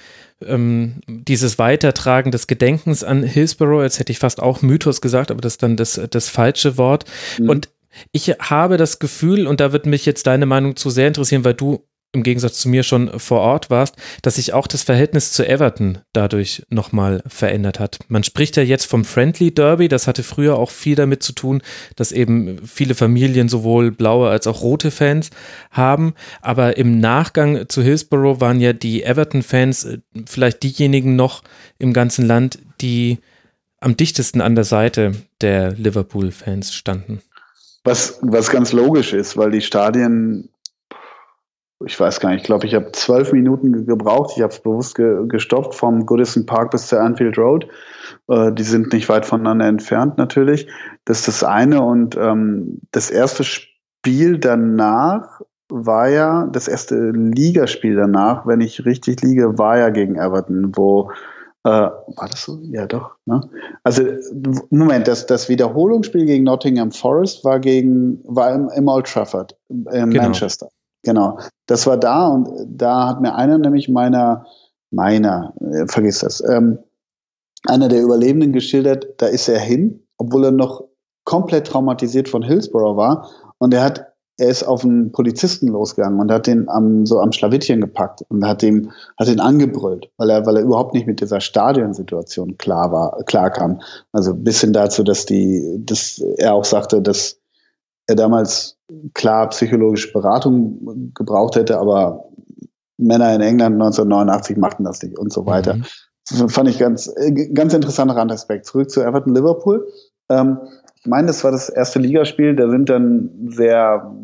ähm, 0.44 1.00
dieses 1.06 1.58
Weitertragen 1.58 2.30
des 2.30 2.46
Gedenkens 2.46 3.04
an 3.04 3.22
Hillsborough, 3.22 3.82
jetzt 3.82 3.98
hätte 3.98 4.12
ich 4.12 4.18
fast 4.18 4.42
auch 4.42 4.62
Mythos 4.62 5.00
gesagt, 5.00 5.30
aber 5.30 5.40
das 5.40 5.54
ist 5.54 5.62
dann 5.62 5.76
das, 5.76 6.00
das 6.10 6.28
falsche 6.28 6.78
Wort. 6.78 7.04
Mhm. 7.38 7.48
Und 7.50 7.68
Ich 8.12 8.28
habe 8.28 8.76
das 8.76 8.98
Gefühl, 8.98 9.46
und 9.46 9.60
da 9.60 9.72
wird 9.72 9.86
mich 9.86 10.06
jetzt 10.06 10.26
deine 10.26 10.46
Meinung 10.46 10.76
zu 10.76 10.90
sehr 10.90 11.08
interessieren, 11.08 11.44
weil 11.44 11.54
du 11.54 11.84
im 12.12 12.22
Gegensatz 12.22 12.58
zu 12.60 12.70
mir 12.70 12.82
schon 12.84 13.18
vor 13.18 13.40
Ort 13.40 13.68
warst, 13.68 13.96
dass 14.22 14.36
sich 14.36 14.54
auch 14.54 14.66
das 14.66 14.82
Verhältnis 14.82 15.32
zu 15.32 15.46
Everton 15.46 15.98
dadurch 16.14 16.62
nochmal 16.70 17.22
verändert 17.26 17.78
hat. 17.80 17.98
Man 18.08 18.24
spricht 18.24 18.56
ja 18.56 18.62
jetzt 18.62 18.86
vom 18.86 19.04
Friendly 19.04 19.52
Derby, 19.52 19.88
das 19.88 20.06
hatte 20.06 20.22
früher 20.22 20.58
auch 20.58 20.70
viel 20.70 20.94
damit 20.94 21.22
zu 21.22 21.32
tun, 21.32 21.60
dass 21.96 22.10
eben 22.10 22.66
viele 22.66 22.94
Familien 22.94 23.50
sowohl 23.50 23.90
blaue 23.90 24.30
als 24.30 24.46
auch 24.46 24.62
rote 24.62 24.90
Fans 24.90 25.28
haben. 25.70 26.14
Aber 26.40 26.78
im 26.78 26.98
Nachgang 26.98 27.68
zu 27.68 27.82
Hillsborough 27.82 28.40
waren 28.40 28.60
ja 28.60 28.72
die 28.72 29.02
Everton-Fans 29.02 29.84
äh, 29.84 29.98
vielleicht 30.26 30.62
diejenigen 30.62 31.14
noch 31.14 31.42
im 31.78 31.92
ganzen 31.92 32.26
Land, 32.26 32.58
die 32.80 33.18
am 33.80 33.96
dichtesten 33.96 34.40
an 34.40 34.54
der 34.54 34.64
Seite 34.64 35.12
der 35.42 35.72
Liverpool-Fans 35.72 36.74
standen. 36.74 37.20
Was, 37.84 38.18
was 38.22 38.50
ganz 38.50 38.72
logisch 38.72 39.12
ist, 39.12 39.36
weil 39.36 39.50
die 39.50 39.60
Stadien 39.60 40.50
ich 41.84 41.98
weiß 41.98 42.18
gar 42.18 42.30
nicht, 42.30 42.40
ich 42.40 42.46
glaube, 42.46 42.66
ich 42.66 42.74
habe 42.74 42.90
zwölf 42.92 43.32
Minuten 43.32 43.86
gebraucht. 43.86 44.32
Ich 44.36 44.42
habe 44.42 44.52
es 44.52 44.60
bewusst 44.60 44.96
ge 44.96 45.26
gestoppt 45.28 45.74
vom 45.74 46.06
Goodison 46.06 46.44
Park 46.44 46.72
bis 46.72 46.88
zur 46.88 47.00
Anfield 47.00 47.38
Road. 47.38 47.68
Äh, 48.28 48.52
die 48.52 48.64
sind 48.64 48.92
nicht 48.92 49.08
weit 49.08 49.26
voneinander 49.26 49.66
entfernt 49.66 50.18
natürlich. 50.18 50.66
Das 51.04 51.20
ist 51.20 51.28
das 51.28 51.44
eine. 51.44 51.82
Und 51.82 52.16
ähm, 52.16 52.80
das 52.90 53.10
erste 53.10 53.44
Spiel 53.44 54.38
danach 54.38 55.40
war 55.68 56.08
ja, 56.08 56.48
das 56.50 56.66
erste 56.66 57.10
Ligaspiel 57.10 57.94
danach, 57.94 58.46
wenn 58.46 58.60
ich 58.60 58.84
richtig 58.84 59.22
liege, 59.22 59.58
war 59.58 59.78
ja 59.78 59.90
gegen 59.90 60.16
Everton, 60.16 60.72
wo 60.74 61.10
äh, 61.64 61.68
war 61.70 62.28
das 62.30 62.42
so? 62.42 62.58
Ja, 62.62 62.86
doch. 62.86 63.16
Ne? 63.26 63.48
Also, 63.84 64.02
Moment, 64.70 65.06
das, 65.06 65.26
das 65.26 65.48
Wiederholungsspiel 65.48 66.24
gegen 66.24 66.44
Nottingham 66.44 66.90
Forest 66.90 67.44
war 67.44 67.60
gegen, 67.60 68.20
war 68.24 68.52
im, 68.54 68.70
im 68.74 68.88
Old 68.88 69.06
Trafford, 69.06 69.56
in 69.68 69.84
genau. 69.84 70.22
Manchester. 70.22 70.70
Genau, 71.02 71.38
das 71.66 71.86
war 71.86 71.96
da 71.96 72.28
und 72.28 72.48
da 72.66 73.08
hat 73.08 73.20
mir 73.20 73.34
einer 73.34 73.58
nämlich 73.58 73.88
meiner, 73.88 74.46
meiner, 74.90 75.54
äh, 75.60 75.86
vergiss 75.86 76.20
das, 76.20 76.42
ähm, 76.48 76.78
einer 77.66 77.88
der 77.88 78.02
Überlebenden 78.02 78.52
geschildert, 78.52 79.06
da 79.18 79.26
ist 79.26 79.48
er 79.48 79.58
hin, 79.58 80.06
obwohl 80.16 80.46
er 80.46 80.50
noch 80.50 80.84
komplett 81.24 81.66
traumatisiert 81.66 82.28
von 82.28 82.42
Hillsborough 82.42 82.96
war 82.96 83.30
und 83.58 83.74
er 83.74 83.82
hat 83.82 84.08
er 84.38 84.48
ist 84.48 84.62
auf 84.62 84.84
einen 84.84 85.10
Polizisten 85.10 85.66
losgegangen 85.66 86.20
und 86.20 86.30
hat 86.30 86.46
den 86.46 86.68
am, 86.68 87.04
so 87.06 87.18
am 87.18 87.32
Schlawittchen 87.32 87.80
gepackt 87.80 88.22
und 88.28 88.46
hat 88.46 88.62
ihm, 88.62 88.92
hat 89.18 89.26
ihn 89.28 89.40
angebrüllt, 89.40 90.10
weil 90.16 90.30
er, 90.30 90.46
weil 90.46 90.56
er 90.56 90.62
überhaupt 90.62 90.94
nicht 90.94 91.08
mit 91.08 91.20
dieser 91.20 91.40
Stadionsituation 91.40 92.56
klar 92.56 92.92
war, 92.92 93.24
klar 93.24 93.50
kam. 93.50 93.80
Also 94.12 94.34
bis 94.34 94.60
hin 94.60 94.72
dazu, 94.72 95.02
dass 95.02 95.26
die, 95.26 95.80
dass 95.84 96.22
er 96.38 96.54
auch 96.54 96.64
sagte, 96.64 97.02
dass 97.02 97.37
er 98.08 98.16
damals 98.16 98.76
klar 99.14 99.48
psychologische 99.50 100.12
Beratung 100.12 101.12
gebraucht 101.14 101.56
hätte, 101.56 101.78
aber 101.78 102.24
Männer 102.96 103.34
in 103.34 103.42
England 103.42 103.74
1989 103.74 104.56
machten 104.56 104.84
das 104.84 105.02
nicht 105.02 105.16
und 105.16 105.32
so 105.32 105.46
weiter. 105.46 105.74
Mhm. 105.74 105.84
Das 106.30 106.52
fand 106.52 106.68
ich 106.68 106.78
ganz, 106.78 107.14
ganz 107.54 107.72
interessanter 107.74 108.16
Randaspekt. 108.16 108.66
Zurück 108.66 108.90
zu 108.90 109.02
Everton 109.02 109.34
Liverpool. 109.34 109.86
Ähm, 110.28 110.58
ich 110.96 111.06
meine, 111.06 111.28
das 111.28 111.44
war 111.44 111.52
das 111.52 111.68
erste 111.68 112.00
Ligaspiel. 112.00 112.56
Da 112.56 112.68
sind 112.68 112.90
dann 112.90 113.30
sehr 113.50 114.14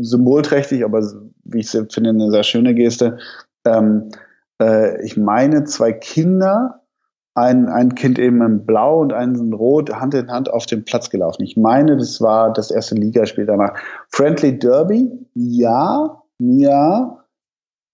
symbolträchtig, 0.00 0.84
aber 0.84 1.02
wie 1.44 1.60
ich 1.60 1.70
finde, 1.70 2.10
eine 2.10 2.30
sehr 2.30 2.42
schöne 2.42 2.74
Geste. 2.74 3.18
Ähm, 3.64 4.10
äh, 4.60 5.02
ich 5.04 5.16
meine, 5.16 5.64
zwei 5.64 5.92
Kinder 5.92 6.79
ein, 7.34 7.68
ein 7.68 7.94
Kind 7.94 8.18
eben 8.18 8.42
in 8.42 8.66
Blau 8.66 9.00
und 9.00 9.12
eins 9.12 9.38
in 9.40 9.52
Rot 9.52 9.90
Hand 9.92 10.14
in 10.14 10.30
Hand 10.30 10.52
auf 10.52 10.66
den 10.66 10.84
Platz 10.84 11.10
gelaufen. 11.10 11.42
Ich 11.42 11.56
meine, 11.56 11.96
das 11.96 12.20
war 12.20 12.52
das 12.52 12.70
erste 12.70 12.94
Ligaspiel 12.94 13.46
danach. 13.46 13.74
Friendly 14.08 14.58
Derby, 14.58 15.10
ja, 15.34 16.22
ja, 16.38 17.20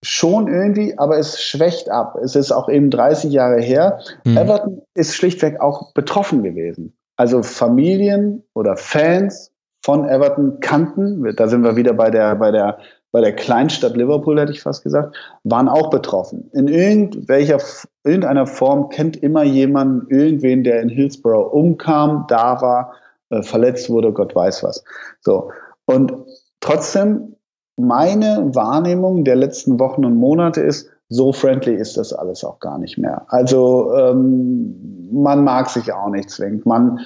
schon 0.03 0.47
irgendwie, 0.47 0.97
aber 0.97 1.17
es 1.17 1.41
schwächt 1.41 1.89
ab. 1.89 2.17
Es 2.21 2.35
ist 2.35 2.51
auch 2.51 2.69
eben 2.69 2.89
30 2.89 3.31
Jahre 3.31 3.61
her. 3.61 3.99
Mhm. 4.25 4.37
Everton 4.37 4.81
ist 4.93 5.15
schlichtweg 5.15 5.59
auch 5.59 5.93
betroffen 5.93 6.43
gewesen. 6.43 6.97
Also 7.15 7.43
Familien 7.43 8.43
oder 8.53 8.77
Fans 8.77 9.51
von 9.83 10.07
Everton 10.07 10.59
kannten, 10.59 11.35
da 11.35 11.47
sind 11.47 11.63
wir 11.63 11.75
wieder 11.75 11.93
bei 11.93 12.09
der, 12.09 12.35
bei 12.35 12.51
der 12.51 12.79
bei 13.17 13.21
der 13.21 13.33
Kleinstadt 13.35 13.97
Liverpool, 13.97 14.39
hätte 14.39 14.51
ich 14.51 14.61
fast 14.61 14.83
gesagt, 14.83 15.17
waren 15.43 15.67
auch 15.67 15.89
betroffen. 15.89 16.51
In 16.53 16.67
irgendwelcher, 16.67 17.57
irgendeiner 18.03 18.45
Form 18.45 18.89
kennt 18.89 19.17
immer 19.17 19.41
jemand 19.41 20.11
irgendwen, 20.11 20.63
der 20.63 20.83
in 20.83 20.89
Hillsborough 20.89 21.51
umkam, 21.51 22.25
da 22.27 22.61
war, 22.61 22.93
äh, 23.31 23.41
verletzt 23.41 23.89
wurde, 23.89 24.13
Gott 24.13 24.35
weiß 24.35 24.63
was. 24.63 24.83
So. 25.21 25.49
Und 25.85 26.13
trotzdem, 26.59 27.37
meine 27.75 28.51
Wahrnehmung 28.53 29.23
der 29.23 29.35
letzten 29.35 29.79
Wochen 29.79 30.05
und 30.05 30.15
Monate 30.15 30.61
ist, 30.61 30.87
so 31.09 31.33
friendly 31.33 31.73
ist 31.73 31.97
das 31.97 32.13
alles 32.13 32.43
auch 32.43 32.59
gar 32.59 32.77
nicht 32.77 32.99
mehr. 32.99 33.25
Also 33.29 33.95
ähm, 33.95 35.09
man 35.11 35.43
mag 35.43 35.71
sich 35.71 35.91
auch 35.91 36.09
nicht 36.09 36.29
zwingend. 36.29 36.67
Man 36.67 36.99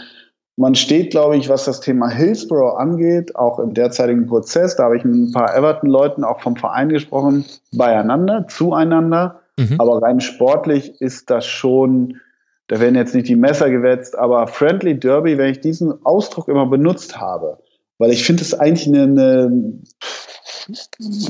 man 0.57 0.75
steht, 0.75 1.11
glaube 1.11 1.37
ich, 1.37 1.49
was 1.49 1.65
das 1.65 1.79
Thema 1.79 2.09
Hillsborough 2.09 2.77
angeht, 2.77 3.35
auch 3.35 3.59
im 3.59 3.73
derzeitigen 3.73 4.27
Prozess, 4.27 4.75
da 4.75 4.83
habe 4.83 4.97
ich 4.97 5.03
mit 5.03 5.15
ein 5.15 5.31
paar 5.31 5.55
Everton-Leuten 5.55 6.23
auch 6.23 6.41
vom 6.41 6.55
Verein 6.55 6.89
gesprochen, 6.89 7.45
beieinander, 7.71 8.47
zueinander. 8.47 9.41
Mhm. 9.57 9.75
Aber 9.79 10.01
rein 10.01 10.19
sportlich 10.19 11.01
ist 11.01 11.29
das 11.29 11.45
schon, 11.45 12.17
da 12.67 12.79
werden 12.79 12.95
jetzt 12.95 13.15
nicht 13.15 13.27
die 13.27 13.35
Messer 13.35 13.69
gewetzt, 13.69 14.17
aber 14.17 14.47
Friendly 14.47 14.99
Derby, 14.99 15.37
wenn 15.37 15.51
ich 15.51 15.61
diesen 15.61 16.05
Ausdruck 16.05 16.47
immer 16.47 16.65
benutzt 16.65 17.19
habe, 17.19 17.59
weil 17.97 18.11
ich 18.11 18.25
finde 18.25 18.43
es 18.43 18.53
eigentlich 18.53 18.87
eine, 18.87 19.03
eine, 19.03 19.79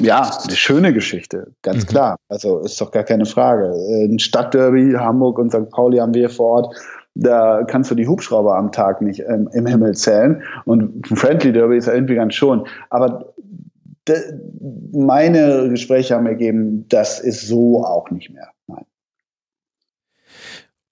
ja, 0.01 0.31
eine 0.43 0.55
schöne 0.55 0.93
Geschichte, 0.93 1.53
ganz 1.61 1.83
mhm. 1.85 1.89
klar. 1.89 2.17
Also 2.27 2.59
ist 2.59 2.79
doch 2.81 2.91
gar 2.91 3.03
keine 3.03 3.25
Frage. 3.25 3.73
Ein 4.05 4.19
Stadtderby, 4.19 4.93
Hamburg 4.97 5.37
und 5.37 5.51
St. 5.51 5.69
Pauli 5.69 5.97
haben 5.97 6.13
wir 6.13 6.29
vor 6.29 6.47
Ort 6.47 6.75
da 7.15 7.63
kannst 7.63 7.91
du 7.91 7.95
die 7.95 8.07
Hubschrauber 8.07 8.55
am 8.57 8.71
Tag 8.71 9.01
nicht 9.01 9.21
ähm, 9.27 9.49
im 9.53 9.65
Himmel 9.65 9.95
zählen. 9.95 10.43
Und 10.65 11.11
ein 11.11 11.15
Friendly 11.15 11.51
Derby 11.51 11.77
ist 11.77 11.87
ja 11.87 11.93
irgendwie 11.93 12.15
ganz 12.15 12.35
schon. 12.35 12.67
Aber 12.89 13.33
meine 14.91 15.69
Gespräche 15.69 16.15
haben 16.15 16.25
ergeben, 16.25 16.87
das 16.89 17.19
ist 17.19 17.47
so 17.47 17.85
auch 17.85 18.09
nicht 18.11 18.31
mehr. 18.31 18.49
Nein. 18.67 18.85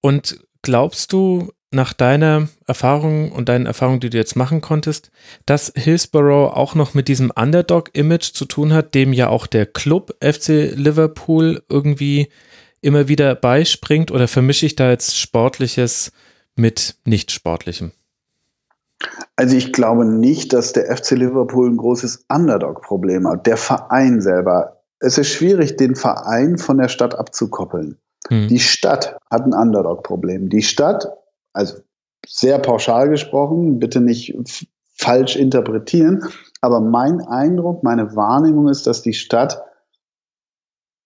Und 0.02 0.46
glaubst 0.62 1.14
du, 1.14 1.50
nach 1.72 1.94
deiner 1.94 2.48
Erfahrung 2.66 3.32
und 3.32 3.48
deinen 3.48 3.68
Erfahrungen, 3.68 4.00
die 4.00 4.10
du 4.10 4.18
jetzt 4.18 4.36
machen 4.36 4.62
konntest, 4.62 5.12
dass 5.46 5.72
Hillsborough 5.76 6.56
auch 6.56 6.74
noch 6.74 6.96
mit 6.96 7.08
diesem 7.08 7.32
Underdog-Image 7.32 8.34
zu 8.34 8.46
tun 8.46 8.74
hat, 8.74 8.96
dem 8.96 9.14
ja 9.14 9.30
auch 9.30 9.46
der 9.46 9.68
Club 9.68 10.16
FC 10.20 10.74
Liverpool 10.76 11.62
irgendwie 11.70 12.30
immer 12.82 13.08
wieder 13.08 13.36
beispringt 13.36 14.12
oder 14.12 14.28
vermische 14.28 14.66
ich 14.66 14.76
da 14.76 14.90
jetzt 14.90 15.18
Sportliches 15.18 16.12
mit 16.56 16.96
Nicht-Sportlichem? 17.06 17.92
Also 19.36 19.56
ich 19.56 19.72
glaube 19.72 20.06
nicht, 20.06 20.52
dass 20.54 20.74
der 20.74 20.96
FC 20.96 21.12
Liverpool 21.12 21.70
ein 21.70 21.78
großes 21.78 22.26
Underdog-Problem 22.30 23.28
hat. 23.28 23.46
Der 23.48 23.58
Verein 23.58 24.22
selber. 24.22 24.82
Es 25.00 25.18
ist 25.18 25.30
schwierig, 25.30 25.78
den 25.78 25.96
Verein 25.96 26.58
von 26.58 26.78
der 26.78 26.90
Stadt 26.90 27.16
abzukoppeln. 27.16 27.98
Hm. 28.28 28.50
Die 28.50 28.60
Stadt 28.60 29.18
hat 29.32 29.46
ein 29.46 29.54
Underdog-Problem. 29.54 30.50
Die 30.50 30.62
Stadt, 30.62 31.08
also 31.54 31.76
sehr 32.28 32.60
pauschal 32.60 33.10
gesprochen, 33.10 33.80
bitte 33.80 34.02
nicht 34.02 34.36
falsch 34.94 35.38
interpretieren, 35.38 36.26
aber 36.60 36.82
mein 36.82 37.22
Eindruck, 37.22 37.84
meine 37.84 38.16
Wahrnehmung 38.18 38.68
ist, 38.68 38.86
dass 38.86 39.02
die 39.02 39.14
Stadt 39.14 39.64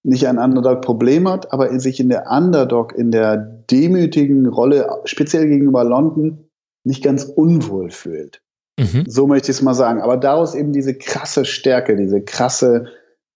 nicht 0.04 0.28
ein 0.28 0.38
Underdog-Problem 0.38 1.28
hat, 1.30 1.54
aber 1.54 1.80
sich 1.80 2.00
in 2.00 2.10
der 2.10 2.30
Underdog, 2.30 2.94
in 2.94 3.12
der 3.12 3.38
demütigen 3.38 4.46
Rolle, 4.48 5.02
speziell 5.06 5.48
gegenüber 5.48 5.84
London, 5.84 6.50
nicht 6.84 7.04
ganz 7.04 7.24
unwohl 7.24 7.90
fühlt. 7.90 8.42
Mhm. 8.78 9.06
So 9.08 9.28
möchte 9.28 9.52
ich 9.52 9.58
es 9.58 9.64
mal 9.64 9.74
sagen. 9.74 10.02
Aber 10.02 10.18
daraus 10.18 10.56
eben 10.56 10.74
diese 10.74 10.94
krasse 10.94 11.46
Stärke, 11.46 11.96
diese 11.96 12.22
krasse, 12.22 12.88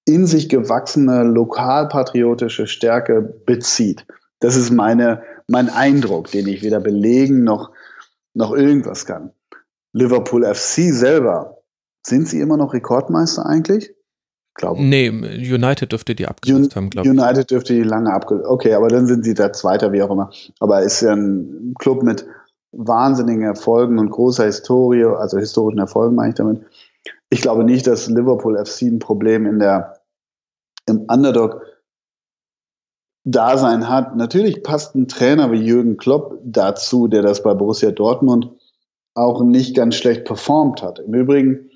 in 0.05 0.25
sich 0.25 0.49
gewachsene, 0.49 1.23
lokalpatriotische 1.23 2.67
Stärke 2.67 3.21
bezieht. 3.21 4.05
Das 4.39 4.55
ist 4.55 4.71
meine, 4.71 5.21
mein 5.47 5.69
Eindruck, 5.69 6.31
den 6.31 6.47
ich 6.47 6.63
weder 6.63 6.79
belegen 6.79 7.43
noch, 7.43 7.71
noch 8.33 8.53
irgendwas 8.53 9.05
kann. 9.05 9.31
Liverpool 9.93 10.43
FC 10.43 10.93
selber, 10.93 11.57
sind 12.05 12.27
sie 12.27 12.39
immer 12.39 12.55
noch 12.55 12.73
Rekordmeister 12.73 13.45
eigentlich? 13.45 13.93
Glaube 14.57 14.83
Nee, 14.83 15.09
United 15.09 15.91
dürfte 15.91 16.15
die 16.15 16.27
abgelöst 16.27 16.75
haben, 16.75 16.89
glaube 16.89 17.07
ich. 17.07 17.13
United 17.13 17.49
dürfte 17.49 17.73
die 17.73 17.83
lange 17.83 18.13
abgelöst 18.13 18.47
Okay, 18.47 18.73
aber 18.73 18.89
dann 18.89 19.07
sind 19.07 19.23
sie 19.23 19.33
der 19.33 19.53
Zweite, 19.53 19.93
wie 19.93 20.01
auch 20.03 20.11
immer. 20.11 20.31
Aber 20.59 20.81
ist 20.81 21.01
ja 21.01 21.13
ein 21.13 21.73
Club 21.79 22.03
mit 22.03 22.25
wahnsinnigen 22.71 23.43
Erfolgen 23.43 23.97
und 23.99 24.09
großer 24.09 24.45
Historie, 24.45 25.05
also 25.05 25.37
historischen 25.37 25.79
Erfolgen 25.79 26.15
meine 26.15 26.29
ich 26.29 26.35
damit. 26.35 26.65
Ich 27.29 27.41
glaube 27.41 27.63
nicht, 27.63 27.87
dass 27.87 28.07
Liverpool 28.07 28.57
FC 28.63 28.83
ein 28.83 28.99
Problem 28.99 29.45
in 29.45 29.59
der, 29.59 30.01
im 30.85 31.05
Underdog 31.09 31.61
Dasein 33.25 33.89
hat. 33.89 34.15
Natürlich 34.15 34.63
passt 34.63 34.95
ein 34.95 35.09
Trainer 35.09 35.51
wie 35.51 35.61
Jürgen 35.61 35.97
Klopp 35.97 36.39
dazu, 36.43 37.07
der 37.07 37.21
das 37.21 37.43
bei 37.43 37.53
Borussia 37.53 37.91
Dortmund 37.91 38.51
auch 39.13 39.43
nicht 39.43 39.75
ganz 39.75 39.95
schlecht 39.95 40.23
performt 40.23 40.81
hat. 40.81 40.99
Im 40.99 41.13
Übrigen 41.13 41.69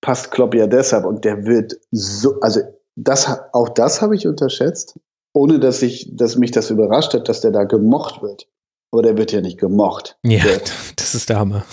passt 0.00 0.30
Klopp 0.30 0.54
ja 0.54 0.66
deshalb 0.66 1.04
und 1.04 1.24
der 1.24 1.44
wird 1.46 1.76
so, 1.90 2.40
also 2.40 2.60
das, 2.96 3.28
auch 3.52 3.68
das 3.68 4.02
habe 4.02 4.16
ich 4.16 4.26
unterschätzt, 4.26 4.98
ohne 5.32 5.60
dass 5.60 5.82
ich, 5.82 6.10
dass 6.16 6.36
mich 6.36 6.50
das 6.50 6.70
überrascht 6.70 7.14
hat, 7.14 7.28
dass 7.28 7.40
der 7.40 7.50
da 7.50 7.64
gemocht 7.64 8.22
wird. 8.22 8.48
Aber 8.90 9.02
der 9.02 9.18
wird 9.18 9.32
ja 9.32 9.40
nicht 9.40 9.58
gemocht. 9.58 10.18
Ja, 10.24 10.42
der, 10.42 10.60
das 10.96 11.14
ist 11.14 11.28
der 11.28 11.38
Hammer. 11.38 11.64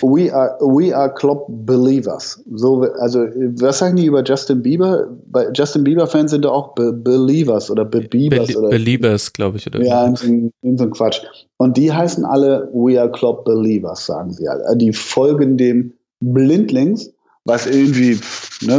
We 0.00 0.32
are, 0.32 0.56
we 0.60 0.94
are 0.94 1.12
Klopp 1.12 1.46
Believers. 1.48 2.40
So, 2.54 2.82
also, 3.00 3.18
was 3.58 3.78
sagen 3.78 3.96
die 3.96 4.06
über 4.06 4.22
Justin 4.22 4.62
Bieber? 4.62 5.08
Bei 5.26 5.50
Justin 5.52 5.82
Bieber-Fans 5.82 6.30
sind 6.30 6.44
da 6.44 6.50
auch 6.50 6.74
Be 6.76 6.92
Believers 6.92 7.68
oder 7.68 7.84
Be 7.84 8.02
Beavers 8.02 8.46
Be 8.46 8.58
oder. 8.58 8.68
Beliebers, 8.68 9.32
glaube 9.32 9.56
ich, 9.56 9.66
oder? 9.66 9.82
Ja, 9.82 10.06
in 10.06 10.14
so, 10.14 10.26
in 10.26 10.78
so 10.78 10.84
ein 10.84 10.90
Quatsch. 10.92 11.22
Und 11.56 11.76
die 11.76 11.92
heißen 11.92 12.24
alle 12.24 12.70
We 12.72 13.00
are 13.00 13.10
Klopp 13.10 13.44
Believers, 13.44 14.06
sagen 14.06 14.32
sie 14.32 14.46
alle. 14.46 14.76
Die 14.76 14.92
folgen 14.92 15.56
dem 15.56 15.94
blindlings, 16.20 17.12
was 17.44 17.66
irgendwie, 17.66 18.20
ne, 18.62 18.78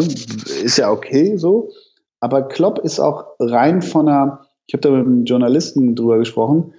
ist 0.64 0.78
ja 0.78 0.92
okay 0.92 1.38
so. 1.38 1.72
Aber 2.20 2.44
Klopp 2.44 2.80
ist 2.80 3.00
auch 3.00 3.36
rein 3.40 3.82
von 3.82 4.08
einer, 4.08 4.48
ich 4.66 4.74
habe 4.74 4.82
da 4.82 4.92
mit 4.92 5.06
einem 5.06 5.26
Journalisten 5.26 5.96
drüber 5.96 6.18
gesprochen, 6.18 6.74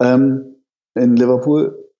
ähm, 0.00 0.56
in 0.94 1.16
Liverpool, 1.16 1.90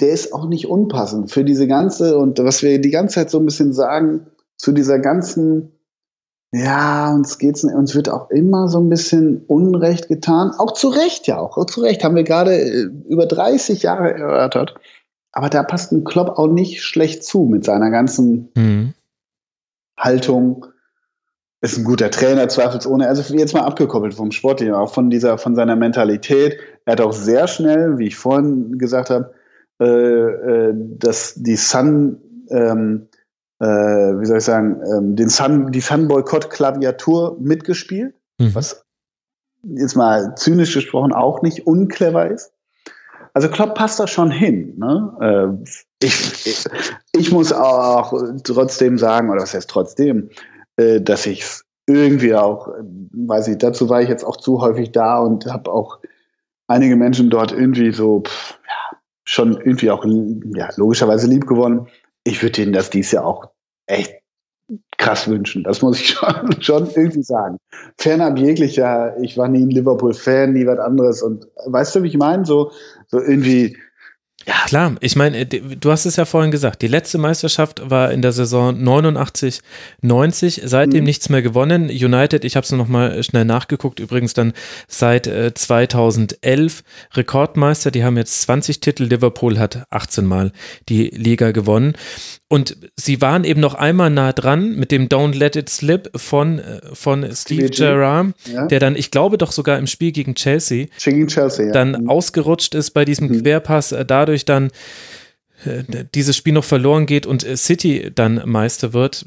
der 0.00 0.10
ist 0.10 0.32
auch 0.32 0.46
nicht 0.46 0.68
unpassend 0.68 1.30
für 1.30 1.44
diese 1.44 1.66
ganze, 1.66 2.16
und 2.16 2.38
was 2.38 2.62
wir 2.62 2.80
die 2.80 2.90
ganze 2.90 3.16
Zeit 3.16 3.30
so 3.30 3.38
ein 3.38 3.46
bisschen 3.46 3.72
sagen, 3.72 4.26
zu 4.56 4.72
dieser 4.72 4.98
ganzen, 4.98 5.72
ja, 6.52 7.12
uns 7.12 7.38
geht's, 7.38 7.64
uns 7.64 7.94
wird 7.94 8.08
auch 8.08 8.30
immer 8.30 8.68
so 8.68 8.78
ein 8.78 8.88
bisschen 8.88 9.44
Unrecht 9.46 10.08
getan, 10.08 10.52
auch 10.56 10.72
zu 10.72 10.88
Recht 10.88 11.26
ja 11.26 11.38
auch, 11.38 11.56
auch 11.56 11.66
zu 11.66 11.80
Recht, 11.80 12.04
haben 12.04 12.16
wir 12.16 12.24
gerade 12.24 12.54
äh, 12.54 12.82
über 13.08 13.26
30 13.26 13.82
Jahre 13.82 14.12
erörtert. 14.14 14.74
Aber 15.32 15.48
da 15.48 15.62
passt 15.62 15.92
ein 15.92 16.04
Klopp 16.04 16.38
auch 16.38 16.46
nicht 16.46 16.82
schlecht 16.82 17.24
zu 17.24 17.44
mit 17.44 17.64
seiner 17.64 17.90
ganzen 17.90 18.50
Mhm. 18.54 18.94
Haltung. 19.96 20.66
Ist 21.60 21.78
ein 21.78 21.84
guter 21.84 22.10
Trainer, 22.10 22.48
zweifelsohne. 22.48 23.06
Also 23.06 23.34
jetzt 23.34 23.54
mal 23.54 23.60
abgekoppelt 23.62 24.14
vom 24.14 24.32
Sportlichen, 24.32 24.74
auch 24.74 24.92
von 24.92 25.10
dieser, 25.10 25.38
von 25.38 25.54
seiner 25.54 25.76
Mentalität. 25.76 26.58
Er 26.84 26.92
hat 26.92 27.00
auch 27.00 27.12
sehr 27.12 27.46
schnell, 27.46 27.98
wie 27.98 28.08
ich 28.08 28.16
vorhin 28.16 28.78
gesagt 28.78 29.10
habe, 29.10 29.32
äh, 29.80 29.84
äh, 29.86 30.74
dass 30.74 31.34
die 31.36 31.54
Sun, 31.56 32.18
ähm, 32.50 33.06
äh, 33.60 33.64
wie 33.66 34.26
soll 34.26 34.38
ich 34.38 34.44
sagen, 34.44 34.80
ähm, 34.92 35.14
den 35.14 35.28
Sun, 35.28 35.70
die 35.70 35.80
Sun-Boykott-Klaviatur 35.80 37.36
mitgespielt, 37.40 38.14
Mhm. 38.40 38.54
was 38.56 38.84
jetzt 39.62 39.94
mal 39.94 40.34
zynisch 40.34 40.74
gesprochen 40.74 41.12
auch 41.12 41.42
nicht 41.42 41.66
unclever 41.66 42.28
ist. 42.28 42.52
Also 43.34 43.48
Klopp 43.48 43.74
passt 43.74 43.98
da 43.98 44.06
schon 44.06 44.30
hin. 44.30 44.74
Ne? 44.76 45.16
Äh, 45.20 45.72
ich, 46.04 46.46
ich, 46.46 46.64
ich 47.12 47.32
muss 47.32 47.52
auch 47.52 48.12
trotzdem 48.44 48.98
sagen, 48.98 49.30
oder 49.30 49.42
was 49.42 49.54
heißt 49.54 49.70
trotzdem, 49.70 50.30
äh, 50.76 51.00
dass 51.00 51.26
ich 51.26 51.42
es 51.42 51.64
irgendwie 51.86 52.34
auch, 52.34 52.68
äh, 52.68 52.82
weiß 53.12 53.48
ich, 53.48 53.58
dazu 53.58 53.88
war 53.88 54.02
ich 54.02 54.08
jetzt 54.08 54.24
auch 54.24 54.36
zu 54.36 54.60
häufig 54.60 54.92
da 54.92 55.18
und 55.18 55.46
habe 55.46 55.72
auch 55.72 55.98
einige 56.66 56.96
Menschen 56.96 57.30
dort 57.30 57.52
irgendwie 57.52 57.92
so 57.92 58.20
pff, 58.20 58.58
ja, 58.66 58.98
schon 59.24 59.60
irgendwie 59.60 59.90
auch 59.90 60.04
ja, 60.54 60.70
logischerweise 60.76 61.26
lieb 61.26 61.46
gewonnen. 61.46 61.88
Ich 62.24 62.42
würde 62.42 62.52
denen 62.52 62.72
das 62.72 62.90
dies 62.90 63.12
Jahr 63.12 63.24
auch 63.24 63.50
echt 63.86 64.22
krass 64.98 65.28
wünschen. 65.28 65.64
Das 65.64 65.82
muss 65.82 66.00
ich 66.00 66.08
schon, 66.10 66.62
schon 66.62 66.90
irgendwie 66.90 67.22
sagen. 67.22 67.58
Fernab 67.98 68.38
jeglicher, 68.38 69.16
ich 69.20 69.36
war 69.36 69.48
nie 69.48 69.64
ein 69.64 69.70
Liverpool-Fan, 69.70 70.52
nie 70.52 70.66
was 70.66 70.78
anderes. 70.78 71.22
Und 71.22 71.48
weißt 71.66 71.96
du, 71.96 72.02
wie 72.02 72.08
ich 72.08 72.16
meine? 72.16 72.44
So, 72.44 72.70
so 73.12 73.20
irgendwie, 73.20 73.76
ja. 74.44 74.54
Klar, 74.66 74.96
ich 75.00 75.14
meine, 75.14 75.38
äh, 75.38 75.44
du 75.46 75.90
hast 75.92 76.04
es 76.04 76.16
ja 76.16 76.24
vorhin 76.24 76.50
gesagt, 76.50 76.82
die 76.82 76.88
letzte 76.88 77.16
Meisterschaft 77.18 77.88
war 77.88 78.10
in 78.10 78.22
der 78.22 78.32
Saison 78.32 78.82
89, 78.82 79.60
90, 80.00 80.62
seitdem 80.64 81.00
Mhm. 81.00 81.04
nichts 81.04 81.28
mehr 81.28 81.42
gewonnen. 81.42 81.84
United, 81.90 82.44
ich 82.44 82.56
habe 82.56 82.64
es 82.64 82.72
noch 82.72 82.88
mal 82.88 83.22
schnell 83.22 83.44
nachgeguckt, 83.44 84.00
übrigens 84.00 84.34
dann 84.34 84.52
seit 84.88 85.28
äh, 85.28 85.54
2011 85.54 86.82
Rekordmeister, 87.14 87.92
die 87.92 88.02
haben 88.02 88.16
jetzt 88.16 88.42
20 88.42 88.80
Titel, 88.80 89.04
Liverpool 89.04 89.60
hat 89.60 89.84
18 89.90 90.24
Mal 90.24 90.50
die 90.88 91.04
Liga 91.10 91.52
gewonnen. 91.52 91.94
Und 92.52 92.76
sie 92.96 93.22
waren 93.22 93.44
eben 93.44 93.62
noch 93.62 93.72
einmal 93.72 94.10
nah 94.10 94.34
dran 94.34 94.76
mit 94.76 94.92
dem 94.92 95.08
Don't 95.08 95.34
Let 95.34 95.56
It 95.56 95.70
Slip 95.70 96.10
von, 96.14 96.58
äh, 96.58 96.82
von 96.92 97.26
Steve. 97.34 97.70
Gerrard, 97.70 98.34
Ja. 98.44 98.66
der 98.66 98.78
dann, 98.78 98.94
ich 98.94 99.10
glaube 99.10 99.38
doch 99.38 99.52
sogar 99.52 99.78
im 99.78 99.86
Spiel 99.86 100.12
gegen 100.12 100.34
Chelsea, 100.34 100.88
Gegen 101.02 101.28
Chelsea, 101.28 101.68
ja. 101.68 101.72
dann 101.72 102.10
ausgerutscht 102.10 102.74
ist 102.74 102.90
bei 102.90 103.06
diesem 103.06 103.40
Querpass, 103.40 103.92
äh, 103.92 104.04
dadurch 104.04 104.44
dann 104.44 104.70
äh, 105.64 106.04
dieses 106.14 106.36
Spiel 106.36 106.52
noch 106.52 106.64
verloren 106.64 107.06
geht 107.06 107.24
und 107.24 107.40
City 107.56 108.12
dann 108.14 108.42
Meister 108.44 108.92
wird. 108.92 109.24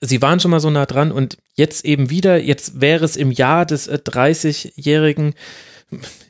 Sie 0.00 0.22
waren 0.22 0.38
schon 0.38 0.52
mal 0.52 0.60
so 0.60 0.70
nah 0.70 0.86
dran 0.86 1.10
und 1.10 1.36
jetzt 1.56 1.84
eben 1.84 2.10
wieder, 2.10 2.40
jetzt 2.40 2.80
wäre 2.80 3.04
es 3.04 3.16
im 3.16 3.32
Jahr 3.32 3.66
des 3.66 3.88
äh, 3.88 3.98
30-jährigen 4.00 5.34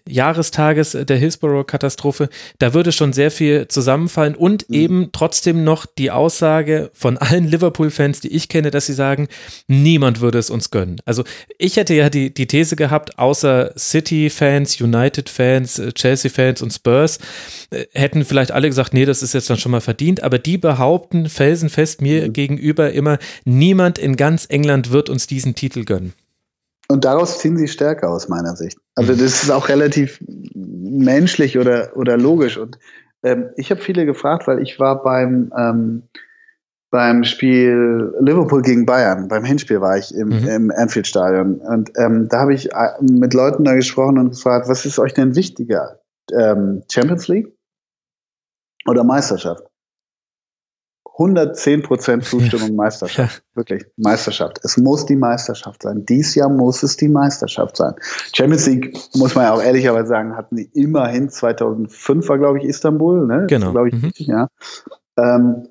Jahrestages 0.08 0.92
der 0.92 1.16
Hillsborough-Katastrophe, 1.16 2.28
da 2.58 2.74
würde 2.74 2.92
schon 2.92 3.12
sehr 3.12 3.30
viel 3.30 3.68
zusammenfallen 3.68 4.34
und 4.34 4.68
eben 4.70 5.10
trotzdem 5.12 5.64
noch 5.64 5.86
die 5.86 6.10
Aussage 6.10 6.90
von 6.92 7.16
allen 7.16 7.48
Liverpool-Fans, 7.48 8.20
die 8.20 8.34
ich 8.34 8.48
kenne, 8.48 8.70
dass 8.70 8.86
sie 8.86 8.92
sagen, 8.92 9.28
niemand 9.66 10.20
würde 10.20 10.38
es 10.38 10.50
uns 10.50 10.70
gönnen. 10.70 11.00
Also 11.06 11.24
ich 11.58 11.76
hätte 11.76 11.94
ja 11.94 12.10
die, 12.10 12.32
die 12.32 12.46
These 12.46 12.76
gehabt, 12.76 13.18
außer 13.18 13.72
City-Fans, 13.78 14.80
United-Fans, 14.80 15.78
äh, 15.78 15.92
Chelsea-Fans 15.92 16.60
und 16.60 16.72
Spurs, 16.72 17.18
äh, 17.70 17.86
hätten 17.92 18.24
vielleicht 18.24 18.52
alle 18.52 18.68
gesagt, 18.68 18.92
nee, 18.92 19.06
das 19.06 19.22
ist 19.22 19.32
jetzt 19.32 19.48
dann 19.48 19.58
schon 19.58 19.72
mal 19.72 19.80
verdient, 19.80 20.22
aber 20.22 20.38
die 20.38 20.58
behaupten 20.58 21.28
felsenfest 21.28 22.02
mir 22.02 22.28
gegenüber 22.28 22.92
immer, 22.92 23.18
niemand 23.44 23.98
in 23.98 24.16
ganz 24.16 24.46
England 24.48 24.90
wird 24.90 25.08
uns 25.08 25.26
diesen 25.26 25.54
Titel 25.54 25.84
gönnen. 25.84 26.12
Und 26.88 27.04
daraus 27.04 27.38
ziehen 27.38 27.56
sie 27.56 27.68
Stärke 27.68 28.08
aus 28.08 28.28
meiner 28.28 28.56
Sicht. 28.56 28.78
Also 28.94 29.12
das 29.12 29.42
ist 29.42 29.50
auch 29.50 29.68
relativ 29.68 30.22
menschlich 30.54 31.58
oder, 31.58 31.96
oder 31.96 32.16
logisch. 32.16 32.58
Und 32.58 32.78
ähm, 33.22 33.50
ich 33.56 33.70
habe 33.70 33.80
viele 33.80 34.04
gefragt, 34.04 34.46
weil 34.46 34.60
ich 34.62 34.78
war 34.78 35.02
beim, 35.02 35.50
ähm, 35.56 36.02
beim 36.90 37.24
Spiel 37.24 38.12
Liverpool 38.20 38.62
gegen 38.62 38.86
Bayern, 38.86 39.28
beim 39.28 39.44
Hinspiel 39.44 39.80
war 39.80 39.96
ich 39.96 40.14
im, 40.14 40.28
Mhm. 40.28 40.46
im 40.46 40.70
Anfield-Stadion. 40.70 41.56
Und 41.56 41.90
ähm, 41.96 42.28
da 42.28 42.40
habe 42.40 42.54
ich 42.54 42.72
äh, 42.72 42.90
mit 43.00 43.34
Leuten 43.34 43.64
da 43.64 43.74
gesprochen 43.74 44.18
und 44.18 44.30
gefragt, 44.30 44.68
was 44.68 44.84
ist 44.84 44.98
euch 44.98 45.14
denn 45.14 45.34
wichtiger? 45.34 46.00
Ähm, 46.32 46.82
Champions 46.90 47.28
League 47.28 47.56
oder 48.86 49.04
Meisterschaft? 49.04 49.64
110% 51.16 52.22
Zustimmung 52.22 52.74
Meisterschaft. 52.74 53.44
Wirklich, 53.54 53.84
Meisterschaft. 53.96 54.58
Es 54.64 54.76
muss 54.76 55.06
die 55.06 55.14
Meisterschaft 55.16 55.82
sein. 55.82 56.04
Dies 56.04 56.34
Jahr 56.34 56.48
muss 56.48 56.82
es 56.82 56.96
die 56.96 57.08
Meisterschaft 57.08 57.76
sein. 57.76 57.94
Champions 58.34 58.66
League, 58.66 58.98
muss 59.14 59.34
man 59.36 59.44
ja 59.44 59.52
auch 59.52 59.62
ehrlicherweise 59.62 60.08
sagen, 60.08 60.36
hatten 60.36 60.56
die 60.56 60.68
immerhin 60.74 61.28
2005 61.30 62.28
war, 62.28 62.38
glaube 62.38 62.58
ich, 62.58 62.64
Istanbul. 62.64 63.26
Ne? 63.26 63.46
Genau. 63.48 63.70
Glaube 63.70 63.90
ich, 63.90 63.94
Mhm. 63.94 64.10
ja. 64.16 64.48
Ähm, 65.16 65.68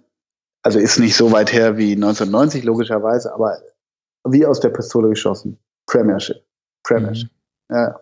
also 0.62 0.80
ist 0.80 0.98
nicht 1.00 1.18
so 1.18 1.32
weit 1.34 1.52
her 1.52 1.78
wie 1.78 1.96
1990, 1.98 2.64
logischerweise, 2.64 3.34
aber 3.34 3.58
wie 4.26 4.46
aus 4.46 4.62
der 4.62 4.70
Pistole 4.70 5.10
geschossen. 5.10 5.60
Premiership. 5.88 6.38
Premiership. 6.84 7.30
Ja. 7.70 8.00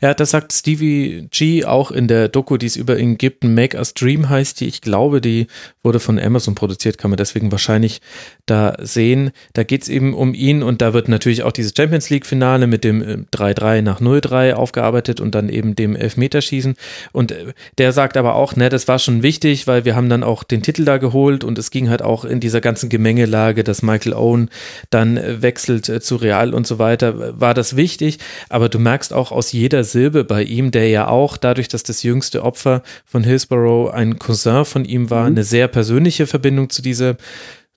Ja, 0.00 0.12
das 0.14 0.30
sagt 0.30 0.52
Stevie 0.52 1.28
G 1.30 1.64
auch 1.64 1.92
in 1.92 2.08
der 2.08 2.28
Doku, 2.28 2.56
die 2.56 2.66
es 2.66 2.76
über 2.76 2.98
ihn 2.98 3.16
gibt. 3.16 3.44
Make 3.44 3.76
Us 3.76 3.94
Dream 3.94 4.28
heißt 4.28 4.60
die. 4.60 4.66
Ich 4.66 4.80
glaube, 4.80 5.20
die 5.20 5.46
wurde 5.82 6.00
von 6.00 6.18
Amazon 6.18 6.54
produziert, 6.54 6.98
kann 6.98 7.10
man 7.10 7.16
deswegen 7.16 7.52
wahrscheinlich 7.52 8.00
da 8.46 8.74
sehen. 8.80 9.30
Da 9.52 9.62
geht's 9.62 9.88
eben 9.88 10.14
um 10.14 10.34
ihn 10.34 10.62
und 10.62 10.82
da 10.82 10.92
wird 10.94 11.08
natürlich 11.08 11.44
auch 11.44 11.52
dieses 11.52 11.72
Champions 11.76 12.10
League-Finale 12.10 12.66
mit 12.66 12.82
dem 12.82 13.02
äh, 13.02 13.16
3-3 13.32 13.82
nach 13.82 14.00
0-3 14.00 14.54
aufgearbeitet 14.54 15.20
und 15.20 15.34
dann 15.34 15.48
eben 15.48 15.76
dem 15.76 15.94
Elfmeterschießen. 15.94 16.74
Und 17.12 17.32
äh, 17.32 17.52
der 17.78 17.92
sagt 17.92 18.16
aber 18.16 18.34
auch, 18.34 18.56
ne, 18.56 18.68
das 18.68 18.88
war 18.88 18.98
schon 18.98 19.22
wichtig, 19.22 19.66
weil 19.68 19.84
wir 19.84 19.94
haben 19.94 20.08
dann 20.08 20.24
auch 20.24 20.42
den 20.42 20.62
Titel 20.62 20.84
da 20.84 20.98
geholt 20.98 21.44
und 21.44 21.56
es 21.56 21.70
ging 21.70 21.88
halt 21.88 22.02
auch 22.02 22.24
in 22.24 22.40
dieser 22.40 22.60
ganzen 22.60 22.88
Gemengelage, 22.88 23.62
dass 23.62 23.82
Michael 23.82 24.14
Owen 24.14 24.50
dann 24.90 25.16
äh, 25.16 25.40
wechselt 25.40 25.88
äh, 25.88 26.00
zu 26.00 26.16
Real 26.16 26.52
und 26.52 26.66
so 26.66 26.80
weiter, 26.80 27.40
war 27.40 27.54
das 27.54 27.76
wichtig. 27.76 28.18
Aber 28.48 28.68
du 28.68 28.80
merkst 28.80 29.12
auch 29.12 29.30
aus 29.30 29.52
jeder 29.52 29.84
Silbe 29.84 30.24
bei 30.24 30.42
ihm, 30.42 30.72
der 30.72 30.88
ja 30.88 31.06
auch 31.06 31.36
dadurch, 31.36 31.68
dass 31.68 31.84
das 31.84 32.02
jüngste 32.02 32.42
Opfer 32.42 32.82
von 33.04 33.22
Hillsborough 33.22 33.92
ein 33.92 34.18
Cousin 34.18 34.64
von 34.64 34.84
ihm 34.84 35.10
war, 35.10 35.26
eine 35.26 35.44
sehr 35.44 35.68
persönliche 35.68 36.26
Verbindung 36.26 36.70
zu 36.70 36.82
dieser 36.82 37.16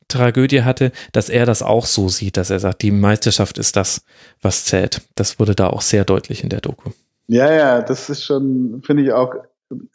Tragödie 0.08 0.64
hatte, 0.64 0.92
dass 1.12 1.30
er 1.30 1.46
das 1.46 1.62
auch 1.62 1.86
so 1.86 2.10
sieht, 2.10 2.38
dass 2.38 2.50
er 2.50 2.60
sagt, 2.60 2.82
die 2.82 2.92
Meisterschaft 2.92 3.58
ist 3.58 3.76
das, 3.76 4.04
was 4.42 4.66
zählt. 4.66 5.02
Das 5.16 5.40
wurde 5.40 5.56
da 5.56 5.68
auch 5.68 5.82
sehr 5.82 6.06
deutlich 6.06 6.44
in 6.44 6.50
der 6.50 6.62
Doku. 6.62 6.92
Ja, 7.28 7.52
ja, 7.52 7.82
das 7.82 8.10
ist 8.10 8.24
schon, 8.24 8.82
finde 8.86 9.04
ich 9.04 9.12
auch 9.12 9.34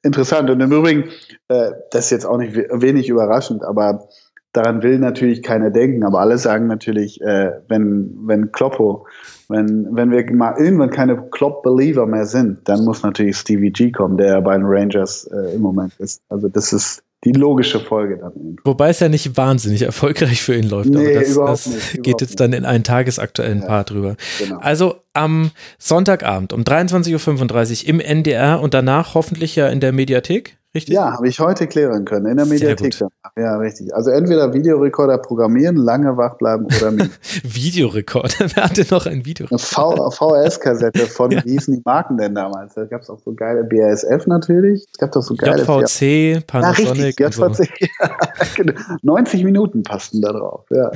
interessant. 0.03 0.51
Und 0.51 0.61
im 0.61 0.73
Übrigen, 0.73 1.11
äh, 1.49 1.71
das 1.93 2.07
ist 2.07 2.11
jetzt 2.11 2.27
auch 2.27 2.39
nicht 2.39 2.57
we- 2.57 2.69
wenig 2.73 3.09
überraschend, 3.09 3.63
aber 3.63 4.09
daran 4.53 4.83
will 4.83 4.99
natürlich 4.99 5.45
keiner 5.45 5.71
denken, 5.71 6.03
aber 6.03 6.19
alle 6.19 6.37
sagen 6.39 6.67
natürlich, 6.67 7.21
äh, 7.21 7.53
wenn, 7.69 8.19
wenn 8.25 8.51
Kloppo, 8.51 9.07
wenn, 9.49 9.87
wenn 9.93 10.11
wir 10.11 10.29
mal 10.35 10.57
irgendwann 10.59 10.91
keine 10.91 11.23
Klopp-Believer 11.31 12.07
mehr 12.07 12.27
sind, 12.27 12.69
dann 12.69 12.85
muss 12.85 13.05
natürlich 13.05 13.37
Stevie 13.37 13.71
G 13.71 13.93
kommen, 13.93 14.17
der 14.17 14.41
bei 14.41 14.57
den 14.57 14.67
Rangers 14.67 15.25
äh, 15.25 15.55
im 15.55 15.61
Moment 15.61 15.93
ist. 15.99 16.21
Also 16.29 16.49
das 16.49 16.73
ist 16.73 17.05
die 17.25 17.33
logische 17.33 17.81
Folge 17.81 18.17
dann. 18.19 18.57
Wobei 18.65 18.89
es 18.91 19.01
ja 19.01 19.09
nicht 19.09 19.37
wahnsinnig 19.37 19.83
erfolgreich 19.83 20.41
für 20.43 20.57
ihn 20.57 20.69
läuft. 20.69 20.89
Nee, 20.91 21.11
aber 21.17 21.21
das, 21.21 21.31
überhaupt 21.31 21.51
das 21.53 21.67
nicht, 21.67 21.91
geht 21.93 21.99
überhaupt 22.07 22.21
jetzt 22.23 22.41
dann 22.41 22.53
in 22.55 22.65
einen 22.65 22.85
tagesaktuellen 22.85 23.61
Ja, 23.61 23.67
Part 23.67 23.91
drüber. 23.91 24.17
genau. 24.39 24.59
Also 24.59 24.97
am 25.13 25.51
Sonntagabend 25.79 26.53
um 26.53 26.63
23.35 26.63 27.83
Uhr 27.85 27.89
im 27.91 28.01
NDR 28.01 28.61
und 28.61 28.73
danach 28.75 29.15
hoffentlich 29.15 29.57
ja 29.57 29.69
in 29.69 29.81
der 29.81 29.93
Mediathek, 29.93 30.57
richtig? 30.75 30.95
Ja, 30.95 31.13
habe 31.15 31.29
ich 31.29 31.41
heute 31.41 31.67
klären 31.67 32.05
können, 32.05 32.27
in 32.27 32.37
der 32.37 32.47
Mediathek. 32.47 32.95
Ja, 33.37 33.57
richtig. 33.57 33.95
Also 33.95 34.11
entweder 34.11 34.53
Videorekorder 34.53 35.19
programmieren, 35.19 35.77
lange 35.77 36.17
wach 36.17 36.37
bleiben 36.39 36.67
oder 36.67 36.93
Videorekorder. 37.43 38.47
Wer 38.55 38.65
hatte 38.65 38.87
noch 38.91 39.07
ein 39.07 39.25
Video? 39.25 39.47
eine 39.51 39.59
V- 39.59 40.11
VHS-Kassette 40.11 41.07
von, 41.07 41.31
Ja. 41.31 41.45
wie 41.45 41.51
hießen 41.53 41.75
die 41.75 41.83
Marken 41.85 42.17
denn 42.19 42.35
damals? 42.35 42.75
Da 42.75 42.85
gab 42.85 43.03
es 43.03 43.11
auch 43.11 43.19
so 43.25 43.33
geile 43.35 43.65
BASF 43.65 44.27
natürlich. 44.27 44.87
Es 44.93 44.99
gab 44.99 45.13
doch 45.13 45.23
so 45.23 45.35
geile 45.35 45.63
JVC, 45.63 46.35
Ja, 46.35 46.41
Panasonic 46.47 47.21
richtig, 47.21 47.27
und 47.27 47.35
so. 47.57 47.63
JVC. 47.63 47.89
Ja, 48.01 48.17
genau. 48.57 48.73
90 49.03 49.45
Minuten 49.45 49.83
passten 49.83 50.23
da 50.23 50.33
drauf, 50.33 50.65
ja. 50.71 50.91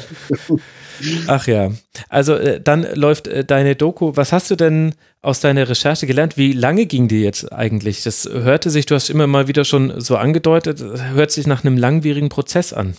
Ach 1.28 1.46
ja. 1.46 1.70
Also 2.08 2.34
äh, 2.34 2.60
dann 2.60 2.86
läuft 2.94 3.26
äh, 3.28 3.44
deine 3.44 3.76
Doku. 3.76 4.12
Was 4.14 4.32
hast 4.32 4.50
du 4.50 4.56
denn 4.56 4.94
aus 5.24 5.40
deiner 5.40 5.68
Recherche 5.68 6.06
gelernt? 6.06 6.36
Wie 6.36 6.52
lange 6.52 6.86
ging 6.86 7.08
die 7.08 7.22
jetzt 7.22 7.52
eigentlich? 7.52 8.02
Das 8.02 8.28
hörte 8.30 8.70
sich, 8.70 8.86
du 8.86 8.94
hast 8.94 9.10
immer 9.10 9.26
mal 9.26 9.48
wieder 9.48 9.64
schon 9.64 10.00
so 10.00 10.16
angedeutet, 10.16 10.84
hört 11.12 11.30
sich 11.30 11.46
nach 11.46 11.64
einem 11.64 11.76
langwierigen 11.76 12.28
Prozess 12.28 12.72
an. 12.72 12.94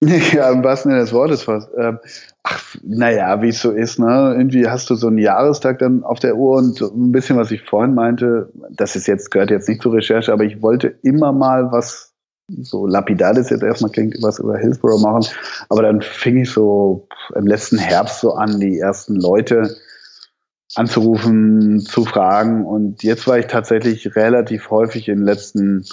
Ja, 0.32 0.50
im 0.50 0.62
wahrsten 0.62 0.90
Sinne 0.90 1.02
des 1.02 1.12
Wortes 1.12 1.44
fast. 1.44 1.70
Ähm, 1.78 1.98
ach, 2.42 2.76
naja, 2.82 3.40
wie 3.40 3.48
es 3.48 3.60
so 3.60 3.70
ist, 3.70 3.98
ne? 3.98 4.34
Irgendwie 4.36 4.68
hast 4.68 4.90
du 4.90 4.96
so 4.96 5.06
einen 5.06 5.18
Jahrestag 5.18 5.78
dann 5.78 6.02
auf 6.02 6.18
der 6.18 6.36
Uhr 6.36 6.58
und 6.58 6.80
ein 6.80 7.12
bisschen, 7.12 7.38
was 7.38 7.50
ich 7.50 7.62
vorhin 7.62 7.94
meinte, 7.94 8.50
das 8.70 8.96
ist 8.96 9.06
jetzt, 9.06 9.30
gehört 9.30 9.50
jetzt 9.50 9.68
nicht 9.68 9.80
zur 9.80 9.94
Recherche, 9.94 10.32
aber 10.32 10.44
ich 10.44 10.60
wollte 10.60 10.94
immer 11.02 11.32
mal 11.32 11.72
was 11.72 12.12
so 12.60 12.86
lapidar 12.86 13.32
das 13.32 13.48
jetzt 13.48 13.62
erstmal 13.62 13.90
klingt, 13.90 14.16
was 14.20 14.38
über 14.38 14.58
Hillsborough 14.58 15.00
machen. 15.00 15.26
Aber 15.70 15.82
dann 15.82 16.02
fing 16.02 16.42
ich 16.42 16.50
so 16.50 17.08
im 17.34 17.46
letzten 17.46 17.78
Herbst 17.78 18.20
so 18.20 18.34
an, 18.34 18.60
die 18.60 18.78
ersten 18.78 19.16
Leute 19.16 19.74
anzurufen, 20.74 21.80
zu 21.80 22.04
fragen. 22.04 22.64
Und 22.64 23.02
jetzt 23.02 23.26
war 23.26 23.38
ich 23.38 23.46
tatsächlich 23.46 24.16
relativ 24.16 24.70
häufig 24.70 25.08
in 25.08 25.18
den 25.18 25.24
letzten 25.24 25.84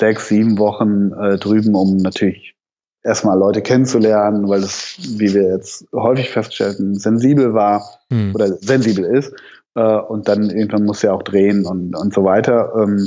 sechs, 0.00 0.28
sieben 0.28 0.58
Wochen 0.58 1.12
äh, 1.12 1.38
drüben, 1.38 1.74
um 1.74 1.96
natürlich 1.98 2.54
erstmal 3.02 3.38
Leute 3.38 3.62
kennenzulernen, 3.62 4.48
weil 4.48 4.62
das, 4.62 4.96
wie 4.98 5.34
wir 5.34 5.54
jetzt 5.54 5.86
häufig 5.92 6.30
feststellten, 6.30 6.94
sensibel 6.94 7.54
war 7.54 7.84
Hm. 8.10 8.34
oder 8.34 8.48
sensibel 8.48 9.04
ist. 9.04 9.32
Äh, 9.74 9.98
und 9.98 10.28
dann 10.28 10.50
irgendwann 10.50 10.84
muss 10.84 11.02
ja 11.02 11.12
auch 11.12 11.22
drehen 11.22 11.66
und, 11.66 11.94
und 11.96 12.14
so 12.14 12.24
weiter. 12.24 12.72
Ähm, 12.76 13.06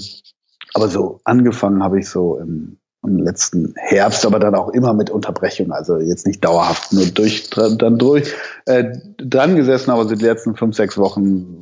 aber 0.73 0.87
so 0.87 1.19
angefangen 1.23 1.83
habe 1.83 1.99
ich 1.99 2.09
so 2.09 2.37
im, 2.37 2.77
im 3.03 3.19
letzten 3.19 3.73
Herbst, 3.77 4.25
aber 4.25 4.39
dann 4.39 4.55
auch 4.55 4.69
immer 4.69 4.93
mit 4.93 5.09
Unterbrechung. 5.09 5.71
Also 5.71 5.97
jetzt 5.97 6.25
nicht 6.25 6.43
dauerhaft 6.43 6.93
nur 6.93 7.05
durch, 7.05 7.49
dann 7.49 7.97
durch, 7.97 8.33
äh, 8.65 8.85
dran 9.17 9.55
gesessen, 9.55 9.91
aber 9.91 10.07
so 10.07 10.15
die 10.15 10.25
letzten 10.25 10.55
fünf, 10.55 10.75
sechs 10.75 10.97
Wochen 10.97 11.59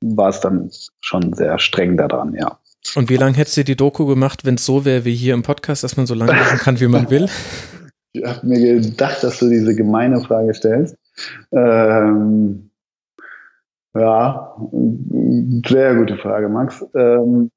war 0.00 0.28
es 0.28 0.40
dann 0.40 0.70
schon 1.00 1.32
sehr 1.32 1.58
streng 1.58 1.96
daran, 1.96 2.34
ja. 2.34 2.58
Und 2.96 3.08
wie 3.08 3.16
lange 3.16 3.36
hättest 3.36 3.56
du 3.56 3.64
die 3.64 3.76
Doku 3.76 4.06
gemacht, 4.06 4.44
wenn 4.44 4.56
es 4.56 4.66
so 4.66 4.84
wäre 4.84 5.04
wie 5.04 5.14
hier 5.14 5.34
im 5.34 5.42
Podcast, 5.42 5.84
dass 5.84 5.96
man 5.96 6.06
so 6.06 6.14
lange 6.14 6.32
machen 6.32 6.58
kann, 6.58 6.80
wie 6.80 6.88
man 6.88 7.10
will? 7.10 7.28
Ich 8.16 8.24
habe 8.24 8.46
mir 8.46 8.80
gedacht, 8.80 9.24
dass 9.24 9.40
du 9.40 9.48
diese 9.48 9.74
gemeine 9.74 10.20
Frage 10.20 10.54
stellst. 10.54 10.96
Ähm, 11.50 12.70
ja, 13.92 14.56
sehr 15.66 15.96
gute 15.96 16.16
Frage, 16.18 16.48
Max. 16.48 16.84
Ähm, 16.94 17.50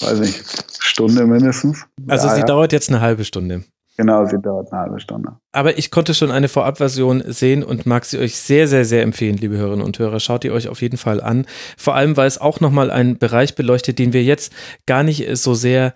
weiß 0.00 0.20
nicht, 0.20 0.42
Stunde 0.80 1.26
mindestens. 1.26 1.84
Also 2.06 2.28
ja, 2.28 2.34
sie 2.34 2.40
ja. 2.40 2.46
dauert 2.46 2.72
jetzt 2.72 2.88
eine 2.88 3.00
halbe 3.00 3.24
Stunde. 3.24 3.64
Genau, 3.98 4.24
sie 4.26 4.40
dauert 4.40 4.72
eine 4.72 4.82
halbe 4.82 5.00
Stunde. 5.00 5.32
Aber 5.50 5.76
ich 5.76 5.90
konnte 5.90 6.14
schon 6.14 6.30
eine 6.30 6.46
Vorabversion 6.46 7.24
sehen 7.26 7.64
und 7.64 7.84
mag 7.84 8.04
sie 8.04 8.18
euch 8.18 8.36
sehr, 8.36 8.68
sehr, 8.68 8.84
sehr 8.84 9.02
empfehlen, 9.02 9.36
liebe 9.36 9.56
Hörerinnen 9.56 9.84
und 9.84 9.98
Hörer. 9.98 10.20
Schaut 10.20 10.44
ihr 10.44 10.52
euch 10.52 10.68
auf 10.68 10.82
jeden 10.82 10.98
Fall 10.98 11.20
an. 11.20 11.46
Vor 11.76 11.96
allem, 11.96 12.16
weil 12.16 12.28
es 12.28 12.38
auch 12.38 12.60
nochmal 12.60 12.92
einen 12.92 13.18
Bereich 13.18 13.56
beleuchtet, 13.56 13.98
den 13.98 14.12
wir 14.12 14.22
jetzt 14.22 14.52
gar 14.86 15.02
nicht 15.02 15.26
so 15.36 15.54
sehr 15.54 15.94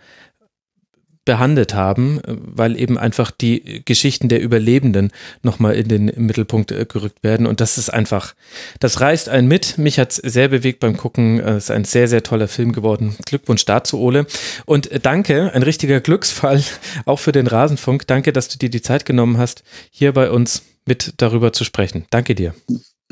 behandelt 1.24 1.74
haben, 1.74 2.20
weil 2.26 2.78
eben 2.78 2.98
einfach 2.98 3.30
die 3.30 3.82
Geschichten 3.84 4.28
der 4.28 4.40
Überlebenden 4.40 5.12
nochmal 5.42 5.74
in 5.74 5.88
den 5.88 6.06
Mittelpunkt 6.16 6.72
äh, 6.72 6.84
gerückt 6.84 7.22
werden. 7.22 7.46
Und 7.46 7.60
das 7.60 7.78
ist 7.78 7.90
einfach, 7.90 8.34
das 8.80 9.00
reißt 9.00 9.28
einen 9.28 9.46
mit. 9.46 9.78
Mich 9.78 9.98
hat 9.98 10.10
es 10.10 10.16
sehr 10.16 10.48
bewegt 10.48 10.80
beim 10.80 10.96
Gucken. 10.96 11.40
Äh, 11.40 11.52
Es 11.52 11.64
ist 11.64 11.70
ein 11.70 11.84
sehr, 11.84 12.08
sehr 12.08 12.22
toller 12.22 12.48
Film 12.48 12.72
geworden. 12.72 13.16
Glückwunsch 13.24 13.64
dazu, 13.64 14.00
Ole. 14.00 14.26
Und 14.66 14.90
äh, 14.90 14.98
danke, 15.00 15.52
ein 15.54 15.62
richtiger 15.62 16.00
Glücksfall 16.00 16.62
auch 17.04 17.18
für 17.18 17.32
den 17.32 17.46
Rasenfunk. 17.46 18.06
Danke, 18.06 18.32
dass 18.32 18.48
du 18.48 18.58
dir 18.58 18.70
die 18.70 18.82
Zeit 18.82 19.04
genommen 19.04 19.38
hast, 19.38 19.62
hier 19.90 20.12
bei 20.12 20.30
uns 20.30 20.62
mit 20.86 21.14
darüber 21.18 21.52
zu 21.52 21.64
sprechen. 21.64 22.06
Danke 22.10 22.34
dir. 22.34 22.54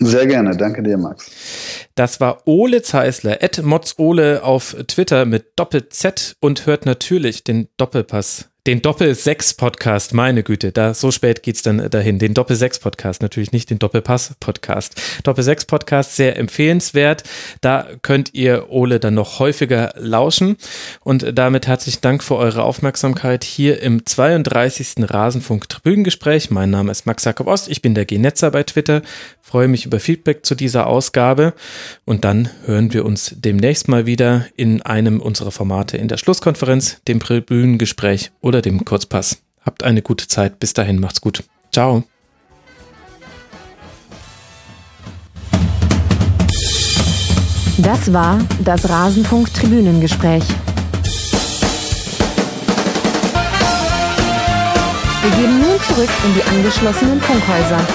Sehr 0.02 0.26
gerne, 0.26 0.56
danke 0.56 0.82
dir, 0.82 0.96
Max. 0.96 1.30
Das 1.94 2.20
war 2.20 2.46
Ole 2.46 2.80
Zeisler, 2.80 3.42
Ed 3.42 3.62
Motzole 3.62 4.42
auf 4.42 4.74
Twitter 4.88 5.26
mit 5.26 5.58
Doppel-Z 5.58 6.36
und 6.40 6.64
hört 6.64 6.86
natürlich 6.86 7.44
den 7.44 7.68
Doppelpass, 7.76 8.49
den 8.66 8.82
Doppel-6-Podcast, 8.82 10.12
meine 10.12 10.42
Güte, 10.42 10.70
da 10.70 10.92
so 10.92 11.10
spät 11.10 11.42
geht's 11.42 11.62
dann 11.62 11.88
dahin. 11.90 12.18
Den 12.18 12.34
Doppel-6-Podcast, 12.34 13.22
natürlich 13.22 13.52
nicht 13.52 13.70
den 13.70 13.78
Doppelpass-Podcast. 13.78 15.00
Doppel-6-Podcast, 15.22 16.16
sehr 16.16 16.36
empfehlenswert. 16.36 17.24
Da 17.62 17.86
könnt 18.02 18.34
ihr 18.34 18.70
Ole 18.70 19.00
dann 19.00 19.14
noch 19.14 19.38
häufiger 19.38 19.94
lauschen. 19.96 20.56
Und 21.00 21.38
damit 21.38 21.66
herzlichen 21.66 22.02
Dank 22.02 22.22
für 22.22 22.36
eure 22.36 22.62
Aufmerksamkeit 22.62 23.44
hier 23.44 23.80
im 23.80 24.04
32. 24.04 25.10
Rasenfunk-Tribünengespräch. 25.10 26.50
Mein 26.50 26.70
Name 26.70 26.92
ist 26.92 27.06
Max 27.06 27.24
Jakob 27.24 27.46
Ost, 27.46 27.68
ich 27.68 27.80
bin 27.80 27.94
der 27.94 28.04
G-Netzer 28.04 28.50
bei 28.50 28.62
Twitter. 28.62 29.00
Freue 29.40 29.68
mich 29.68 29.86
über 29.86 29.98
Feedback 29.98 30.46
zu 30.46 30.54
dieser 30.54 30.86
Ausgabe. 30.86 31.54
Und 32.04 32.24
dann 32.24 32.50
hören 32.66 32.92
wir 32.92 33.04
uns 33.04 33.34
demnächst 33.36 33.88
mal 33.88 34.06
wieder 34.06 34.46
in 34.54 34.82
einem 34.82 35.20
unserer 35.20 35.50
Formate 35.50 35.96
in 35.96 36.06
der 36.06 36.18
Schlusskonferenz, 36.18 37.02
dem 37.08 37.18
Tribünengespräch 37.18 38.30
oder 38.50 38.62
dem 38.62 38.84
Kurzpass. 38.84 39.38
Habt 39.64 39.84
eine 39.84 40.02
gute 40.02 40.26
Zeit. 40.26 40.58
Bis 40.58 40.74
dahin, 40.74 40.98
macht's 40.98 41.20
gut. 41.20 41.44
Ciao. 41.72 42.02
Das 47.78 48.12
war 48.12 48.40
das 48.62 48.88
Rasenfunk-Tribünengespräch. 48.88 50.42
Wir 55.22 55.30
gehen 55.30 55.60
nun 55.60 55.80
zurück 55.86 56.10
in 56.26 56.34
die 56.34 56.42
angeschlossenen 56.42 57.20
Funkhäuser. 57.20 57.86